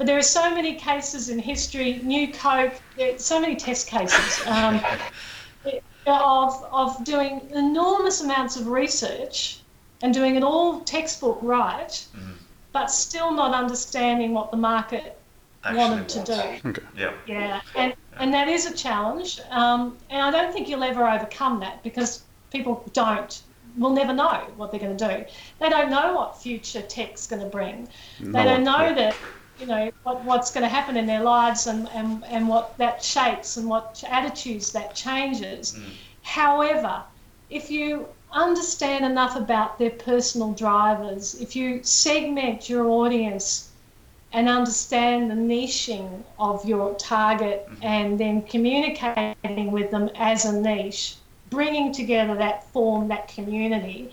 but 0.00 0.06
there 0.06 0.16
are 0.16 0.22
so 0.22 0.54
many 0.54 0.76
cases 0.76 1.28
in 1.28 1.38
history, 1.38 2.00
New 2.02 2.32
Coke, 2.32 2.72
so 3.18 3.38
many 3.38 3.54
test 3.54 3.86
cases. 3.86 4.46
Um, 4.46 4.80
of, 6.06 6.66
of 6.72 7.04
doing 7.04 7.46
enormous 7.54 8.22
amounts 8.22 8.56
of 8.56 8.68
research 8.68 9.60
and 10.00 10.14
doing 10.14 10.36
it 10.36 10.42
all 10.42 10.80
textbook 10.80 11.38
right, 11.42 11.90
mm. 12.16 12.32
but 12.72 12.86
still 12.86 13.30
not 13.30 13.52
understanding 13.52 14.32
what 14.32 14.50
the 14.50 14.56
market 14.56 15.18
Actually 15.64 15.78
wanted 15.78 16.08
to 16.08 16.24
do. 16.24 16.68
Okay. 16.70 16.82
Yeah. 16.96 17.12
Yeah, 17.26 17.60
and, 17.76 17.94
and 18.18 18.32
that 18.32 18.48
is 18.48 18.64
a 18.64 18.74
challenge. 18.74 19.38
Um, 19.50 19.98
and 20.08 20.22
I 20.22 20.30
don't 20.30 20.50
think 20.50 20.70
you'll 20.70 20.82
ever 20.82 21.06
overcome 21.06 21.60
that 21.60 21.82
because 21.82 22.22
people 22.50 22.88
don't 22.94 23.42
will 23.76 23.90
never 23.90 24.14
know 24.14 24.46
what 24.56 24.70
they're 24.70 24.80
going 24.80 24.96
to 24.96 25.08
do. 25.08 25.24
They 25.58 25.68
don't 25.68 25.90
know 25.90 26.14
what 26.14 26.40
future 26.40 26.82
tech's 26.82 27.26
going 27.26 27.42
to 27.42 27.48
bring. 27.48 27.86
No 28.18 28.32
they 28.32 28.44
don't 28.44 28.64
know 28.64 28.94
that 28.94 29.14
you 29.60 29.66
know 29.66 29.90
what, 30.04 30.24
what's 30.24 30.50
going 30.50 30.62
to 30.62 30.68
happen 30.68 30.96
in 30.96 31.06
their 31.06 31.22
lives 31.22 31.66
and, 31.66 31.88
and, 31.90 32.24
and 32.24 32.48
what 32.48 32.76
that 32.78 33.04
shapes 33.04 33.56
and 33.56 33.68
what 33.68 34.02
attitudes 34.08 34.72
that 34.72 34.94
changes. 34.94 35.74
Mm. 35.74 35.82
However, 36.22 37.02
if 37.50 37.70
you 37.70 38.08
understand 38.32 39.04
enough 39.04 39.36
about 39.36 39.78
their 39.78 39.90
personal 39.90 40.52
drivers, 40.52 41.34
if 41.40 41.54
you 41.56 41.82
segment 41.82 42.68
your 42.68 42.86
audience 42.86 43.70
and 44.32 44.48
understand 44.48 45.30
the 45.30 45.34
niching 45.34 46.22
of 46.38 46.64
your 46.64 46.94
target 46.94 47.66
mm-hmm. 47.68 47.84
and 47.84 48.18
then 48.18 48.42
communicating 48.42 49.72
with 49.72 49.90
them 49.90 50.08
as 50.14 50.44
a 50.44 50.52
niche, 50.52 51.16
bringing 51.50 51.92
together 51.92 52.36
that 52.36 52.64
form, 52.68 53.08
that 53.08 53.26
community, 53.26 54.12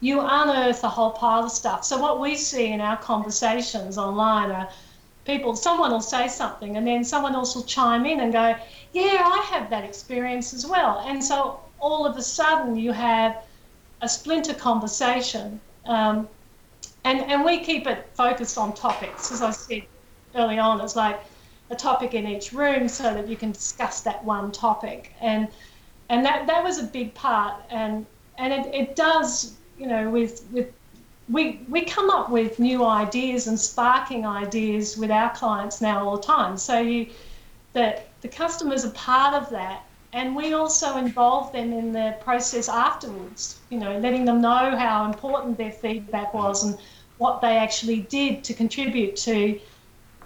you 0.00 0.20
unearth 0.20 0.84
a 0.84 0.88
whole 0.88 1.10
pile 1.10 1.44
of 1.44 1.50
stuff. 1.50 1.84
So, 1.84 1.98
what 1.98 2.20
we 2.20 2.36
see 2.36 2.66
in 2.66 2.80
our 2.80 2.96
conversations 2.98 3.98
online 3.98 4.50
are 4.50 4.68
people, 5.26 5.56
someone 5.56 5.90
will 5.90 6.00
say 6.00 6.28
something 6.28 6.76
and 6.76 6.86
then 6.86 7.04
someone 7.04 7.34
else 7.34 7.54
will 7.54 7.64
chime 7.64 8.06
in 8.06 8.20
and 8.20 8.32
go, 8.32 8.54
Yeah, 8.92 9.30
I 9.32 9.46
have 9.50 9.68
that 9.70 9.84
experience 9.84 10.54
as 10.54 10.64
well. 10.64 11.04
And 11.06 11.22
so 11.22 11.60
all 11.78 12.06
of 12.06 12.16
a 12.16 12.22
sudden 12.22 12.76
you 12.76 12.92
have 12.92 13.44
a 14.00 14.08
splinter 14.08 14.54
conversation. 14.54 15.60
Um, 15.84 16.28
and, 17.04 17.20
and 17.22 17.44
we 17.44 17.64
keep 17.64 17.86
it 17.86 18.08
focused 18.14 18.58
on 18.58 18.74
topics. 18.74 19.30
As 19.30 19.42
I 19.42 19.50
said 19.50 19.82
early 20.34 20.58
on, 20.58 20.80
it's 20.80 20.96
like 20.96 21.20
a 21.70 21.76
topic 21.76 22.14
in 22.14 22.26
each 22.26 22.52
room 22.52 22.88
so 22.88 23.14
that 23.14 23.28
you 23.28 23.36
can 23.36 23.52
discuss 23.52 24.02
that 24.02 24.24
one 24.24 24.52
topic. 24.52 25.12
And 25.20 25.48
and 26.08 26.24
that 26.24 26.46
that 26.46 26.62
was 26.62 26.78
a 26.78 26.84
big 26.84 27.14
part. 27.14 27.62
And 27.70 28.06
and 28.38 28.52
it, 28.52 28.74
it 28.74 28.96
does, 28.96 29.56
you 29.78 29.86
know, 29.86 30.10
with 30.10 30.46
with 30.52 30.68
we 31.28 31.60
we 31.68 31.84
come 31.84 32.10
up 32.10 32.30
with 32.30 32.58
new 32.58 32.84
ideas 32.84 33.46
and 33.46 33.58
sparking 33.58 34.24
ideas 34.26 34.96
with 34.96 35.10
our 35.10 35.34
clients 35.34 35.80
now 35.80 36.06
all 36.08 36.16
the 36.16 36.22
time. 36.22 36.56
So 36.56 36.80
you 36.80 37.08
that 37.72 38.08
the 38.22 38.28
customers 38.28 38.84
are 38.84 38.90
part 38.90 39.34
of 39.34 39.50
that 39.50 39.84
and 40.12 40.34
we 40.34 40.54
also 40.54 40.96
involve 40.96 41.52
them 41.52 41.72
in 41.72 41.92
the 41.92 42.16
process 42.20 42.68
afterwards 42.68 43.60
you 43.68 43.78
know 43.78 43.98
letting 43.98 44.24
them 44.24 44.40
know 44.40 44.74
how 44.76 45.04
important 45.04 45.58
their 45.58 45.70
feedback 45.70 46.32
was 46.32 46.64
and 46.64 46.78
what 47.18 47.40
they 47.42 47.56
actually 47.56 48.00
did 48.00 48.42
to 48.42 48.54
contribute 48.54 49.14
to 49.14 49.60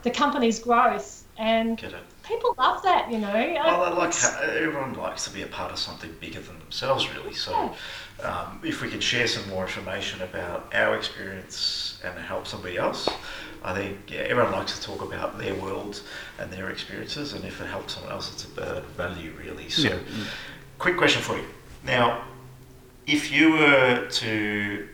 the 0.02 0.10
company's 0.10 0.58
growth 0.60 1.24
and 1.38 1.84
people 2.30 2.54
love 2.58 2.82
that 2.82 3.10
you 3.10 3.18
know 3.18 3.32
well, 3.32 3.94
like 3.96 4.14
everyone 4.42 4.94
likes 4.94 5.24
to 5.24 5.30
be 5.30 5.42
a 5.42 5.46
part 5.46 5.70
of 5.70 5.78
something 5.78 6.14
bigger 6.20 6.40
than 6.40 6.58
themselves 6.60 7.12
really 7.14 7.34
so 7.34 7.74
um, 8.22 8.60
if 8.64 8.80
we 8.82 8.88
can 8.88 9.00
share 9.00 9.26
some 9.26 9.46
more 9.48 9.64
information 9.64 10.22
about 10.22 10.72
our 10.74 10.96
experience 10.96 12.00
and 12.04 12.16
help 12.18 12.46
somebody 12.46 12.76
else 12.76 13.08
I 13.62 13.74
think 13.74 14.10
yeah, 14.10 14.20
everyone 14.20 14.52
likes 14.52 14.78
to 14.78 14.82
talk 14.82 15.02
about 15.02 15.38
their 15.38 15.54
world 15.54 16.00
and 16.38 16.50
their 16.50 16.70
experiences, 16.70 17.34
and 17.34 17.44
if 17.44 17.60
it 17.60 17.66
helps 17.66 17.94
someone 17.94 18.12
else, 18.12 18.32
it's 18.32 18.44
a 18.56 18.80
value, 18.96 19.32
really. 19.38 19.68
So, 19.68 19.88
yeah. 19.88 19.98
quick 20.78 20.96
question 20.96 21.20
for 21.20 21.36
you. 21.36 21.44
Now, 21.84 22.24
if 23.06 23.30
you 23.30 23.52
were 23.52 24.08
to 24.08 24.88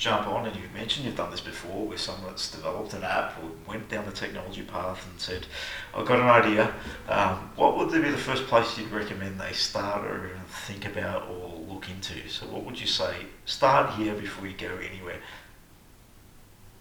jump 0.00 0.26
on, 0.26 0.46
and 0.46 0.56
you've 0.56 0.72
mentioned 0.72 1.06
you've 1.06 1.16
done 1.16 1.30
this 1.30 1.40
before, 1.40 1.86
where 1.86 1.98
someone 1.98 2.30
that's 2.30 2.50
developed 2.50 2.94
an 2.94 3.04
app 3.04 3.36
or 3.42 3.50
went 3.68 3.88
down 3.88 4.06
the 4.06 4.12
technology 4.12 4.62
path 4.62 5.06
and 5.10 5.20
said, 5.20 5.46
"I've 5.94 6.06
got 6.06 6.18
an 6.18 6.28
idea," 6.28 6.74
um, 7.08 7.50
what 7.56 7.76
would 7.76 7.92
be 7.92 8.10
the 8.10 8.16
first 8.16 8.46
place 8.46 8.76
you'd 8.78 8.90
recommend 8.90 9.38
they 9.38 9.52
start 9.52 10.04
or 10.04 10.26
even 10.26 10.40
think 10.66 10.86
about 10.86 11.28
or 11.28 11.60
look 11.68 11.88
into? 11.88 12.28
So, 12.28 12.46
what 12.46 12.64
would 12.64 12.80
you 12.80 12.86
say? 12.86 13.14
Start 13.44 13.90
here 13.94 14.14
before 14.14 14.46
you 14.46 14.56
go 14.56 14.76
anywhere 14.76 15.20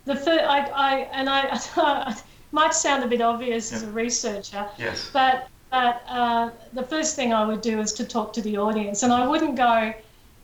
the 0.10 0.16
first, 0.16 0.44
I, 0.44 0.60
I, 0.74 0.96
and 1.14 1.30
I, 1.30 1.48
I 1.78 2.16
might 2.52 2.74
sound 2.74 3.04
a 3.04 3.08
bit 3.08 3.22
obvious 3.22 3.72
yeah. 3.72 3.78
as 3.78 3.84
a 3.84 3.92
researcher, 3.92 4.68
yes. 4.78 5.10
but 5.14 5.48
but 5.72 6.02
uh, 6.08 6.50
the 6.74 6.82
first 6.82 7.16
thing 7.16 7.32
I 7.32 7.46
would 7.46 7.62
do 7.62 7.80
is 7.80 7.94
to 7.94 8.04
talk 8.04 8.34
to 8.34 8.42
the 8.42 8.58
audience, 8.58 9.04
and 9.04 9.14
I 9.14 9.28
wouldn't 9.28 9.56
go. 9.56 9.94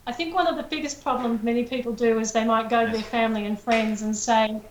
I 0.08 0.12
think 0.12 0.36
one 0.36 0.48
of 0.48 0.56
the 0.56 0.64
biggest 0.64 1.02
problems 1.02 1.44
many 1.44 1.64
people 1.64 1.92
do 1.92 2.20
is 2.20 2.32
they 2.32 2.46
might 2.46 2.70
go 2.70 2.86
to 2.86 2.92
their 2.92 3.02
family 3.02 3.46
and 3.46 3.60
friends 3.60 4.02
and 4.04 4.16
say, 4.16 4.62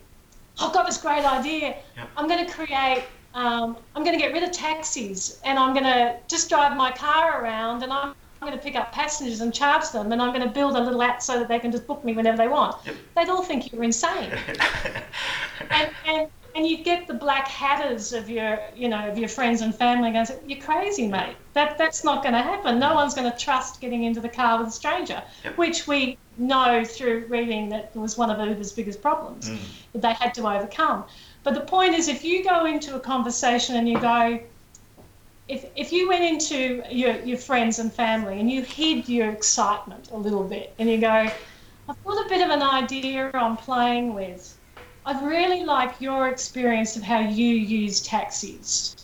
"I've 0.60 0.72
got 0.72 0.86
this 0.86 0.98
great 0.98 1.24
idea. 1.24 1.76
Yep. 1.96 2.08
I'm 2.16 2.28
going 2.28 2.46
to 2.46 2.52
create. 2.52 3.04
Um, 3.34 3.76
I'm 3.96 4.04
going 4.04 4.16
to 4.16 4.22
get 4.22 4.32
rid 4.32 4.44
of 4.44 4.52
taxis, 4.52 5.40
and 5.44 5.58
I'm 5.58 5.72
going 5.72 5.84
to 5.84 6.16
just 6.28 6.48
drive 6.48 6.76
my 6.76 6.92
car 6.92 7.42
around, 7.42 7.82
and 7.82 7.92
I'm 7.92 8.14
I'm 8.44 8.48
going 8.50 8.58
to 8.58 8.62
pick 8.62 8.76
up 8.76 8.92
passengers 8.92 9.40
and 9.40 9.54
charge 9.54 9.90
them, 9.90 10.12
and 10.12 10.20
I'm 10.20 10.32
going 10.34 10.46
to 10.46 10.52
build 10.52 10.76
a 10.76 10.80
little 10.80 11.02
app 11.02 11.22
so 11.22 11.38
that 11.38 11.48
they 11.48 11.58
can 11.58 11.72
just 11.72 11.86
book 11.86 12.04
me 12.04 12.12
whenever 12.12 12.36
they 12.36 12.48
want. 12.48 12.76
Yep. 12.84 12.96
They'd 13.16 13.28
all 13.30 13.42
think 13.42 13.72
you're 13.72 13.82
insane. 13.82 14.30
and, 15.70 15.90
and 16.06 16.28
and 16.54 16.66
you 16.66 16.84
get 16.84 17.06
the 17.06 17.14
black 17.14 17.48
hatters 17.48 18.12
of 18.12 18.30
your 18.30 18.60
you 18.76 18.88
know 18.88 19.08
of 19.08 19.18
your 19.18 19.28
friends 19.28 19.60
and 19.60 19.74
family 19.74 20.10
going, 20.12 20.26
"You're 20.46 20.60
crazy, 20.60 21.06
mate. 21.08 21.36
That 21.52 21.78
that's 21.78 22.04
not 22.04 22.22
going 22.22 22.34
to 22.34 22.42
happen. 22.42 22.78
No 22.78 22.94
one's 22.94 23.14
going 23.14 23.30
to 23.30 23.36
trust 23.36 23.80
getting 23.80 24.04
into 24.04 24.20
the 24.20 24.28
car 24.28 24.58
with 24.58 24.68
a 24.68 24.72
stranger," 24.72 25.22
yep. 25.44 25.56
which 25.56 25.86
we 25.86 26.16
know 26.36 26.84
through 26.84 27.26
reading 27.28 27.68
that 27.68 27.94
was 27.96 28.18
one 28.18 28.30
of 28.30 28.46
Uber's 28.46 28.72
biggest 28.72 29.00
problems 29.00 29.48
mm. 29.48 29.58
that 29.92 30.02
they 30.02 30.12
had 30.14 30.34
to 30.34 30.48
overcome. 30.48 31.04
But 31.42 31.54
the 31.54 31.60
point 31.60 31.94
is, 31.94 32.08
if 32.08 32.24
you 32.24 32.42
go 32.42 32.64
into 32.64 32.96
a 32.96 33.00
conversation 33.00 33.76
and 33.76 33.88
you 33.88 34.00
go, 34.00 34.40
if, 35.46 35.66
if 35.76 35.92
you 35.92 36.08
went 36.08 36.24
into 36.24 36.82
your, 36.90 37.20
your 37.20 37.36
friends 37.36 37.78
and 37.78 37.92
family 37.92 38.40
and 38.40 38.50
you 38.50 38.62
hid 38.62 39.08
your 39.08 39.30
excitement 39.30 40.10
a 40.10 40.16
little 40.16 40.42
bit 40.42 40.74
and 40.78 40.88
you 40.88 40.98
go, 40.98 41.28
I've 41.88 42.04
got 42.04 42.26
a 42.26 42.28
bit 42.28 42.40
of 42.40 42.50
an 42.50 42.62
idea 42.62 43.30
I'm 43.34 43.56
playing 43.56 44.14
with. 44.14 44.56
I'd 45.06 45.22
really 45.22 45.64
like 45.64 46.00
your 46.00 46.28
experience 46.28 46.96
of 46.96 47.02
how 47.02 47.20
you 47.20 47.48
use 47.48 48.00
taxis. 48.02 48.96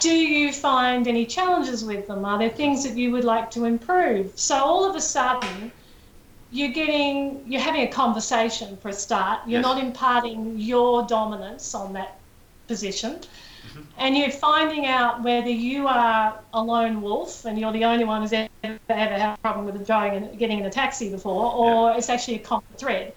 Do 0.00 0.10
you 0.10 0.52
find 0.52 1.06
any 1.06 1.26
challenges 1.26 1.84
with 1.84 2.06
them? 2.06 2.24
Are 2.24 2.38
there 2.38 2.48
things 2.48 2.84
that 2.84 2.96
you 2.96 3.10
would 3.12 3.24
like 3.24 3.50
to 3.52 3.66
improve? 3.66 4.32
So 4.34 4.56
all 4.56 4.88
of 4.88 4.96
a 4.96 5.00
sudden, 5.00 5.70
you're 6.50 6.72
getting 6.72 7.44
you're 7.46 7.60
having 7.60 7.82
a 7.82 7.92
conversation 7.92 8.76
for 8.78 8.88
a 8.88 8.92
start. 8.92 9.40
You're 9.46 9.60
yes. 9.60 9.62
not 9.62 9.82
imparting 9.82 10.58
your 10.58 11.06
dominance 11.06 11.74
on 11.74 11.92
that 11.92 12.18
position 12.66 13.20
Mm-hmm. 13.68 13.82
And 13.98 14.16
you're 14.16 14.30
finding 14.30 14.86
out 14.86 15.22
whether 15.22 15.50
you 15.50 15.86
are 15.86 16.38
a 16.52 16.62
lone 16.62 17.02
wolf 17.02 17.44
and 17.44 17.58
you're 17.58 17.72
the 17.72 17.84
only 17.84 18.04
one 18.04 18.22
who's 18.22 18.32
ever, 18.32 18.48
ever 18.64 18.78
had 18.88 19.34
a 19.34 19.38
problem 19.38 19.66
with 19.66 19.86
driving 19.86 20.24
and 20.24 20.38
getting 20.38 20.60
in 20.60 20.66
a 20.66 20.70
taxi 20.70 21.10
before, 21.10 21.52
or 21.52 21.90
yeah. 21.90 21.96
it's 21.96 22.08
actually 22.08 22.36
a 22.36 22.40
common 22.40 22.64
thread. 22.76 23.12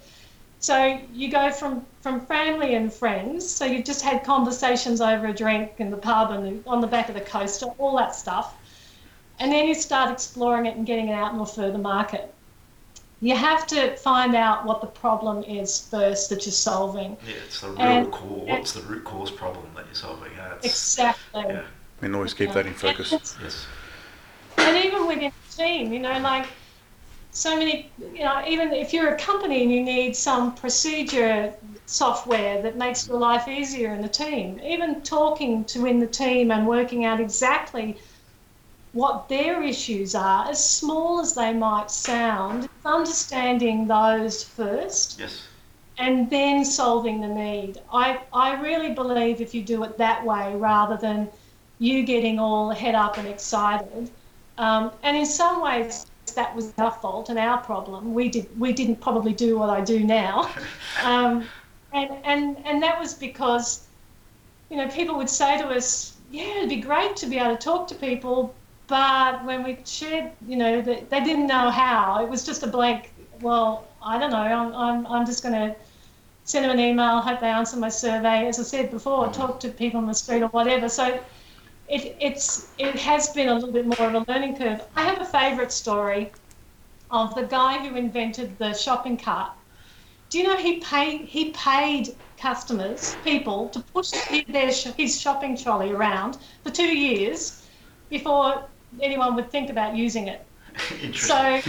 So 0.63 0.97
you 1.13 1.29
go 1.29 1.51
from, 1.51 1.85
from 1.99 2.21
family 2.21 2.75
and 2.75 2.91
friends. 2.91 3.45
So 3.45 3.65
you've 3.65 3.83
just 3.83 4.01
had 4.01 4.23
conversations 4.23 5.01
over 5.01 5.27
a 5.27 5.33
drink 5.33 5.73
in 5.79 5.91
the 5.91 5.97
pub 5.97 6.31
and 6.31 6.63
on 6.65 6.79
the 6.79 6.87
back 6.87 7.09
of 7.09 7.15
the 7.15 7.21
coaster, 7.21 7.65
all 7.77 7.97
that 7.97 8.15
stuff. 8.15 8.55
And 9.39 9.51
then 9.51 9.67
you 9.67 9.73
start 9.73 10.09
exploring 10.09 10.65
it 10.65 10.77
and 10.77 10.85
getting 10.85 11.09
it 11.09 11.13
out 11.13 11.33
in 11.33 11.39
a 11.41 11.45
further 11.45 11.77
market 11.77 12.33
you 13.23 13.37
have 13.37 13.65
to 13.65 13.95
find 13.95 14.35
out 14.35 14.65
what 14.65 14.81
the 14.81 14.87
problem 14.87 15.43
is 15.43 15.87
first 15.89 16.29
that 16.29 16.45
you're 16.45 16.51
solving. 16.51 17.15
Yeah, 17.25 17.35
it's 17.45 17.61
the 17.61 17.69
real 17.69 17.79
and, 17.79 18.11
core. 18.11 18.45
What's 18.45 18.73
the 18.73 18.81
root 18.81 19.05
cause 19.05 19.31
problem 19.31 19.65
that 19.77 19.85
you're 19.85 19.95
solving? 19.95 20.29
Yeah, 20.35 20.55
exactly. 20.61 21.43
Yeah. 21.47 21.63
And 22.01 22.15
always 22.15 22.33
keep 22.33 22.51
that 22.51 22.65
in 22.65 22.73
focus. 22.73 23.11
yes. 23.41 23.65
And 24.57 24.85
even 24.85 25.07
within 25.07 25.31
the 25.31 25.55
team, 25.55 25.93
you 25.93 25.99
know, 25.99 26.19
like 26.19 26.47
so 27.33 27.57
many, 27.57 27.91
you 27.97 28.23
know, 28.23 28.43
even 28.47 28.71
if 28.71 28.93
you're 28.93 29.15
a 29.15 29.17
company 29.17 29.63
and 29.63 29.71
you 29.71 29.81
need 29.81 30.15
some 30.15 30.53
procedure 30.53 31.53
software 31.87 32.61
that 32.61 32.77
makes 32.77 33.07
your 33.07 33.17
life 33.17 33.47
easier 33.47 33.91
in 33.93 34.01
the 34.01 34.07
team, 34.07 34.61
even 34.63 35.01
talking 35.01 35.65
to 35.65 35.87
in 35.87 35.99
the 35.99 36.07
team 36.07 36.51
and 36.51 36.67
working 36.67 37.05
out 37.05 37.19
exactly 37.19 37.97
what 38.91 39.27
their 39.27 39.63
issues 39.63 40.13
are, 40.13 40.47
as 40.47 40.63
small 40.63 41.19
as 41.19 41.33
they 41.33 41.51
might 41.51 41.89
sound, 41.89 42.69
understanding 42.85 43.87
those 43.87 44.43
first. 44.43 45.19
Yes. 45.19 45.47
And 45.97 46.29
then 46.29 46.63
solving 46.63 47.19
the 47.21 47.27
need. 47.27 47.81
I, 47.91 48.21
I 48.31 48.61
really 48.61 48.93
believe 48.93 49.41
if 49.41 49.55
you 49.55 49.63
do 49.63 49.83
it 49.83 49.97
that 49.97 50.23
way 50.23 50.55
rather 50.55 50.97
than 50.97 51.29
you 51.79 52.03
getting 52.03 52.37
all 52.37 52.69
head 52.69 52.93
up 52.93 53.17
and 53.17 53.27
excited. 53.27 54.11
Um, 54.59 54.91
and 55.01 55.17
in 55.17 55.25
some 55.25 55.61
ways, 55.61 56.05
that 56.33 56.55
was 56.55 56.73
our 56.77 56.91
fault 56.91 57.29
and 57.29 57.39
our 57.39 57.57
problem. 57.59 58.13
We 58.13 58.29
did 58.29 58.47
we 58.59 58.73
didn't 58.73 58.97
probably 59.01 59.33
do 59.33 59.57
what 59.57 59.69
I 59.69 59.81
do 59.81 59.99
now, 60.03 60.49
um, 61.03 61.45
and 61.93 62.11
and 62.23 62.57
and 62.65 62.83
that 62.83 62.99
was 62.99 63.13
because, 63.13 63.87
you 64.69 64.77
know, 64.77 64.87
people 64.87 65.15
would 65.17 65.29
say 65.29 65.57
to 65.57 65.67
us, 65.67 66.17
"Yeah, 66.31 66.57
it'd 66.57 66.69
be 66.69 66.77
great 66.77 67.15
to 67.17 67.25
be 67.27 67.37
able 67.37 67.55
to 67.55 67.61
talk 67.61 67.87
to 67.89 67.95
people, 67.95 68.53
but 68.87 69.43
when 69.45 69.63
we 69.63 69.77
shared, 69.85 70.31
you 70.47 70.57
know, 70.57 70.81
they, 70.81 71.03
they 71.09 71.23
didn't 71.23 71.47
know 71.47 71.69
how. 71.69 72.23
It 72.23 72.29
was 72.29 72.45
just 72.45 72.63
a 72.63 72.67
blank, 72.67 73.11
well, 73.41 73.87
I 74.01 74.19
don't 74.19 74.31
know, 74.31 74.37
I'm, 74.37 74.75
I'm, 74.75 75.07
I'm 75.07 75.25
just 75.25 75.41
going 75.41 75.55
to 75.55 75.75
send 76.43 76.65
them 76.65 76.71
an 76.71 76.79
email, 76.79 77.19
hope 77.19 77.39
they 77.39 77.47
answer 77.47 77.77
my 77.77 77.89
survey. 77.89 78.47
As 78.47 78.59
I 78.59 78.63
said 78.63 78.91
before, 78.91 79.31
talk 79.31 79.59
to 79.61 79.69
people 79.69 79.99
on 79.99 80.07
the 80.07 80.13
street 80.13 80.41
or 80.41 80.49
whatever. 80.49 80.89
So 80.89 81.19
it, 81.87 82.15
it's, 82.19 82.71
it 82.77 82.95
has 82.95 83.29
been 83.29 83.49
a 83.49 83.53
little 83.53 83.71
bit 83.71 83.85
more 83.85 84.07
of 84.07 84.13
a 84.13 84.31
learning 84.31 84.57
curve. 84.57 84.81
I 84.95 85.03
have 85.03 85.21
a 85.21 85.25
favourite 85.25 85.71
story 85.71 86.31
of 87.11 87.35
the 87.35 87.43
guy 87.43 87.85
who 87.85 87.95
invented 87.95 88.57
the 88.57 88.73
shopping 88.73 89.17
cart. 89.17 89.51
Do 90.29 90.39
you 90.39 90.45
know 90.45 90.57
he 90.57 90.79
paid, 90.79 91.21
he 91.21 91.51
paid 91.51 92.15
customers, 92.37 93.15
people, 93.23 93.69
to 93.69 93.79
push 93.79 94.11
their, 94.47 94.71
his 94.97 95.21
shopping 95.21 95.55
trolley 95.55 95.91
around 95.91 96.37
for 96.63 96.71
two 96.71 96.97
years 96.97 97.67
before 98.09 98.63
anyone 99.01 99.35
would 99.35 99.51
think 99.51 99.69
about 99.69 99.95
using 99.95 100.27
it. 100.27 100.45
So, 101.13 101.33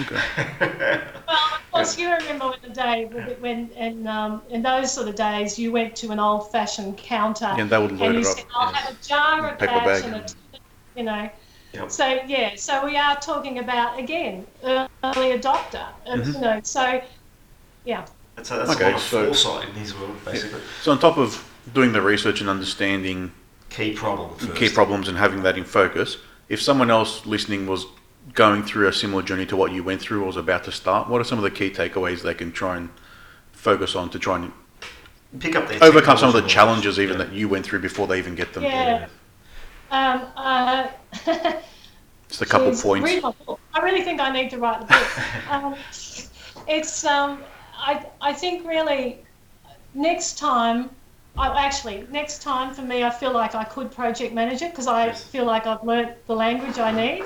well, 0.60 1.00
of 1.28 1.70
course, 1.72 1.98
you 1.98 2.12
remember 2.12 2.50
when 2.50 2.58
the 2.62 2.70
day 2.70 3.04
when 3.40 3.70
in 3.70 4.06
um, 4.06 4.42
in 4.50 4.62
those 4.62 4.92
sort 4.92 5.08
of 5.08 5.14
days 5.14 5.58
you 5.58 5.72
went 5.72 5.96
to 5.96 6.10
an 6.10 6.18
old-fashioned 6.18 6.96
counter 6.96 7.46
and, 7.46 7.70
they 7.70 7.78
would 7.78 7.92
load 7.92 8.02
and 8.02 8.14
you 8.14 8.20
it 8.20 8.24
said, 8.24 8.44
"I'll 8.54 8.72
yes. 8.72 8.82
have 8.82 8.94
a 8.94 9.08
jar 9.08 9.50
of 9.50 9.58
Paper 9.58 9.72
that," 9.72 10.04
and 10.04 10.14
a, 10.14 10.26
you 10.96 11.04
know. 11.04 11.30
Yep. 11.72 11.90
So 11.90 12.20
yeah, 12.26 12.54
so 12.54 12.84
we 12.84 12.96
are 12.96 13.16
talking 13.16 13.58
about 13.58 13.98
again 13.98 14.46
early 14.62 14.86
adopter, 15.36 15.86
mm-hmm. 16.06 16.32
you 16.32 16.40
know. 16.40 16.60
So 16.62 17.02
yeah. 17.84 18.06
That's 18.36 18.50
a, 18.50 18.54
that's 18.54 18.70
okay, 18.70 18.84
a 18.84 18.86
lot 18.88 18.94
of 18.96 19.00
so, 19.00 19.24
foresight 19.26 19.68
in 19.68 19.74
his 19.76 19.94
world, 19.94 20.16
basically. 20.24 20.58
Yeah. 20.58 20.66
So 20.82 20.92
on 20.92 20.98
top 20.98 21.18
of 21.18 21.48
doing 21.72 21.92
the 21.92 22.02
research 22.02 22.40
and 22.40 22.50
understanding 22.50 23.30
key 23.70 23.94
problems, 23.94 24.46
key 24.56 24.68
problems, 24.68 25.08
and 25.08 25.16
having 25.16 25.42
that 25.44 25.56
in 25.56 25.64
focus, 25.64 26.18
if 26.48 26.60
someone 26.60 26.90
else 26.90 27.26
listening 27.26 27.66
was 27.66 27.86
going 28.32 28.62
through 28.62 28.88
a 28.88 28.92
similar 28.92 29.22
journey 29.22 29.46
to 29.46 29.56
what 29.56 29.72
you 29.72 29.82
went 29.84 30.00
through 30.00 30.22
or 30.22 30.26
was 30.26 30.36
about 30.36 30.64
to 30.64 30.72
start, 30.72 31.08
what 31.08 31.20
are 31.20 31.24
some 31.24 31.38
of 31.38 31.44
the 31.44 31.50
key 31.50 31.70
takeaways 31.70 32.22
they 32.22 32.34
can 32.34 32.52
try 32.52 32.76
and 32.76 32.88
focus 33.52 33.94
on 33.94 34.10
to 34.10 34.18
try 34.18 34.36
and 34.36 34.52
pick 35.40 35.56
up 35.56 35.68
their 35.68 35.82
overcome 35.82 36.16
some 36.16 36.28
of 36.28 36.34
the 36.34 36.48
challenges 36.48 36.96
knowledge. 36.96 37.10
even 37.10 37.18
Yeah. 37.20 37.26
that 37.26 37.32
you 37.34 37.48
went 37.48 37.64
through 37.66 37.80
before 37.80 38.06
they 38.06 38.18
even 38.18 38.34
get 38.34 38.52
them. 38.54 38.64
Yeah. 38.64 39.06
Um, 39.90 40.22
uh, 40.36 40.88
Just 42.28 42.42
a 42.42 42.46
couple 42.46 42.68
Jeez, 42.72 42.82
points. 42.82 43.04
read 43.04 43.22
my 43.22 43.32
book. 43.46 43.60
I 43.74 43.80
really 43.80 44.02
think 44.02 44.20
I 44.20 44.30
need 44.30 44.50
to 44.50 44.58
write 44.58 44.80
the 44.80 44.86
book. 44.86 45.08
um, 45.50 45.74
it's 46.66 47.04
um, 47.04 47.44
I 47.76 48.06
I 48.20 48.32
think 48.32 48.66
really 48.66 49.24
next 49.94 50.38
time. 50.38 50.90
I 51.36 51.66
actually 51.66 52.06
next 52.10 52.42
time 52.42 52.72
for 52.72 52.82
me, 52.82 53.02
I 53.02 53.10
feel 53.10 53.32
like 53.32 53.56
I 53.56 53.64
could 53.64 53.90
project 53.90 54.32
manage 54.32 54.62
it 54.62 54.70
because 54.70 54.86
I 54.86 55.06
Yes. 55.06 55.24
feel 55.24 55.44
like 55.44 55.66
I've 55.66 55.82
learnt 55.82 56.24
the 56.26 56.34
language 56.34 56.78
I 56.78 56.92
need. 56.92 57.24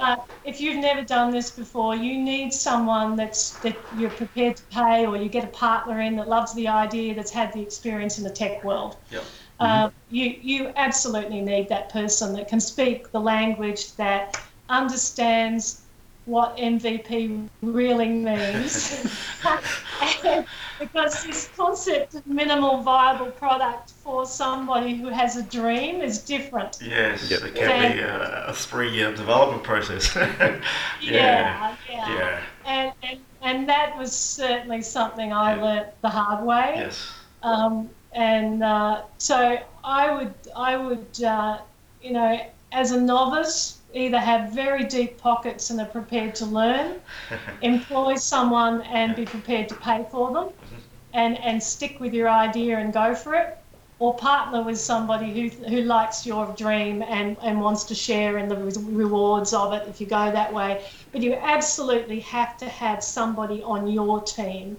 But 0.00 0.24
if 0.44 0.60
you've 0.60 0.76
never 0.78 1.02
done 1.02 1.32
this 1.32 1.50
before, 1.50 1.96
you 1.96 2.18
need 2.18 2.52
someone 2.52 3.16
that's 3.16 3.58
that 3.58 3.76
you're 3.90 4.10
prepared 4.10 4.56
to 4.56 4.62
pay, 4.64 5.06
or 5.06 5.16
you 5.16 5.28
get 5.28 5.44
a 5.44 5.48
partner 5.48 6.00
in 6.00 6.14
that 6.16 6.28
loves 6.28 6.54
the 6.54 6.68
idea, 6.68 7.14
that's 7.14 7.32
had 7.32 7.52
the 7.52 7.60
experience 7.60 8.16
in 8.18 8.24
the 8.24 8.30
tech 8.30 8.62
world. 8.62 8.96
Yep. 9.10 9.24
Uh, 9.58 9.90
you 10.08 10.36
you 10.40 10.72
absolutely 10.76 11.40
need 11.40 11.68
that 11.68 11.88
person 11.88 12.32
that 12.34 12.46
can 12.48 12.60
speak 12.60 13.10
the 13.10 13.20
language 13.20 13.96
that 13.96 14.40
understands 14.68 15.87
what 16.28 16.56
MVP 16.56 17.48
really 17.62 18.08
means. 18.08 19.06
Because 20.78 21.24
this 21.24 21.50
concept 21.56 22.14
of 22.14 22.24
minimal 22.24 22.82
viable 22.82 23.32
product 23.32 23.90
for 23.90 24.24
somebody 24.24 24.94
who 24.94 25.08
has 25.08 25.36
a 25.36 25.42
dream 25.42 26.00
is 26.00 26.18
different. 26.22 26.78
Yes, 26.80 27.28
Yep. 27.28 27.42
it 27.42 27.54
can 27.56 27.96
be 27.96 28.00
a, 28.00 28.44
a 28.46 28.52
three-year 28.52 29.12
development 29.16 29.64
process. 29.64 30.14
yeah. 30.16 30.60
Yeah, 31.00 31.76
yeah. 31.90 32.14
Yeah. 32.14 32.40
And, 32.64 32.92
and 33.02 33.18
and 33.42 33.68
that 33.68 33.96
was 33.98 34.14
certainly 34.14 34.82
something 34.82 35.32
I 35.32 35.56
Yeah. 35.56 35.62
learnt 35.62 35.86
the 36.02 36.08
hard 36.08 36.44
way. 36.44 36.74
Yes. 36.76 37.12
Um, 37.42 37.90
and 38.12 38.62
uh, 38.62 39.02
so 39.18 39.58
I 39.84 40.14
would, 40.14 40.34
I 40.56 40.76
would, 40.76 41.22
uh, 41.24 41.58
you 42.02 42.12
know, 42.12 42.40
as 42.72 42.92
a 42.92 43.00
novice, 43.00 43.77
either 43.94 44.18
have 44.18 44.52
very 44.52 44.84
deep 44.84 45.18
pockets 45.18 45.70
and 45.70 45.80
are 45.80 45.86
prepared 45.86 46.34
to 46.36 46.46
learn, 46.46 47.00
employ 47.62 48.16
someone 48.16 48.82
and 48.82 49.16
be 49.16 49.24
prepared 49.24 49.68
to 49.68 49.74
pay 49.76 50.06
for 50.10 50.32
them, 50.32 50.44
mm-hmm. 50.44 50.76
and 51.14 51.38
and 51.38 51.62
stick 51.62 52.00
with 52.00 52.12
your 52.14 52.28
idea 52.28 52.78
and 52.78 52.92
go 52.92 53.14
for 53.14 53.34
it, 53.34 53.58
or 53.98 54.14
partner 54.14 54.62
with 54.62 54.78
somebody 54.78 55.32
who 55.32 55.48
who 55.66 55.82
likes 55.82 56.26
your 56.26 56.46
dream 56.56 57.02
and 57.02 57.36
and 57.42 57.60
wants 57.60 57.84
to 57.84 57.94
share 57.94 58.38
in 58.38 58.48
the 58.48 58.56
rewards 58.56 59.52
of 59.52 59.72
it 59.72 59.88
if 59.88 60.00
you 60.00 60.06
go 60.06 60.30
that 60.30 60.52
way. 60.52 60.84
But 61.12 61.22
you 61.22 61.34
absolutely 61.34 62.20
have 62.20 62.56
to 62.58 62.68
have 62.68 63.02
somebody 63.02 63.62
on 63.62 63.88
your 63.88 64.20
team 64.22 64.76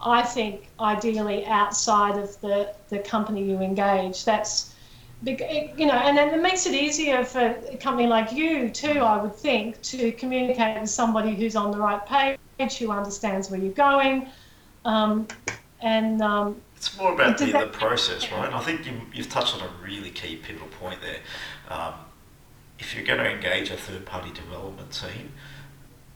I 0.00 0.22
think 0.22 0.68
ideally 0.78 1.46
outside 1.46 2.18
of 2.18 2.40
the, 2.40 2.74
the 2.90 2.98
company 2.98 3.42
you 3.42 3.60
engage. 3.60 4.24
That's 4.24 4.74
you 5.22 5.86
know, 5.86 5.94
and 5.94 6.16
then 6.16 6.34
it 6.34 6.42
makes 6.42 6.66
it 6.66 6.74
easier 6.74 7.24
for 7.24 7.40
a 7.40 7.76
company 7.78 8.06
like 8.06 8.32
you 8.32 8.68
too. 8.70 9.00
I 9.00 9.20
would 9.20 9.34
think 9.34 9.80
to 9.82 10.12
communicate 10.12 10.80
with 10.80 10.90
somebody 10.90 11.34
who's 11.34 11.56
on 11.56 11.70
the 11.70 11.78
right 11.78 12.04
page, 12.06 12.78
who 12.78 12.90
understands 12.90 13.50
where 13.50 13.60
you're 13.60 13.72
going, 13.72 14.28
um, 14.84 15.26
and 15.80 16.22
um, 16.22 16.60
It's 16.76 16.96
more 16.96 17.14
about 17.14 17.38
the, 17.38 17.46
Does 17.46 17.52
the 17.54 17.66
process, 17.68 18.30
right? 18.30 18.52
I 18.52 18.60
think 18.60 18.86
you, 18.86 19.00
you've 19.14 19.28
touched 19.28 19.54
on 19.54 19.62
a 19.62 19.70
really 19.82 20.10
key 20.10 20.36
pivotal 20.36 20.68
point 20.68 21.00
there. 21.00 21.20
Um, 21.68 21.94
if 22.78 22.94
you're 22.94 23.04
going 23.04 23.18
to 23.18 23.30
engage 23.30 23.70
a 23.70 23.76
third 23.76 24.04
party 24.04 24.30
development 24.32 24.92
team, 24.92 25.32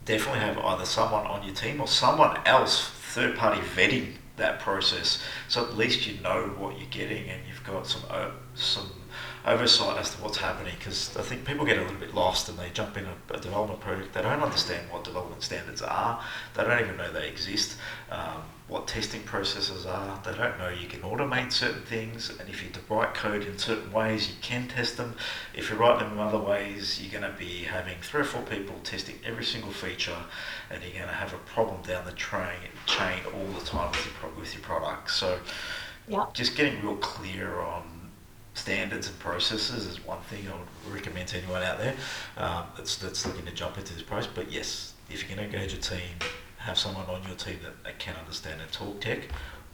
definitely 0.05 0.41
have 0.41 0.59
either 0.59 0.85
someone 0.85 1.27
on 1.27 1.43
your 1.45 1.55
team 1.55 1.81
or 1.81 1.89
someone 1.89 2.39
else 2.45 2.91
third 2.91 3.37
party 3.37 3.61
vetting 3.61 4.15
that 4.37 4.61
process. 4.61 5.23
So 5.49 5.65
at 5.65 5.77
least 5.77 6.07
you 6.07 6.21
know 6.21 6.55
what 6.59 6.79
you're 6.79 6.89
getting 6.91 7.29
and 7.29 7.41
got 7.65 7.87
some 7.87 8.03
o- 8.11 8.32
some 8.55 8.91
oversight 9.47 9.99
as 9.99 10.15
to 10.15 10.23
what's 10.23 10.39
happening. 10.39 10.74
Because 10.78 11.16
I 11.16 11.23
think 11.23 11.45
people 11.45 11.65
get 11.65 11.78
a 11.78 11.82
little 11.82 11.97
bit 11.97 12.15
lost 12.15 12.49
and 12.49 12.59
they 12.59 12.70
jump 12.70 12.97
in 12.97 13.07
a, 13.07 13.35
a 13.35 13.41
development 13.41 13.81
project. 13.81 14.12
They 14.12 14.23
don't 14.23 14.43
understand 14.43 14.91
what 14.91 15.05
development 15.05 15.43
standards 15.43 15.82
are. 15.82 16.23
They 16.55 16.65
don't 16.65 16.81
even 16.81 16.97
know 16.97 17.12
they 17.12 17.28
exist. 17.28 17.77
Um, 18.11 18.43
what 18.70 18.87
testing 18.87 19.23
processes 19.23 19.85
are. 19.85 20.20
They 20.24 20.32
don't 20.32 20.57
know 20.57 20.69
you 20.69 20.87
can 20.87 21.01
automate 21.01 21.51
certain 21.51 21.82
things, 21.82 22.31
and 22.39 22.49
if 22.49 22.62
you 22.62 22.70
write 22.89 23.15
code 23.15 23.43
in 23.43 23.59
certain 23.59 23.93
ways, 23.93 24.28
you 24.28 24.35
can 24.41 24.69
test 24.69 24.97
them. 24.97 25.16
If 25.55 25.70
you 25.70 25.77
write 25.77 25.99
them 25.99 26.12
in 26.12 26.19
other 26.20 26.39
ways, 26.39 27.01
you're 27.03 27.20
going 27.20 27.31
to 27.31 27.37
be 27.37 27.65
having 27.65 27.97
three 28.01 28.20
or 28.20 28.24
four 28.24 28.43
people 28.43 28.77
testing 28.85 29.16
every 29.24 29.45
single 29.45 29.73
feature, 29.73 30.16
and 30.70 30.82
you're 30.85 30.93
going 30.93 31.09
to 31.09 31.12
have 31.12 31.35
a 31.35 31.39
problem 31.39 31.82
down 31.82 32.05
the 32.07 32.12
train 32.12 32.61
chain 32.87 33.19
all 33.35 33.47
the 33.59 33.66
time 33.66 33.91
with 33.91 34.07
your 34.07 34.31
with 34.39 34.55
your 34.55 34.62
product. 34.62 35.11
So, 35.11 35.41
yeah, 36.11 36.27
just 36.35 36.57
getting 36.57 36.82
real 36.82 36.97
clear 36.97 37.61
on 37.61 38.11
standards 38.55 39.09
and 39.09 39.19
processes 39.20 39.87
is 39.87 40.05
one 40.05 40.20
thing 40.23 40.47
I 40.49 40.53
would 40.53 40.95
recommend 40.95 41.28
to 41.28 41.39
anyone 41.39 41.62
out 41.62 41.78
there 41.78 41.95
um, 42.37 42.65
that's 42.77 42.97
that's 42.97 43.24
looking 43.27 43.47
to 43.47 43.53
jump 43.53 43.78
into 43.78 43.95
this 43.95 44.03
process. 44.03 44.31
But 44.35 44.51
yes, 44.53 44.95
if 45.09 45.23
you're 45.27 45.37
going 45.37 45.51
to 45.51 45.57
engage 45.57 45.73
a 45.73 45.81
team, 45.81 46.16
have 46.59 46.77
someone 46.78 47.07
on 47.07 47.23
your 47.23 47.37
team 47.37 47.59
that, 47.62 47.82
that 47.85 47.99
can 47.99 48.15
understand 48.16 48.61
and 48.61 48.70
talk 48.70 49.01
tech, 49.01 49.20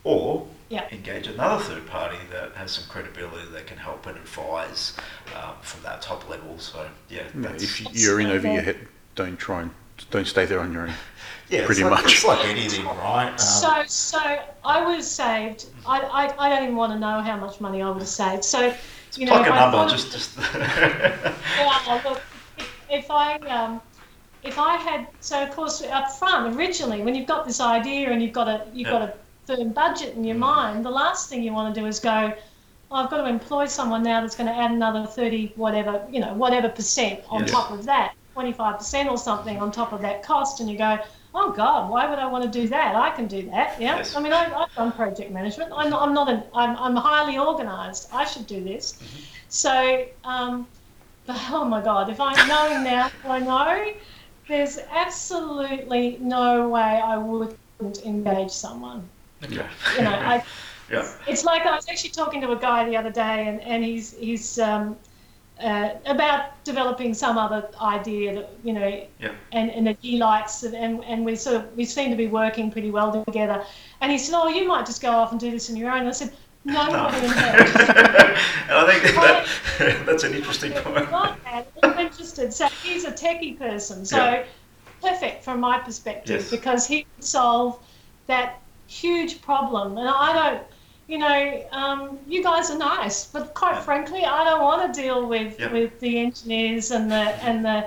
or 0.04 0.46
Yeah. 0.68 0.86
engage 0.92 1.26
another 1.26 1.62
third 1.64 1.86
party 1.86 2.18
that 2.30 2.52
has 2.54 2.70
some 2.72 2.84
credibility 2.88 3.50
that 3.52 3.66
can 3.66 3.78
help 3.78 4.06
and 4.06 4.16
advise 4.16 4.92
um, 5.34 5.54
from 5.62 5.82
that 5.82 6.02
top 6.02 6.28
level. 6.28 6.58
So 6.58 6.86
yeah, 7.08 7.22
Yeah, 7.34 7.48
that's, 7.50 7.64
if 7.64 7.94
you're 7.96 8.20
in 8.20 8.28
over 8.28 8.52
your 8.52 8.62
head, 8.62 8.76
don't 9.14 9.36
try 9.38 9.62
and 9.62 9.70
don't 10.10 10.26
stay 10.26 10.44
there 10.46 10.60
on 10.60 10.72
your 10.72 10.82
own. 10.82 10.88
yeah, 11.48 11.58
it's 11.58 11.66
pretty 11.66 11.84
like, 11.84 12.02
much. 12.02 12.12
It's 12.12 12.24
like 12.24 12.44
anything, 12.46 12.84
right? 12.84 13.30
Um, 13.30 13.38
So, 13.38 13.82
so 13.86 14.18
I 14.64 14.84
would 14.86 14.96
have 14.96 15.04
saved. 15.04 15.66
I, 15.86 16.00
I, 16.00 16.46
I 16.46 16.48
don't 16.48 16.64
even 16.64 16.76
want 16.76 16.92
to 16.92 16.98
know 16.98 17.20
how 17.20 17.36
much 17.36 17.60
money 17.60 17.82
I 17.82 17.88
would 17.88 17.98
have 18.00 18.08
saved. 18.08 18.44
So, 18.44 18.74
you 19.14 19.26
know, 19.26 19.32
pluck 19.32 19.46
if 19.46 19.54
number, 19.54 19.76
thought 19.76 19.86
of- 19.86 19.98
just 19.98 20.12
just. 20.12 20.38
Yeah, 21.58 22.02
look, 22.04 22.20
if, 22.58 22.70
if 22.90 23.10
I 23.10 23.36
um, 23.36 23.80
if 24.42 24.58
I 24.58 24.76
had 24.76 25.06
so 25.20 25.42
of 25.42 25.50
course 25.50 25.82
up 25.82 26.10
front 26.12 26.56
originally 26.56 27.02
when 27.02 27.14
you've 27.14 27.26
got 27.26 27.46
this 27.46 27.60
idea 27.60 28.10
and 28.10 28.22
you've 28.22 28.32
got 28.32 28.48
a 28.48 28.66
you've 28.72 28.88
got 28.88 29.02
a 29.02 29.14
firm 29.46 29.70
budget 29.72 30.14
in 30.14 30.24
your 30.24 30.36
mind, 30.36 30.84
the 30.84 30.90
last 30.90 31.28
thing 31.30 31.42
you 31.42 31.52
want 31.52 31.74
to 31.74 31.80
do 31.80 31.86
is 31.86 31.98
go, 32.00 32.32
oh, 32.90 32.94
I've 32.96 33.10
got 33.10 33.18
to 33.22 33.26
employ 33.28 33.66
someone 33.66 34.02
now 34.02 34.20
that's 34.20 34.36
going 34.36 34.48
to 34.48 34.54
add 34.54 34.70
another 34.70 35.06
thirty 35.06 35.52
whatever 35.56 36.04
you 36.10 36.20
know 36.20 36.34
whatever 36.34 36.68
percent 36.68 37.20
on 37.28 37.40
Yes. 37.42 37.50
top 37.50 37.70
of 37.70 37.84
that, 37.86 38.14
twenty 38.36 38.52
five 38.52 38.76
percent 38.76 39.08
or 39.08 39.16
something 39.16 39.56
on 39.62 39.72
top 39.72 39.94
of 39.94 40.02
that 40.02 40.22
cost, 40.22 40.60
and 40.60 40.68
you 40.70 40.76
go. 40.76 40.98
Oh 41.38 41.52
God! 41.52 41.90
Why 41.90 42.08
would 42.08 42.18
I 42.18 42.26
want 42.26 42.50
to 42.50 42.60
do 42.60 42.66
that? 42.68 42.96
I 42.96 43.10
can 43.10 43.26
do 43.26 43.42
that. 43.50 43.78
Yeah. 43.78 43.96
Yes. 43.96 44.16
I 44.16 44.22
mean, 44.22 44.32
I, 44.32 44.44
I've 44.58 44.74
done 44.74 44.90
project 44.90 45.30
management. 45.30 45.70
I'm 45.76 45.90
not. 45.90 46.00
I'm 46.00 46.14
not. 46.14 46.30
An, 46.30 46.42
I'm, 46.54 46.74
I'm 46.78 46.96
highly 46.96 47.38
organised. 47.38 48.08
I 48.10 48.24
should 48.24 48.46
do 48.46 48.64
this. 48.64 48.98
So, 49.48 50.06
um, 50.24 50.66
but, 51.26 51.36
oh 51.50 51.64
my 51.64 51.82
God, 51.82 52.08
if 52.08 52.20
I'm 52.20 52.48
knowing 52.48 52.84
now 52.84 53.10
I 53.24 53.38
know, 53.40 53.92
there's 54.48 54.78
absolutely 54.90 56.18
no 56.20 56.68
way 56.68 56.80
I 56.80 57.18
wouldn't 57.18 57.58
engage 58.04 58.50
someone. 58.50 59.06
okay. 59.44 59.66
You 59.96 60.04
know, 60.04 60.10
I, 60.10 60.42
yeah. 60.90 61.06
it's 61.26 61.44
like 61.44 61.66
I 61.66 61.74
was 61.74 61.86
actually 61.88 62.10
talking 62.10 62.40
to 62.40 62.52
a 62.52 62.56
guy 62.56 62.88
the 62.88 62.96
other 62.96 63.10
day, 63.10 63.48
and, 63.48 63.60
and 63.60 63.84
he's 63.84 64.16
he's 64.16 64.58
um, 64.58 64.96
uh, 65.62 65.90
about 66.04 66.62
developing 66.64 67.14
some 67.14 67.38
other 67.38 67.68
idea 67.80 68.34
that 68.34 68.50
you 68.62 68.72
know, 68.74 69.02
Yeah. 69.20 69.32
and, 69.52 69.70
and 69.70 69.86
that 69.86 69.96
he 70.02 70.18
likes, 70.18 70.62
and, 70.62 70.74
and 70.74 71.02
and 71.04 71.24
we 71.24 71.34
sort 71.36 71.56
of 71.56 71.76
we 71.76 71.84
seem 71.84 72.10
to 72.10 72.16
be 72.16 72.26
working 72.26 72.70
pretty 72.70 72.90
well 72.90 73.24
together. 73.24 73.64
And 74.00 74.12
he 74.12 74.18
said, 74.18 74.34
"Oh, 74.36 74.48
you 74.48 74.66
might 74.68 74.84
just 74.86 75.00
go 75.00 75.10
off 75.10 75.30
and 75.32 75.40
do 75.40 75.50
this 75.50 75.70
on 75.70 75.76
your 75.76 75.90
own." 75.90 76.00
And 76.00 76.08
I 76.08 76.12
said, 76.12 76.32
"No, 76.64 76.86
No. 76.86 76.92
not 76.92 77.14
and 77.14 77.32
I 78.70 78.98
think 79.00 79.14
that, 79.14 79.46
that's 80.06 80.24
an 80.24 80.34
interesting 80.34 80.72
point. 80.72 81.08
I'm 81.12 81.98
interested. 81.98 82.52
So 82.52 82.68
he's 82.82 83.04
a 83.04 83.12
techie 83.12 83.58
person, 83.58 84.04
so 84.04 84.16
Yeah. 84.16 84.44
perfect 85.02 85.42
from 85.44 85.60
my 85.60 85.78
perspective 85.78 86.40
Yes. 86.42 86.50
because 86.50 86.86
he 86.86 87.06
would 87.16 87.24
solve 87.24 87.78
that 88.26 88.60
huge 88.88 89.40
problem. 89.40 89.96
And 89.98 90.08
I 90.08 90.32
don't, 90.32 90.62
you 91.08 91.18
know, 91.18 91.64
um, 91.70 92.18
you 92.26 92.42
guys 92.42 92.70
are 92.70 92.78
nice, 92.78 93.26
but 93.26 93.54
quite 93.54 93.82
frankly, 93.82 94.24
I 94.24 94.44
don't 94.44 94.62
want 94.62 94.92
to 94.92 95.00
deal 95.00 95.26
with 95.26 95.58
Yeah. 95.60 95.72
with 95.72 95.98
the 96.00 96.18
engineers 96.18 96.90
and 96.90 97.10
the 97.10 97.24
and 97.46 97.64
the 97.64 97.86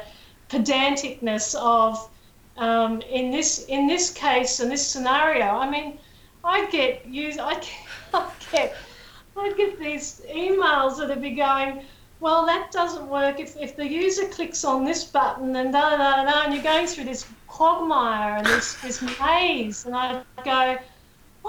pedanticness 0.50 1.56
of. 1.56 2.10
Um, 2.58 3.02
in 3.04 3.32
this 3.32 3.66
in 3.68 3.88
this 3.88 4.12
case 4.12 4.60
in 4.60 4.68
this 4.68 4.86
scenario, 4.86 5.46
I 5.46 5.70
mean, 5.70 5.98
I 6.44 6.66
get 6.66 7.06
use 7.06 7.38
I 7.38 7.54
get, 7.54 7.70
I 8.14 8.30
get 8.52 8.76
I 9.38 9.54
get 9.56 9.80
these 9.80 10.22
emails 10.30 10.98
that 10.98 11.08
would 11.08 11.22
be 11.22 11.32
going, 11.32 11.86
well, 12.20 12.46
that 12.46 12.70
doesn't 12.74 13.08
work 13.08 13.40
if, 13.40 13.56
if 13.56 13.78
the 13.78 13.88
user 13.88 14.26
clicks 14.28 14.66
on 14.66 14.84
this 14.84 15.06
button 15.06 15.56
and 15.56 15.72
da 15.72 15.92
da 15.92 15.98
da 15.98 16.24
da, 16.26 16.44
and 16.44 16.54
you're 16.54 16.62
going 16.64 16.86
through 16.86 17.06
this 17.06 17.26
quagmire 17.48 18.36
and 18.40 18.46
this, 18.46 18.74
this 18.82 19.02
maze, 19.22 19.86
and 19.86 19.96
I 19.96 20.22
go, 20.44 20.78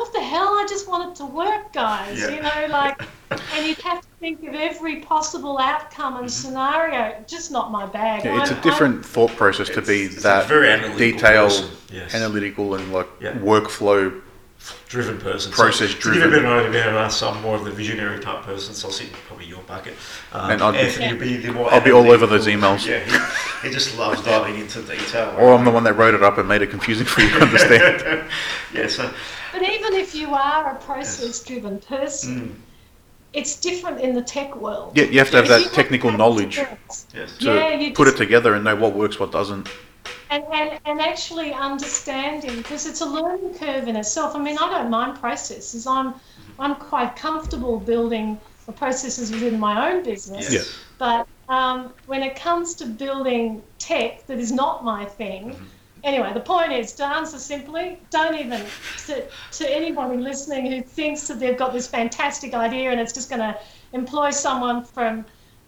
what 0.01 0.13
the 0.15 0.21
hell? 0.23 0.49
I 0.55 0.67
just 0.69 0.89
want 0.89 1.11
it 1.13 1.17
to 1.17 1.27
work, 1.27 1.73
guys. 1.75 2.19
Yeah. 2.19 2.29
You 2.31 2.43
know, 2.43 2.67
like, 2.73 3.01
and 3.31 3.67
you'd 3.67 3.79
have 3.83 4.01
to 4.01 4.07
think 4.19 4.43
of 4.49 4.55
every 4.55 4.97
possible 5.01 5.59
outcome 5.59 6.17
and 6.17 6.31
scenario. 6.31 7.23
Just 7.27 7.51
not 7.53 7.71
my 7.71 7.85
bag. 7.87 8.25
Yeah, 8.25 8.41
it's 8.41 8.51
a 8.51 8.55
I'm- 8.55 8.63
different 8.63 9.05
thought 9.05 9.31
process 9.37 9.69
to 9.71 9.83
be 9.83 10.01
It's- 10.05 10.15
it's 10.15 10.23
that 10.23 10.47
very 10.47 10.71
analytical 10.71 10.99
detailed, 10.99 11.71
yes. 11.93 12.15
analytical, 12.15 12.75
and 12.75 12.93
like 12.93 13.09
Yeah. 13.21 13.33
workflow 13.35 14.23
driven 14.89 15.19
person. 15.19 15.53
Process 15.53 15.91
so, 15.93 15.99
driven. 15.99 16.21
To 16.23 16.27
give 16.29 16.35
a 16.35 16.41
bit 16.41 16.45
of 16.45 16.65
an 16.65 16.69
idea 16.71 16.91
about 16.91 17.05
us, 17.07 17.23
I'm 17.23 17.41
more 17.43 17.57
of 17.57 17.65
the 17.65 17.71
visionary 17.71 18.21
type 18.21 18.43
person, 18.43 18.75
so 18.75 18.89
I'll 18.89 18.93
sit 18.93 19.07
in 19.09 19.13
probably 19.27 19.47
your 19.47 19.61
bucket. 19.61 19.95
Um, 20.33 20.51
And 20.51 20.63
I'll 20.63 20.73
be- 20.73 20.79
Anthony 20.79 21.13
will 21.13 21.21
be 21.21 21.37
the 21.39 21.53
more 21.53 21.73
I'll 21.73 21.81
be 21.81 21.93
all 21.93 22.11
over 22.11 22.27
those 22.27 22.47
emails. 22.47 22.85
Yeah, 22.87 22.99
he, 23.63 23.69
he 23.69 23.73
just 23.75 23.97
loves 23.99 24.23
diving 24.23 24.59
into 24.59 24.83
detail. 24.83 25.35
Or 25.39 25.53
I'm 25.55 25.65
the 25.65 25.71
one 25.71 25.85
that 25.85 25.95
wrote 25.95 26.15
it 26.15 26.23
up 26.23 26.37
and 26.39 26.47
made 26.49 26.63
it 26.63 26.69
confusing 26.71 27.07
for 27.07 27.21
you 27.23 27.31
to 27.31 27.41
understand. 27.43 28.25
yeah, 28.75 28.87
so 28.89 29.11
But 29.53 29.63
even 29.63 29.95
if 29.95 30.15
you 30.15 30.35
are 30.35 30.73
a 30.75 30.79
process-driven 30.81 31.81
person, 31.81 32.41
mm, 32.41 32.55
it's 33.33 33.61
different 33.61 34.01
in 34.01 34.15
the 34.15 34.23
tech 34.23 34.57
world. 34.57 34.97
yeah, 34.97 35.05
you 35.05 35.19
have 35.19 35.31
to 35.31 35.37
have 35.37 35.49
that 35.49 35.73
technical 35.73 36.11
have 36.11 36.19
knowledge 36.19 36.57
yes. 36.57 37.39
to 37.39 37.55
Yeah, 37.55 37.75
you 37.75 37.93
put 37.93 38.09
it 38.09 38.17
together 38.17 38.55
and 38.55 38.65
know 38.65 38.77
what 38.77 38.95
works, 38.95 39.19
what 39.21 39.33
doesn't. 39.33 39.69
and, 40.31 40.45
and, 40.53 40.81
and 40.85 41.01
actually 41.01 41.53
understanding 41.53 42.57
because 42.57 42.87
it's 42.87 43.01
a 43.01 43.07
learning 43.07 43.55
curve 43.55 43.89
in 43.89 43.97
itself. 43.97 44.35
I 44.35 44.39
mean, 44.39 44.57
I 44.59 44.69
don't 44.71 44.91
mind 44.91 45.19
processes. 45.19 45.87
I'm 45.87 46.15
I'm 46.59 46.75
quite 46.75 47.17
comfortable 47.17 47.81
building 47.81 48.39
the 48.67 48.73
processes 48.73 49.31
within 49.31 49.59
my 49.59 49.91
own 49.91 50.05
business. 50.05 50.53
Yes. 50.53 50.77
But 50.99 51.27
um, 51.49 51.95
when 52.07 52.23
it 52.23 52.37
comes 52.37 52.75
to 52.75 52.87
building 52.87 53.63
tech 53.79 54.27
that 54.27 54.39
is 54.39 54.53
not 54.53 54.85
my 54.85 55.05
thing, 55.05 55.57
anyway, 56.05 56.33
the 56.33 56.41
point 56.41 56.73
is 56.73 56.93
to 56.95 57.07
answer 57.07 57.39
simply, 57.39 57.99
don't 58.11 58.35
even 58.39 58.63
to, 59.07 59.25
to 59.53 59.71
anybody 59.71 60.17
listening 60.17 60.71
who 60.71 60.83
thinks 60.83 61.27
that 61.29 61.39
they've 61.41 61.59
got 61.59 61.73
this 61.73 61.87
fantastic 61.87 62.55
idea 62.55 62.91
and 62.91 63.01
it's 63.01 63.13
just 63.13 63.29
going 63.29 63.41
to 63.41 63.59
employ 63.93 64.31
someone 64.31 64.85
from 64.85 65.25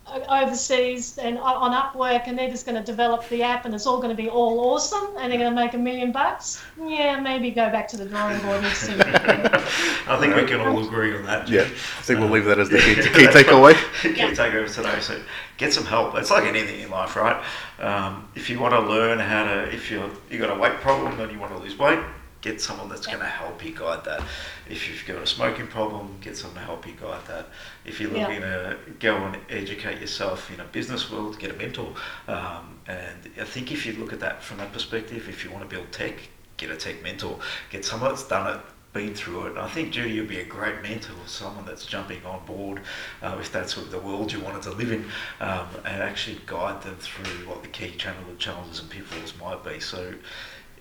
uh, 0.06 0.42
overseas 0.42 1.16
and 1.18 1.38
o- 1.38 1.42
on 1.42 1.72
Upwork 1.72 2.26
and 2.26 2.36
they're 2.36 2.50
just 2.50 2.66
going 2.66 2.76
to 2.76 2.84
develop 2.84 3.28
the 3.28 3.42
app 3.42 3.66
and 3.66 3.74
it's 3.74 3.86
all 3.86 3.98
going 3.98 4.14
to 4.14 4.20
be 4.20 4.28
all 4.28 4.59
awesome 4.59 5.14
and 5.18 5.30
they're 5.30 5.38
going 5.38 5.50
to 5.50 5.54
make 5.54 5.74
a 5.74 5.78
million 5.78 6.10
bucks. 6.10 6.62
Yeah, 6.80 7.20
maybe 7.20 7.50
go 7.52 7.70
back 7.70 7.86
to 7.88 7.96
the 7.96 8.06
drawing 8.06 8.40
board 8.40 8.64
and 8.64 8.76
see. 8.76 8.94
I 8.98 10.18
think 10.18 10.34
we 10.34 10.44
can 10.44 10.60
all 10.60 10.84
agree 10.84 11.14
on 11.16 11.24
that. 11.26 11.48
Yeah, 11.48 11.62
I 11.62 12.02
think 12.02 12.18
we'll 12.18 12.30
leave 12.30 12.46
that 12.46 12.59
as 12.59 12.68
the 12.68 12.78
key, 12.78 12.94
key 12.96 13.26
takeaway. 13.26 13.74
key 14.02 14.10
takeaways 14.14 14.74
today. 14.74 14.98
So 15.00 15.20
get 15.62 15.72
some 15.72 15.86
help. 15.86 16.14
It's 16.16 16.30
like 16.30 16.44
anything 16.44 16.80
in 16.80 16.90
life, 16.90 17.14
right? 17.14 17.40
Um, 17.78 18.28
if 18.34 18.51
you 18.51 18.59
want 18.59 18.74
to 18.74 18.80
learn 18.80 19.20
how 19.20 19.44
to, 19.44 19.72
if 19.72 19.90
you 19.90 20.10
you 20.28 20.39
got 20.39 20.51
a 20.56 20.59
weight 20.60 20.74
problem 20.80 21.20
and 21.20 21.30
you 21.30 21.39
want 21.39 21.52
to 21.52 21.59
lose 21.59 21.78
weight, 21.78 22.01
get 22.40 22.60
someone 22.60 22.89
that's 22.89 23.06
going 23.06 23.20
to 23.20 23.24
help 23.24 23.64
you 23.64 23.72
guide 23.72 24.05
that. 24.05 24.20
If 24.68 24.89
you've 24.89 25.05
got 25.06 25.22
a 25.22 25.26
smoking 25.26 25.68
problem, 25.68 26.16
get 26.20 26.36
someone 26.36 26.59
to 26.59 26.64
help 26.64 26.84
you 26.89 26.94
guide 26.94 27.24
that. 27.28 27.47
If 27.84 28.01
you're 28.01 28.10
Yeah. 28.10 28.26
looking 28.26 28.40
to 28.40 28.76
go 28.98 29.16
and 29.26 29.36
educate 29.48 30.01
yourself 30.01 30.51
in 30.52 30.59
a 30.59 30.64
business 30.64 31.09
world, 31.10 31.39
get 31.39 31.52
a 31.52 31.55
mentor. 31.55 31.94
Um, 32.26 32.80
and 32.89 33.30
I 33.40 33.44
think 33.44 33.70
if 33.70 33.86
you 33.86 33.93
look 33.93 34.12
at 34.12 34.18
that 34.20 34.43
from 34.43 34.56
that 34.59 34.72
perspective, 34.72 35.28
if 35.28 35.44
you 35.44 35.52
want 35.52 35.62
to 35.68 35.72
build 35.74 35.93
tech, 35.93 36.14
get 36.56 36.70
a 36.70 36.76
tech 36.76 37.01
mentor. 37.05 37.39
Get 37.70 37.84
someone 37.84 38.10
that's 38.10 38.26
done 38.26 38.56
it 38.56 38.60
been 38.93 39.14
through 39.14 39.47
it. 39.47 39.51
And 39.51 39.59
I 39.59 39.69
think 39.69 39.93
Judy, 39.93 40.12
you'd 40.12 40.28
be 40.28 40.40
a 40.40 40.44
great 40.44 40.82
mentor, 40.82 41.12
or 41.12 41.27
someone 41.27 41.64
that's 41.64 41.86
jumping 41.86 42.24
on 42.24 42.44
board, 42.44 42.81
uh, 43.23 43.36
if 43.40 43.51
that's 43.51 43.74
the 43.74 43.98
world 43.98 44.32
you 44.32 44.40
wanted 44.40 44.62
to 44.62 44.73
live 44.73 44.93
in, 44.93 45.05
um, 45.40 45.66
and 45.85 46.02
actually 46.02 46.39
guide 46.47 46.82
them 46.82 46.97
through 46.97 47.48
what 47.48 47.62
the 47.62 47.69
key 47.69 47.90
channel 47.93 48.23
challenges 48.39 48.81
and 48.81 48.90
pitfalls 48.90 49.35
might 49.40 49.64
be. 49.64 49.81
So, 49.81 50.14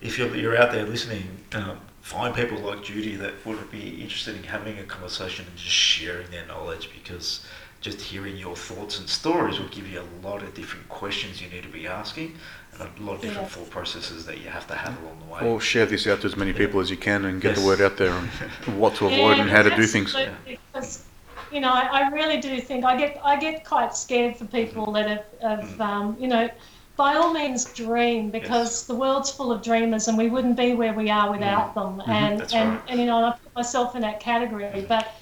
if 0.00 0.18
you're, 0.18 0.34
you're 0.34 0.56
out 0.56 0.72
there 0.72 0.84
listening, 0.84 1.24
um, 1.52 1.78
find 2.00 2.34
people 2.34 2.58
like 2.58 2.82
Judy 2.82 3.14
that 3.16 3.34
would 3.46 3.70
be 3.70 4.02
interested 4.02 4.36
in 4.36 4.42
having 4.42 4.78
a 4.78 4.84
conversation 4.84 5.46
and 5.46 5.56
just 5.56 5.70
sharing 5.70 6.28
their 6.30 6.44
knowledge 6.46 6.90
because 6.92 7.46
just 7.80 8.00
hearing 8.00 8.36
your 8.36 8.54
thoughts 8.54 8.98
and 8.98 9.08
stories 9.08 9.58
will 9.58 9.68
give 9.68 9.88
you 9.88 10.00
a 10.00 10.26
lot 10.26 10.42
of 10.42 10.54
different 10.54 10.88
questions 10.88 11.40
you 11.40 11.48
need 11.50 11.62
to 11.62 11.68
be 11.68 11.86
asking 11.86 12.36
and 12.72 12.82
a 12.98 13.02
lot 13.02 13.14
of 13.16 13.20
different 13.22 13.48
Yes. 13.48 13.52
thought 13.52 13.70
processes 13.70 14.24
that 14.26 14.38
you 14.38 14.48
have 14.48 14.66
to 14.68 14.74
have 14.74 15.00
along 15.02 15.18
the 15.26 15.32
way. 15.34 15.40
Or 15.50 15.60
share 15.60 15.86
this 15.86 16.06
out 16.06 16.20
to 16.22 16.26
as 16.26 16.36
many 16.36 16.52
people 16.52 16.80
as 16.80 16.90
you 16.90 16.96
can 16.96 17.24
and 17.24 17.40
get 17.40 17.56
the 17.56 17.60
word 17.64 17.80
out 17.80 17.96
there 17.96 18.12
on 18.12 18.26
what 18.78 18.94
to 18.96 19.06
avoid 19.06 19.38
and 19.38 19.50
how 19.50 19.62
to 19.62 19.74
do 19.74 19.86
things. 19.86 20.14
absolutely, 20.14 20.58
Because, 20.72 21.04
you 21.50 21.60
know, 21.60 21.70
I, 21.70 22.04
I 22.04 22.08
really 22.10 22.40
do 22.40 22.60
think 22.60 22.84
I 22.84 22.96
get 22.96 23.20
I 23.24 23.36
get 23.38 23.64
quite 23.64 23.94
scared 23.96 24.36
for 24.36 24.46
people 24.46 24.92
that 24.92 25.08
have, 25.08 25.24
have 25.42 25.70
Mm. 25.70 25.80
um, 25.80 26.16
you 26.18 26.28
know, 26.28 26.48
by 26.96 27.14
all 27.14 27.32
means 27.32 27.64
dream 27.72 28.30
because 28.30 28.86
the 28.86 28.94
world's 28.94 29.30
full 29.30 29.50
of 29.52 29.62
dreamers 29.62 30.08
and 30.08 30.16
we 30.16 30.28
wouldn't 30.30 30.56
be 30.56 30.74
where 30.74 30.92
we 30.94 31.10
are 31.10 31.30
without 31.30 31.74
them. 31.74 32.00
And, 32.00 32.06
Mm. 32.06 32.14
Mm-hmm. 32.16 32.38
That's 32.38 32.54
and, 32.54 32.70
right. 32.70 32.82
and, 32.88 33.00
you 33.00 33.06
know, 33.06 33.24
I 33.24 33.30
put 33.42 33.54
myself 33.54 33.94
in 33.96 34.02
that 34.02 34.20
category. 34.20 34.84
But, 34.88 35.12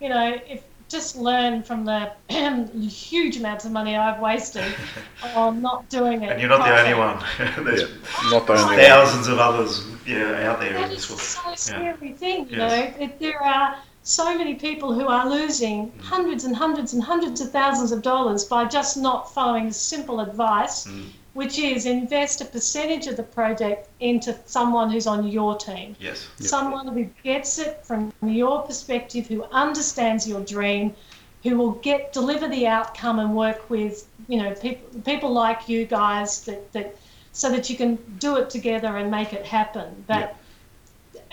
you 0.00 0.08
know, 0.08 0.36
if 0.46 0.64
just 0.88 1.16
learn 1.16 1.62
from 1.62 1.84
the 1.84 2.12
huge 2.88 3.36
amounts 3.36 3.64
of 3.64 3.72
money 3.72 3.96
I've 3.96 4.20
wasted 4.20 4.64
on 5.34 5.60
not 5.62 5.88
doing 5.88 6.22
it. 6.22 6.32
And 6.32 6.40
you're 6.40 6.50
not 6.50 6.64
the 6.64 6.78
only 6.80 6.94
one. 6.94 7.18
There's 7.64 7.82
Yeah, 7.82 8.30
not 8.30 8.46
the 8.46 8.52
only 8.54 8.64
one. 8.64 8.76
thousands 8.78 9.26
of 9.28 9.38
others 9.38 9.84
yeah, 10.06 10.48
out 10.48 10.60
there 10.60 10.74
in 10.74 10.82
That 10.82 10.90
this 10.90 11.08
world. 11.08 11.20
a 11.20 11.24
so 11.24 11.54
scary 11.54 12.12
thing, 12.12 12.48
you 12.48 12.58
Yes. 12.58 12.94
know. 12.98 13.04
It, 13.04 13.18
there 13.18 13.42
are 13.42 13.76
so 14.02 14.36
many 14.36 14.54
people 14.54 14.92
who 14.92 15.08
are 15.08 15.28
losing 15.28 15.90
Mm. 15.92 16.00
hundreds 16.02 16.44
and 16.44 16.54
hundreds 16.54 16.92
and 16.92 17.02
hundreds 17.02 17.40
of 17.40 17.50
thousands 17.50 17.90
of 17.90 18.02
dollars 18.02 18.44
by 18.44 18.66
just 18.66 18.96
not 18.98 19.32
following 19.32 19.72
simple 19.72 20.20
advice, 20.20 20.86
Mm. 20.86 21.06
Which 21.34 21.58
is 21.58 21.84
invest 21.84 22.40
a 22.40 22.44
percentage 22.44 23.06
of 23.06 23.16
the 23.16 23.22
project 23.22 23.88
into 24.00 24.36
someone 24.46 24.90
who's 24.90 25.06
on 25.06 25.26
your 25.26 25.56
team. 25.56 25.94
Yes. 26.00 26.28
Someone 26.36 26.88
who 26.88 27.04
gets 27.22 27.58
it 27.58 27.84
from 27.84 28.12
your 28.22 28.62
perspective, 28.62 29.26
who 29.26 29.44
understands 29.44 30.28
your 30.28 30.40
dream, 30.40 30.94
who 31.42 31.58
will 31.58 31.72
get 31.72 32.12
deliver 32.12 32.48
the 32.48 32.66
outcome 32.66 33.18
and 33.18 33.36
work 33.36 33.68
with 33.68 34.08
you 34.28 34.42
know 34.42 34.54
people 34.54 35.00
people 35.00 35.32
like 35.32 35.68
you 35.68 35.84
guys 35.84 36.44
that 36.44 36.72
that 36.72 36.96
so 37.32 37.50
that 37.50 37.68
you 37.68 37.76
can 37.76 37.96
do 38.18 38.36
it 38.36 38.48
together 38.48 38.96
and 38.96 39.10
make 39.10 39.32
it 39.32 39.44
happen. 39.44 40.04
But 40.06 40.36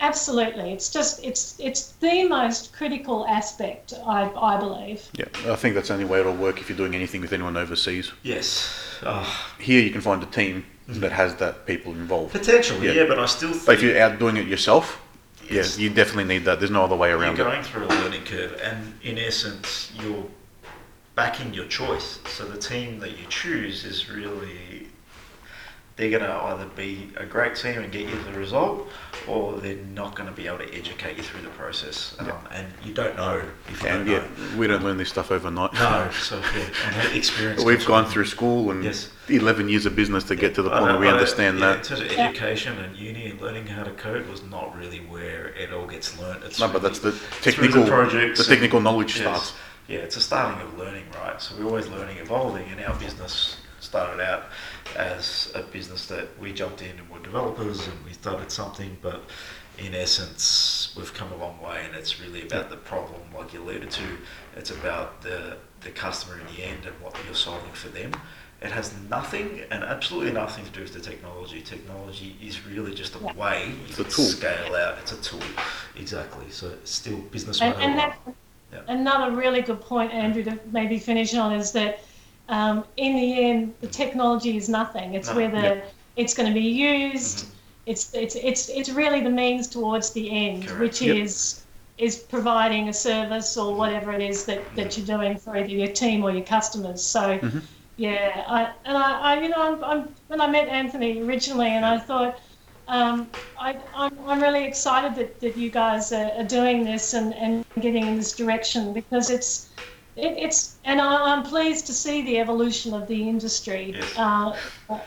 absolutely, 0.02 0.72
it's 0.72 0.90
just 0.90 1.24
it's 1.24 1.58
it's 1.58 1.92
the 2.00 2.28
most 2.28 2.72
critical 2.74 3.26
aspect, 3.26 3.94
I 4.06 4.30
I 4.36 4.58
believe. 4.58 5.00
Yeah, 5.14 5.26
I 5.52 5.56
think 5.56 5.74
that's 5.74 5.88
the 5.88 5.94
only 5.94 6.04
way 6.06 6.20
it'll 6.20 6.34
work 6.34 6.60
if 6.60 6.68
you're 6.68 6.76
doing 6.76 6.94
anything 6.94 7.20
with 7.22 7.32
anyone 7.32 7.56
overseas. 7.56 8.12
Yes. 8.22 8.68
Oh, 9.04 9.26
Here 9.58 9.82
you 9.82 9.90
can 9.90 10.00
find 10.00 10.22
a 10.22 10.26
team 10.26 10.64
mm-hmm. 10.88 11.00
that 11.00 11.12
has 11.12 11.34
that 11.36 11.66
people 11.66 11.92
involved. 11.92 12.32
potentially, 12.32 12.86
Yeah. 12.86 12.92
yeah. 13.02 13.06
but 13.08 13.18
I 13.18 13.26
still 13.26 13.52
think 13.52 13.66
But 13.66 13.74
if 13.76 13.82
you're 13.82 14.00
out 14.00 14.18
doing 14.18 14.36
it 14.36 14.46
yourself, 14.46 15.00
Yes. 15.50 15.76
yeah, 15.78 15.84
you 15.84 15.90
definitely 15.94 16.24
need 16.34 16.44
that. 16.44 16.58
There's 16.60 16.70
no 16.70 16.84
other 16.84 16.96
way 16.96 17.10
around 17.10 17.36
you're 17.36 17.48
it. 17.48 17.50
going 17.50 17.64
through 17.64 17.86
a 17.86 17.92
learning 18.02 18.24
curve, 18.24 18.52
and 18.62 18.94
in 19.02 19.18
essence, 19.18 19.90
you're 20.00 20.24
backing 21.14 21.52
your 21.52 21.66
choice. 21.66 22.20
So 22.36 22.44
the 22.44 22.58
team 22.58 23.00
that 23.00 23.18
you 23.18 23.26
choose 23.28 23.84
is 23.84 24.08
really 24.08 24.86
they're 25.96 26.10
going 26.10 26.22
to 26.22 26.32
either 26.32 26.66
be 26.74 27.10
a 27.16 27.26
great 27.26 27.54
team 27.54 27.80
and 27.82 27.92
get 27.92 28.08
you 28.08 28.22
the 28.24 28.32
result, 28.38 28.88
or 29.28 29.60
they're 29.60 29.76
not 29.76 30.16
going 30.16 30.28
to 30.28 30.34
be 30.34 30.46
able 30.46 30.58
to 30.58 30.74
educate 30.74 31.16
you 31.18 31.22
through 31.22 31.42
the 31.42 31.48
process. 31.50 32.16
Um, 32.18 32.32
And 32.50 32.66
you 32.82 32.94
don't 32.94 33.14
know 33.16 33.42
if 33.68 33.82
you 33.82 33.88
And 33.88 34.06
don't 34.06 34.14
yeah, 34.14 34.18
know. 34.52 34.58
we 34.58 34.66
don't 34.66 34.82
learn 34.82 34.96
this 34.96 35.10
stuff 35.10 35.30
overnight. 35.30 35.74
No, 35.74 36.10
so 36.18 36.38
yeah, 36.56 36.68
and 37.04 37.16
experience. 37.16 37.62
We've 37.64 37.84
gone 37.84 38.06
through 38.06 38.24
school 38.24 38.70
and 38.70 38.82
Yes. 38.82 39.10
11 39.28 39.68
years 39.68 39.84
of 39.86 39.94
business 39.94 40.24
to 40.24 40.34
get 40.36 40.54
to 40.54 40.62
the 40.62 40.70
point 40.70 40.84
where 40.84 40.98
we 40.98 41.08
understand 41.08 41.58
yeah, 41.58 41.66
that. 41.74 41.78
In 41.78 41.96
terms 41.96 42.00
of 42.12 42.18
education 42.18 42.78
and 42.78 42.96
uni 42.96 43.26
and 43.26 43.40
learning 43.40 43.66
how 43.66 43.84
to 43.84 43.90
code 43.92 44.26
was 44.28 44.42
not 44.44 44.76
really 44.76 44.98
where 45.00 45.48
it 45.48 45.72
all 45.72 45.86
gets 45.86 46.18
learned. 46.18 46.42
It's 46.44 46.58
No, 46.58 46.68
but 46.68 46.82
that's 46.82 47.00
the 47.00 47.12
through 47.12 47.52
technical, 47.52 47.86
projects 47.86 48.38
the 48.38 48.44
and- 48.44 48.48
technical 48.60 48.80
knowledge 48.80 49.14
yes. 49.16 49.22
starts. 49.22 49.52
Yeah, 49.88 49.98
it's 49.98 50.16
a 50.16 50.20
starting 50.20 50.60
of 50.66 50.78
learning, 50.78 51.04
right? 51.22 51.40
So 51.42 51.54
we're 51.58 51.66
always 51.66 51.86
learning, 51.88 52.16
evolving, 52.18 52.66
and 52.70 52.80
our 52.84 52.94
business 52.98 53.56
started 53.82 54.22
out 54.22 54.44
as 54.96 55.50
a 55.54 55.62
business 55.62 56.06
that 56.06 56.38
we 56.38 56.52
jumped 56.52 56.82
in 56.82 56.98
and 56.98 57.08
were 57.10 57.18
developers 57.18 57.86
and 57.86 58.04
we 58.04 58.12
started 58.12 58.50
something, 58.50 58.96
but 59.02 59.22
in 59.78 59.94
essence, 59.94 60.92
we've 60.96 61.14
come 61.14 61.32
a 61.32 61.36
long 61.36 61.60
way, 61.60 61.82
and 61.86 61.94
it's 61.96 62.20
really 62.20 62.42
about 62.42 62.68
the 62.68 62.76
problem, 62.76 63.20
like 63.36 63.52
you 63.54 63.62
alluded 63.62 63.90
to. 63.90 64.04
It's 64.56 64.70
about 64.70 65.22
the 65.22 65.56
the 65.80 65.90
customer 65.90 66.38
in 66.38 66.46
the 66.54 66.62
end 66.62 66.86
and 66.86 66.94
what 67.00 67.16
you're 67.24 67.34
solving 67.34 67.72
for 67.72 67.88
them. 67.88 68.12
It 68.60 68.70
has 68.70 68.94
nothing 69.10 69.62
and 69.72 69.82
absolutely 69.82 70.30
nothing 70.32 70.64
to 70.64 70.70
do 70.70 70.82
with 70.82 70.92
the 70.94 71.00
technology. 71.00 71.60
Technology 71.60 72.36
is 72.40 72.64
really 72.64 72.94
just 72.94 73.16
a 73.16 73.18
Yeah. 73.18 73.32
way 73.32 73.66
you 73.66 73.74
It's 73.88 73.98
a 73.98 74.04
can 74.04 74.12
tool. 74.12 74.24
scale 74.26 74.74
out. 74.76 74.98
It's 74.98 75.10
a 75.10 75.20
tool, 75.20 75.40
exactly. 75.96 76.48
So 76.50 76.68
it's 76.68 76.92
still 76.92 77.16
business. 77.32 77.60
And, 77.60 77.74
and 77.74 77.98
that, 77.98 78.16
Yeah. 78.72 78.80
another 78.86 79.34
really 79.34 79.62
good 79.62 79.80
point, 79.80 80.12
Andrew, 80.12 80.44
to 80.44 80.56
maybe 80.70 81.00
finish 81.00 81.34
on 81.34 81.52
is 81.52 81.72
that 81.72 82.04
um, 82.56 82.84
in 82.96 83.12
the 83.16 83.30
end, 83.44 83.74
the 83.80 83.86
technology 84.02 84.56
is 84.56 84.68
nothing. 84.68 85.14
It's 85.14 85.30
No. 85.30 85.36
whether 85.40 85.64
Yeah. 85.68 85.80
it's 86.16 86.34
going 86.34 86.48
to 86.52 86.54
be 86.54 86.68
used. 86.94 87.38
It's 87.86 88.04
it's 88.14 88.36
it's 88.50 88.68
it's 88.78 88.90
really 89.02 89.20
the 89.28 89.34
means 89.42 89.68
towards 89.68 90.12
the 90.12 90.26
end, 90.30 90.60
Correct. 90.68 90.80
which 90.80 90.98
Yep. 91.02 91.16
is 91.24 91.34
is 91.98 92.14
providing 92.34 92.88
a 92.88 92.92
service 92.92 93.56
or 93.56 93.74
whatever 93.74 94.12
it 94.12 94.22
is 94.32 94.44
that, 94.48 94.74
that 94.76 94.96
you're 94.96 95.10
doing 95.16 95.36
for 95.38 95.56
either 95.56 95.74
your 95.82 95.92
team 96.02 96.22
or 96.24 96.30
your 96.30 96.44
customers. 96.56 97.02
So. 97.16 97.24
Yeah, 97.96 98.44
I, 98.48 98.60
and 98.86 98.96
I, 98.96 99.10
I 99.28 99.40
you 99.42 99.50
know, 99.50 99.62
I'm, 99.68 99.84
I'm, 99.84 100.08
when 100.28 100.40
I 100.40 100.46
met 100.46 100.66
Anthony 100.68 101.20
originally, 101.20 101.68
and 101.68 101.84
I 101.84 101.98
thought, 101.98 102.40
um, 102.88 103.30
I, 103.58 103.78
I'm, 103.94 104.18
I'm 104.26 104.40
really 104.42 104.64
excited 104.64 105.14
that, 105.16 105.40
that 105.40 105.58
you 105.58 105.70
guys 105.70 106.10
are, 106.10 106.32
are 106.38 106.44
doing 106.58 106.84
this 106.84 107.12
and, 107.12 107.34
and 107.34 107.62
getting 107.80 108.06
in 108.08 108.16
this 108.16 108.32
direction 108.34 108.94
because 108.94 109.28
it's, 109.28 109.71
it, 110.16 110.38
it's, 110.38 110.76
and 110.84 111.00
I, 111.00 111.32
I'm 111.32 111.42
pleased 111.42 111.86
to 111.86 111.92
see 111.94 112.22
the 112.22 112.38
evolution 112.38 112.94
of 112.94 113.08
the 113.08 113.28
industry. 113.28 113.94
Yes. 113.94 114.18
Uh, 114.18 114.56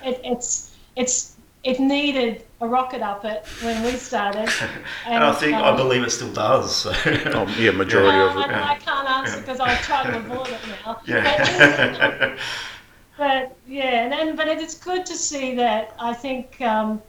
it, 0.03 0.19
it's, 0.23 0.75
it's, 0.95 1.35
it 1.63 1.79
needed 1.79 2.45
a 2.61 2.67
rocket 2.67 3.01
up 3.01 3.25
it 3.25 3.45
when 3.61 3.83
we 3.83 3.91
started. 3.91 4.49
And, 5.07 5.23
I 5.23 5.33
think 5.33 5.55
I 5.55 5.69
um, 5.69 5.77
believe 5.77 6.03
it 6.03 6.11
still 6.11 6.31
does. 6.31 6.75
So. 6.75 6.93
Oh, 7.05 7.55
yeah, 7.59 7.71
majority 7.71 8.17
uh, 8.17 8.29
of 8.29 8.37
it. 8.37 8.51
I, 8.51 8.73
I 8.73 8.75
can't 8.75 9.09
answer 9.09 9.39
because 9.39 9.59
I 9.59 9.75
try 9.77 10.03
to 10.03 10.17
avoid 10.17 10.47
it 10.47 10.59
now. 10.85 11.01
But, 11.05 11.07
yeah. 11.07 12.37
but 13.17 13.57
yeah, 13.67 14.03
and, 14.03 14.13
and 14.13 14.37
but 14.37 14.47
it's 14.47 14.77
good 14.77 15.05
to 15.05 15.15
see 15.15 15.55
that. 15.55 15.95
I 15.99 16.13
think 16.13 16.59
um, 16.61 17.01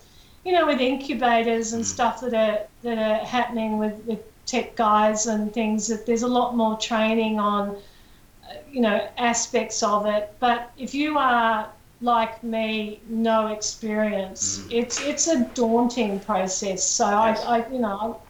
you 0.45 0.53
know 0.53 0.67
with 0.67 0.81
incubators 0.81 1.73
and 1.73 1.87
stuff 1.87 2.21
that 2.21 2.35
are 2.35 2.67
that 2.83 2.99
are 2.99 3.25
happening 3.25 3.79
with, 3.79 4.05
with 4.05 4.21
tech 4.47 4.77
guys 4.77 5.27
and 5.27 5.53
things 5.53 5.89
that 5.89 6.07
there's 6.07 6.23
a 6.23 6.29
lot 6.29 6.57
more 6.57 6.79
training 6.79 7.39
on 7.39 7.77
you 8.71 8.81
know 8.81 9.09
aspects 9.19 9.83
of 9.83 10.07
it. 10.07 10.35
But 10.41 10.73
if 10.79 10.95
you 10.95 11.19
are 11.19 11.69
like 12.01 12.43
me, 12.43 13.01
no 13.09 13.49
experience, 13.49 14.65
it's 14.71 15.01
it's 15.01 15.27
a 15.29 15.45
daunting 15.55 16.21
process. 16.21 16.89
So 16.89 17.09
Yes. 17.09 17.45
I, 17.45 17.59
I 17.59 17.69
you 17.69 17.79
know. 17.79 18.23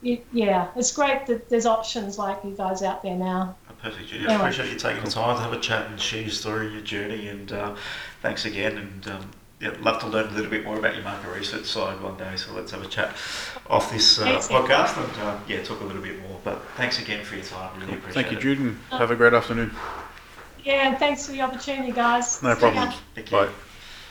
It, 0.00 0.24
yeah, 0.30 0.68
it's 0.76 0.92
great 0.92 1.26
that 1.26 1.48
there's 1.48 1.66
options 1.66 2.18
like 2.18 2.44
you 2.44 2.52
guys 2.52 2.84
out 2.84 3.02
there 3.02 3.16
now. 3.16 3.56
Perfect, 3.82 4.08
Judy. 4.08 4.26
I 4.26 4.34
appreciate 4.34 4.72
you 4.72 4.78
taking 4.78 5.04
the 5.04 5.10
time 5.10 5.36
to 5.36 5.42
have 5.42 5.52
a 5.52 5.60
chat 5.60 5.86
and 5.86 6.00
share 6.00 6.22
your 6.22 6.30
story, 6.30 6.72
your 6.72 6.80
journey, 6.80 7.28
and 7.28 7.50
uh, 7.52 7.76
thanks 8.22 8.44
again. 8.44 8.76
And 8.78 9.08
um, 9.08 9.30
yeah, 9.60 9.74
love 9.80 10.00
to 10.00 10.06
learn 10.06 10.28
a 10.28 10.30
little 10.32 10.50
bit 10.50 10.64
more 10.64 10.78
about 10.78 10.94
your 10.94 11.04
market 11.04 11.30
research 11.30 11.64
side 11.64 12.00
one 12.00 12.16
day. 12.16 12.36
So 12.36 12.52
let's 12.52 12.70
have 12.70 12.82
a 12.82 12.86
chat 12.86 13.16
off 13.68 13.90
this 13.92 14.20
uh, 14.20 14.26
podcast 14.38 14.96
and 15.02 15.22
uh, 15.22 15.38
yeah, 15.48 15.62
talk 15.62 15.80
a 15.80 15.84
little 15.84 16.02
bit 16.02 16.20
more. 16.22 16.38
But 16.44 16.62
thanks 16.76 17.00
again 17.00 17.24
for 17.24 17.34
your 17.34 17.44
time. 17.44 17.78
Really 17.80 17.94
appreciate 17.94 18.10
it. 18.10 18.14
Thank 18.14 18.30
you, 18.32 18.38
it. 18.38 18.40
Jude, 18.40 18.60
and 18.60 18.78
have 18.90 19.10
a 19.10 19.16
great 19.16 19.34
afternoon. 19.34 19.72
Yeah, 20.64 20.88
and 20.88 20.98
thanks 20.98 21.26
for 21.26 21.32
the 21.32 21.40
opportunity, 21.42 21.92
guys. 21.92 22.42
No 22.42 22.54
problem. 22.54 22.92
Thank 23.14 23.32
you. 23.32 23.38
Bye. 23.38 23.48